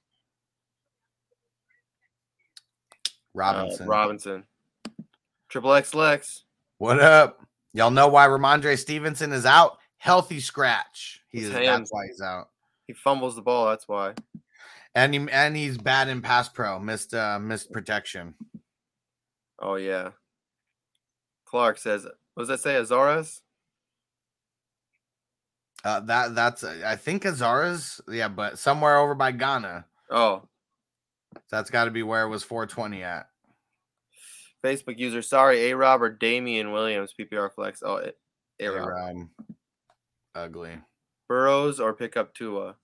Uh, 3.06 3.12
Robinson. 3.34 3.88
Robinson. 3.88 4.44
Triple 5.50 5.74
X 5.74 5.94
Lex. 5.94 6.46
What 6.78 7.00
up? 7.00 7.46
Y'all 7.74 7.92
know 7.92 8.08
why 8.08 8.28
Rhamondre 8.28 8.78
Stevenson 8.78 9.34
is 9.34 9.46
out? 9.46 9.78
Healthy 9.98 10.40
scratch. 10.40 11.22
He 11.30 11.40
His 11.40 11.50
is, 11.50 11.54
hands. 11.56 11.66
that's 11.66 11.92
why 11.92 12.08
he's 12.08 12.22
out. 12.22 12.50
He 12.88 12.94
fumbles 12.94 13.36
the 13.36 13.42
ball. 13.42 13.68
That's 13.68 13.88
why. 13.88 14.14
And 14.96 15.14
he 15.14 15.28
and 15.32 15.56
he's 15.56 15.78
bad 15.78 16.08
in 16.08 16.22
pass 16.22 16.50
pro, 16.50 16.80
missed 16.80 17.14
uh 17.14 17.38
missed 17.40 17.72
protection. 17.72 18.34
Oh 19.60 19.76
yeah. 19.76 20.12
Clark 21.46 21.78
says, 21.78 22.06
"What 22.34 22.44
does 22.44 22.48
that 22.48 22.62
say, 22.62 22.76
Azores?" 22.76 23.42
Uh 25.84 26.00
that 26.02 26.36
that's 26.36 26.64
uh, 26.64 26.82
I 26.86 26.96
think 26.98 27.26
Azara's, 27.26 28.02
yeah, 28.10 28.28
but 28.28 28.60
somewhere 28.60 28.98
over 28.98 29.16
by 29.16 29.32
Ghana. 29.32 29.86
Oh, 30.12 30.44
That's 31.52 31.70
got 31.70 31.86
to 31.86 31.92
be 31.92 32.04
where 32.04 32.24
it 32.24 32.30
was 32.30 32.44
420 32.44 33.04
at. 33.04 33.30
Facebook 34.66 34.98
user. 34.98 35.22
Sorry, 35.22 35.70
A 35.70 35.76
Rob 35.78 36.02
or 36.02 36.10
Damien 36.10 36.72
Williams 36.72 37.14
PPR 37.18 37.54
flex. 37.54 37.82
Oh, 37.86 38.02
A 38.60 38.68
Rob. 38.68 39.28
Ugly. 40.36 40.80
Burrows 41.30 41.80
or 41.80 41.94
pick 41.94 42.18
up 42.18 42.34
Tua. 42.34 42.76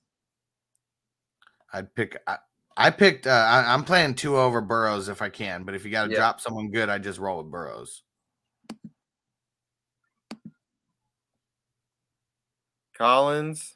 I'd 1.74 1.94
pick. 1.96 2.18
I, 2.28 2.38
I 2.78 2.92
picked. 2.92 3.28
Uh, 3.28 3.32
I, 3.32 3.74
I'm 3.74 3.84
playing 3.84 4.16
Tua 4.16 4.42
over 4.42 4.62
Burrows 4.62 5.10
if 5.10 5.22
I 5.22 5.30
can, 5.30 5.64
but 5.64 5.76
if 5.76 5.84
you 5.84 5.92
got 5.92 6.06
to 6.06 6.12
Yeah. 6.12 6.18
drop 6.20 6.40
someone 6.40 6.72
good, 6.72 6.88
I 6.90 6.98
just 7.00 7.20
roll 7.20 7.42
with 7.44 7.52
Burrows. 7.52 8.04
Collins 12.98 13.76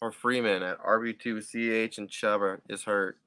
or 0.00 0.10
Freeman 0.10 0.62
at 0.62 0.80
RB2 0.80 1.42
CH 1.42 1.98
and 1.98 2.08
Chuba 2.08 2.58
is 2.68 2.84
hurt. 2.84 3.18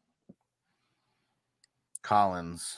Collins. 2.01 2.77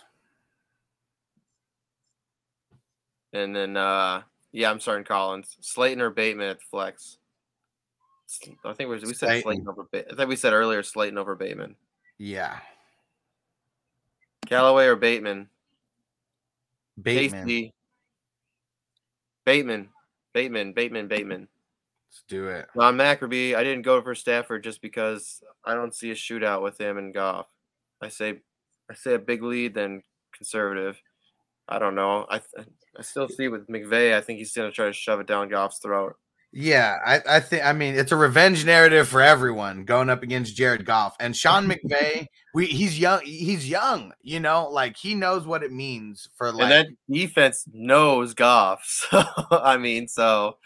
And 3.33 3.55
then 3.55 3.77
uh 3.77 4.23
yeah, 4.51 4.69
I'm 4.69 4.81
starting 4.81 5.05
Collins. 5.05 5.57
Slayton 5.61 6.01
or 6.01 6.09
Bateman 6.09 6.49
at 6.49 6.59
the 6.59 6.65
flex. 6.69 7.17
I 8.65 8.73
think 8.73 8.89
we, 8.89 8.97
we 8.97 9.13
said 9.13 9.27
Slayton. 9.27 9.41
Slayton 9.41 9.67
over 9.67 9.83
Bateman. 9.91 10.13
I 10.13 10.17
think 10.17 10.29
we 10.29 10.35
said 10.35 10.53
earlier 10.53 10.83
Slayton 10.83 11.17
over 11.17 11.35
Bateman. 11.35 11.75
Yeah. 12.17 12.57
Callaway 14.47 14.85
or 14.85 14.95
Bateman. 14.95 15.47
Bateman. 17.01 17.45
Tasty. 17.45 17.73
Bateman. 19.45 19.89
Bateman. 20.33 20.73
Bateman. 20.73 21.07
Bateman. 21.07 21.47
Let's 22.11 22.23
do 22.27 22.47
it. 22.47 22.67
Ron 22.75 22.97
Macroby, 22.97 23.55
I 23.55 23.63
didn't 23.63 23.83
go 23.83 24.01
for 24.01 24.13
Stafford 24.15 24.65
just 24.65 24.81
because 24.81 25.41
I 25.63 25.75
don't 25.75 25.95
see 25.95 26.11
a 26.11 26.15
shootout 26.15 26.61
with 26.61 26.79
him 26.79 26.97
and 26.97 27.13
Goff. 27.13 27.47
I 28.01 28.09
say 28.09 28.41
I 28.89 28.95
say 28.95 29.13
a 29.13 29.19
big 29.19 29.43
lead, 29.43 29.73
then 29.73 30.03
conservative. 30.35 31.01
I 31.69 31.79
don't 31.79 31.95
know. 31.95 32.25
I 32.29 32.39
th- 32.39 32.67
I 32.97 33.01
still 33.01 33.29
see 33.29 33.47
with 33.47 33.67
McVay. 33.67 34.13
I 34.13 34.19
think 34.19 34.39
he's 34.39 34.51
gonna 34.51 34.71
try 34.71 34.87
to 34.87 34.93
shove 34.93 35.21
it 35.21 35.27
down 35.27 35.47
Goff's 35.47 35.79
throat. 35.79 36.15
Yeah, 36.53 36.97
I, 37.05 37.21
I 37.37 37.39
think 37.39 37.63
I 37.63 37.71
mean 37.71 37.95
it's 37.95 38.11
a 38.11 38.17
revenge 38.17 38.65
narrative 38.65 39.07
for 39.07 39.21
everyone 39.21 39.85
going 39.85 40.09
up 40.09 40.21
against 40.21 40.53
Jared 40.53 40.85
Goff 40.85 41.15
and 41.21 41.33
Sean 41.33 41.65
McVay. 41.65 42.27
We 42.53 42.65
he's 42.65 42.99
young. 42.99 43.21
He's 43.23 43.69
young. 43.69 44.11
You 44.21 44.41
know, 44.41 44.67
like 44.69 44.97
he 44.97 45.15
knows 45.15 45.47
what 45.47 45.63
it 45.63 45.71
means 45.71 46.27
for 46.35 46.51
like. 46.51 46.63
and 46.63 46.71
that 46.71 46.87
defense 47.09 47.65
knows 47.71 48.33
Goff. 48.33 48.81
So 49.11 49.23
I 49.51 49.77
mean, 49.77 50.09
so 50.09 50.57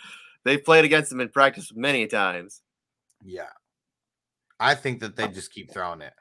they 0.46 0.58
played 0.58 0.86
against 0.86 1.12
him 1.12 1.20
in 1.20 1.30
practice 1.30 1.72
many 1.76 2.08
times. 2.08 2.62
yeah, 3.24 3.50
I 4.60 4.76
think 4.76 5.02
that 5.02 5.16
they 5.16 5.24
uh, 5.24 5.28
just 5.28 5.52
keep 5.52 5.74
throwing 5.74 6.02
it. 6.02 6.14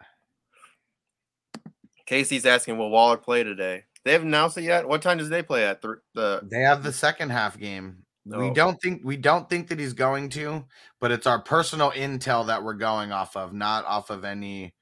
Casey's 2.07 2.45
asking, 2.45 2.77
will 2.77 2.91
Waller 2.91 3.17
play 3.17 3.45
today? 3.45 3.85
They 4.05 4.13
haven't 4.13 4.29
announced 4.29 4.59
it 4.59 4.65
yet. 4.65 4.87
What 4.87 5.01
time 5.01 5.19
does 5.19 5.31
they 5.31 5.43
play 5.43 5.65
at? 5.67 5.81
The, 5.81 5.97
the 6.15 6.43
They 6.51 6.61
have 6.61 6.83
the 6.83 6.93
second 6.93 7.31
half 7.31 7.59
game. 7.59 8.05
We 8.27 8.49
oh. 8.49 8.55
don't 8.55 8.81
think 8.81 9.03
we 9.05 9.19
don't 9.19 9.49
think 9.51 9.69
that 9.69 9.79
he's 9.79 9.93
going 9.93 10.31
to, 10.31 10.65
but 10.99 11.13
it's 11.13 11.27
our 11.27 11.43
personal 11.43 11.91
intel 11.91 12.47
that 12.47 12.63
we're 12.63 12.75
going 12.75 13.13
off 13.13 13.37
of, 13.37 13.53
not 13.53 13.85
off 13.85 14.09
of 14.09 14.25
any 14.25 14.75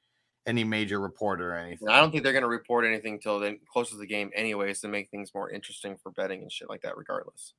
any 0.46 0.64
major 0.64 1.00
reporter 1.00 1.52
or 1.52 1.56
anything. 1.56 1.88
I 1.88 2.00
don't 2.00 2.10
think 2.10 2.22
they're 2.22 2.32
going 2.32 2.42
to 2.42 2.48
report 2.48 2.84
anything 2.84 3.20
till 3.20 3.40
then 3.40 3.58
close 3.72 3.90
to 3.90 3.96
the 3.96 4.06
game, 4.06 4.30
anyways, 4.34 4.80
to 4.80 4.88
make 4.88 5.10
things 5.10 5.30
more 5.34 5.50
interesting 5.50 5.96
for 6.02 6.12
betting 6.12 6.42
and 6.42 6.52
shit 6.52 6.68
like 6.68 6.82
that. 6.82 6.96
Regardless, 6.96 7.54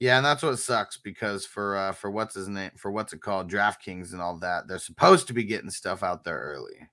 Yeah, 0.00 0.16
and 0.16 0.26
that's 0.26 0.42
what 0.42 0.58
sucks 0.58 0.96
because 0.96 1.46
for 1.46 1.76
uh 1.76 1.92
for 1.92 2.10
what's 2.10 2.34
his 2.34 2.48
name 2.48 2.72
for 2.76 2.90
what's 2.90 3.12
it 3.12 3.20
called 3.20 3.50
DraftKings 3.50 4.12
and 4.12 4.20
all 4.20 4.38
that, 4.38 4.66
they're 4.68 4.78
supposed 4.78 5.26
to 5.28 5.32
be 5.32 5.44
getting 5.44 5.70
stuff 5.70 6.02
out 6.02 6.24
there 6.24 6.38
early. 6.38 6.88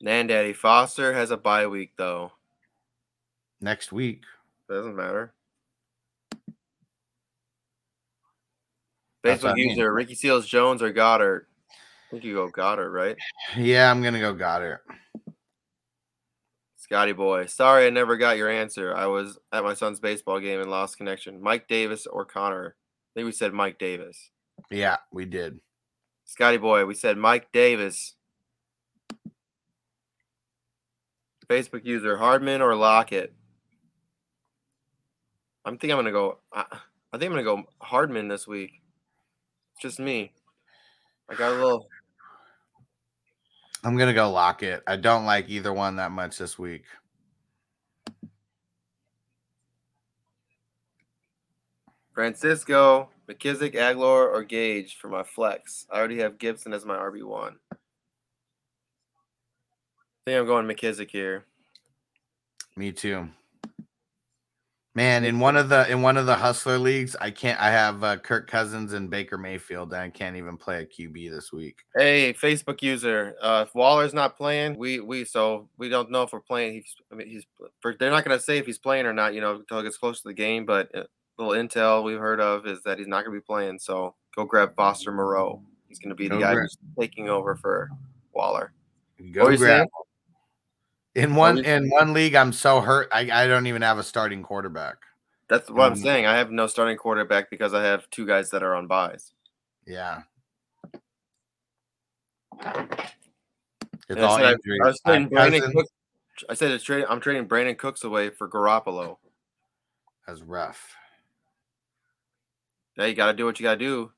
Nan 0.00 0.26
Daddy 0.26 0.52
Foster 0.52 1.12
has 1.12 1.30
a 1.30 1.36
bye 1.36 1.66
week 1.66 1.92
though. 1.96 2.32
Next 3.60 3.92
week. 3.92 4.24
Doesn't 4.68 4.96
matter. 4.96 5.34
Facebook 9.24 9.52
I 9.52 9.54
mean. 9.54 9.70
user 9.70 9.92
Ricky 9.94 10.14
Seals 10.16 10.46
Jones 10.46 10.82
or 10.82 10.92
Goedert. 10.92 11.46
I 11.70 12.10
think 12.10 12.24
you 12.24 12.34
go 12.34 12.50
Goedert, 12.50 12.92
right? 12.92 13.16
Yeah, 13.56 13.90
I'm 13.90 14.02
gonna 14.02 14.18
go 14.18 14.34
Goedert. 14.34 14.80
Scotty 16.92 17.12
boy. 17.12 17.46
Sorry 17.46 17.86
I 17.86 17.90
never 17.90 18.18
got 18.18 18.36
your 18.36 18.50
answer. 18.50 18.94
I 18.94 19.06
was 19.06 19.38
at 19.50 19.64
my 19.64 19.72
son's 19.72 19.98
baseball 19.98 20.38
game 20.40 20.60
and 20.60 20.70
lost 20.70 20.98
connection. 20.98 21.40
Mike 21.40 21.66
Davis 21.66 22.04
or 22.06 22.26
Conner? 22.26 22.76
I 22.76 23.10
think 23.14 23.24
we 23.24 23.32
said 23.32 23.54
Mike 23.54 23.78
Davis. 23.78 24.28
Yeah, 24.70 24.98
we 25.10 25.24
did. 25.24 25.58
Scotty 26.26 26.58
boy, 26.58 26.84
we 26.84 26.92
said 26.92 27.16
Mike 27.16 27.50
Davis. 27.50 28.14
Facebook 31.48 31.86
user 31.86 32.18
Hardman 32.18 32.60
or 32.60 32.76
Lockett. 32.76 33.32
I'm 35.64 35.78
think 35.78 35.94
I'm 35.94 35.98
gonna 35.98 36.12
go. 36.12 36.40
I, 36.52 36.66
I 37.10 37.16
think 37.16 37.32
I'm 37.32 37.42
gonna 37.42 37.42
go 37.42 37.62
Hardman 37.80 38.28
this 38.28 38.46
week. 38.46 38.82
Just 39.80 39.98
me. 39.98 40.34
I 41.30 41.36
got 41.36 41.52
a 41.52 41.54
little. 41.54 41.86
I'm 43.84 43.96
gonna 43.96 44.14
go 44.14 44.30
Lockett. 44.30 44.82
I 44.86 44.96
don't 44.96 45.24
like 45.24 45.48
either 45.48 45.72
one 45.72 45.96
that 45.96 46.12
much 46.12 46.38
this 46.38 46.58
week. 46.58 46.84
Francisco, 52.14 53.08
McKissic, 53.28 53.74
Agholor, 53.74 54.32
or 54.32 54.44
Gage 54.44 54.96
for 54.96 55.08
my 55.08 55.22
flex. 55.22 55.86
I 55.90 55.98
already 55.98 56.18
have 56.18 56.38
Gibson 56.38 56.72
as 56.72 56.84
my 56.84 56.96
RB 56.96 57.24
one. 57.24 57.56
I 57.72 57.76
think 60.26 60.38
I'm 60.38 60.46
going 60.46 60.66
McKissic 60.66 61.10
here. 61.10 61.46
Me 62.76 62.92
too. 62.92 63.28
Man, 64.94 65.24
in 65.24 65.40
one 65.40 65.56
of 65.56 65.70
the 65.70 65.90
in 65.90 66.02
one 66.02 66.18
of 66.18 66.26
the 66.26 66.34
hustler 66.34 66.78
leagues, 66.78 67.16
I 67.18 67.30
can't. 67.30 67.58
I 67.58 67.70
have 67.70 68.04
uh, 68.04 68.18
Kirk 68.18 68.46
Cousins 68.46 68.92
and 68.92 69.08
Baker 69.08 69.38
Mayfield. 69.38 69.90
And 69.94 70.02
I 70.02 70.10
can't 70.10 70.36
even 70.36 70.58
play 70.58 70.82
a 70.82 70.86
QB 70.86 71.30
this 71.30 71.50
week. 71.50 71.78
Hey, 71.96 72.34
Facebook 72.34 72.82
user, 72.82 73.34
uh, 73.40 73.64
if 73.66 73.74
Waller's 73.74 74.12
not 74.12 74.36
playing, 74.36 74.76
we 74.76 75.00
we 75.00 75.24
so 75.24 75.70
we 75.78 75.88
don't 75.88 76.10
know 76.10 76.24
if 76.24 76.32
we're 76.34 76.40
playing. 76.40 76.74
He's 76.74 76.94
I 77.10 77.14
mean 77.14 77.26
he's 77.26 77.46
for, 77.80 77.94
they're 77.98 78.10
not 78.10 78.22
going 78.24 78.36
to 78.36 78.44
say 78.44 78.58
if 78.58 78.66
he's 78.66 78.78
playing 78.78 79.06
or 79.06 79.14
not. 79.14 79.32
You 79.32 79.40
know 79.40 79.54
until 79.54 79.78
it 79.78 79.84
gets 79.84 79.96
close 79.96 80.20
to 80.20 80.28
the 80.28 80.34
game. 80.34 80.66
But 80.66 80.94
a 80.94 81.06
little 81.38 81.54
intel 81.54 82.04
we've 82.04 82.18
heard 82.18 82.40
of 82.40 82.66
is 82.66 82.82
that 82.82 82.98
he's 82.98 83.08
not 83.08 83.24
going 83.24 83.34
to 83.34 83.40
be 83.40 83.44
playing. 83.44 83.78
So 83.78 84.14
go 84.36 84.44
grab 84.44 84.74
Foster 84.76 85.10
Moreau. 85.10 85.62
He's 85.88 86.00
going 86.00 86.10
to 86.10 86.14
be 86.14 86.28
the 86.28 86.34
Go 86.34 86.40
guy 86.40 86.52
grab- 86.52 86.64
who's 86.64 86.76
taking 87.00 87.30
over 87.30 87.56
for 87.56 87.88
Waller. 88.34 88.74
Go 89.32 89.46
grab. 89.46 89.58
saying? 89.58 89.86
In 91.14 91.34
one 91.34 91.58
in 91.64 91.90
one 91.90 92.14
league, 92.14 92.34
I'm 92.34 92.52
so 92.52 92.80
hurt. 92.80 93.08
I, 93.12 93.28
I 93.30 93.46
don't 93.46 93.66
even 93.66 93.82
have 93.82 93.98
a 93.98 94.02
starting 94.02 94.42
quarterback. 94.42 94.96
That's 95.48 95.68
what 95.70 95.84
I'm 95.84 95.92
Um, 95.92 95.98
saying. 95.98 96.24
I 96.26 96.36
have 96.38 96.50
no 96.50 96.66
starting 96.66 96.96
quarterback 96.96 97.50
because 97.50 97.74
I 97.74 97.82
have 97.84 98.08
two 98.10 98.26
guys 98.26 98.50
that 98.50 98.62
are 98.62 98.74
on 98.74 98.86
byes. 98.86 99.32
Yeah. 99.86 100.22
It's 102.64 102.80
And 104.08 104.20
I 104.20 104.22
all 104.22 104.38
said 104.38 104.54
injuries. 104.64 104.80
I, 104.84 104.88
I 104.88 104.94
trading 105.04 105.28
Brandon 105.28 105.60
Cousins. 105.60 105.88
I 106.48 106.54
said 106.54 106.70
it's 106.70 106.84
trading. 106.84 107.06
I'm 107.10 107.20
trading 107.20 107.46
Brandin 107.46 107.76
Cooks 107.76 108.04
away 108.04 108.30
for 108.30 108.48
Garoppolo. 108.48 109.18
That's 110.26 110.40
rough. 110.40 110.94
Yeah, 112.96 113.06
you 113.06 113.14
got 113.14 113.26
to 113.26 113.32
do 113.34 113.44
what 113.44 113.60
you 113.60 113.64
got 113.64 113.74
to 113.74 113.78
do. 113.78 114.12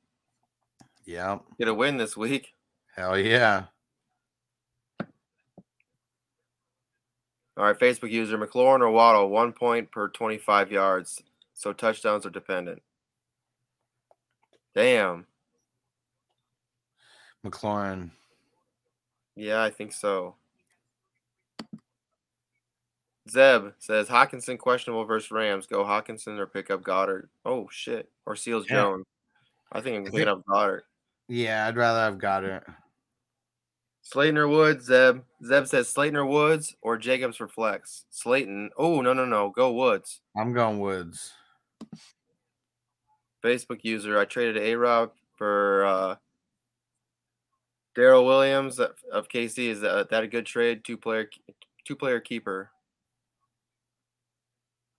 Yeah. 1.04 1.38
Get 1.58 1.68
a 1.68 1.74
win 1.74 1.96
this 1.96 2.16
week. 2.16 2.54
Hell 2.94 3.18
yeah. 3.18 3.64
All 7.56 7.64
right, 7.64 7.78
Facebook 7.78 8.10
user 8.10 8.36
McLaurin 8.36 8.80
or 8.80 8.90
Waddle, 8.90 9.30
one 9.30 9.52
point 9.52 9.90
per 9.90 10.08
25 10.08 10.72
yards. 10.72 11.22
So 11.54 11.72
touchdowns 11.72 12.26
are 12.26 12.30
dependent. 12.30 12.82
Damn. 14.74 15.26
McLaurin. 17.44 18.10
Yeah, 19.36 19.62
I 19.62 19.70
think 19.70 19.92
so. 19.92 20.34
Zeb 23.30 23.72
says 23.78 24.08
Hockenson 24.08 24.58
questionable 24.58 25.04
versus 25.04 25.30
Rams. 25.30 25.66
Go 25.66 25.84
Hockenson 25.84 26.38
or 26.38 26.46
pick 26.46 26.70
up 26.70 26.82
Goedert. 26.82 27.28
Oh 27.44 27.68
shit. 27.70 28.10
Or 28.26 28.36
Seals 28.36 28.66
Yeah. 28.68 28.76
Jones. 28.82 29.06
I 29.72 29.80
think 29.80 29.96
I'm 29.96 30.04
picking 30.12 30.28
up 30.28 30.44
Goedert. 30.44 30.82
Yeah, 31.28 31.66
I'd 31.66 31.76
rather 31.76 32.00
have 32.00 32.18
got 32.18 32.44
it. 32.44 32.62
Slayton 34.04 34.50
Woods, 34.50 34.84
Zeb. 34.84 35.22
Zeb 35.44 35.66
says 35.66 35.88
Slayton 35.88 36.28
Woods 36.28 36.76
or 36.82 36.98
Jacobs 36.98 37.38
for 37.38 37.48
flex. 37.48 38.04
Slayton. 38.10 38.70
Oh, 38.76 39.00
no, 39.00 39.14
no, 39.14 39.24
no. 39.24 39.48
Go 39.50 39.72
Woods. 39.72 40.20
I'm 40.36 40.52
going 40.52 40.78
Woods. 40.78 41.32
Facebook 43.42 43.80
user. 43.82 44.18
I 44.18 44.26
traded 44.26 44.58
A 44.58 44.74
Rob 44.76 45.12
for 45.36 45.86
uh, 45.86 46.16
Darrel 47.94 48.26
Williams 48.26 48.78
of 48.78 49.28
KC. 49.28 49.70
Is 49.70 49.80
that, 49.80 50.10
that 50.10 50.22
a 50.22 50.28
good 50.28 50.46
trade? 50.46 50.84
Two 50.84 50.98
player, 50.98 51.28
two 51.84 51.96
player 51.96 52.20
keeper. 52.20 52.70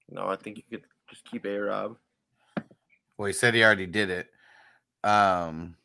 No, 0.09 0.27
I 0.27 0.35
think 0.35 0.57
you 0.57 0.63
could 0.69 0.83
just 1.09 1.29
keep 1.29 1.45
A 1.45 1.57
Rob. 1.57 1.97
Well, 3.17 3.27
he 3.27 3.33
said 3.33 3.53
he 3.53 3.63
already 3.63 3.87
did 3.87 4.09
it. 4.09 4.29
Um. 5.03 5.75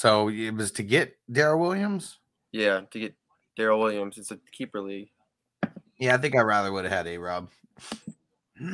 So 0.00 0.30
it 0.30 0.54
was 0.54 0.72
to 0.72 0.82
get 0.82 1.18
Darrel 1.30 1.60
Williams. 1.60 2.20
Yeah, 2.52 2.80
to 2.90 2.98
get 2.98 3.14
Darrel 3.54 3.78
Williams. 3.80 4.16
It's 4.16 4.30
a 4.30 4.38
keeper 4.50 4.80
league. 4.80 5.10
Yeah, 5.98 6.14
I 6.14 6.16
think 6.16 6.34
I 6.34 6.40
rather 6.40 6.72
would 6.72 6.86
have 6.86 6.92
had 6.94 7.06
a 7.06 7.18
Rob. 7.18 7.50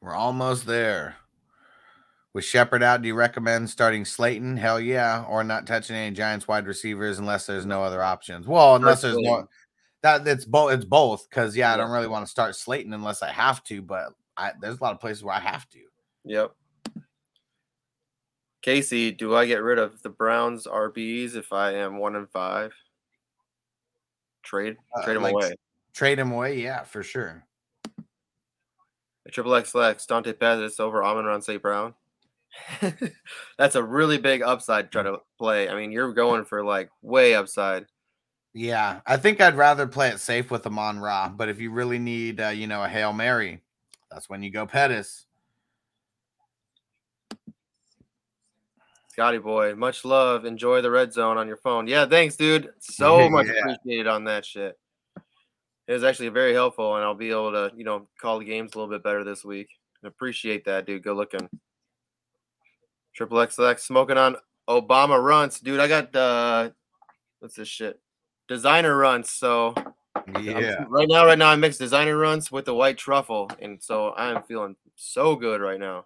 We're 0.00 0.14
almost 0.14 0.66
there. 0.66 1.14
With 2.34 2.44
Shepard 2.44 2.82
out, 2.82 3.02
do 3.02 3.06
you 3.06 3.14
recommend 3.14 3.70
starting 3.70 4.04
Slayton? 4.04 4.56
Hell 4.56 4.80
yeah, 4.80 5.24
or 5.28 5.44
not 5.44 5.64
touching 5.64 5.94
any 5.94 6.12
Giants 6.12 6.48
wide 6.48 6.66
receivers 6.66 7.20
unless 7.20 7.46
there's 7.46 7.66
no 7.66 7.84
other 7.84 8.02
options. 8.02 8.48
Well, 8.48 8.74
unless 8.74 9.02
there's 9.02 9.16
no 9.16 9.46
that 10.02 10.26
it's 10.26 10.44
both. 10.44 10.72
It's 10.72 10.84
both 10.84 11.30
because 11.30 11.56
yeah, 11.56 11.72
I 11.72 11.76
don't 11.76 11.92
really 11.92 12.08
want 12.08 12.26
to 12.26 12.30
start 12.30 12.56
Slayton 12.56 12.94
unless 12.94 13.22
I 13.22 13.30
have 13.30 13.62
to, 13.64 13.80
but 13.80 14.08
I, 14.36 14.54
there's 14.60 14.80
a 14.80 14.82
lot 14.82 14.92
of 14.92 14.98
places 14.98 15.22
where 15.22 15.36
I 15.36 15.40
have 15.40 15.70
to. 15.70 15.78
Yep. 16.24 16.52
Casey, 18.68 19.12
do 19.12 19.34
I 19.34 19.46
get 19.46 19.62
rid 19.62 19.78
of 19.78 20.02
the 20.02 20.10
Browns 20.10 20.66
RBs 20.66 21.36
if 21.36 21.54
I 21.54 21.72
am 21.72 21.96
one 21.96 22.14
and 22.16 22.28
five? 22.28 22.74
Trade, 24.42 24.76
Uh, 24.94 25.04
trade 25.04 25.16
them 25.16 25.22
like- 25.22 25.32
away. 25.32 25.54
Trade 25.94 26.18
him 26.18 26.32
away, 26.32 26.60
yeah, 26.60 26.82
for 26.82 27.02
sure. 27.02 27.46
Triple 29.32 29.54
X 29.54 29.74
Lex, 29.74 30.04
Dante 30.04 30.34
Pettis 30.34 30.78
over 30.80 31.02
Amon 31.02 31.24
Ra 31.24 31.40
St. 31.40 31.62
Brown. 31.62 31.94
That's 33.58 33.74
a 33.74 33.82
really 33.82 34.18
big 34.18 34.42
upside 34.42 34.92
try 34.92 35.02
to 35.02 35.22
play. 35.38 35.70
I 35.70 35.74
mean, 35.74 35.90
you're 35.90 36.12
going 36.12 36.44
for 36.44 36.62
like 36.62 36.90
way 37.00 37.34
upside. 37.34 37.86
Yeah, 38.52 39.00
I 39.06 39.16
think 39.16 39.40
I'd 39.40 39.56
rather 39.56 39.86
play 39.86 40.10
it 40.10 40.20
safe 40.20 40.50
with 40.50 40.66
Amon 40.66 40.98
Ra, 40.98 41.30
but 41.30 41.48
if 41.48 41.58
you 41.58 41.70
really 41.70 41.98
need, 41.98 42.38
uh, 42.38 42.48
you 42.48 42.66
know, 42.66 42.84
a 42.84 42.88
hail 42.88 43.14
mary, 43.14 43.62
that's 44.10 44.28
when 44.28 44.42
you 44.42 44.50
go 44.50 44.66
Pettis. 44.66 45.24
Scotty 49.18 49.38
boy, 49.38 49.74
much 49.74 50.04
love. 50.04 50.44
Enjoy 50.44 50.80
the 50.80 50.92
red 50.92 51.12
zone 51.12 51.38
on 51.38 51.48
your 51.48 51.56
phone. 51.56 51.88
Yeah, 51.88 52.06
thanks, 52.06 52.36
dude. 52.36 52.70
So 52.78 53.28
much 53.30 53.48
Yeah. 53.48 53.54
appreciated 53.72 54.06
on 54.06 54.22
that 54.26 54.46
shit. 54.46 54.78
It 55.88 55.92
was 55.92 56.04
actually 56.04 56.28
very 56.28 56.52
helpful, 56.54 56.94
and 56.94 57.02
I'll 57.04 57.16
be 57.16 57.30
able 57.30 57.50
to, 57.50 57.72
you 57.76 57.82
know, 57.82 58.06
call 58.20 58.38
the 58.38 58.44
games 58.44 58.74
a 58.74 58.78
little 58.78 58.94
bit 58.94 59.02
better 59.02 59.24
this 59.24 59.44
week. 59.44 59.70
And 60.04 60.08
Appreciate 60.08 60.64
that, 60.66 60.86
dude. 60.86 61.02
Good 61.02 61.16
looking. 61.16 61.48
Triple 63.12 63.38
XLX 63.38 63.80
smoking 63.80 64.18
on 64.18 64.36
Obama 64.70 65.20
runts, 65.20 65.58
dude. 65.58 65.80
I 65.80 65.88
got 65.88 66.14
uh, 66.14 66.70
what's 67.40 67.56
this 67.56 67.66
shit? 67.66 67.98
Designer 68.46 68.96
runts. 68.96 69.32
So 69.32 69.74
I'm- 70.14 70.44
Yeah, 70.44 70.84
right 70.86 71.08
now, 71.08 71.26
right 71.26 71.38
now, 71.38 71.48
I 71.50 71.56
mix 71.56 71.76
designer 71.76 72.16
runs 72.16 72.52
with 72.52 72.66
the 72.66 72.74
white 72.74 72.98
truffle, 72.98 73.50
and 73.60 73.82
so 73.82 74.10
I 74.10 74.30
am 74.30 74.44
feeling 74.44 74.76
so 74.94 75.34
good 75.34 75.60
right 75.60 75.80
now. 75.80 76.04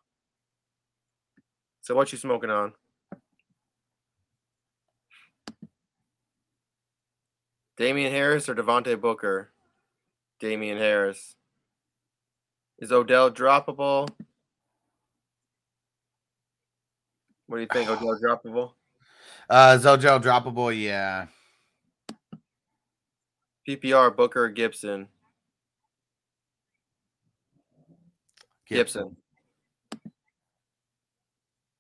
So 1.83 1.95
what 1.95 2.11
you 2.11 2.17
smoking 2.17 2.49
on? 2.49 2.73
Damien 7.77 8.13
Harris 8.13 8.49
or 8.49 8.55
Devontae 8.55 9.01
Booker? 9.01 9.51
Damien 10.41 10.79
Harris. 10.79 11.35
Is 12.79 12.93
Odell 12.93 13.31
droppable? 13.31 14.09
What 17.47 17.57
do 17.57 17.63
you 17.63 17.69
think, 17.73 17.89
Odell 17.89 18.19
droppable? 18.19 18.73
uh, 19.51 19.79
Zojo 19.79 20.21
droppable, 20.21 20.77
yeah. 20.77 21.27
PPR 23.69 24.15
Booker 24.17 24.45
or 24.45 24.49
Gibson? 24.49 25.09
Gibson. 28.67 29.17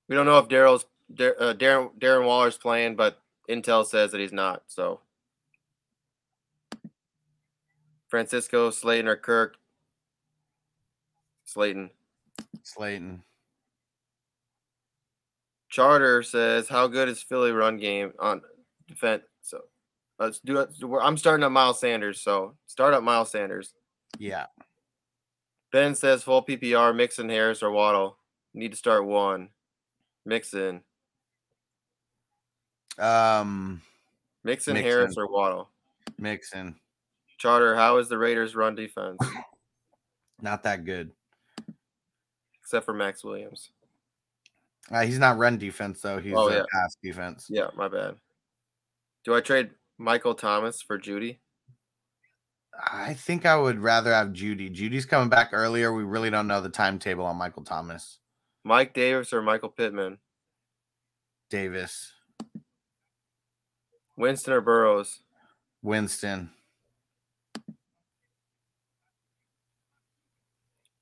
We 0.08 0.16
don't 0.16 0.26
know 0.26 0.38
if 0.38 0.48
Daryl's 0.48 0.84
Dar- 1.14 1.36
uh, 1.40 1.54
Darren 1.54 1.90
Darren 1.98 2.26
Waller's 2.26 2.58
playing, 2.58 2.96
but 2.96 3.20
Intel 3.48 3.84
says 3.86 4.12
that 4.12 4.20
he's 4.20 4.32
not. 4.32 4.62
So 4.66 5.00
Francisco 8.12 8.68
Slayton 8.70 9.08
or 9.08 9.16
Kirk 9.16 9.56
Slayton. 11.46 11.88
Slayton. 12.62 13.22
Charter 15.70 16.22
says, 16.22 16.68
"How 16.68 16.88
good 16.88 17.08
is 17.08 17.22
Philly 17.22 17.52
run 17.52 17.78
game 17.78 18.12
on 18.18 18.42
defense?" 18.86 19.22
So 19.40 19.62
let's 20.18 20.40
do 20.40 20.58
it. 20.58 20.68
I'm 21.00 21.16
starting 21.16 21.42
up 21.42 21.52
Miles 21.52 21.80
Sanders. 21.80 22.20
So 22.20 22.54
start 22.66 22.92
up 22.92 23.02
Miles 23.02 23.30
Sanders. 23.30 23.72
Yeah. 24.18 24.44
Ben 25.70 25.94
says 25.94 26.22
full 26.22 26.44
PPR, 26.44 26.94
Mixon, 26.94 27.30
Harris, 27.30 27.62
or 27.62 27.70
Waddle. 27.70 28.18
Need 28.52 28.72
to 28.72 28.76
start 28.76 29.06
one. 29.06 29.48
Mixon, 30.26 30.84
Um, 32.98 33.80
Mixon, 34.44 34.76
Harris, 34.76 35.16
or 35.16 35.26
Waddle. 35.28 35.70
Mixon. 36.18 36.78
Charter, 37.42 37.74
how 37.74 37.96
is 37.98 38.08
the 38.08 38.16
Raiders' 38.18 38.54
run 38.54 38.76
defense 38.76 39.18
Not 40.40 40.62
that 40.62 40.84
good. 40.84 41.10
except 42.62 42.84
for 42.84 42.94
Max 42.94 43.24
Williams? 43.24 43.72
Uh, 44.88 45.00
he's 45.02 45.18
not 45.18 45.38
run 45.38 45.58
defense 45.58 46.00
though. 46.00 46.18
He's 46.20 46.34
Oh, 46.36 46.48
yeah. 46.50 46.62
pass 46.72 46.96
defense. 47.02 47.46
Yeah, 47.50 47.66
my 47.76 47.88
bad. 47.88 48.14
Do 49.24 49.34
I 49.34 49.40
trade 49.40 49.70
Michael 49.98 50.34
Thomas 50.36 50.80
for 50.82 50.98
Jeudy? 51.00 51.38
I 52.80 53.14
think 53.14 53.44
I 53.44 53.56
would 53.56 53.80
rather 53.80 54.12
have 54.12 54.28
Jeudy. 54.28 54.72
Jeudy's 54.72 55.04
coming 55.04 55.28
back 55.28 55.50
earlier. 55.52 55.92
We 55.92 56.04
really 56.04 56.30
don't 56.30 56.46
know 56.46 56.60
the 56.60 56.68
timetable 56.68 57.24
on 57.24 57.36
Michael 57.36 57.64
Thomas 57.64 58.18
Mike 58.64 58.94
Davis 58.94 59.32
or 59.32 59.42
Michael 59.42 59.68
Pittman? 59.68 60.18
Davis. 61.50 62.12
Winston 64.16 64.52
or 64.54 64.60
Burrows? 64.60 65.20
Winston. 65.82 66.50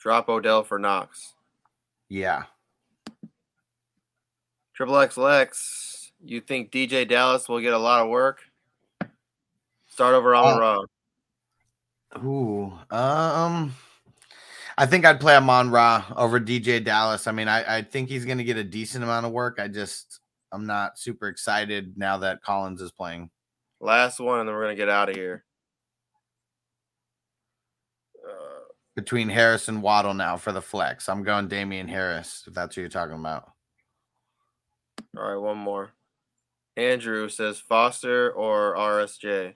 Drop 0.00 0.28
Odell 0.28 0.64
for 0.64 0.78
Knox. 0.78 1.34
Yeah. 2.08 2.44
Triple 4.74 4.98
X 4.98 5.16
Lex, 5.18 6.12
you 6.24 6.40
think 6.40 6.70
DJ 6.72 7.06
Dallas 7.06 7.48
will 7.48 7.60
get 7.60 7.74
a 7.74 7.78
lot 7.78 8.02
of 8.02 8.08
work? 8.08 8.40
Start 9.88 10.14
over 10.14 10.34
on 10.34 10.56
Uh, 10.56 10.60
Ra. 10.60 10.78
Ooh. 12.24 12.72
Um 12.90 13.74
I 14.78 14.86
think 14.86 15.04
I'd 15.04 15.20
play 15.20 15.36
Amon 15.36 15.70
Ra 15.70 16.06
over 16.16 16.40
DJ 16.40 16.82
Dallas. 16.82 17.26
I 17.26 17.32
mean, 17.32 17.48
I, 17.48 17.76
I 17.78 17.82
think 17.82 18.08
he's 18.08 18.24
gonna 18.24 18.42
get 18.44 18.56
a 18.56 18.64
decent 18.64 19.04
amount 19.04 19.26
of 19.26 19.32
work. 19.32 19.58
I 19.60 19.68
just 19.68 20.20
I'm 20.50 20.66
not 20.66 20.98
super 20.98 21.28
excited 21.28 21.98
now 21.98 22.16
that 22.18 22.40
Collins 22.42 22.80
is 22.80 22.90
playing. 22.90 23.30
Last 23.80 24.18
one, 24.18 24.40
and 24.40 24.48
then 24.48 24.56
we're 24.56 24.62
gonna 24.62 24.76
get 24.76 24.88
out 24.88 25.10
of 25.10 25.16
here. 25.16 25.44
Uh, 28.26 28.60
Between 28.96 29.28
Harris 29.28 29.68
and 29.68 29.82
Waddle 29.82 30.14
now 30.14 30.36
for 30.36 30.52
the 30.52 30.60
flex. 30.60 31.08
I'm 31.08 31.22
going 31.22 31.48
Damien 31.48 31.88
Harris, 31.88 32.44
if 32.46 32.54
that's 32.54 32.76
what 32.76 32.80
you're 32.82 32.88
talking 32.88 33.18
about. 33.18 33.50
all 35.16 35.22
right, 35.32 35.36
one 35.40 35.58
more. 35.58 35.90
Andrew 36.76 37.28
says 37.28 37.58
Foster 37.60 38.32
or 38.32 38.74
RSJ. 38.76 39.54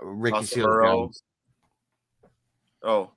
Uh, 0.00 0.06
Ricky 0.06 0.44
Seals 0.44 0.82
Jones. 0.82 1.22
Oh, 2.82 3.10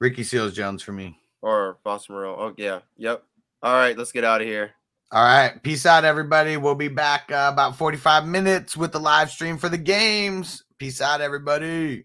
Ricky 0.00 0.22
Seals 0.22 0.54
Jones 0.54 0.82
for 0.82 0.92
me. 0.92 1.18
or 1.42 1.78
Foster 1.84 2.12
Moreau. 2.12 2.36
Oh, 2.38 2.54
yeah. 2.56 2.80
Yep. 2.96 3.22
All 3.62 3.74
right, 3.74 3.96
let's 3.96 4.12
get 4.12 4.24
out 4.24 4.40
of 4.40 4.46
here. 4.46 4.72
All 5.12 5.22
right. 5.24 5.62
Peace 5.62 5.86
out, 5.86 6.04
everybody. 6.04 6.56
We'll 6.56 6.74
be 6.74 6.88
back 6.88 7.30
uh, 7.30 7.50
about 7.52 7.76
45 7.76 8.26
minutes 8.26 8.76
with 8.76 8.92
the 8.92 8.98
live 9.00 9.30
stream 9.30 9.56
for 9.56 9.68
the 9.68 9.78
games. 9.78 10.64
Peace 10.78 11.00
out, 11.00 11.20
everybody. 11.20 12.04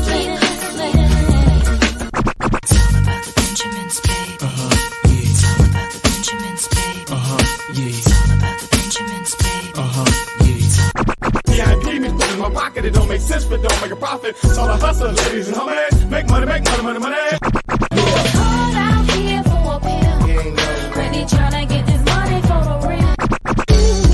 VIP 11.51 12.01
me 12.01 12.09
put 12.09 12.31
in 12.31 12.39
my 12.39 12.49
pocket, 12.49 12.85
it 12.85 12.93
don't 12.93 13.09
make 13.09 13.21
sense, 13.21 13.45
but 13.45 13.61
don't 13.61 13.81
make 13.81 13.91
a 13.91 13.95
profit. 13.95 14.35
It's 14.43 14.57
all 14.57 14.69
a 14.69 14.77
hustle, 14.77 15.11
ladies 15.11 15.47
and 15.49 15.57
homies. 15.57 16.09
Make 16.09 16.27
money, 16.29 16.45
make 16.45 16.63
money, 16.63 16.83
money, 16.83 16.99
money. 16.99 17.17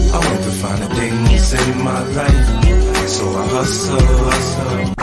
I 0.10 0.20
want 0.26 0.44
to 0.44 0.52
find 0.62 0.82
the 0.82 0.88
things 0.96 1.54
in 1.54 1.84
my 1.84 2.02
life, 2.18 3.08
so 3.08 3.26
I 3.30 3.48
hustle, 3.56 4.00
hustle. 4.00 4.94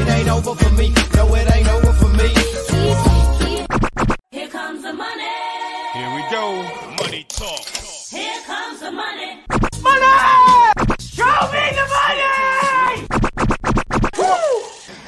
It 0.00 0.08
ain't 0.08 0.28
over 0.28 0.54
for 0.54 0.70
me. 0.74 0.94
No, 1.16 1.34
it 1.34 1.54
ain't 1.54 1.68
over 1.68 1.92
for 1.92 2.08
me. 2.08 2.28
Here 4.30 4.48
comes 4.48 4.82
the 4.82 4.92
money. 4.92 5.24
Here 5.94 6.14
we 6.14 6.22
go. 6.30 6.62
Money 7.02 7.24
talk. 7.28 7.66
Here 8.10 8.40
comes 8.46 8.80
the 8.80 8.92
money. 8.92 9.43